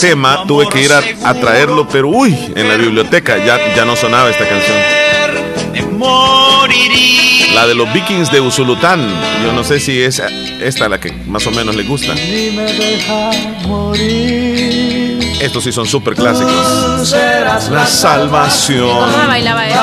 tema 0.01 0.45
tuve 0.47 0.69
que 0.69 0.82
ir 0.82 0.93
a, 0.93 1.35
traerlo, 1.35 1.89
pero 1.89 2.09
uy, 2.09 2.37
en 2.55 2.69
la 2.69 2.77
biblioteca 2.77 3.39
ya, 3.39 3.74
ya 3.74 3.85
no 3.85 3.97
sonaba 3.97 4.31
esta 4.31 4.49
canción. 4.49 4.77
La 7.55 7.66
de 7.66 7.74
los 7.74 7.93
vikings 7.93 8.31
de 8.31 8.41
Usulután. 8.41 9.01
Yo 9.45 9.53
no 9.53 9.65
sé 9.65 9.81
si 9.81 10.01
es 10.01 10.23
esta 10.61 10.89
la 10.89 10.99
que 11.01 11.12
más 11.27 11.47
o 11.47 11.51
menos 11.51 11.74
le 11.74 11.82
gusta. 11.82 12.15
Ni 12.15 12.51
me 12.53 12.73
deja 12.73 13.31
morir. 13.66 14.90
Estos 15.41 15.65
sí 15.65 15.73
son 15.73 15.87
súper 15.87 16.15
clásicos. 16.15 17.15
La 17.71 17.87
salvación. 17.87 18.89
¿Cómo 18.89 19.11
se 19.21 19.27
bailaba 19.27 19.67
eso? 19.67 19.81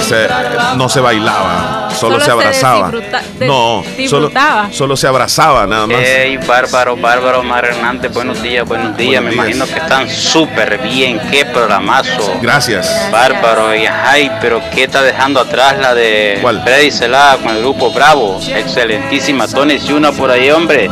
Ese, 0.00 0.24
eh, 0.24 0.28
no 0.76 0.88
se 0.88 1.00
bailaba, 1.00 1.88
solo, 1.96 2.20
Solo 2.20 2.24
se 2.24 2.30
abrazaba. 2.32 2.90
no, 3.40 3.84
solo, 4.72 4.96
se 4.96 5.06
abrazaba 5.06 5.66
nada 5.66 5.86
más. 5.86 5.98
Hey, 6.02 6.38
bárbaro, 6.46 6.96
bárbaro, 6.96 7.42
Mar 7.44 7.64
Hernández, 7.64 8.12
buenos 8.12 8.42
días, 8.42 8.66
buenos 8.66 8.96
días. 8.96 9.22
Buenos 9.22 9.36
Me 9.36 9.42
días. 9.44 9.56
imagino 9.56 9.66
que 9.66 9.78
están 9.80 10.10
súper 10.10 10.78
bien. 10.78 11.20
Qué 11.30 11.46
programazo. 11.46 12.34
Gracias. 12.42 12.90
Bárbaro, 13.12 13.74
y 13.74 13.86
ay, 13.86 14.30
pero 14.40 14.60
¿qué 14.74 14.84
está 14.84 15.02
dejando 15.02 15.40
atrás 15.40 15.78
la 15.78 15.94
de 15.94 16.40
Freddy 16.64 16.90
Celada 16.90 17.36
con 17.38 17.54
el 17.54 17.60
grupo 17.60 17.92
Bravo? 17.92 18.40
Excelentísima. 18.46 19.46
Tony 19.46 19.78
Ciuna 19.78 20.10
por 20.12 20.30
ahí, 20.30 20.50
hombre. 20.50 20.90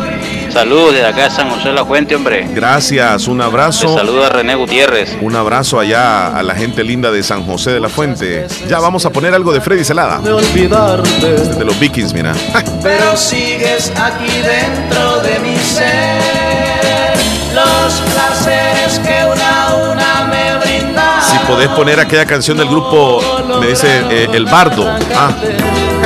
Saludos 0.53 0.93
desde 0.95 1.07
acá 1.07 1.25
de 1.25 1.31
San 1.31 1.51
José 1.51 1.69
de 1.69 1.75
la 1.75 1.85
Fuente, 1.85 2.15
hombre. 2.17 2.47
Gracias, 2.55 3.29
un 3.29 3.39
Te 3.39 3.45
abrazo. 3.45 3.95
saluda 3.97 4.29
René 4.31 4.55
Gutiérrez. 4.55 5.17
Un 5.21 5.37
abrazo 5.37 5.79
allá 5.79 6.29
a 6.37 6.43
la 6.43 6.55
gente 6.55 6.83
linda 6.83 7.11
de 7.11 7.23
San 7.23 7.45
José 7.45 7.73
de 7.73 7.81
la 7.81 7.89
Fuente. 7.89 8.47
Ya 8.69 8.79
vamos 8.79 9.05
a 9.05 9.11
poner 9.11 9.35
algo 9.35 9.53
de 9.53 9.61
Freddy 9.61 9.85
Celada. 9.85 10.19
De 10.19 10.33
olvidarte, 10.33 11.33
De 11.59 11.65
los 11.65 11.79
Vikings, 11.79 12.13
mira. 12.15 12.33
pero 12.83 13.17
sigues 13.17 13.93
aquí 14.01 14.33
dentro 14.43 15.21
de 15.21 15.39
mi 15.41 15.57
ser. 15.59 17.17
Los 17.55 17.95
placeres 18.13 18.99
que 19.01 19.25
una 19.25 19.63
a 19.71 19.75
una 19.93 20.25
me 20.31 20.57
brindan. 20.59 21.23
Si 21.23 21.39
podés 21.47 21.69
poner 21.69 22.01
aquella 22.01 22.27
canción 22.27 22.57
del 22.57 22.69
grupo, 22.69 23.21
me 23.61 23.69
dice 23.69 23.89
eh, 24.11 24.29
El 24.33 24.45
Bardo. 24.47 24.87
Ah, 25.15 25.31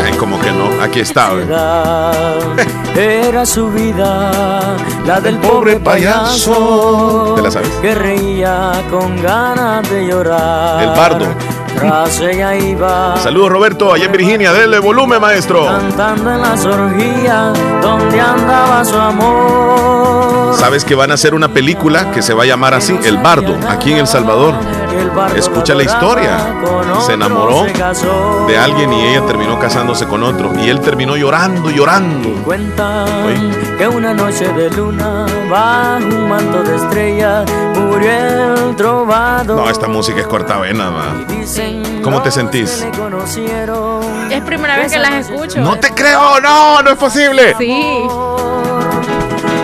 como 0.18 0.40
que 0.40 0.50
no. 0.52 0.82
Aquí 0.82 1.00
está. 1.00 1.30
Era 2.96 3.46
su 3.46 3.70
vida, 3.70 4.76
la 5.06 5.20
del 5.20 5.38
pobre 5.38 5.78
payaso. 5.80 7.34
¿Te 7.36 7.42
la 7.42 7.50
sabes? 7.50 7.70
Que 7.80 7.94
reía 7.94 8.72
con 8.90 9.20
ganas 9.22 9.88
de 9.90 10.06
llorar. 10.06 10.82
El 10.82 10.90
Bardo. 10.90 11.26
Tras 11.76 12.20
ella 12.20 12.54
iba. 12.56 13.16
Saludos, 13.16 13.50
Roberto, 13.50 13.92
allá 13.92 14.06
en 14.06 14.12
Virginia. 14.12 14.52
Denle 14.52 14.78
volumen, 14.78 15.20
maestro. 15.20 15.66
Cantando 15.66 16.32
en 16.32 16.40
las 16.40 16.64
orgías 16.64 17.58
donde 17.82 18.20
andaba 18.20 18.84
su 18.84 18.96
amor. 18.96 20.54
¿Sabes 20.56 20.84
que 20.84 20.94
van 20.94 21.10
a 21.10 21.14
hacer 21.14 21.34
una 21.34 21.48
película 21.48 22.10
que 22.10 22.22
se 22.22 22.34
va 22.34 22.42
a 22.42 22.46
llamar 22.46 22.74
así? 22.74 22.98
El 23.04 23.18
Bardo, 23.18 23.56
aquí 23.68 23.92
en 23.92 23.98
El 23.98 24.06
Salvador. 24.06 24.54
Escucha 25.34 25.74
la 25.74 25.82
historia. 25.84 26.38
Se 27.06 27.14
enamoró 27.14 27.64
de 28.46 28.58
alguien 28.58 28.92
y 28.92 29.06
ella 29.06 29.24
terminó 29.26 29.58
casándose 29.58 30.06
con 30.06 30.22
otro. 30.22 30.52
Y 30.62 30.68
él 30.68 30.80
terminó 30.80 31.16
llorando, 31.16 31.70
llorando. 31.70 32.30
Cuentan 32.44 33.06
que 33.78 33.88
una 33.88 34.12
noche 34.12 34.48
de 34.52 34.70
luna 34.70 35.24
bajo 35.50 36.04
un 36.04 36.28
manto 36.28 36.62
de 36.62 36.76
estrellas 36.76 37.50
murió 37.76 38.10
el 38.10 38.76
trovador. 38.76 39.56
No, 39.56 39.70
esta 39.70 39.88
música 39.88 40.20
es 40.20 40.26
cortavena, 40.26 40.90
ma. 40.90 41.26
Dicen 41.60 42.02
¿Cómo 42.02 42.22
te 42.22 42.30
sentís? 42.30 42.86
Es 44.30 44.40
primera 44.42 44.76
vez 44.76 44.92
que 44.92 44.98
las 44.98 45.28
escucho. 45.28 45.60
No 45.60 45.78
te 45.78 45.92
creo, 45.92 46.40
no, 46.40 46.82
no 46.82 46.90
es 46.90 46.96
posible. 46.96 47.54
Sí. 47.58 48.02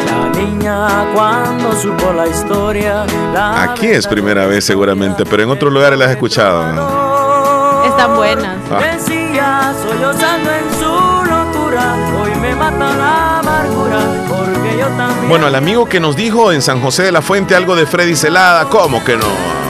La 0.06 0.28
niña 0.39 1.06
cuando 1.14 1.73
supo 1.81 2.12
la 2.12 2.27
historia. 2.27 3.06
La 3.32 3.62
Aquí 3.62 3.86
es 3.86 4.06
primera 4.06 4.47
vez 4.47 4.64
seguramente, 4.64 5.24
pero 5.24 5.43
en 5.43 5.51
otros 5.51 5.73
lugares 5.73 5.98
la 5.98 6.06
has 6.06 6.10
escuchado. 6.12 6.73
¿no? 6.73 7.85
Están 7.85 8.16
buenas. 8.16 8.59
Ah. 8.70 8.78
Decía, 8.78 9.73
sollozando 9.82 10.51
en 10.52 10.78
su 10.78 11.24
locura. 11.24 11.97
Hoy 12.20 12.35
me 12.40 12.55
mata 12.55 12.90
la 12.94 13.39
amargura. 13.39 13.98
Porque 14.28 14.78
yo 14.78 14.86
también. 14.89 15.28
Bueno, 15.28 15.47
el 15.47 15.55
amigo 15.55 15.86
que 15.86 16.01
nos 16.01 16.16
dijo 16.16 16.52
en 16.52 16.60
San 16.60 16.82
José 16.82 17.05
de 17.05 17.12
la 17.12 17.23
Fuente 17.23 17.55
algo 17.55 17.74
de 17.74 17.86
Freddy 17.86 18.16
Celada, 18.16 18.66
¿cómo 18.66 19.02
que 19.05 19.16
no? 19.16 19.65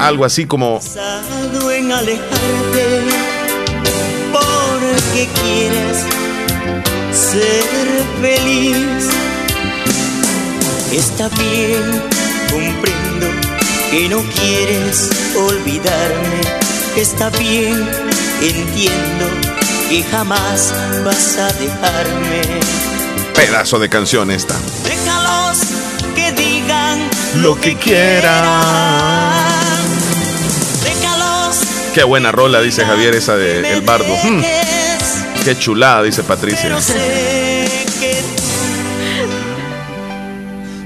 Algo 0.00 0.24
así 0.24 0.46
como 0.46 0.80
en 1.72 1.92
alejarte 1.92 3.02
porque 4.32 5.28
quieres 5.42 6.04
ser 7.12 7.64
feliz. 8.20 9.08
Está 10.92 11.28
bien, 11.30 12.02
comprendo 12.50 13.26
que 13.90 14.08
no 14.08 14.22
quieres 14.34 15.10
olvidarme. 15.36 16.40
Está 16.96 17.30
bien, 17.30 17.88
entiendo 18.40 19.26
que 19.88 20.02
jamás 20.04 20.72
vas 21.04 21.38
a 21.38 21.52
dejarme. 21.52 22.42
pedazo 23.34 23.78
de 23.78 23.88
canción 23.88 24.30
esta. 24.30 24.54
Déjalos 24.84 25.58
que 26.14 26.32
digan 26.32 27.08
Lo 27.42 27.60
que 27.60 27.76
quieran. 27.76 29.43
Qué 31.94 32.02
buena 32.02 32.32
rola, 32.32 32.60
dice 32.60 32.84
Javier, 32.84 33.14
esa 33.14 33.36
de 33.36 33.72
El 33.72 33.82
Bardo. 33.82 34.12
Qué 35.44 35.56
chulada, 35.56 36.02
dice 36.02 36.24
Patricia. 36.24 36.76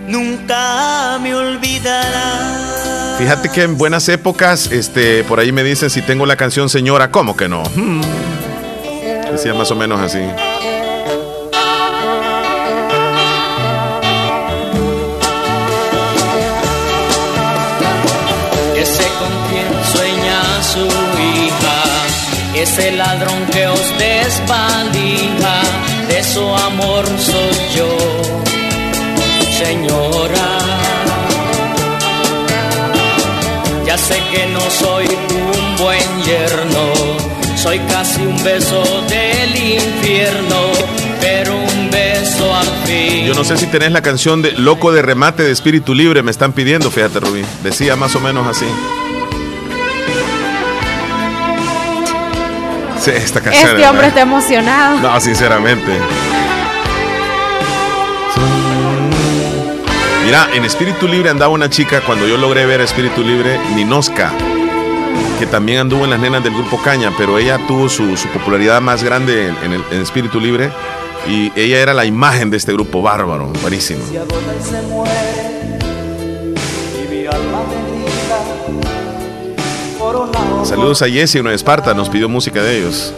nunca 0.07 1.19
me 1.23 1.35
olvidarás. 1.35 3.17
Fíjate 3.19 3.49
que 3.49 3.63
en 3.63 3.79
buenas 3.79 4.09
épocas, 4.11 4.71
este, 4.71 5.25
por 5.25 5.41
ahí 5.41 5.51
me 5.51 5.65
dicen 5.65 5.89
si 5.89 6.03
tengo 6.03 6.27
la 6.27 6.37
canción 6.37 6.69
Señora, 6.69 7.11
¿cómo 7.11 7.37
que 7.37 7.49
no? 7.49 7.63
Hmm. 7.75 8.03
Decía 9.33 9.55
más 9.55 9.71
o 9.71 9.77
menos 9.77 10.01
así. 10.01 10.21
Ese 22.61 22.91
ladrón 22.93 23.47
que 23.53 23.67
os 23.67 23.99
desvalija, 23.99 25.61
de 26.09 26.25
su 26.25 26.43
amor 26.43 27.05
soy 27.19 27.77
yo, 27.77 27.97
señora. 29.57 30.59
Ya 33.87 33.97
sé 33.97 34.21
que 34.33 34.47
no 34.49 34.61
soy 34.61 35.07
un 35.07 35.77
buen 35.77 36.23
yerno, 36.25 36.93
soy 37.57 37.79
casi 37.81 38.23
un 38.23 38.43
beso 38.43 38.83
del 39.09 39.57
infierno, 39.57 40.61
pero 41.21 41.57
un 41.57 41.91
beso 41.91 42.55
al 42.55 42.67
fin. 42.87 43.25
Yo 43.25 43.35
no 43.35 43.45
sé 43.45 43.57
si 43.57 43.67
tenés 43.67 43.93
la 43.93 44.03
canción 44.03 44.43
de 44.43 44.53
Loco 44.53 44.93
de 44.93 45.03
Remate 45.03 45.43
de 45.43 45.53
Espíritu 45.53 45.95
Libre, 45.95 46.23
me 46.23 46.31
están 46.31 46.53
pidiendo, 46.53 46.91
fíjate 46.91 47.21
Rubí. 47.21 47.45
Decía 47.63 47.97
más 47.97 48.15
o 48.17 48.21
menos 48.21 48.47
así. 48.47 48.67
Sí, 53.09 53.17
esta 53.17 53.41
canción. 53.41 53.71
Este 53.71 53.89
hombre 53.89 54.09
está 54.09 54.21
emocionado. 54.21 54.99
No, 55.01 55.21
sinceramente. 55.21 55.93
Mira, 60.27 60.49
en 60.55 60.65
Espíritu 60.65 61.09
Libre 61.09 61.31
andaba 61.31 61.53
una 61.53 61.71
chica 61.71 62.03
cuando 62.03 62.27
yo 62.27 62.37
logré 62.37 62.67
ver 62.67 62.83
a 62.83 62.85
Espíritu 62.85 63.23
Libre, 63.23 63.59
Ninoska, 63.75 64.31
que 65.39 65.47
también 65.47 65.79
anduvo 65.79 66.05
en 66.05 66.11
las 66.11 66.21
nenas 66.21 66.45
del 66.45 66.53
grupo 66.53 66.79
Caña, 66.83 67.11
pero 67.17 67.39
ella 67.39 67.59
tuvo 67.67 67.89
su, 67.89 68.15
su 68.17 68.29
popularidad 68.29 68.83
más 68.83 69.03
grande 69.03 69.49
en, 69.49 69.57
en 69.65 69.73
el, 69.73 69.85
en 69.91 70.03
Espíritu 70.03 70.39
Libre 70.39 70.71
y 71.27 71.51
ella 71.57 71.81
era 71.81 71.95
la 71.95 72.05
imagen 72.05 72.51
de 72.51 72.59
este 72.59 72.73
grupo 72.75 73.01
bárbaro, 73.01 73.47
buenísimo. 73.63 74.01
Saludos 80.65 81.03
a 81.03 81.07
Jesse, 81.09 81.37
uno 81.37 81.51
de 81.51 81.57
Esparta, 81.57 81.93
nos 81.95 82.09
pidió 82.09 82.29
música 82.29 82.63
de 82.63 82.79
ellos. 82.79 83.13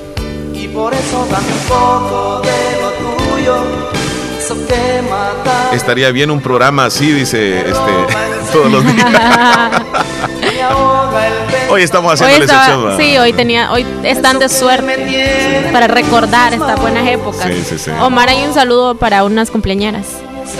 y 0.55 0.69
por 0.69 0.93
eso 0.95 1.27
dame 1.31 1.47
un 1.53 1.69
poco 1.69 2.43
de 2.43 2.81
lo 2.81 2.91
tuyo 3.35 3.55
eso 4.39 4.55
que 4.67 5.03
mata 5.09 5.71
Estaría 5.73 6.11
bien 6.11 6.31
un 6.31 6.41
programa 6.41 6.87
así, 6.87 7.11
dice 7.13 7.61
este, 7.61 7.73
todos 8.53 8.71
los 8.73 8.85
días. 8.85 9.07
Hoy 11.71 11.83
estamos 11.83 12.21
Hoy 12.21 12.27
haciendo 12.27 12.39
la 12.39 12.45
estaba- 12.45 12.65
excepción. 12.67 12.93
¿va? 12.93 12.97
sí, 12.97 13.19
hoy 13.19 13.33
tenía, 13.33 13.71
hoy 13.73 13.87
están 14.03 14.39
de 14.41 14.49
suerte 14.49 15.69
para 15.73 15.87
recordar 15.87 16.53
estas 16.53 16.81
buenas 16.81 17.07
épocas. 17.09 17.47
Sí, 17.47 17.63
sí, 17.69 17.79
sí. 17.79 17.91
Omar, 18.01 18.29
hay 18.29 18.45
un 18.45 18.53
saludo 18.53 18.97
para 18.97 19.23
unas 19.23 19.51
cumpleañeras. 19.53 20.07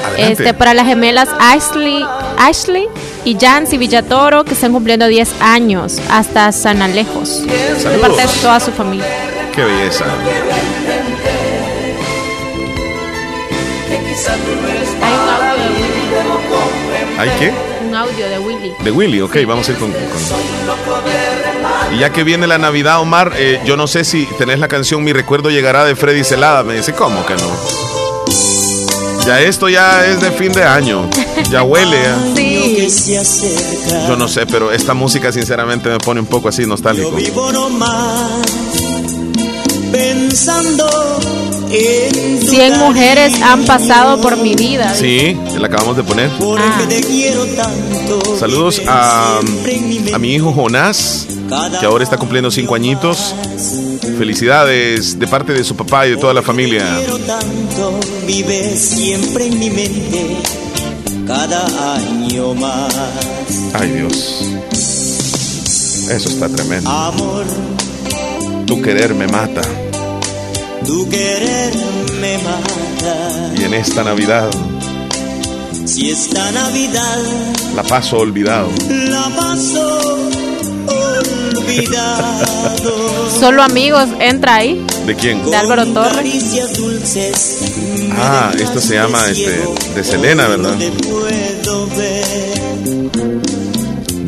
Adelante. 0.05 0.33
Este, 0.33 0.55
para 0.55 0.75
las 0.75 0.87
gemelas 0.87 1.29
Ashley, 1.39 2.05
Ashley 2.39 2.87
y 3.25 3.37
Jancy 3.39 3.77
Villatoro, 3.79 4.45
que 4.45 4.55
están 4.55 4.73
cumpliendo 4.73 5.07
10 5.07 5.29
años, 5.41 5.99
hasta 6.11 6.51
San 6.53 6.83
Alejos. 6.83 7.47
De 7.47 7.81
Saludos. 7.81 8.01
parte 8.09 8.23
de 8.23 8.29
toda 8.43 8.61
su 8.61 8.73
familia. 8.73 9.07
Qué 9.55 9.63
belleza. 9.65 10.05
de 10.05 10.11
¿Hay 17.19 17.29
qué? 17.39 17.53
Un 17.87 17.95
audio 17.95 18.29
de 18.29 18.39
Willy. 18.39 18.73
De 18.83 18.91
Willy, 18.91 19.21
ok, 19.21 19.37
vamos 19.47 19.69
a 19.69 19.73
ir 19.73 19.79
con. 19.79 19.93
con- 19.93 20.01
Y 21.95 21.99
ya 21.99 22.11
que 22.11 22.25
viene 22.25 22.47
la 22.47 22.57
Navidad, 22.59 23.01
Omar, 23.01 23.33
eh, 23.37 23.61
yo 23.65 23.77
no 23.77 23.87
sé 23.87 24.05
si 24.05 24.27
tenés 24.39 24.59
la 24.59 24.69
canción 24.69 25.03
Mi 25.05 25.13
recuerdo 25.13 25.51
llegará 25.51 25.85
de 25.85 25.97
Freddy 25.97 26.25
Celada. 26.25 26.63
Me 26.63 26.75
dice, 26.75 26.95
¿cómo 26.95 27.25
que 27.27 27.35
no? 27.35 27.51
Ya 29.27 29.41
esto 29.41 29.69
ya 29.69 30.07
es 30.07 30.21
de 30.21 30.31
fin 30.31 30.53
de 30.53 30.65
año. 30.65 31.09
Ya 31.51 31.63
huele. 31.63 31.97
¿eh? 31.97 32.89
Yo 34.09 34.17
no 34.17 34.29
sé, 34.29 34.47
pero 34.47 34.73
esta 34.73 34.95
música 34.95 35.33
sinceramente 35.33 35.89
me 35.89 35.99
pone 35.99 36.21
un 36.21 36.27
poco 36.27 36.49
así 36.49 36.67
nostálgico. 36.67 37.13
Vivo 37.13 37.53
nomás 37.53 38.43
pensando 39.93 40.87
100 41.71 42.79
mujeres 42.79 43.41
han 43.43 43.65
pasado 43.65 44.21
por 44.21 44.37
mi 44.37 44.55
vida. 44.55 44.93
Sí, 44.95 45.37
la 45.59 45.69
acabamos 45.69 45.97
de 45.97 46.03
poner. 46.03 46.31
Ah. 46.59 46.85
te 46.89 47.01
quiero 47.01 47.45
tanto. 47.47 48.37
Saludos 48.39 48.83
a, 48.89 49.39
a 49.39 50.19
mi 50.19 50.35
hijo 50.35 50.53
Jonás, 50.53 51.27
que 51.79 51.87
ahora 51.87 52.03
está 52.03 52.17
cumpliendo 52.17 52.51
cinco 52.51 52.75
añitos. 52.75 53.35
Felicidades 54.19 55.19
de 55.19 55.27
parte 55.29 55.53
de 55.53 55.63
su 55.63 55.77
papá 55.77 56.07
y 56.07 56.11
de 56.11 56.17
toda 56.17 56.35
la 56.35 56.43
familia. 56.43 56.85
Quiero 56.99 57.19
tanto, 57.19 58.01
vive 58.27 58.77
siempre 58.77 59.47
en 59.47 59.59
mi 59.59 59.71
mente, 59.71 60.37
cada 61.27 61.95
año 61.95 62.55
más. 62.55 62.95
Ay 63.75 63.93
Dios. 63.93 64.45
Eso 66.11 66.29
está 66.29 66.49
tremendo. 66.49 66.91
Amor, 66.91 67.45
Tu 68.67 68.83
querer 68.83 69.15
me 69.15 69.29
mata. 69.29 69.63
Tu 70.87 71.09
querer 71.09 71.73
me 72.21 72.39
mata. 72.39 73.53
Y 73.59 73.65
en 73.65 73.75
esta 73.75 74.03
Navidad 74.05 74.49
Si 75.85 76.11
esta 76.11 76.51
Navidad 76.53 77.19
la 77.75 77.83
paso 77.83 78.19
olvidado. 78.19 78.69
la 78.89 79.29
paso 79.37 80.29
olvidado. 81.57 83.31
Solo 83.39 83.63
amigos, 83.63 84.09
entra 84.19 84.57
ahí. 84.57 84.85
¿De 85.07 85.15
quién? 85.15 85.45
De 85.51 85.57
Álvaro 85.57 85.87
Torres. 85.87 86.45
Ah, 88.13 88.53
esto 88.59 88.81
se 88.81 88.95
llama 88.95 89.29
este, 89.31 89.61
de 89.95 90.05
Selena, 90.05 90.47
¿verdad? 90.49 90.75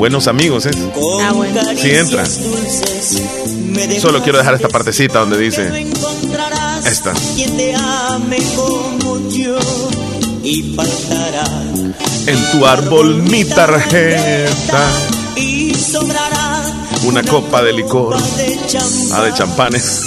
Buenos 0.03 0.27
amigos, 0.27 0.66
¿eh? 0.66 0.73
Ah, 1.23 1.31
bueno. 1.33 1.61
Sí, 1.81 1.93
entra. 1.93 2.27
Solo 4.01 4.20
quiero 4.24 4.39
dejar 4.39 4.55
esta 4.55 4.69
partecita 4.69 5.20
donde 5.20 5.39
dice. 5.39 5.70
Esta. 6.85 7.12
En 12.27 12.51
tu 12.51 12.66
árbol 12.66 13.23
mi 13.23 13.45
tarjeta. 13.45 14.85
y 15.37 15.73
sobrará 15.73 16.62
Una 17.05 17.23
copa 17.23 17.62
de 17.62 17.73
licor. 17.73 18.20
de 18.37 18.59
champán 18.66 19.09
Ah, 19.12 19.23
de 19.23 19.35
champanes. 19.35 20.01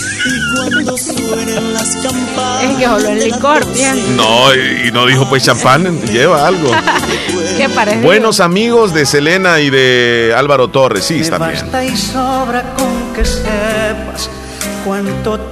Es 2.62 2.78
que 2.78 2.86
solo 2.86 3.10
el 3.10 3.20
licor, 3.20 3.74
bien. 3.74 4.16
No, 4.18 4.54
y, 4.54 4.88
y 4.88 4.92
no 4.92 5.06
dijo 5.06 5.28
pues 5.30 5.44
champán. 5.44 6.02
Lleva 6.08 6.48
algo. 6.48 6.72
¿Qué 7.58 7.70
parece? 7.70 8.02
Buenos 8.02 8.40
amigos 8.40 8.94
de 8.94 9.06
Selena 9.06 9.60
y 9.60 9.70
de 9.70 10.34
Álvaro 10.36 10.68
Torres. 10.70 11.06
Sí, 11.06 11.22
te 11.22 11.36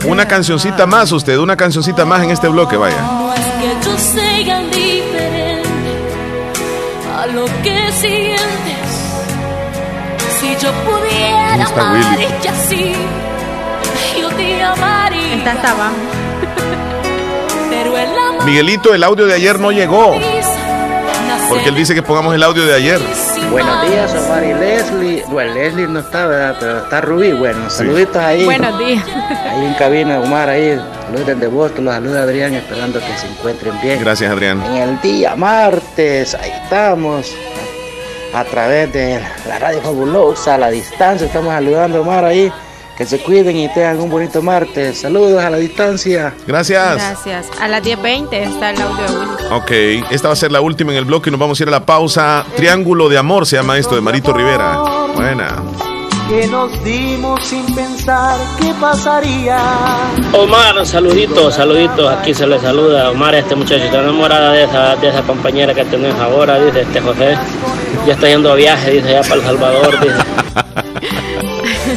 Una 0.06 0.28
cancioncita 0.28 0.86
más, 0.86 1.12
usted. 1.12 1.38
Una 1.38 1.56
cancioncita 1.58 2.06
más 2.06 2.24
en 2.24 2.32
este 2.32 2.48
bloque, 2.48 2.78
vaya. 2.78 3.02
No 3.02 3.34
es 3.34 3.40
que 3.40 3.86
yo 3.86 3.98
sea 3.98 4.60
diferente 4.62 5.98
a 7.16 7.26
lo 7.28 7.45
que 7.64 7.91
sientes. 8.00 8.44
Si 10.40 10.56
yo 10.64 10.72
pudiera 10.84 11.64
está 11.64 11.82
amar 11.90 12.18
Willy? 12.18 12.28
y 12.44 12.48
así, 12.48 12.94
yo 14.20 14.30
te 14.30 14.62
amaría. 14.62 14.93
Está 15.34 15.51
hasta 15.53 15.72
abajo. 15.72 15.95
Miguelito, 18.45 18.93
el 18.93 19.03
audio 19.03 19.26
de 19.26 19.34
ayer 19.34 19.60
no 19.60 19.72
llegó. 19.72 20.15
Porque 21.49 21.69
él 21.69 21.76
dice 21.76 21.95
que 21.95 22.03
pongamos 22.03 22.35
el 22.35 22.43
audio 22.43 22.65
de 22.65 22.76
ayer. 22.76 22.99
Buenos 23.49 23.88
días, 23.88 24.14
Omar 24.15 24.43
y 24.43 24.53
Leslie. 24.53 25.23
Bueno, 25.27 25.53
Leslie 25.53 25.88
no 25.88 25.99
está, 25.99 26.27
¿verdad? 26.27 26.55
Pero 26.60 26.77
está 26.84 27.01
Rubí. 27.01 27.31
Bueno, 27.34 27.69
saluditos 27.69 28.15
ahí. 28.18 28.45
Buenos 28.45 28.77
días. 28.80 29.03
Ahí 29.49 29.65
en 29.65 29.73
cabina, 29.73 30.19
Omar, 30.19 30.49
ahí. 30.49 30.80
Saludos 31.05 31.27
desde 31.27 31.47
Boston, 31.47 31.85
los 31.85 31.93
saluda 31.95 32.23
Adrián, 32.23 32.53
esperando 32.53 32.99
que 32.99 33.18
se 33.18 33.27
encuentren 33.27 33.80
bien. 33.81 33.99
Gracias, 33.99 34.31
Adrián. 34.31 34.64
En 34.64 34.89
el 34.89 35.01
día 35.01 35.35
martes, 35.35 36.35
ahí 36.35 36.51
estamos. 36.64 37.34
A 38.34 38.43
través 38.45 38.91
de 38.93 39.19
la 39.47 39.60
radio 39.60 39.81
fabulosa, 39.81 40.55
a 40.55 40.57
la 40.57 40.69
distancia, 40.69 41.27
estamos 41.27 41.53
saludando, 41.53 42.01
Omar, 42.01 42.26
ahí. 42.26 42.51
Que 43.04 43.10
se 43.10 43.20
cuiden 43.20 43.58
y 43.58 43.68
tengan 43.68 44.00
un 44.00 44.10
bonito 44.10 44.42
martes. 44.42 45.02
Saludos 45.02 45.44
a 45.44 45.50
la 45.50 45.58
distancia. 45.58 46.34
Gracias. 46.48 46.96
Gracias. 46.96 47.48
A 47.60 47.68
las 47.68 47.84
10.20 47.84 48.30
está 48.32 48.70
el 48.70 48.82
audio 48.82 49.04
de 49.04 49.20
Willy. 49.20 49.32
Ok, 49.52 50.10
esta 50.10 50.30
va 50.30 50.34
a 50.34 50.38
ser 50.38 50.54
la 50.54 50.62
última 50.62 50.94
en 50.94 51.00
el 51.00 51.04
bloque 51.04 51.30
y 51.30 51.32
nos 51.32 51.40
vamos 51.42 51.60
a 51.60 51.64
ir 51.64 51.68
a 51.68 51.72
la 51.72 51.86
pausa. 51.86 52.46
Triángulo 52.56 53.10
de 53.10 53.18
amor 53.18 53.46
se 53.46 53.58
llama 53.58 53.78
esto 53.78 53.96
de 53.96 54.00
Marito 54.00 54.32
Rivera. 54.32 54.78
Buena. 55.16 55.62
que 56.30 56.48
nos 56.48 56.82
dimos 56.86 57.44
sin 57.44 57.66
pensar 57.76 58.40
qué 58.62 58.74
pasaría. 58.80 59.58
Omar, 60.32 60.86
saluditos, 60.86 61.56
saluditos. 61.56 62.10
Aquí 62.10 62.34
se 62.34 62.48
le 62.48 62.58
saluda. 62.58 63.12
Omar, 63.12 63.36
este 63.36 63.54
muchacho 63.54 63.84
está 63.84 64.00
enamorada 64.00 64.54
de 64.54 64.64
esa, 64.64 64.96
de 64.96 65.10
esa 65.10 65.24
compañera 65.24 65.74
que 65.74 65.84
tenés 65.84 66.16
ahora, 66.16 66.58
dice 66.58 66.84
este 66.84 67.02
José. 67.02 67.38
Ya 68.08 68.14
está 68.14 68.30
yendo 68.30 68.50
a 68.50 68.56
viaje, 68.56 68.92
dice, 68.92 69.12
ya 69.12 69.22
para 69.24 69.36
El 69.36 69.42
Salvador, 69.42 70.00
dice. 70.00 70.16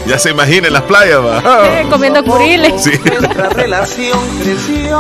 Ya 0.07 0.19
se 0.19 0.31
imagina 0.31 0.69
en 0.69 0.73
las 0.73 0.83
playas, 0.83 1.19
va. 1.19 1.81
Eh, 1.81 1.87
comiendo 1.91 2.23
curiles. 2.25 2.83
Sí. 2.83 2.93
Nuestra 3.05 3.49
relación 3.51 4.19
creció. 4.43 4.99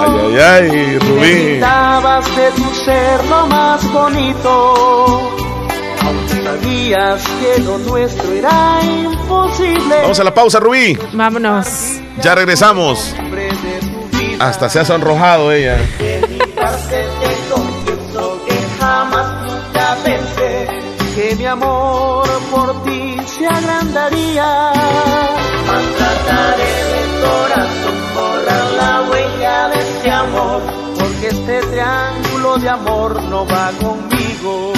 Ay, 0.00 0.36
ay, 0.36 0.70
ay, 0.70 0.98
Rubí. 0.98 1.20
Necesitabas 1.20 2.36
de 2.36 2.50
tu 2.50 2.74
ser 2.74 3.24
lo 3.24 3.46
más 3.46 3.92
bonito. 3.92 5.30
Sabías 6.44 7.22
que 7.40 7.62
lo 7.62 7.78
nuestro 7.78 8.32
era 8.32 8.80
imposible. 8.82 10.02
Vamos 10.02 10.20
a 10.20 10.24
la 10.24 10.34
pausa, 10.34 10.60
Rubí. 10.60 10.98
Vámonos. 11.12 11.66
Ya 12.20 12.34
regresamos. 12.34 13.14
Hasta 14.38 14.68
se 14.68 14.80
ha 14.80 14.84
sonrojado 14.84 15.52
ella. 15.52 15.78
parte 16.54 17.06
te 17.20 17.54
confieso 17.54 18.40
que 18.46 18.54
jamás 18.78 19.46
nunca 19.46 19.96
pensé 20.04 20.68
que 21.14 21.36
mi 21.36 21.46
amor 21.46 22.28
por 22.50 22.82
ti 22.84 22.93
se 23.44 23.54
agrandaría. 23.54 24.72
Mas 25.66 25.84
trataré 25.98 26.74
de 26.92 27.02
corazón 27.24 27.98
borrar 28.14 28.66
la 28.80 29.10
huella 29.10 29.68
de 29.68 29.80
este 29.80 30.10
amor, 30.10 30.62
porque 30.98 31.26
este 31.28 31.60
triángulo 31.72 32.56
de 32.58 32.68
amor 32.68 33.22
no 33.24 33.46
va 33.46 33.70
conmigo. 33.82 34.72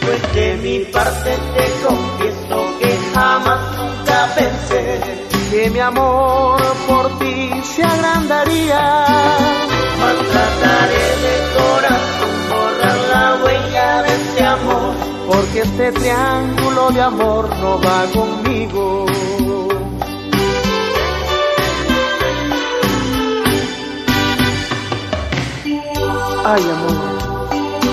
Pues 0.00 0.34
de 0.34 0.56
mi 0.64 0.78
parte 0.86 1.30
te 1.54 1.66
confieso 1.86 2.56
que 2.80 2.90
jamás 3.14 3.60
nunca 3.76 4.18
pensé 4.34 5.00
que 5.50 5.70
mi 5.70 5.80
amor 5.80 6.60
por 6.88 7.18
ti 7.18 7.50
se 7.62 7.82
agrandaría. 7.82 8.82
Mas 10.00 10.16
trataré 10.32 11.06
de 11.24 11.34
corazón 11.58 12.34
borrar 12.50 12.98
la 13.14 13.44
huella 13.44 14.02
de 14.02 14.14
este 14.14 14.44
amor, 14.44 14.94
porque 15.28 15.60
este 15.60 15.92
triángulo 15.92 16.90
de 16.90 17.02
amor 17.02 17.50
no 17.60 17.78
va 17.80 18.06
conmigo. 18.14 19.04
Ay, 26.46 26.62
amor, 26.62 27.17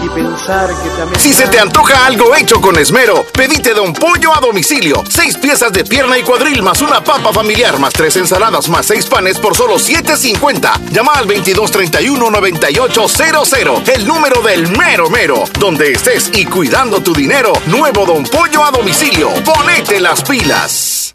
y 0.05 0.09
pensar 0.09 0.69
que 0.81 0.89
también. 0.89 1.19
Si 1.19 1.33
se 1.33 1.47
te 1.47 1.59
antoja 1.59 2.05
algo 2.05 2.35
hecho 2.35 2.61
con 2.61 2.77
esmero, 2.77 3.25
pedite 3.33 3.73
Don 3.73 3.93
Pollo 3.93 4.35
a 4.35 4.39
domicilio. 4.39 5.03
Seis 5.09 5.35
piezas 5.37 5.73
de 5.73 5.83
pierna 5.83 6.15
y 6.17 6.23
cuadril 6.23 6.61
más 6.61 6.81
una 6.81 7.03
papa 7.03 7.33
familiar 7.33 7.79
más 7.79 7.93
tres 7.93 8.15
ensaladas 8.17 8.69
más 8.69 8.85
seis 8.85 9.07
panes 9.07 9.39
por 9.39 9.55
solo 9.55 9.75
7.50. 9.75 10.91
Llama 10.91 11.13
al 11.13 11.27
2231-9800, 11.27 13.89
el 13.95 14.05
número 14.05 14.41
del 14.41 14.67
mero 14.77 15.09
mero. 15.09 15.45
Donde 15.59 15.91
estés 15.91 16.29
y 16.33 16.45
cuidando 16.45 17.01
tu 17.01 17.13
dinero, 17.13 17.53
nuevo 17.67 18.05
Don 18.05 18.23
Pollo 18.23 18.63
a 18.63 18.71
domicilio. 18.71 19.29
Ponete 19.43 19.99
las 19.99 20.21
pilas. 20.23 21.14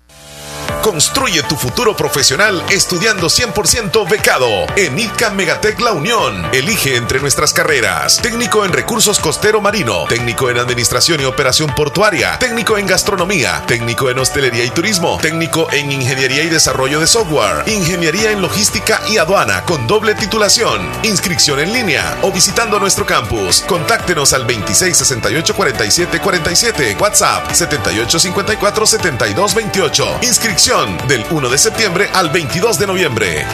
Construye 0.83 1.43
tu 1.43 1.57
futuro 1.57 1.95
profesional 1.95 2.65
estudiando 2.71 3.27
100% 3.27 4.09
becado 4.09 4.49
en 4.77 4.99
ITCA 4.99 5.29
Megatec 5.31 5.79
La 5.81 5.93
Unión. 5.93 6.49
Elige 6.53 6.97
entre 6.97 7.21
nuestras 7.21 7.53
carreras: 7.53 8.19
técnico 8.23 8.65
en 8.65 8.73
recursos 8.73 9.19
costero 9.19 9.61
marino, 9.61 10.07
técnico 10.09 10.49
en 10.49 10.59
administración 10.59 11.21
y 11.21 11.27
operación 11.27 11.75
portuaria, 11.75 12.39
técnico 12.39 12.79
en 12.79 12.87
gastronomía, 12.87 13.63
técnico 13.67 14.09
en 14.09 14.19
hostelería 14.19 14.65
y 14.65 14.71
turismo, 14.71 15.19
técnico 15.21 15.69
en 15.71 15.93
ingeniería 15.93 16.45
y 16.45 16.49
desarrollo 16.49 16.99
de 16.99 17.07
software, 17.07 17.69
ingeniería 17.69 18.31
en 18.31 18.41
logística 18.41 19.03
y 19.07 19.19
aduana 19.19 19.63
con 19.67 19.87
doble 19.87 20.15
titulación. 20.15 20.91
Inscripción 21.03 21.61
en 21.61 21.75
línea 21.75 22.19
o 22.23 22.33
visitando 22.33 22.79
nuestro 22.79 23.05
campus. 23.05 23.63
Contáctenos 23.69 24.33
al 24.33 24.47
2668 24.47 25.55
47 25.55 26.21
47, 26.21 26.97
WhatsApp 26.99 27.53
7854 27.53 28.87
72 28.87 29.55
28. 29.55 30.19
Inscripción 30.23 30.70
del 30.71 31.25
1 31.29 31.49
de 31.49 31.59
septiembre 31.59 32.07
al 32.15 32.29
22 32.29 32.79
de 32.79 32.87
noviembre. 32.87 33.45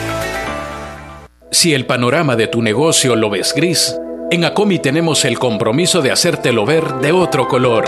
Si 1.49 1.73
el 1.73 1.87
panorama 1.87 2.35
de 2.35 2.45
tu 2.45 2.61
negocio 2.61 3.15
lo 3.15 3.31
ves 3.31 3.55
gris, 3.55 3.95
en 4.29 4.45
Acomi 4.45 4.77
tenemos 4.77 5.25
el 5.25 5.39
compromiso 5.39 6.03
de 6.03 6.11
hacértelo 6.11 6.63
ver 6.63 6.83
de 7.01 7.13
otro 7.13 7.47
color. 7.47 7.85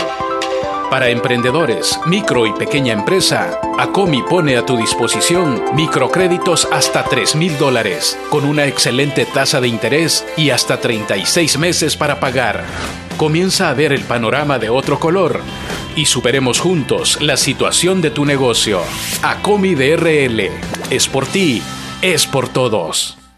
Para 0.90 1.10
emprendedores, 1.10 1.96
micro 2.06 2.44
y 2.44 2.52
pequeña 2.54 2.92
empresa, 2.92 3.60
Acomi 3.78 4.20
pone 4.24 4.56
a 4.56 4.66
tu 4.66 4.76
disposición 4.76 5.62
microcréditos 5.76 6.66
hasta 6.72 7.04
3 7.04 7.36
mil 7.36 7.56
dólares, 7.56 8.18
con 8.30 8.44
una 8.44 8.66
excelente 8.66 9.26
tasa 9.26 9.60
de 9.60 9.68
interés 9.68 10.26
y 10.36 10.50
hasta 10.50 10.80
36 10.80 11.56
meses 11.56 11.96
para 11.96 12.18
pagar. 12.18 12.64
Comienza 13.16 13.70
a 13.70 13.74
ver 13.74 13.92
el 13.92 14.02
panorama 14.02 14.58
de 14.58 14.70
otro 14.70 14.98
color 14.98 15.40
y 16.00 16.06
superemos 16.06 16.60
juntos 16.60 17.18
la 17.20 17.36
situación 17.36 18.00
de 18.00 18.10
tu 18.10 18.24
negocio. 18.24 18.80
Acomi 19.22 19.74
DRL. 19.74 20.50
Es 20.88 21.06
por 21.06 21.26
ti, 21.26 21.62
es 22.00 22.26
por 22.26 22.48
todos. 22.48 23.19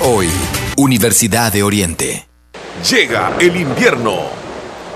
hoy. 0.00 0.30
Universidad 0.76 1.52
de 1.52 1.62
Oriente. 1.62 2.26
Llega 2.90 3.36
el 3.38 3.54
invierno 3.56 4.43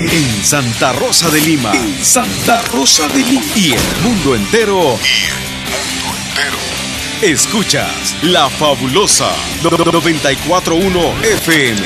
En 0.00 0.44
Santa 0.44 0.94
Rosa 0.94 1.28
de 1.28 1.42
Lima. 1.42 1.72
En 1.74 2.02
Santa 2.02 2.62
Rosa 2.72 3.06
de 3.08 3.18
Lima. 3.18 3.42
Y 3.54 3.72
el 3.72 4.02
mundo 4.02 4.34
entero. 4.34 4.98
Escuchas 7.20 8.16
La 8.22 8.48
Fabulosa 8.48 9.30
941 9.62 11.00
FM. 11.22 11.80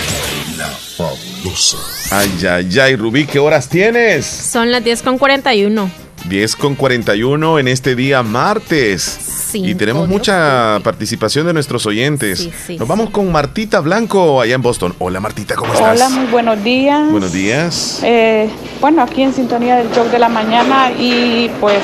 La 0.56 0.68
Fabulosa. 0.96 1.78
Ay, 2.12 2.30
ay, 2.48 2.78
ay, 2.78 2.94
Rubí, 2.94 3.26
¿qué 3.26 3.40
horas 3.40 3.68
tienes? 3.68 4.24
Son 4.26 4.70
las 4.70 4.84
10 4.84 5.02
con 5.02 5.18
41. 5.18 6.03
10 6.28 6.56
con 6.56 6.74
41 6.74 7.58
en 7.58 7.68
este 7.68 7.94
día 7.94 8.22
martes. 8.22 9.50
y 9.52 9.74
tenemos 9.74 10.08
mucha 10.08 10.80
participación 10.82 11.46
de 11.46 11.52
nuestros 11.52 11.86
oyentes. 11.86 12.40
Sí, 12.40 12.52
sí, 12.66 12.78
Nos 12.78 12.88
vamos 12.88 13.10
con 13.10 13.30
Martita 13.30 13.80
Blanco 13.80 14.40
allá 14.40 14.54
en 14.54 14.62
Boston. 14.62 14.94
Hola 14.98 15.20
Martita, 15.20 15.54
¿cómo 15.54 15.72
estás? 15.74 15.96
Hola, 15.96 16.08
muy 16.08 16.26
buenos 16.26 16.64
días. 16.64 17.10
Buenos 17.10 17.32
días. 17.32 18.00
Eh, 18.02 18.48
bueno, 18.80 19.02
aquí 19.02 19.22
en 19.22 19.34
sintonía 19.34 19.76
del 19.76 19.90
show 19.92 20.08
de 20.08 20.18
la 20.18 20.28
mañana 20.28 20.90
y 20.98 21.50
pues 21.60 21.82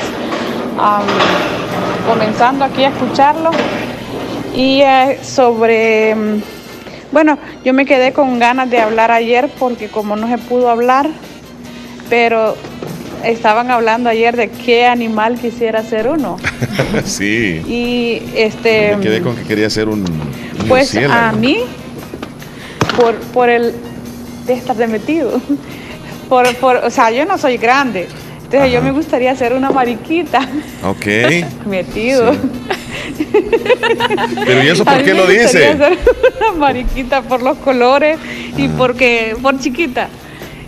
comenzando 2.07 2.65
aquí 2.65 2.83
a 2.83 2.89
escucharlo. 2.89 3.51
Y 4.55 4.81
eh, 4.81 5.19
sobre, 5.23 6.15
mm, 6.15 6.41
bueno, 7.11 7.37
yo 7.63 7.73
me 7.73 7.85
quedé 7.85 8.11
con 8.11 8.39
ganas 8.39 8.69
de 8.69 8.79
hablar 8.79 9.11
ayer 9.11 9.49
porque 9.59 9.87
como 9.87 10.15
no 10.15 10.27
se 10.27 10.37
pudo 10.39 10.69
hablar, 10.69 11.09
pero 12.09 12.57
estaban 13.25 13.71
hablando 13.71 14.09
ayer 14.09 14.35
de 14.35 14.49
qué 14.49 14.85
animal 14.85 15.39
quisiera 15.39 15.83
ser 15.83 16.07
uno. 16.07 16.37
sí. 17.05 17.61
Y 17.67 18.21
este... 18.35 18.95
Me 18.95 19.03
quedé 19.03 19.21
con 19.21 19.35
que 19.35 19.43
quería 19.43 19.69
ser 19.69 19.89
un, 19.89 19.99
un 19.99 20.67
Pues 20.67 20.95
a 20.95 21.31
mí, 21.31 21.59
por, 22.97 23.15
por 23.15 23.49
el 23.49 23.73
de 24.45 24.53
estar 24.53 24.75
de 24.75 24.87
metido, 24.87 25.39
por, 26.29 26.53
por, 26.55 26.77
o 26.77 26.89
sea, 26.89 27.11
yo 27.11 27.25
no 27.25 27.37
soy 27.37 27.57
grande, 27.57 28.07
entonces 28.43 28.73
yo 28.73 28.81
me 28.81 28.91
gustaría 28.91 29.33
ser 29.35 29.53
una 29.53 29.71
mariquita 29.71 30.41
Ok. 30.83 31.05
metido. 31.65 32.35
Pero 34.45 34.63
¿y 34.63 34.67
eso 34.67 34.83
por 34.83 35.03
qué 35.03 35.13
lo 35.13 35.25
dice? 35.25 35.47
ser 35.47 35.75
una 35.77 36.51
mariquita 36.57 37.21
por 37.21 37.41
los 37.41 37.57
colores 37.59 38.17
y 38.57 38.67
porque 38.67 39.35
por 39.41 39.57
chiquita. 39.59 40.09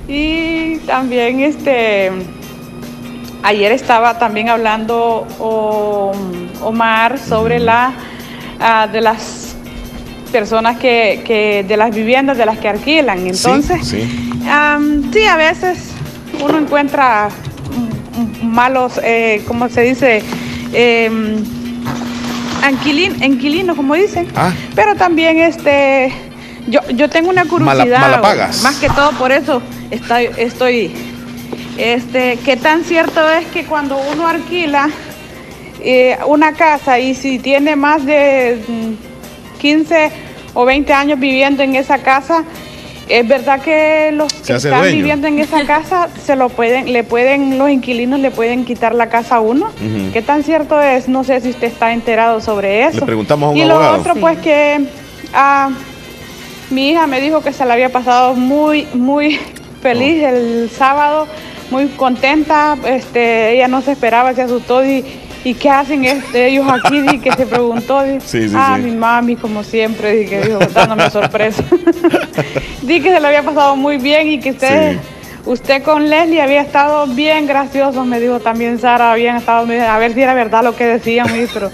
Y 0.07 0.77
también 0.80 1.41
este 1.41 2.11
ayer 3.44 3.72
estaba 3.72 4.18
también 4.18 4.49
hablando 4.49 5.28
o- 5.40 6.11
Omar 6.64 7.20
sobre 7.20 7.60
la 7.60 7.91
ah, 8.60 8.88
de 8.91 9.02
las 9.02 9.56
personas 10.32 10.78
que, 10.78 11.22
que 11.26 11.64
de 11.68 11.78
las 11.78 11.94
viviendas 11.94 12.38
de 12.38 12.45
las 12.45 12.57
que 12.57 12.70
alquilan. 12.70 13.28
Entonces, 13.28 13.86
sí. 13.88 14.41
A 15.28 15.36
veces 15.38 15.90
uno 16.44 16.57
encuentra 16.57 17.30
mm, 17.30 18.44
mm, 18.44 18.48
malos, 18.48 18.99
eh, 19.03 19.44
¿cómo 19.48 19.70
se 19.70 19.82
dice? 19.82 20.24
Em, 20.74 21.44
anquilin- 22.64 23.22
como 23.76 23.94
dicen. 23.95 24.28
Ah. 24.36 24.52
Pero 24.76 24.95
también 24.95 25.40
este, 25.40 26.11
yo, 26.68 26.80
yo 26.95 27.10
tengo 27.10 27.30
una 27.30 27.45
curiosidad. 27.45 27.99
malapagas. 28.02 28.64
Más 28.64 28.78
que 28.78 28.90
todo 28.90 29.11
por 29.11 29.32
eso 29.32 29.61
estoy, 29.91 30.30
estoy, 30.38 30.91
este, 31.77 32.37
qué 32.45 32.57
tan 32.57 32.83
cierto 32.83 33.27
es 33.29 33.45
que 33.47 33.65
cuando 33.65 33.97
uno 34.13 34.27
alquila 34.27 34.89
eh, 35.81 36.17
una 36.27 36.53
casa 36.53 36.99
y 36.99 37.13
si 37.15 37.39
tiene 37.39 37.75
más 37.75 38.05
de 38.05 38.61
mm, 38.67 39.59
15 39.59 40.11
o 40.53 40.65
20 40.65 40.93
años 40.93 41.19
viviendo 41.19 41.63
en 41.63 41.75
esa 41.75 41.97
casa, 41.99 42.43
es 43.09 43.27
verdad 43.27 43.59
que 43.61 44.11
los 44.13 44.31
que 44.31 44.53
están 44.53 44.79
dueño. 44.79 44.95
viviendo 44.95 45.27
en 45.27 45.39
esa 45.39 45.65
casa 45.65 46.07
se 46.25 46.35
lo 46.35 46.49
pueden, 46.49 46.93
le 46.93 47.03
pueden, 47.03 47.57
los 47.57 47.69
inquilinos 47.69 48.19
le 48.19 48.31
pueden 48.31 48.65
quitar 48.65 48.95
la 48.95 49.09
casa 49.09 49.37
a 49.37 49.41
uno. 49.41 49.65
Ujú. 49.67 50.11
¿Qué 50.13 50.21
tan 50.21 50.43
cierto 50.43 50.81
es? 50.81 51.07
No 51.07 51.23
sé 51.23 51.41
si 51.41 51.49
usted 51.49 51.67
está 51.67 51.91
enterado 51.91 52.39
sobre 52.39 52.85
eso. 52.85 52.99
Le 53.01 53.05
preguntamos 53.05 53.47
a 53.47 53.51
un 53.51 53.57
y 53.57 53.65
lo 53.65 53.93
otro, 53.93 54.15
pues 54.15 54.37
que 54.39 54.85
ah, 55.33 55.69
mi 56.69 56.91
hija 56.91 57.07
me 57.07 57.19
dijo 57.19 57.41
que 57.41 57.51
se 57.51 57.65
la 57.65 57.73
había 57.73 57.91
pasado 57.91 58.35
muy, 58.35 58.87
muy 58.93 59.39
feliz 59.81 60.23
Oh. 60.23 60.27
el 60.29 60.69
sábado, 60.69 61.27
muy 61.73 61.87
contenta. 61.87 62.77
Este, 62.85 63.55
ella 63.55 63.67
no 63.67 63.81
se 63.81 63.93
esperaba, 63.93 64.33
se 64.35 64.43
asustó 64.43 64.85
y, 64.85 65.03
¿y 65.43 65.55
qué 65.55 65.69
hacen 65.71 66.05
este, 66.05 66.47
ellos 66.49 66.67
aquí? 66.69 67.01
Di 67.01 67.17
que 67.17 67.31
se 67.31 67.47
preguntó. 67.47 68.03
di, 68.03 68.21
Sí, 68.21 68.47
sí, 68.47 68.55
ah, 68.55 68.75
sí. 68.77 68.83
mi 68.83 68.91
mami, 68.91 69.35
como 69.35 69.63
siempre, 69.63 70.15
di 70.15 70.27
que 70.27 70.41
dijo, 70.41 70.59
dándome 70.71 71.09
sorpresa. 71.09 71.63
di 72.83 73.01
que 73.01 73.11
se 73.11 73.19
lo 73.19 73.27
había 73.27 73.41
pasado 73.41 73.75
muy 73.75 73.97
bien 73.97 74.27
y 74.27 74.39
que 74.39 74.51
usted, 74.51 74.99
usted 75.45 75.81
con 75.81 76.09
Leslie 76.11 76.41
había 76.41 76.61
estado 76.61 77.07
bien 77.07 77.47
gracioso, 77.47 78.05
me 78.05 78.19
dijo 78.19 78.39
también 78.39 78.77
Sara, 78.77 79.11
habían 79.11 79.37
estado, 79.37 79.65
a 79.65 79.97
ver 79.97 80.13
si 80.13 80.21
era 80.21 80.35
verdad 80.35 80.63
lo 80.63 80.75
que 80.75 80.85
decían, 80.85 81.27
pero 81.53 81.71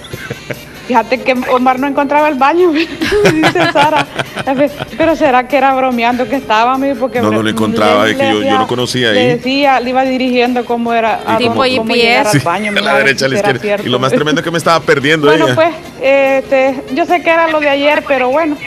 fíjate 0.89 1.19
que 1.21 1.33
Omar 1.51 1.77
no 1.79 1.85
encontraba 1.85 2.27
el 2.29 2.33
baño, 2.35 2.71
dice 2.73 3.71
Sara. 3.71 4.07
Pero 4.97 5.15
será 5.15 5.47
que 5.47 5.55
era 5.55 5.75
bromeando 5.75 6.27
que 6.27 6.35
estaba, 6.37 6.79
me 6.79 6.87
dijo, 6.87 7.01
porque 7.01 7.21
No, 7.21 7.29
no 7.29 7.43
lo 7.43 7.49
encontraba, 7.51 8.09
es 8.09 8.17
que 8.17 8.27
yo, 8.27 8.41
yo 8.41 8.57
no 8.57 8.65
conocía 8.65 9.11
le 9.11 9.19
ahí. 9.19 9.27
decía, 9.37 9.79
le 9.79 9.91
iba 9.91 10.03
dirigiendo 10.03 10.65
cómo 10.65 10.91
era, 10.91 11.21
a 11.27 11.37
Tipo 11.37 11.53
dónde- 11.53 11.77
cómo 11.77 11.93
llegar 11.93 12.25
al 12.25 12.31
Sí, 12.33 12.39
baño. 12.39 12.69
a 12.69 12.71
mira, 12.71 12.85
la 12.85 12.91
a 12.91 12.93
ver 12.95 13.03
derecha, 13.05 13.25
a 13.25 13.29
la 13.29 13.35
izquierda. 13.35 13.59
cierto. 13.61 13.85
Y 13.85 13.89
lo 13.91 13.99
más 13.99 14.11
tremendo 14.11 14.41
es 14.41 14.45
que 14.45 14.49
me 14.51 14.57
estaba 14.57 14.79
perdiendo 14.79 15.27
Bueno, 15.27 15.45
ella. 15.45 15.53
pues, 15.55 15.69
este, 16.01 16.81
yo 16.95 17.05
sé 17.05 17.21
que 17.21 17.29
era 17.29 17.47
lo 17.49 17.59
de 17.59 17.69
ayer, 17.69 18.03
pero 18.07 18.29
bueno, 18.29 18.57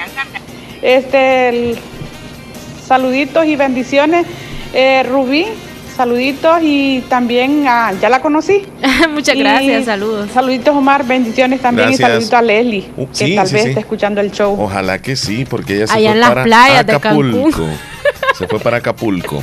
este, 0.80 1.48
el- 1.48 1.78
saluditos 2.86 3.44
y 3.46 3.56
bendiciones, 3.56 4.26
eh, 4.74 5.02
Rubí, 5.08 5.46
saluditos 5.94 6.58
y 6.62 7.02
también, 7.08 7.64
ah, 7.68 7.92
ya 8.00 8.08
la 8.08 8.20
conocí. 8.20 8.66
Muchas 9.10 9.34
Y 9.36 9.38
gracias, 9.40 9.84
saludos. 9.86 10.30
Saluditos 10.32 10.74
Omar, 10.76 11.04
bendiciones 11.06 11.60
también 11.60 11.88
Gracias. 11.88 12.08
y 12.08 12.10
saluditos 12.10 12.34
a 12.38 12.42
Leslie, 12.42 12.90
Uh, 12.96 13.06
que 13.08 13.14
sí, 13.14 13.34
tal 13.36 13.46
sí, 13.48 13.54
vez 13.54 13.62
sí. 13.64 13.68
esté 13.70 13.80
escuchando 13.80 14.20
el 14.20 14.30
show. 14.32 14.56
Ojalá 14.60 15.00
que 15.00 15.16
sí, 15.16 15.44
porque 15.44 15.76
ella 15.76 15.86
se 15.86 15.94
Allá 15.94 16.08
fue 16.08 16.14
en 16.14 16.20
las 16.20 16.28
para 16.30 16.44
playas 16.44 16.86
de 16.86 16.92
Acapulco. 16.94 17.42
Cancún. 17.50 17.70
Se 18.38 18.48
fue 18.48 18.58
para 18.58 18.78
Acapulco. 18.78 19.42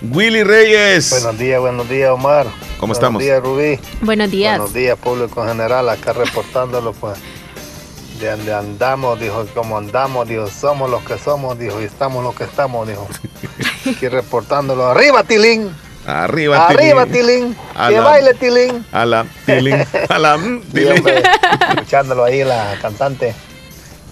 Willy 0.00 0.42
Reyes. 0.42 1.10
Buenos 1.10 1.38
días, 1.38 1.60
buenos 1.60 1.88
días, 1.88 2.10
Omar. 2.10 2.46
¿Cómo 2.46 2.92
buenos 2.92 2.96
estamos? 2.96 3.22
días, 3.22 3.40
Rubí. 3.42 3.78
Buenos 4.00 4.30
días. 4.30 4.56
Buenos 4.56 4.74
días, 4.74 4.98
público 4.98 5.42
en 5.42 5.48
general. 5.50 5.88
Acá 5.90 6.12
reportándolo, 6.14 6.92
pues. 6.94 7.18
De 8.20 8.30
donde 8.30 8.54
andamos, 8.54 9.18
dijo, 9.18 9.44
como 9.54 9.76
andamos, 9.76 10.28
dijo, 10.28 10.46
somos 10.46 10.88
los 10.88 11.02
que 11.02 11.18
somos, 11.18 11.58
dijo, 11.58 11.80
y 11.80 11.84
estamos 11.84 12.22
los 12.22 12.34
que 12.34 12.44
estamos, 12.44 12.86
dijo. 12.86 13.08
Aquí 13.90 14.08
reportándolo. 14.08 14.86
¡Arriba, 14.86 15.24
Tilín! 15.24 15.74
Arriba, 16.06 16.66
¡Arriba, 16.68 17.06
Tilín. 17.06 17.26
Tilín! 17.26 17.56
A 17.74 17.88
¡Que 17.88 17.94
la- 17.94 18.00
baile, 18.00 18.34
Tilín! 18.34 18.86
A 18.92 19.04
la 19.04 19.26
Tilín. 19.46 19.84
A 20.08 20.18
la 20.18 20.36
mm, 20.36 20.60
Tilín. 20.72 20.92
hombre, 20.92 21.22
escuchándolo 21.70 22.24
ahí, 22.24 22.44
la 22.44 22.76
cantante. 22.80 23.34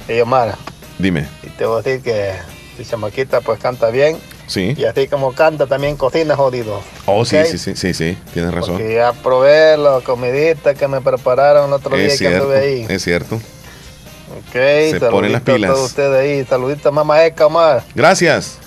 Y 0.08 0.20
Omar, 0.20 0.56
Dime. 0.98 1.28
y 1.44 1.48
te 1.50 1.64
voy 1.64 1.78
a 1.78 1.82
decir 1.82 2.02
que 2.02 2.32
tu 2.76 2.82
chamaquita 2.82 3.40
pues 3.40 3.60
canta 3.60 3.88
bien. 3.90 4.18
Sí. 4.48 4.74
Y 4.76 4.84
así 4.84 5.06
como 5.06 5.32
canta, 5.32 5.66
también 5.66 5.96
cocina 5.96 6.34
jodido. 6.34 6.80
Oh, 7.06 7.24
sí, 7.24 7.36
sí, 7.48 7.56
sí, 7.56 7.76
sí, 7.76 7.94
sí. 7.94 8.18
Tienes 8.34 8.52
razón. 8.52 8.74
Porque 8.74 8.94
ya 8.94 9.12
probé 9.12 9.76
la 9.78 10.00
comidita 10.00 10.74
que 10.74 10.88
me 10.88 11.00
prepararon 11.00 11.68
el 11.68 11.72
otro 11.74 11.96
día 11.96 12.06
Es 12.06 12.12
que 12.14 12.18
cierto. 12.18 12.38
anduve 12.42 12.58
ahí. 12.58 12.86
Es 12.88 13.02
cierto. 13.04 13.40
Ok, 14.38 14.52
Se 14.52 15.00
ponen 15.10 15.32
las 15.32 15.42
saluditos 15.42 15.48
a 15.48 15.54
pilas. 15.54 15.70
todos 15.72 15.90
ustedes 15.90 16.20
ahí. 16.20 16.44
Saluditos 16.44 16.86
a 16.86 16.90
Mamá 16.90 17.24
Eca, 17.24 17.46
Omar. 17.46 17.82
Gracias. 17.94 18.58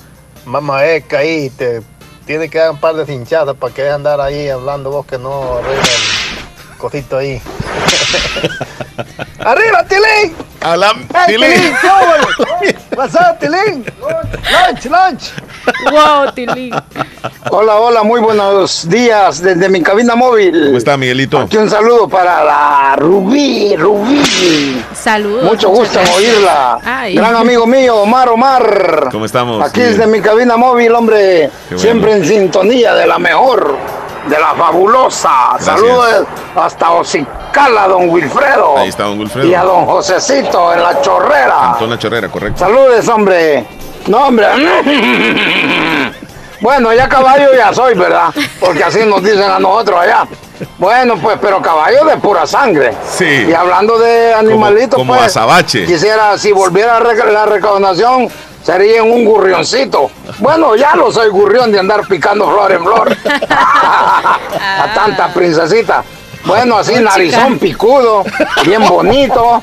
Mamá 0.45 0.85
Eca 0.85 1.19
ahí. 1.19 1.49
Te 1.49 1.81
tiene 2.25 2.49
que 2.49 2.57
dar 2.57 2.71
un 2.71 2.79
par 2.79 2.95
de 2.95 3.05
cinchadas 3.05 3.55
para 3.55 3.73
que 3.73 3.89
andar 3.89 4.19
ahí 4.21 4.49
hablando 4.49 4.89
vos 4.91 5.05
que 5.05 5.17
no 5.17 5.57
arregla 5.57 5.83
el 5.83 6.77
cosito 6.77 7.17
ahí. 7.17 7.41
¡Arriba, 9.39 9.83
Tilín! 9.87 10.35
¡Hey, 10.61 11.25
Tilín! 11.27 11.75
Up, 12.97 13.39
Tilín? 13.39 13.85
Lunch, 13.99 14.85
lunch. 14.85 15.33
Wow, 15.91 16.31
Tilín. 16.33 16.73
Hola, 17.51 17.75
hola, 17.75 18.03
muy 18.03 18.21
buenos 18.21 18.87
días 18.87 19.41
desde 19.41 19.67
mi 19.67 19.81
cabina 19.81 20.15
móvil. 20.15 20.67
¿Cómo 20.67 20.77
está, 20.77 20.95
Miguelito? 20.95 21.39
Aquí 21.39 21.57
un 21.57 21.69
saludo 21.69 22.07
para 22.07 22.43
la 22.45 22.95
Rubí, 22.95 23.75
Rubí. 23.75 24.81
Saludos. 24.93 25.43
Mucho 25.43 25.69
gusto 25.69 25.99
en 25.99 26.05
gracias. 26.05 26.15
oírla. 26.35 26.79
Ay. 26.85 27.15
Gran 27.15 27.35
amigo 27.35 27.67
mío, 27.67 27.97
Omar 27.97 28.29
Omar. 28.29 29.09
¿Cómo 29.11 29.25
estamos? 29.25 29.61
Aquí 29.61 29.81
Miguel? 29.81 29.97
desde 29.97 30.07
mi 30.11 30.21
cabina 30.21 30.55
móvil, 30.55 30.93
hombre. 30.95 31.49
Bueno. 31.69 31.79
Siempre 31.79 32.13
en 32.13 32.25
sintonía 32.25 32.95
de 32.95 33.07
la 33.07 33.19
mejor, 33.19 33.75
de 34.29 34.39
la 34.39 34.53
fabulosa. 34.53 35.49
Gracias. 35.55 35.65
Saludos 35.79 36.27
hasta 36.55 36.91
Ocicala, 37.55 37.87
don 37.87 38.09
Wilfredo. 38.09 38.77
Ahí 38.77 38.89
está 38.89 39.03
don 39.03 39.17
Wilfredo. 39.17 39.47
Y 39.47 39.53
a 39.53 39.63
don 39.63 39.85
Josecito 39.85 40.73
en 40.73 40.83
la 40.83 41.01
chorrera. 41.01 41.55
Cantó 41.61 41.85
en 41.85 41.89
la 41.91 41.97
chorrera, 41.97 42.27
correcto. 42.27 42.59
Saludes, 42.59 43.07
hombre. 43.07 43.65
No, 44.07 44.27
hombre. 44.27 44.47
Bueno, 46.61 46.91
ya 46.93 47.07
caballo 47.07 47.53
ya 47.55 47.71
soy, 47.73 47.93
¿verdad? 47.95 48.33
Porque 48.59 48.83
así 48.83 48.99
nos 49.05 49.21
dicen 49.21 49.43
a 49.43 49.59
nosotros 49.59 49.99
allá. 49.99 50.25
Bueno, 50.79 51.15
pues, 51.17 51.37
pero 51.39 51.61
caballo 51.61 52.05
de 52.05 52.17
pura 52.17 52.47
sangre. 52.47 52.93
Sí. 53.07 53.45
Y 53.49 53.53
hablando 53.53 53.99
de 53.99 54.33
animalitos, 54.33 54.97
como 54.97 55.13
pues, 55.13 55.27
azabache. 55.27 55.85
quisiera, 55.85 56.37
si 56.39 56.53
volviera 56.53 56.97
a 56.97 57.01
la 57.01 57.45
recaudación, 57.45 58.29
sería 58.63 58.99
en 58.99 59.11
un 59.11 59.25
gurrioncito. 59.25 60.09
Bueno, 60.39 60.75
ya 60.75 60.95
lo 60.95 61.11
soy 61.11 61.29
gurrión 61.29 61.71
de 61.71 61.79
andar 61.79 62.07
picando 62.07 62.49
flor 62.49 62.71
en 62.71 62.83
flor. 62.83 63.15
a 63.29 64.93
tanta 64.95 65.31
princesita. 65.33 66.03
Bueno, 66.45 66.77
así 66.77 66.93
narizón 66.95 67.57
picudo, 67.57 68.23
bien 68.65 68.87
bonito, 68.87 69.61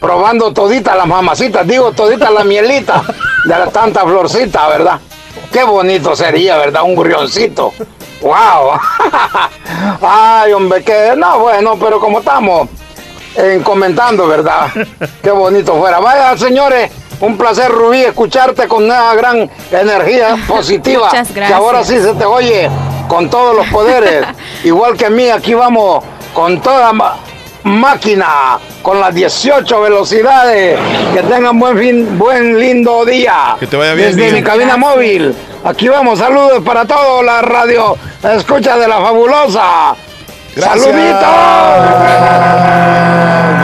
probando 0.00 0.52
todita 0.52 0.94
las 0.94 1.06
mamacitas, 1.06 1.66
digo 1.66 1.92
todita 1.92 2.30
la 2.30 2.44
mielita 2.44 3.02
de 3.44 3.50
la 3.58 3.66
tanta 3.66 4.02
florcita, 4.02 4.68
¿verdad? 4.68 5.00
Qué 5.52 5.64
bonito 5.64 6.14
sería, 6.14 6.56
¿verdad? 6.56 6.82
Un 6.84 6.94
gurrioncito. 6.94 7.72
¡Wow! 8.20 8.78
Ay, 10.02 10.52
hombre, 10.52 10.84
que 10.84 11.14
no, 11.16 11.40
bueno, 11.40 11.76
pero 11.80 11.98
como 11.98 12.20
estamos 12.20 12.68
en 13.34 13.62
comentando, 13.62 14.26
¿verdad? 14.28 14.68
Qué 15.22 15.30
bonito 15.30 15.74
fuera. 15.76 15.98
Vaya, 15.98 16.36
señores, 16.36 16.92
un 17.20 17.36
placer, 17.36 17.70
Rubí, 17.70 18.02
escucharte 18.02 18.68
con 18.68 18.84
una 18.84 19.14
gran 19.14 19.50
energía 19.72 20.36
positiva. 20.46 21.06
Muchas 21.06 21.28
Que 21.28 21.34
gracias. 21.34 21.58
ahora 21.58 21.84
sí 21.84 21.98
se 21.98 22.12
te 22.14 22.24
oye 22.24 22.70
con 23.08 23.28
todos 23.28 23.56
los 23.56 23.66
poderes. 23.68 24.26
Igual 24.64 24.96
que 24.96 25.06
a 25.06 25.10
mí, 25.10 25.28
aquí 25.28 25.54
vamos 25.54 26.04
con 26.32 26.60
toda 26.60 26.92
ma- 26.92 27.16
máquina, 27.64 28.58
con 28.82 29.00
las 29.00 29.14
18 29.14 29.80
velocidades. 29.80 30.78
Que 31.14 31.22
tengan 31.22 31.58
buen 31.58 31.78
fin, 31.78 32.18
buen 32.18 32.58
lindo 32.58 33.04
día. 33.04 33.56
Que 33.58 33.66
te 33.66 33.76
vaya 33.76 33.94
bien, 33.94 34.16
Desde 34.16 34.32
mi 34.32 34.42
cabina 34.42 34.76
móvil. 34.76 35.34
Aquí 35.64 35.88
vamos, 35.88 36.18
saludos 36.18 36.62
para 36.64 36.84
todos, 36.86 37.22
la 37.24 37.42
radio 37.42 37.96
escucha 38.22 38.78
de 38.78 38.88
la 38.88 38.98
fabulosa. 39.00 39.94
¡Saluditos! 40.56 41.28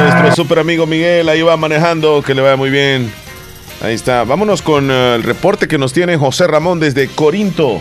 Nuestro 0.03 0.35
super 0.37 0.59
amigo 0.61 0.87
Miguel 0.87 1.29
ahí 1.29 1.43
va 1.43 1.57
manejando, 1.57 2.23
que 2.23 2.35
le 2.35 2.43
vaya 2.43 2.57
muy 2.57 2.71
bien. 2.71 3.13
Ahí 3.83 3.95
está. 3.95 4.25
Vámonos 4.25 4.63
con 4.63 4.91
eh, 4.91 5.15
el 5.17 5.23
reporte 5.23 5.69
que 5.69 5.79
nos 5.79 5.93
tiene 5.93 6.17
José 6.17 6.47
Ramón 6.47 6.81
desde 6.81 7.09
Corinto, 7.09 7.81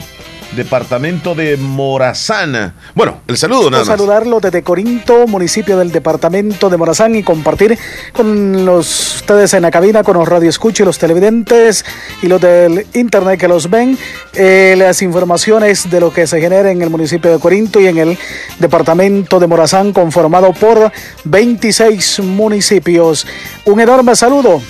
departamento 0.55 1.35
de 1.35 1.57
Morazán. 1.57 2.73
Bueno, 2.93 3.21
el 3.27 3.37
saludo 3.37 3.69
nada 3.69 3.83
más. 3.83 3.87
saludarlo 3.87 4.39
desde 4.39 4.63
Corinto, 4.63 5.27
municipio 5.27 5.77
del 5.77 5.91
departamento 5.91 6.69
de 6.69 6.77
Morazán 6.77 7.15
y 7.15 7.23
compartir 7.23 7.77
con 8.13 8.65
los 8.65 9.15
ustedes 9.15 9.53
en 9.55 9.63
la 9.63 9.71
cabina, 9.71 10.03
con 10.03 10.17
los 10.17 10.27
radioescuchos 10.27 10.81
y 10.81 10.85
los 10.85 10.99
televidentes 10.99 11.83
y 12.21 12.27
los 12.27 12.39
del 12.39 12.85
internet 12.93 13.39
que 13.39 13.47
los 13.47 13.69
ven, 13.69 13.97
eh, 14.33 14.75
las 14.77 15.01
informaciones 15.01 15.89
de 15.89 15.99
lo 15.99 16.13
que 16.13 16.27
se 16.27 16.39
genera 16.39 16.69
en 16.69 16.81
el 16.81 16.89
municipio 16.89 17.31
de 17.31 17.39
Corinto 17.39 17.79
y 17.79 17.87
en 17.87 17.97
el 17.97 18.17
departamento 18.59 19.39
de 19.39 19.47
Morazán, 19.47 19.93
conformado 19.93 20.53
por 20.53 20.91
26 21.23 22.19
municipios. 22.19 23.25
Un 23.65 23.79
enorme 23.79 24.15
saludo. 24.15 24.61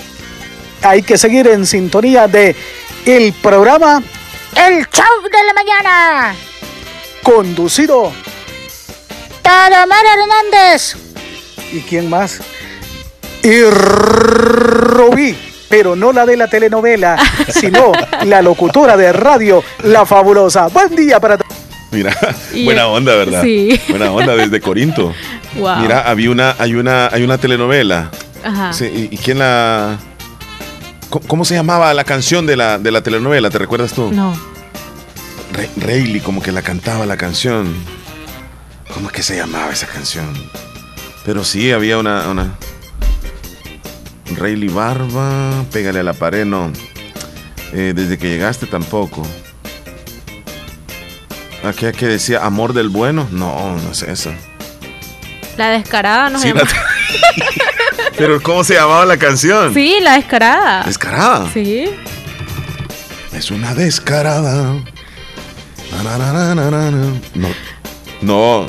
Hay 0.81 1.01
que 1.01 1.17
seguir 1.17 1.47
en 1.47 1.65
sintonía 1.65 2.27
de 2.27 2.55
el 3.05 3.33
programa 3.33 4.01
El 4.55 4.87
show 4.89 5.05
de 5.23 5.43
la 5.45 5.53
mañana. 5.53 6.35
conducido 7.23 8.11
Taramar 9.41 10.03
Hernández. 10.05 10.95
¿Y 11.71 11.79
quién 11.81 12.09
más? 12.09 12.39
Y 13.43 13.61
Rubí, 13.63 15.37
pero 15.69 15.95
no 15.95 16.11
la 16.11 16.25
de 16.25 16.35
la 16.37 16.47
telenovela, 16.47 17.15
sino 17.49 17.91
la 18.25 18.41
locutora 18.41 18.97
de 18.97 19.13
radio, 19.13 19.63
la 19.83 20.05
fabulosa. 20.05 20.67
Buen 20.67 20.95
día 20.95 21.19
para 21.19 21.37
todos. 21.37 21.53
Mira, 21.91 22.15
Y 22.53 22.65
buena 22.65 22.87
onda, 22.87 23.15
¿verdad? 23.15 23.43
sí. 23.43 23.79
Buena 23.89 24.11
onda 24.11 24.35
desde 24.35 24.59
Corinto. 24.59 25.13
Wow. 25.55 25.77
Mira, 25.77 26.01
había 26.01 26.31
una, 26.31 26.55
hay 26.57 26.73
una, 26.75 27.07
hay 27.07 27.23
una 27.23 27.37
telenovela. 27.37 28.09
Ajá. 28.43 28.73
Sí, 28.73 28.85
¿y, 29.11 29.15
y 29.15 29.17
quién 29.17 29.39
la 29.39 29.97
¿Cómo, 29.97 30.14
cómo 31.27 31.45
se 31.45 31.55
llamaba 31.55 31.93
la 31.93 32.03
canción 32.03 32.45
de 32.45 32.55
la, 32.57 32.77
de 32.77 32.91
la 32.91 33.01
telenovela? 33.01 33.49
¿Te 33.49 33.57
recuerdas 33.57 33.93
tú? 33.93 34.11
No. 34.11 34.33
Re- 35.53 35.69
Rayleigh 35.77 36.21
como 36.21 36.41
que 36.41 36.51
la 36.51 36.61
cantaba 36.61 37.05
la 37.05 37.17
canción. 37.17 37.73
¿Cómo 38.93 39.07
es 39.07 39.13
que 39.13 39.23
se 39.23 39.35
llamaba 39.37 39.71
esa 39.71 39.87
canción? 39.87 40.33
Pero 41.25 41.43
sí, 41.43 41.71
había 41.71 41.97
una... 41.97 42.29
una... 42.29 42.55
Rayleigh 44.37 44.71
Barba, 44.73 45.63
pégale 45.71 45.99
a 45.99 46.03
la 46.03 46.13
pared, 46.13 46.45
no. 46.45 46.71
Eh, 47.73 47.93
desde 47.95 48.17
que 48.17 48.27
llegaste 48.29 48.65
tampoco. 48.65 49.25
Aquí 51.63 51.91
que 51.97 52.07
decía 52.07 52.43
Amor 52.45 52.73
del 52.73 52.89
Bueno, 52.89 53.27
no, 53.31 53.75
no 53.77 53.91
es 53.91 54.01
eso. 54.03 54.31
La 55.57 55.69
descarada 55.69 56.29
no 56.29 56.39
Sí, 56.39 56.49
se 56.49 56.53
la-. 56.53 56.63
Pero 58.17 58.41
¿cómo 58.41 58.63
se 58.63 58.75
llamaba 58.75 59.05
la 59.05 59.17
canción? 59.17 59.73
Sí, 59.73 59.97
la 60.01 60.13
descarada. 60.13 60.83
¿Descarada? 60.83 61.49
Sí. 61.53 61.85
Es 63.33 63.51
una 63.51 63.73
descarada. 63.73 64.73
Na, 66.03 66.17
na, 66.17 66.55
na. 66.55 66.91
No, 67.33 67.47
no, 68.21 68.67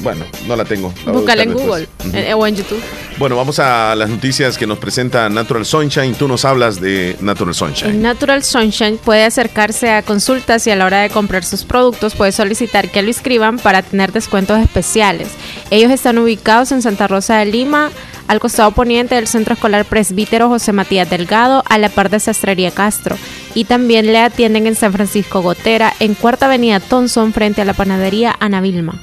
bueno, 0.00 0.24
no 0.46 0.56
la 0.56 0.64
tengo. 0.64 0.92
La 1.04 1.12
Búscala 1.12 1.42
en 1.42 1.52
Google 1.52 1.88
eh, 2.12 2.34
o 2.34 2.46
en 2.46 2.56
YouTube. 2.56 2.80
Bueno, 3.18 3.36
vamos 3.36 3.58
a 3.58 3.96
las 3.96 4.08
noticias 4.08 4.56
que 4.56 4.66
nos 4.66 4.78
presenta 4.78 5.28
Natural 5.28 5.64
Sunshine. 5.66 6.14
Tú 6.14 6.28
nos 6.28 6.44
hablas 6.44 6.80
de 6.80 7.16
Natural 7.20 7.54
Sunshine. 7.54 7.90
En 7.90 8.02
Natural 8.02 8.44
Sunshine 8.44 8.96
puede 8.98 9.24
acercarse 9.24 9.90
a 9.90 10.02
consultas 10.02 10.66
y 10.66 10.70
a 10.70 10.76
la 10.76 10.86
hora 10.86 11.00
de 11.00 11.10
comprar 11.10 11.44
sus 11.44 11.64
productos 11.64 12.14
puede 12.14 12.30
solicitar 12.30 12.90
que 12.90 13.02
lo 13.02 13.08
inscriban 13.08 13.58
para 13.58 13.82
tener 13.82 14.12
descuentos 14.12 14.60
especiales. 14.60 15.28
Ellos 15.70 15.90
están 15.90 16.18
ubicados 16.18 16.70
en 16.70 16.80
Santa 16.80 17.08
Rosa 17.08 17.38
de 17.38 17.46
Lima, 17.46 17.90
al 18.28 18.40
costado 18.40 18.70
poniente 18.70 19.14
del 19.14 19.26
Centro 19.26 19.54
Escolar 19.54 19.84
Presbítero 19.84 20.48
José 20.48 20.72
Matías 20.72 21.10
Delgado, 21.10 21.64
a 21.68 21.78
la 21.78 21.88
par 21.88 22.10
de 22.10 22.20
Sastrería 22.20 22.70
Castro. 22.70 23.16
Y 23.54 23.64
también 23.64 24.06
le 24.06 24.18
atienden 24.18 24.66
en 24.66 24.76
San 24.76 24.92
Francisco 24.92 25.40
Gotera, 25.40 25.92
en 25.98 26.14
Cuarta 26.14 26.46
Avenida 26.46 26.78
Thompson, 26.78 27.32
frente 27.32 27.62
a 27.62 27.64
la 27.64 27.72
panadería 27.72 28.36
Ana 28.38 28.60
Vilma. 28.60 29.00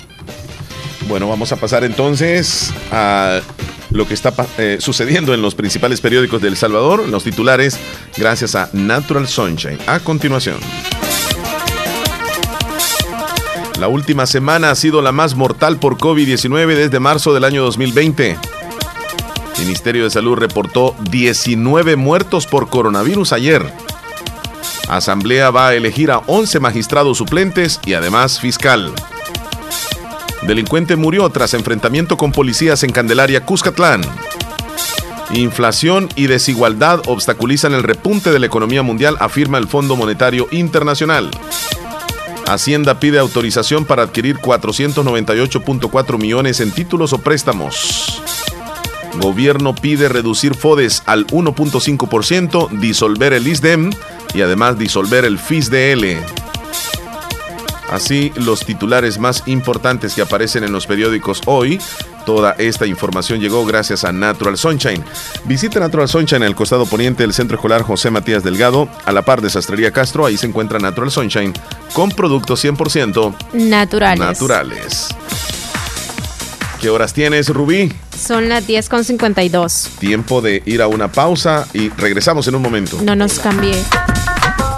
Bueno, 1.09 1.27
vamos 1.27 1.51
a 1.51 1.57
pasar 1.57 1.83
entonces 1.83 2.73
a 2.91 3.41
lo 3.91 4.07
que 4.07 4.13
está 4.13 4.33
eh, 4.57 4.77
sucediendo 4.79 5.33
en 5.33 5.41
los 5.41 5.55
principales 5.55 6.01
periódicos 6.01 6.41
de 6.41 6.47
El 6.47 6.57
Salvador, 6.57 7.07
los 7.07 7.23
titulares, 7.23 7.79
gracias 8.17 8.55
a 8.55 8.69
Natural 8.73 9.27
Sunshine. 9.27 9.77
A 9.87 9.99
continuación. 9.99 10.57
La 13.79 13.87
última 13.89 14.25
semana 14.25 14.71
ha 14.71 14.75
sido 14.75 15.01
la 15.01 15.11
más 15.11 15.35
mortal 15.35 15.79
por 15.79 15.97
COVID-19 15.97 16.75
desde 16.75 16.99
marzo 16.99 17.33
del 17.33 17.43
año 17.43 17.61
2020. 17.63 18.37
Ministerio 19.59 20.03
de 20.03 20.09
Salud 20.09 20.35
reportó 20.35 20.95
19 21.09 21.95
muertos 21.95 22.45
por 22.47 22.69
coronavirus 22.69 23.33
ayer. 23.33 23.73
Asamblea 24.87 25.49
va 25.49 25.69
a 25.69 25.75
elegir 25.75 26.11
a 26.11 26.19
11 26.19 26.59
magistrados 26.59 27.17
suplentes 27.17 27.79
y 27.85 27.93
además 27.93 28.39
fiscal. 28.39 28.93
Delincuente 30.43 30.95
murió 30.95 31.27
tras 31.29 31.53
enfrentamiento 31.53 32.17
con 32.17 32.31
policías 32.31 32.83
en 32.83 32.91
Candelaria, 32.91 33.45
Cuscatlán. 33.45 34.01
Inflación 35.33 36.09
y 36.15 36.27
desigualdad 36.27 37.01
obstaculizan 37.07 37.73
el 37.73 37.83
repunte 37.83 38.31
de 38.31 38.39
la 38.39 38.45
economía 38.45 38.83
mundial, 38.83 39.17
afirma 39.19 39.57
el 39.57 39.67
Fondo 39.67 39.95
Monetario 39.95 40.47
Internacional. 40.51 41.31
Hacienda 42.47 42.99
pide 42.99 43.17
autorización 43.17 43.85
para 43.85 44.03
adquirir 44.03 44.37
498.4 44.37 46.17
millones 46.19 46.59
en 46.59 46.71
títulos 46.71 47.11
o 47.13 47.17
préstamos. 47.17 48.21
Gobierno 49.19 49.73
pide 49.75 50.09
reducir 50.09 50.55
FODES 50.55 51.03
al 51.05 51.25
1.5%, 51.27 52.69
disolver 52.79 53.33
el 53.33 53.47
ISDEM 53.47 53.91
y 54.33 54.41
además 54.41 54.77
disolver 54.77 55.25
el 55.25 55.39
FISDL. 55.39 56.17
Así, 57.89 58.31
los 58.35 58.61
titulares 58.65 59.19
más 59.19 59.43
importantes 59.45 60.15
que 60.15 60.21
aparecen 60.21 60.63
en 60.63 60.71
los 60.71 60.87
periódicos 60.87 61.41
hoy. 61.45 61.79
Toda 62.25 62.53
esta 62.53 62.87
información 62.87 63.39
llegó 63.39 63.63
gracias 63.65 64.03
a 64.03 64.11
Natural 64.11 64.57
Sunshine. 64.57 65.03
Visita 65.45 65.79
Natural 65.79 66.09
Sunshine 66.09 66.41
el 66.41 66.55
costado 66.55 66.87
poniente 66.87 67.21
del 67.21 67.33
Centro 67.33 67.55
Escolar 67.55 67.83
José 67.83 68.09
Matías 68.09 68.43
Delgado, 68.43 68.89
a 69.05 69.11
la 69.11 69.21
par 69.21 69.41
de 69.41 69.51
Sastrería 69.51 69.91
Castro. 69.91 70.25
Ahí 70.25 70.35
se 70.35 70.47
encuentra 70.47 70.79
Natural 70.79 71.11
Sunshine 71.11 71.53
con 71.93 72.09
productos 72.09 72.65
100% 72.65 73.35
Naturales. 73.53 74.19
naturales. 74.19 75.07
¿Qué 76.81 76.89
horas 76.89 77.13
tienes, 77.13 77.49
Rubí? 77.49 77.91
Son 78.17 78.49
las 78.49 78.65
10 78.65 78.89
con 78.89 79.03
52. 79.03 79.89
Tiempo 79.99 80.41
de 80.41 80.63
ir 80.65 80.81
a 80.81 80.87
una 80.87 81.11
pausa 81.11 81.67
y 81.73 81.89
regresamos 81.89 82.47
en 82.47 82.55
un 82.55 82.61
momento. 82.61 82.99
No 83.01 83.15
nos 83.15 83.39
cambie. 83.39 83.75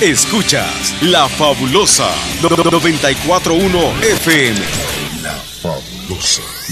Escuchas 0.00 0.94
La 1.02 1.26
Fabulosa 1.26 2.10
941 2.42 3.78
FM. 4.02 4.60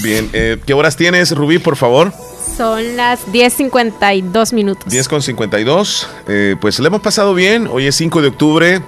Bien, 0.03 0.29
eh, 0.31 0.57
¿qué 0.65 0.73
horas 0.75 0.95
tienes, 0.95 1.35
Rubí, 1.35 1.57
por 1.57 1.75
favor? 1.75 2.13
Son 2.55 2.95
las 2.95 3.25
10.52 3.27 4.53
minutos. 4.53 4.85
10 4.91 5.07
con 5.09 5.21
52. 5.21 6.07
Eh, 6.27 6.55
pues 6.61 6.79
le 6.79 6.87
hemos 6.87 7.01
pasado 7.01 7.33
bien. 7.33 7.67
Hoy 7.67 7.87
es 7.87 7.95
5 7.95 8.21
de 8.21 8.27
octubre. 8.27 8.81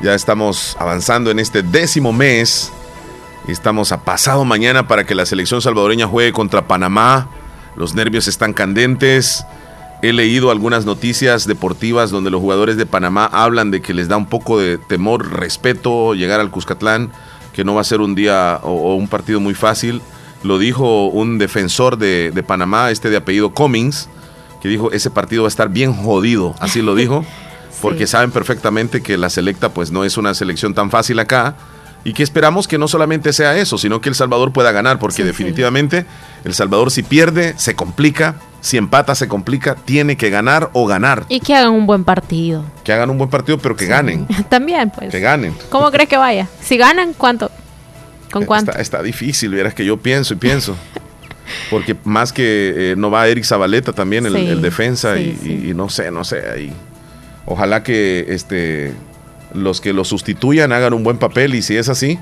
Ya 0.00 0.14
estamos 0.14 0.76
avanzando 0.78 1.30
en 1.30 1.40
este 1.40 1.62
décimo 1.62 2.12
mes. 2.12 2.72
Y 3.48 3.52
estamos 3.52 3.92
a 3.92 4.04
pasado 4.04 4.44
mañana 4.44 4.86
para 4.86 5.04
que 5.04 5.14
la 5.14 5.26
selección 5.26 5.60
salvadoreña 5.60 6.06
juegue 6.06 6.32
contra 6.32 6.68
Panamá. 6.68 7.28
Los 7.74 7.94
nervios 7.94 8.28
están 8.28 8.52
candentes. 8.52 9.44
He 10.02 10.12
leído 10.12 10.50
algunas 10.50 10.84
noticias 10.84 11.46
deportivas 11.46 12.10
donde 12.10 12.30
los 12.30 12.40
jugadores 12.40 12.76
de 12.76 12.86
Panamá 12.86 13.26
hablan 13.32 13.70
de 13.70 13.80
que 13.80 13.94
les 13.94 14.08
da 14.08 14.16
un 14.16 14.26
poco 14.26 14.58
de 14.58 14.78
temor, 14.78 15.32
respeto 15.32 16.14
llegar 16.14 16.38
al 16.40 16.50
Cuscatlán, 16.50 17.10
que 17.54 17.64
no 17.64 17.74
va 17.74 17.80
a 17.80 17.84
ser 17.84 18.00
un 18.00 18.14
día 18.14 18.60
o, 18.62 18.70
o 18.70 18.94
un 18.94 19.08
partido 19.08 19.40
muy 19.40 19.54
fácil. 19.54 20.02
Lo 20.42 20.58
dijo 20.58 21.06
un 21.06 21.38
defensor 21.38 21.96
de, 21.96 22.30
de 22.30 22.42
Panamá, 22.42 22.90
este 22.90 23.08
de 23.08 23.16
apellido 23.16 23.54
Cummings, 23.54 24.08
que 24.60 24.68
dijo 24.68 24.92
ese 24.92 25.10
partido 25.10 25.44
va 25.44 25.48
a 25.48 25.48
estar 25.48 25.70
bien 25.70 25.94
jodido, 25.94 26.54
así 26.60 26.82
lo 26.82 26.94
dijo, 26.94 27.24
porque 27.80 28.06
saben 28.06 28.30
perfectamente 28.30 29.02
que 29.02 29.16
la 29.16 29.30
selecta 29.30 29.70
pues 29.70 29.90
no 29.90 30.04
es 30.04 30.18
una 30.18 30.34
selección 30.34 30.74
tan 30.74 30.90
fácil 30.90 31.18
acá, 31.18 31.56
Y 32.08 32.12
que 32.12 32.22
esperamos 32.22 32.68
que 32.68 32.78
no 32.78 32.86
solamente 32.86 33.32
sea 33.32 33.56
eso, 33.56 33.78
sino 33.78 34.00
que 34.00 34.08
El 34.08 34.14
Salvador 34.14 34.52
pueda 34.52 34.70
ganar, 34.70 34.98
porque 34.98 35.16
Sí, 35.16 35.22
sí. 35.22 35.26
definitivamente 35.26 36.06
El 36.44 36.54
Salvador 36.54 36.90
si 36.92 37.02
pierde, 37.02 37.54
se 37.56 37.74
complica, 37.74 38.36
si 38.60 38.76
empata, 38.76 39.14
se 39.16 39.26
complica, 39.26 39.74
tiene 39.74 40.16
que 40.16 40.30
ganar 40.30 40.70
o 40.72 40.86
ganar. 40.86 41.24
Y 41.28 41.40
que 41.40 41.54
hagan 41.56 41.70
un 41.72 41.86
buen 41.86 42.04
partido. 42.04 42.64
Que 42.84 42.92
hagan 42.92 43.10
un 43.10 43.18
buen 43.18 43.28
partido, 43.30 43.58
pero 43.58 43.74
que 43.76 43.86
ganen, 43.86 44.26
También, 44.48 44.90
pues. 44.90 45.10
que 45.10 45.18
ganen. 45.20 45.54
¿Cómo 45.68 45.90
crees 45.90 46.08
que 46.08 46.16
vaya? 46.16 46.46
Si 46.62 46.76
ganan, 46.76 47.12
¿cuánto? 47.12 47.50
¿Con 48.30 48.44
cuánto? 48.44 48.70
Está, 48.70 48.82
está 48.82 49.02
difícil, 49.02 49.50
vieras 49.50 49.74
que 49.74 49.84
yo 49.84 49.96
pienso 49.96 50.34
y 50.34 50.36
pienso. 50.36 50.76
Porque 51.70 51.96
más 52.04 52.32
que 52.32 52.92
eh, 52.92 52.94
no 52.96 53.10
va 53.10 53.26
Eric 53.28 53.44
Zabaleta 53.44 53.92
también, 53.92 54.26
el, 54.26 54.62
defensa, 54.62 55.18
y- 55.18 55.66
y 55.70 55.74
no 55.74 55.88
sé, 55.88 56.10
no 56.10 56.24
sé, 56.24 56.42
ahí. 56.48 56.72
Ojalá 57.46 57.82
que 57.84 58.26
este 58.28 58.92
los 59.56 59.80
que 59.80 59.92
lo 59.92 60.04
sustituyan 60.04 60.72
hagan 60.72 60.92
un 60.94 61.02
buen 61.02 61.18
papel 61.18 61.54
y 61.54 61.62
si 61.62 61.76
es 61.76 61.88
así, 61.88 62.18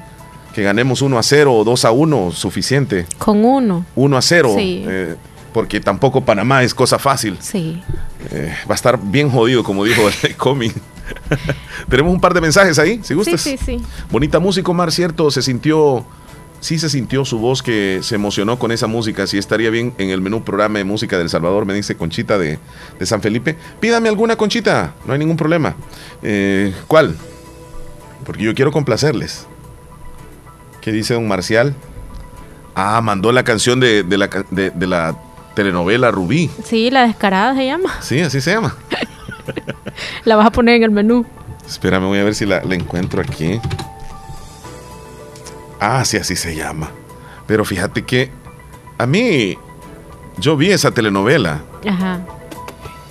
que 0.54 0.62
ganemos 0.62 1.02
1 1.02 1.18
a 1.18 1.22
0 1.22 1.52
o 1.54 1.64
2 1.64 1.84
a 1.84 1.90
1, 1.90 2.30
suficiente. 2.32 3.06
Con 3.18 3.44
uno. 3.44 3.84
1 3.96 4.16
a 4.16 4.22
0, 4.22 4.54
Sí. 4.56 4.84
eh, 4.86 5.16
porque 5.52 5.80
tampoco 5.80 6.24
Panamá 6.24 6.62
es 6.62 6.74
cosa 6.74 6.98
fácil. 6.98 7.36
Sí. 7.40 7.82
Eh, 8.30 8.54
va 8.68 8.72
a 8.72 8.76
estar 8.76 8.98
bien 9.02 9.30
jodido, 9.30 9.62
como 9.64 9.84
dijo 9.84 10.02
el 10.22 10.36
Comi. 10.36 10.70
Tenemos 11.88 12.12
un 12.12 12.20
par 12.20 12.34
de 12.34 12.40
mensajes 12.40 12.78
ahí, 12.78 12.96
si 13.02 13.08
Sí, 13.08 13.14
gustas. 13.14 13.40
sí, 13.40 13.56
sí. 13.62 13.80
Bonita 14.10 14.38
música, 14.38 14.70
Omar, 14.70 14.90
cierto, 14.92 15.30
se 15.30 15.42
sintió, 15.42 16.04
sí 16.64 16.78
se 16.78 16.88
sintió 16.88 17.26
su 17.26 17.38
voz 17.38 17.62
que 17.62 18.00
se 18.02 18.14
emocionó 18.14 18.58
con 18.58 18.72
esa 18.72 18.86
música, 18.86 19.26
sí 19.26 19.36
estaría 19.36 19.68
bien 19.68 19.92
en 19.98 20.08
el 20.08 20.22
menú 20.22 20.44
programa 20.44 20.78
de 20.78 20.84
música 20.84 21.18
del 21.18 21.28
Salvador, 21.28 21.66
me 21.66 21.74
dice 21.74 21.94
Conchita 21.94 22.38
de, 22.38 22.58
de 22.98 23.06
San 23.06 23.20
Felipe. 23.20 23.54
Pídame 23.80 24.08
alguna 24.08 24.36
Conchita, 24.36 24.94
no 25.04 25.12
hay 25.12 25.18
ningún 25.18 25.36
problema. 25.36 25.76
Eh, 26.22 26.72
¿Cuál? 26.86 27.16
Porque 28.24 28.44
yo 28.44 28.54
quiero 28.54 28.72
complacerles. 28.72 29.46
¿Qué 30.80 30.90
dice 30.90 31.12
don 31.12 31.28
Marcial? 31.28 31.74
Ah, 32.74 33.02
mandó 33.02 33.30
la 33.30 33.44
canción 33.44 33.78
de, 33.78 34.02
de 34.02 34.16
la, 34.16 34.30
de 34.50 34.72
telenovela 35.54 36.10
Rubí. 36.12 36.50
Sí, 36.64 36.90
la 36.90 37.06
descarada 37.06 37.54
se 37.54 37.66
llama. 37.66 37.92
Sí, 38.00 38.20
así 38.20 38.40
se 38.40 38.52
llama. 38.52 38.74
La 40.24 40.36
vas 40.36 40.46
a 40.46 40.50
poner 40.50 40.76
en 40.76 40.84
el 40.84 40.90
menú. 40.90 41.26
Espérame, 41.66 42.06
voy 42.06 42.18
a 42.18 42.24
ver 42.24 42.34
si 42.34 42.46
la, 42.46 42.64
la 42.64 42.74
encuentro 42.74 43.20
aquí. 43.20 43.60
Ah, 45.80 46.04
sí, 46.04 46.16
así 46.16 46.36
se 46.36 46.54
llama. 46.54 46.90
Pero 47.46 47.64
fíjate 47.64 48.02
que 48.02 48.30
a 48.98 49.06
mí, 49.06 49.56
yo 50.38 50.56
vi 50.56 50.70
esa 50.70 50.90
telenovela 50.92 51.62
Ajá. 51.86 52.20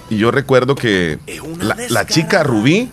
y 0.09 0.17
yo 0.17 0.31
recuerdo 0.31 0.75
que 0.75 1.19
la, 1.59 1.75
la 1.89 2.05
chica 2.07 2.43
Rubí 2.43 2.89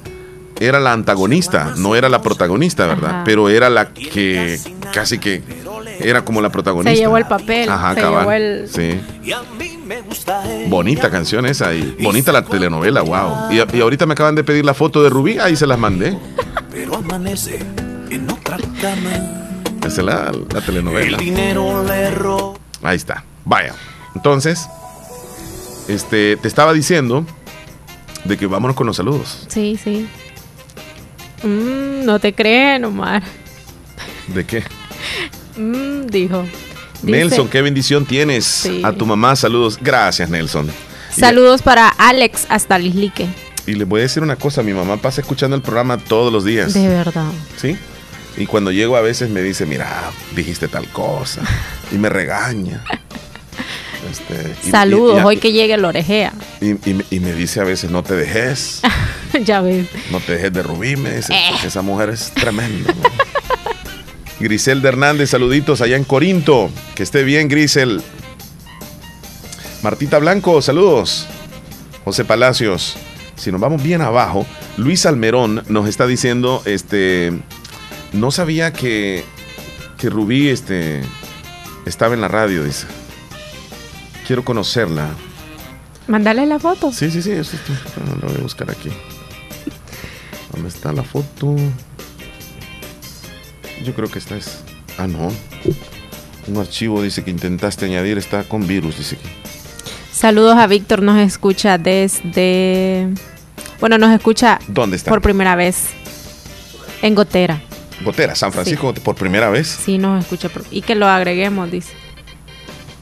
era 0.59 0.78
la 0.80 0.92
antagonista, 0.92 1.74
no 1.78 1.97
era 1.97 2.09
la 2.09 2.20
protagonista, 2.20 2.86
¿verdad? 2.86 3.10
Ajá. 3.10 3.24
Pero 3.24 3.48
era 3.48 3.70
la 3.70 3.88
que 3.94 4.59
casi 4.92 5.18
que 5.18 5.42
era 6.01 6.22
como 6.24 6.40
la 6.42 6.51
protagonista. 6.51 6.90
Se 6.94 7.01
llevó 7.01 7.16
el 7.16 7.26
papel. 7.26 7.68
Ajá, 7.68 7.94
se 7.94 8.01
cabal. 8.02 8.20
llevó 8.20 8.32
el. 8.32 8.68
Sí. 8.68 9.01
Bonita 10.68 11.10
canción 11.10 11.47
esa 11.47 11.72
y 11.74 11.97
bonita 12.02 12.32
la 12.32 12.44
telenovela, 12.44 13.02
wow. 13.02 13.51
Y, 13.51 13.76
y 13.76 13.80
ahorita 13.80 14.06
me 14.06 14.12
acaban 14.12 14.34
de 14.34 14.44
pedir 14.44 14.64
la 14.64 14.74
foto 14.74 15.02
de 15.02 15.10
Rubí, 15.10 15.38
ahí 15.38 15.56
se 15.56 15.66
las 15.66 15.78
mandé. 15.78 16.16
Pero 16.70 16.97
amanece 16.97 17.59
en 18.10 18.30
otra 18.30 18.59
cama. 18.80 19.49
Esa 19.81 20.01
es 20.01 20.07
la, 20.07 20.32
la 20.52 20.61
telenovela. 20.61 21.16
El 21.19 21.24
dinero 21.24 21.85
le 21.85 22.11
robó. 22.11 22.59
Ahí 22.82 22.97
está. 22.97 23.24
Vaya. 23.44 23.74
Entonces, 24.15 24.66
este, 25.89 26.36
te 26.36 26.48
estaba 26.48 26.73
diciendo 26.73 27.24
de 28.24 28.36
que 28.36 28.47
vámonos 28.47 28.77
con 28.77 28.86
los 28.86 28.97
saludos. 28.97 29.47
Sí, 29.48 29.78
sí. 29.82 30.09
Mm, 31.43 32.05
no 32.05 32.19
te 32.19 32.35
creen, 32.35 32.85
Omar. 32.85 33.23
¿De 34.28 34.44
qué? 34.44 34.62
Mm, 35.57 36.07
dijo. 36.07 36.44
Dice, 37.02 37.16
Nelson, 37.19 37.48
qué 37.48 37.62
bendición 37.62 38.05
tienes 38.05 38.44
Sí. 38.44 38.82
a 38.85 38.93
tu 38.93 39.07
mamá. 39.07 39.35
Saludos. 39.36 39.78
Gracias, 39.81 40.28
Nelson. 40.28 40.69
Y- 41.16 41.20
Saludos 41.20 41.62
para 41.62 41.89
Alex 41.89 42.47
hasta 42.51 42.78
Lislique. 42.78 43.27
Y, 43.66 43.74
le 43.74 43.85
voy 43.85 44.01
a 44.01 44.02
decir 44.02 44.23
una 44.23 44.36
cosa, 44.36 44.62
mi 44.62 44.73
mamá 44.73 44.97
pasa 44.98 45.20
escuchando 45.20 45.57
el 45.57 45.62
programa 45.62 45.97
todos 45.98 46.32
los 46.32 46.44
días. 46.44 46.74
De 46.74 46.89
verdad. 46.89 47.31
¿Sí? 47.57 47.77
Y 48.36 48.47
cuando 48.47 48.73
llego 48.73 48.97
a 48.97 49.01
veces 49.01 49.28
me 49.31 49.43
dice, 49.43 49.66
mira, 49.66 50.11
dijiste 50.35 50.69
tal 50.69 50.86
cosa. 50.89 51.43
Y 51.93 51.97
me 51.98 52.09
regaña. 52.09 52.82
Este, 54.11 54.55
y- 54.66 54.70
Saludos, 54.70 55.19
y- 55.19 55.20
y- 55.20 55.24
hoy 55.24 55.36
que 55.36 55.52
llegue 55.52 55.74
el 55.74 55.85
orejea. 55.85 56.32
Y, 56.61 57.20
me 57.20 57.32
dice 57.35 57.61
a 57.61 57.65
veces, 57.65 57.90
no 57.90 58.02
te 58.02 58.15
dejes, 58.15 58.81
ya 59.44 59.61
ves. 59.61 59.86
no 60.11 60.20
te 60.20 60.32
dejes 60.32 60.52
de 60.52 60.62
Rubí, 60.62 60.97
me 60.97 61.16
dice, 61.16 61.35
Eh. 61.35 61.51
esa 61.65 61.82
mujer 61.82 62.09
es 62.11 62.31
tremenda. 62.32 62.93
¿no? 62.94 63.02
Griselda 64.40 64.89
Hernández, 64.89 65.31
saluditos 65.31 65.82
allá 65.82 65.97
en 65.97 66.05
Corinto. 66.05 66.70
Que 66.94 67.02
esté 67.02 67.24
bien, 67.24 67.48
Grisel. 67.48 68.02
Martita 69.82 70.19
Blanco, 70.19 70.62
saludos. 70.62 71.27
José 72.05 72.24
Palacios. 72.24 72.97
Si 73.36 73.51
nos 73.52 73.61
vamos 73.61 73.82
bien 73.82 74.01
abajo, 74.02 74.47
Luis 74.77 75.05
Almerón 75.07 75.62
nos 75.69 75.89
está 75.89 76.07
diciendo, 76.07 76.62
este, 76.66 77.32
no 78.12 78.31
sabía 78.31 78.73
que, 78.73 79.24
que 79.99 80.11
Rubí, 80.11 80.49
este, 80.49 81.03
estaba 81.87 82.15
en 82.15 82.20
la 82.20 82.28
radio, 82.28 82.65
dice. 82.65 82.87
Quiero 84.27 84.45
conocerla. 84.45 85.09
Mándale 86.07 86.47
la 86.47 86.59
foto. 86.59 86.93
Sí, 86.93 87.11
sí, 87.11 87.23
sí, 87.23 87.31
eso 87.32 87.57
está- 87.57 87.73
ah, 87.73 88.16
lo 88.20 88.28
voy 88.28 88.39
a 88.39 88.43
buscar 88.43 88.70
aquí. 88.70 88.91
¿Dónde 90.53 90.69
está 90.69 90.93
la 90.93 91.03
foto? 91.05 91.55
Yo 93.85 93.95
creo 93.95 94.11
que 94.11 94.19
esta 94.19 94.37
es. 94.37 94.59
Ah, 94.99 95.07
no. 95.07 95.32
Un 96.49 96.57
archivo 96.59 97.03
dice 97.03 97.23
que 97.23 97.31
intentaste 97.31 97.87
añadir, 97.87 98.19
está 98.19 98.45
con 98.45 98.66
virus, 98.66 98.99
dice 98.99 99.16
que. 99.16 99.28
Saludos 100.12 100.57
a 100.59 100.66
Víctor, 100.66 101.03
nos 101.03 101.19
escucha 101.19 101.78
desde. 101.78 103.09
Bueno, 103.78 103.97
nos 103.97 104.12
escucha 104.12 104.59
¿Dónde 104.69 104.97
está? 104.97 105.11
por 105.11 105.23
primera 105.23 105.55
vez 105.57 105.85
en 107.03 107.15
Gotera. 107.15 107.62
Gotera, 108.05 108.35
San 108.35 108.52
Francisco, 108.52 108.94
por 108.94 109.14
primera 109.14 109.51
vez. 109.51 109.66
Sí, 109.85 109.98
nos 109.98 110.22
escucha. 110.24 110.48
por- 110.48 110.64
y 110.70 110.82
que 110.82 110.94
lo 110.94 111.06
agreguemos, 111.06 111.70
dice. 111.70 111.93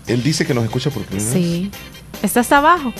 Él 0.06 0.22
dice 0.22 0.46
que 0.46 0.54
nos 0.54 0.64
escucha 0.64 0.90
por 0.90 1.02
primera 1.04 1.24
vez. 1.32 1.32
Sí. 1.34 1.70
¿Está 2.22 2.40
hasta 2.40 2.58
abajo? 2.58 2.92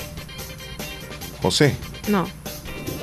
José. 1.42 1.74
No. 2.08 2.28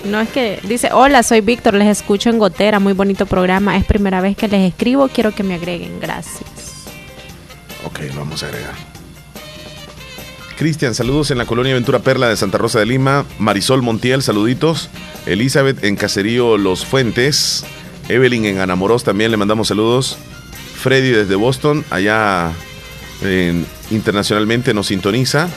No 0.06 0.20
es 0.22 0.30
que 0.30 0.60
dice, 0.68 0.90
hola, 0.94 1.24
soy 1.24 1.42
Víctor, 1.42 1.74
les 1.74 1.88
escucho 1.88 2.30
en 2.30 2.38
Gotera, 2.38 2.80
muy 2.80 2.94
bonito 2.94 3.26
programa, 3.26 3.76
es 3.76 3.86
primera 3.86 4.22
vez 4.22 4.38
que 4.38 4.48
les 4.48 4.70
escribo, 4.72 5.08
quiero 5.08 5.34
que 5.34 5.42
me 5.44 5.56
agreguen, 5.56 6.00
gracias. 6.00 6.44
Ok, 7.86 8.00
lo 8.14 8.20
vamos 8.20 8.44
a 8.44 8.48
agregar. 8.48 8.74
Cristian, 10.58 10.94
saludos 10.96 11.32
en 11.32 11.38
la 11.38 11.46
colonia 11.46 11.74
Ventura 11.74 12.00
Perla 12.00 12.30
de 12.30 12.38
Santa 12.38 12.58
Rosa 12.58 12.80
de 12.80 12.86
Lima. 12.86 13.26
Marisol 13.40 13.82
Montiel, 13.82 14.22
saluditos. 14.22 14.90
Elizabeth 15.26 15.84
en 15.84 15.96
Caserío 15.98 16.58
Los 16.58 16.86
Fuentes. 16.86 17.66
Evelyn 18.10 18.46
en 18.46 18.60
Anamorós 18.60 19.04
también 19.04 19.32
le 19.32 19.38
mandamos 19.38 19.68
saludos. 19.70 20.18
Freddy 20.82 21.10
desde 21.10 21.36
Boston, 21.36 21.84
allá 21.90 22.52
en- 23.22 23.66
internacionalmente 23.92 24.74
nos 24.74 24.88
sintoniza. 24.88 25.50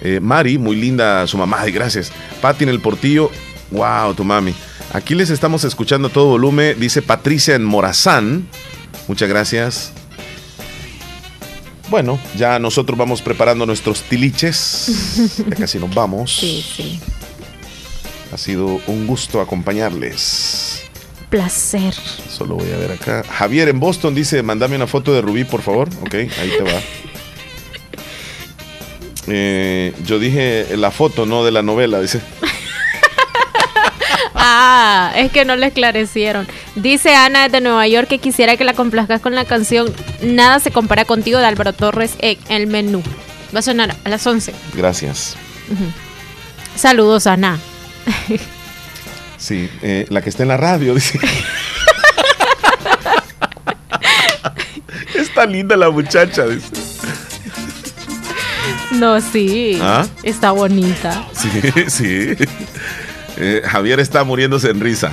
Eh, 0.00 0.20
Mari, 0.20 0.58
muy 0.58 0.76
linda 0.76 1.26
su 1.26 1.36
mamá, 1.38 1.64
gracias. 1.66 2.12
Patti 2.40 2.62
en 2.64 2.70
el 2.70 2.80
Portillo, 2.80 3.30
wow, 3.72 4.14
tu 4.14 4.22
mami. 4.24 4.54
Aquí 4.92 5.14
les 5.14 5.30
estamos 5.30 5.64
escuchando 5.64 6.08
a 6.08 6.12
todo 6.12 6.26
volumen, 6.26 6.78
dice 6.78 7.02
Patricia 7.02 7.54
en 7.56 7.64
Morazán. 7.64 8.46
Muchas 9.08 9.28
gracias. 9.28 9.92
Bueno, 11.90 12.18
ya 12.36 12.58
nosotros 12.58 12.96
vamos 12.98 13.22
preparando 13.22 13.64
nuestros 13.66 14.02
tiliches. 14.02 15.34
Ya 15.48 15.56
casi 15.56 15.78
nos 15.78 15.92
vamos. 15.94 16.30
Sí, 16.40 16.64
sí. 16.76 17.00
Ha 18.32 18.36
sido 18.36 18.78
un 18.86 19.06
gusto 19.06 19.40
acompañarles. 19.40 20.67
Placer. 21.30 21.94
Solo 22.28 22.56
voy 22.56 22.70
a 22.72 22.76
ver 22.76 22.92
acá. 22.92 23.22
Javier 23.22 23.68
en 23.68 23.80
Boston 23.80 24.14
dice, 24.14 24.42
mándame 24.42 24.76
una 24.76 24.86
foto 24.86 25.12
de 25.12 25.20
Rubí, 25.20 25.44
por 25.44 25.62
favor. 25.62 25.88
Ok, 26.02 26.14
ahí 26.14 26.52
te 26.56 26.62
va. 26.62 26.80
Eh, 29.30 29.92
yo 30.06 30.18
dije 30.18 30.66
la 30.78 30.90
foto, 30.90 31.26
no 31.26 31.44
de 31.44 31.50
la 31.50 31.60
novela, 31.60 32.00
dice. 32.00 32.22
Ah, 34.40 35.12
es 35.16 35.30
que 35.32 35.44
no 35.44 35.56
le 35.56 35.66
esclarecieron. 35.66 36.46
Dice 36.74 37.14
Ana 37.14 37.48
de 37.48 37.60
Nueva 37.60 37.86
York 37.88 38.08
que 38.08 38.18
quisiera 38.18 38.56
que 38.56 38.64
la 38.64 38.72
complazcas 38.72 39.20
con 39.20 39.34
la 39.34 39.44
canción 39.44 39.92
Nada 40.22 40.60
se 40.60 40.70
compara 40.70 41.04
contigo 41.04 41.38
de 41.38 41.44
Álvaro 41.44 41.72
Torres 41.72 42.14
en 42.20 42.38
el 42.48 42.66
menú. 42.66 43.02
Va 43.54 43.58
a 43.58 43.62
sonar 43.62 43.96
a 44.04 44.08
las 44.08 44.26
11. 44.26 44.54
Gracias. 44.74 45.36
Saludos, 46.76 47.26
Ana. 47.26 47.58
Sí, 49.38 49.70
eh, 49.82 50.06
la 50.10 50.20
que 50.20 50.28
está 50.30 50.42
en 50.42 50.48
la 50.50 50.56
radio, 50.56 50.94
dice. 50.96 51.18
Está 55.14 55.46
linda 55.46 55.76
la 55.76 55.90
muchacha, 55.90 56.46
dice. 56.46 56.66
No, 58.92 59.20
sí. 59.20 59.78
¿Ah? 59.80 60.06
Está 60.22 60.50
bonita. 60.52 61.24
Sí, 61.32 61.50
sí. 61.88 62.36
Eh, 63.36 63.62
Javier 63.64 64.00
está 64.00 64.24
muriéndose 64.24 64.70
en 64.70 64.80
risa. 64.80 65.12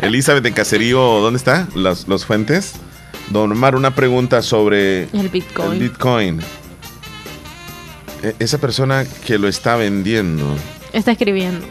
Elizabeth 0.00 0.42
de 0.42 0.52
Caserío, 0.52 0.98
¿dónde 1.20 1.36
está? 1.38 1.68
Los, 1.74 2.08
los 2.08 2.24
fuentes. 2.24 2.72
Don 3.30 3.52
Omar, 3.52 3.74
una 3.74 3.94
pregunta 3.94 4.42
sobre 4.42 5.04
El 5.12 5.28
Bitcoin. 5.30 5.72
el 5.72 5.78
Bitcoin. 5.78 6.40
E- 8.22 8.34
esa 8.38 8.58
persona 8.58 9.04
que 9.26 9.38
lo 9.38 9.48
está 9.48 9.76
vendiendo, 9.76 10.56
Está 10.92 11.12
escribiendo. 11.12 11.66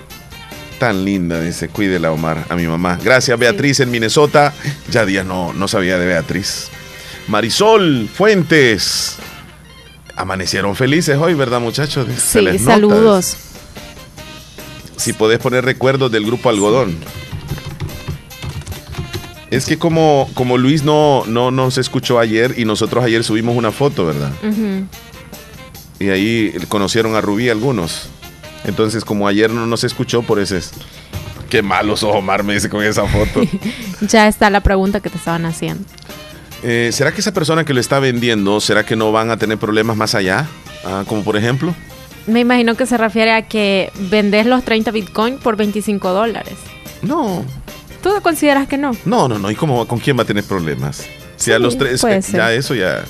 Tan 0.84 1.06
linda, 1.06 1.40
dice, 1.40 1.70
cuídela 1.70 2.12
Omar, 2.12 2.46
a 2.50 2.58
mi 2.58 2.68
mamá. 2.68 3.00
Gracias, 3.02 3.40
Beatriz 3.40 3.80
en 3.80 3.90
Minnesota. 3.90 4.54
Ya 4.92 5.06
día 5.06 5.24
no, 5.24 5.54
no 5.54 5.70
sabía 5.70 5.98
de 5.98 6.06
Beatriz. 6.06 6.68
Marisol 7.30 8.10
Fuentes. 8.14 9.16
Amanecieron 10.18 10.76
felices 10.76 11.18
hoy, 11.18 11.36
¿verdad, 11.36 11.62
muchachos? 11.62 12.06
Se 12.18 12.40
Sí, 12.40 12.42
les 12.42 12.64
saludos. 12.64 13.38
Si 14.98 15.14
podés 15.14 15.40
poner 15.40 15.64
recuerdos 15.64 16.12
del 16.12 16.26
grupo 16.26 16.50
Algodón. 16.50 16.98
Es 19.52 19.66
que 19.66 19.80
como, 19.80 20.30
como 20.34 20.58
Luis 20.58 20.84
no, 20.84 21.24
no 21.26 21.50
nos 21.50 21.78
escuchó 21.78 22.20
ayer 22.20 22.56
y 22.58 22.66
nosotros 22.66 23.06
ayer 23.06 23.24
subimos 23.24 23.56
una 23.56 23.72
foto, 23.72 24.06
¿verdad? 24.06 24.34
Y 26.02 26.10
ahí 26.10 26.54
conocieron 26.68 27.16
a 27.16 27.22
Rubí 27.22 27.48
algunos. 27.48 28.10
Entonces, 28.66 29.04
como 29.06 29.28
ayer 29.28 29.50
no 29.50 29.66
nos 29.66 29.84
escuchó, 29.84 30.22
por 30.22 30.40
eso 30.40 30.56
es. 30.56 30.72
Qué 31.50 31.62
malos 31.62 32.02
ojos 32.02 32.18
Omar 32.18 32.44
me 32.44 32.54
dice 32.56 32.70
con 32.70 32.84
esa 32.84 33.06
foto. 33.06 33.42
Ya 34.02 34.28
está 34.28 34.50
la 34.50 34.62
pregunta 34.62 35.00
que 35.00 35.10
te 35.10 35.18
estaban 35.18 35.46
haciendo. 35.46 35.86
Eh, 36.64 36.90
¿Será 36.92 37.14
que 37.14 37.22
esa 37.22 37.34
persona 37.34 37.64
que 37.64 37.74
lo 37.74 37.80
está 37.80 38.00
vendiendo, 38.00 38.60
será 38.60 38.86
que 38.86 38.96
no 38.96 39.12
van 39.12 39.30
a 39.30 39.38
tener 39.38 39.58
problemas 39.58 39.96
más 39.96 40.16
allá? 40.16 40.48
Ah, 40.84 41.04
como 41.08 41.24
por 41.24 41.38
ejemplo. 41.38 41.74
Me 42.26 42.40
imagino 42.40 42.76
que 42.76 42.86
se 42.86 42.98
refiere 42.98 43.34
a 43.34 43.48
que 43.48 43.92
vendes 44.10 44.46
los 44.46 44.64
30 44.64 44.92
Bitcoin 44.92 45.38
por 45.38 45.56
25 45.56 46.10
dólares. 46.12 46.56
No. 47.02 47.46
¿Tú 48.02 48.10
consideras 48.22 48.68
que 48.68 48.78
no? 48.78 48.92
No, 49.06 49.28
no, 49.28 49.40
no. 49.40 49.52
¿Y 49.52 49.56
cómo, 49.56 49.88
con 49.88 50.00
quién 50.00 50.18
va 50.18 50.24
a 50.24 50.26
tener 50.26 50.44
problemas? 50.44 51.06
Si 51.36 51.52
a 51.52 51.60
los 51.60 51.78
tres, 51.78 52.02
ya 52.02 52.22
ser. 52.22 52.52
eso 52.52 52.76
ya. 52.76 53.04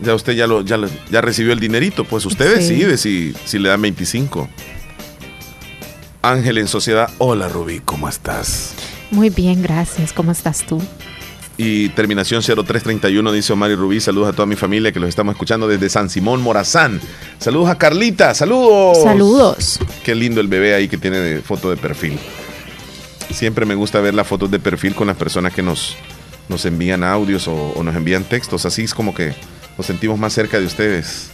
Ya 0.00 0.14
usted 0.14 0.34
ya 0.34 0.46
lo, 0.46 0.60
ya, 0.62 0.76
lo- 0.76 0.90
ya 1.10 1.20
recibió 1.20 1.52
el 1.52 1.60
dinerito. 1.60 2.04
Pues 2.04 2.26
usted 2.26 2.60
Sí. 2.60 2.74
decide 2.74 2.98
si, 2.98 3.34
si 3.44 3.58
le 3.58 3.68
dan 3.70 3.80
25. 3.82 4.48
Ángel 6.22 6.58
en 6.58 6.68
sociedad. 6.68 7.08
Hola 7.18 7.48
Rubí, 7.48 7.80
¿cómo 7.84 8.08
estás? 8.08 8.74
Muy 9.10 9.30
bien, 9.30 9.62
gracias. 9.62 10.12
¿Cómo 10.12 10.32
estás 10.32 10.64
tú? 10.66 10.82
Y 11.58 11.88
terminación 11.90 12.42
0331 12.42 13.32
dice 13.32 13.52
Omar 13.52 13.70
y 13.70 13.76
Rubí. 13.76 14.00
Saludos 14.00 14.28
a 14.28 14.32
toda 14.32 14.44
mi 14.46 14.56
familia 14.56 14.92
que 14.92 15.00
los 15.00 15.08
estamos 15.08 15.32
escuchando 15.34 15.66
desde 15.68 15.88
San 15.88 16.10
Simón, 16.10 16.42
Morazán. 16.42 17.00
Saludos 17.38 17.70
a 17.70 17.78
Carlita, 17.78 18.34
saludos. 18.34 19.02
Saludos. 19.02 19.78
Qué 20.04 20.14
lindo 20.14 20.40
el 20.42 20.48
bebé 20.48 20.74
ahí 20.74 20.88
que 20.88 20.98
tiene 20.98 21.18
de 21.18 21.40
foto 21.40 21.70
de 21.70 21.76
perfil. 21.78 22.18
Siempre 23.32 23.64
me 23.64 23.74
gusta 23.74 24.00
ver 24.00 24.12
las 24.14 24.26
fotos 24.26 24.50
de 24.50 24.58
perfil 24.58 24.94
con 24.94 25.06
las 25.06 25.16
personas 25.16 25.54
que 25.54 25.62
nos, 25.62 25.96
nos 26.48 26.64
envían 26.66 27.02
audios 27.04 27.48
o, 27.48 27.54
o 27.54 27.82
nos 27.82 27.94
envían 27.96 28.24
textos. 28.24 28.66
Así 28.66 28.82
es 28.82 28.92
como 28.92 29.14
que 29.14 29.34
nos 29.76 29.86
sentimos 29.86 30.18
más 30.18 30.32
cerca 30.32 30.58
de 30.58 30.66
ustedes. 30.66 31.30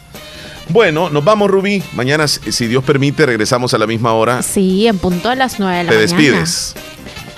Bueno, 0.69 1.11
nos 1.11 1.25
vamos, 1.25 1.51
Rubí. 1.51 1.83
Mañana, 1.95 2.27
si 2.29 2.67
Dios 2.67 2.85
permite, 2.85 3.27
regresamos 3.27 3.75
a 3.75 3.79
la 3.79 3.87
misma 3.87 4.13
hora. 4.15 4.43
Sí, 4.43 4.87
en 4.87 4.99
punto 4.99 5.29
de 5.29 5.37
las 5.37 5.59
9 5.59 5.77
de 5.79 5.85
la 5.85 5.91
Te 5.91 5.97
mañana. 5.97 6.17
despides. 6.17 6.75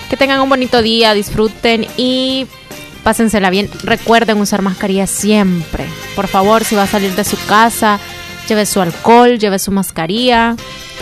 Que 0.09 0.17
tengan 0.17 0.39
un 0.41 0.49
bonito 0.49 0.81
día, 0.81 1.13
disfruten 1.13 1.87
y 1.97 2.45
pásensela 3.03 3.49
bien. 3.49 3.69
Recuerden 3.83 4.39
usar 4.39 4.61
mascarilla 4.61 5.07
siempre. 5.07 5.85
Por 6.15 6.27
favor, 6.27 6.63
si 6.63 6.75
va 6.75 6.83
a 6.83 6.87
salir 6.87 7.15
de 7.15 7.23
su 7.23 7.37
casa, 7.47 7.99
lleve 8.47 8.65
su 8.65 8.79
alcohol, 8.81 9.39
lleve 9.39 9.57
su 9.59 9.71
mascarilla, 9.71 10.55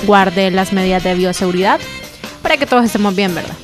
guarde 0.05 0.49
las 0.51 0.71
medidas 0.73 1.03
de 1.03 1.15
bioseguridad 1.15 1.80
para 2.41 2.57
que 2.57 2.65
todos 2.65 2.85
estemos 2.85 3.15
bien, 3.15 3.35
¿verdad? 3.35 3.55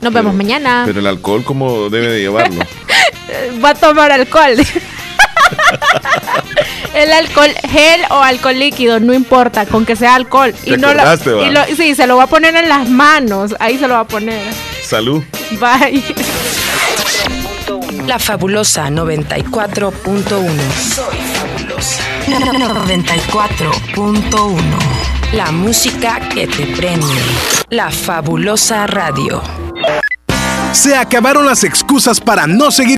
Nos 0.00 0.12
vemos 0.12 0.34
mañana. 0.34 0.82
Pero 0.86 1.00
el 1.00 1.06
alcohol, 1.06 1.42
¿cómo 1.44 1.88
debe 1.90 2.08
de 2.08 2.20
llevarlo? 2.20 2.64
Va 3.64 3.70
a 3.70 3.74
tomar 3.74 4.12
alcohol. 4.12 4.54
El 6.94 7.12
alcohol 7.12 7.50
gel 7.68 8.00
o 8.10 8.22
alcohol 8.22 8.58
líquido, 8.58 9.00
no 9.00 9.12
importa, 9.14 9.66
con 9.66 9.84
que 9.84 9.96
sea 9.96 10.14
alcohol. 10.14 10.54
¿Te 10.64 10.76
no 10.78 10.88
acordaste, 10.88 11.32
va? 11.32 11.46
y 11.46 11.50
lo- 11.50 11.64
sí, 11.76 11.94
se 11.94 12.06
lo 12.06 12.16
va 12.16 12.24
a 12.24 12.28
poner 12.28 12.54
en 12.56 12.68
las 12.68 12.88
manos. 12.88 13.54
Ahí 13.58 13.78
se 13.78 13.88
lo 13.88 13.94
va 13.94 14.00
a 14.00 14.06
poner. 14.06 14.40
Salud. 14.84 15.22
Bye. 15.52 16.02
La 18.06 18.18
fabulosa 18.18 18.90
94.1. 18.90 20.50
Soy 20.94 21.16
fabulosa. 21.34 22.02
94.1. 22.26 24.58
La 25.32 25.50
música 25.50 26.20
que 26.32 26.46
te 26.46 26.66
prende. 26.76 27.06
La 27.70 27.90
fabulosa 27.90 28.86
radio. 28.86 29.42
Se 30.72 30.94
acabaron 30.96 31.44
las 31.46 31.64
excusas 31.64 32.20
para 32.20 32.46
no 32.46 32.70
seguir 32.70 32.92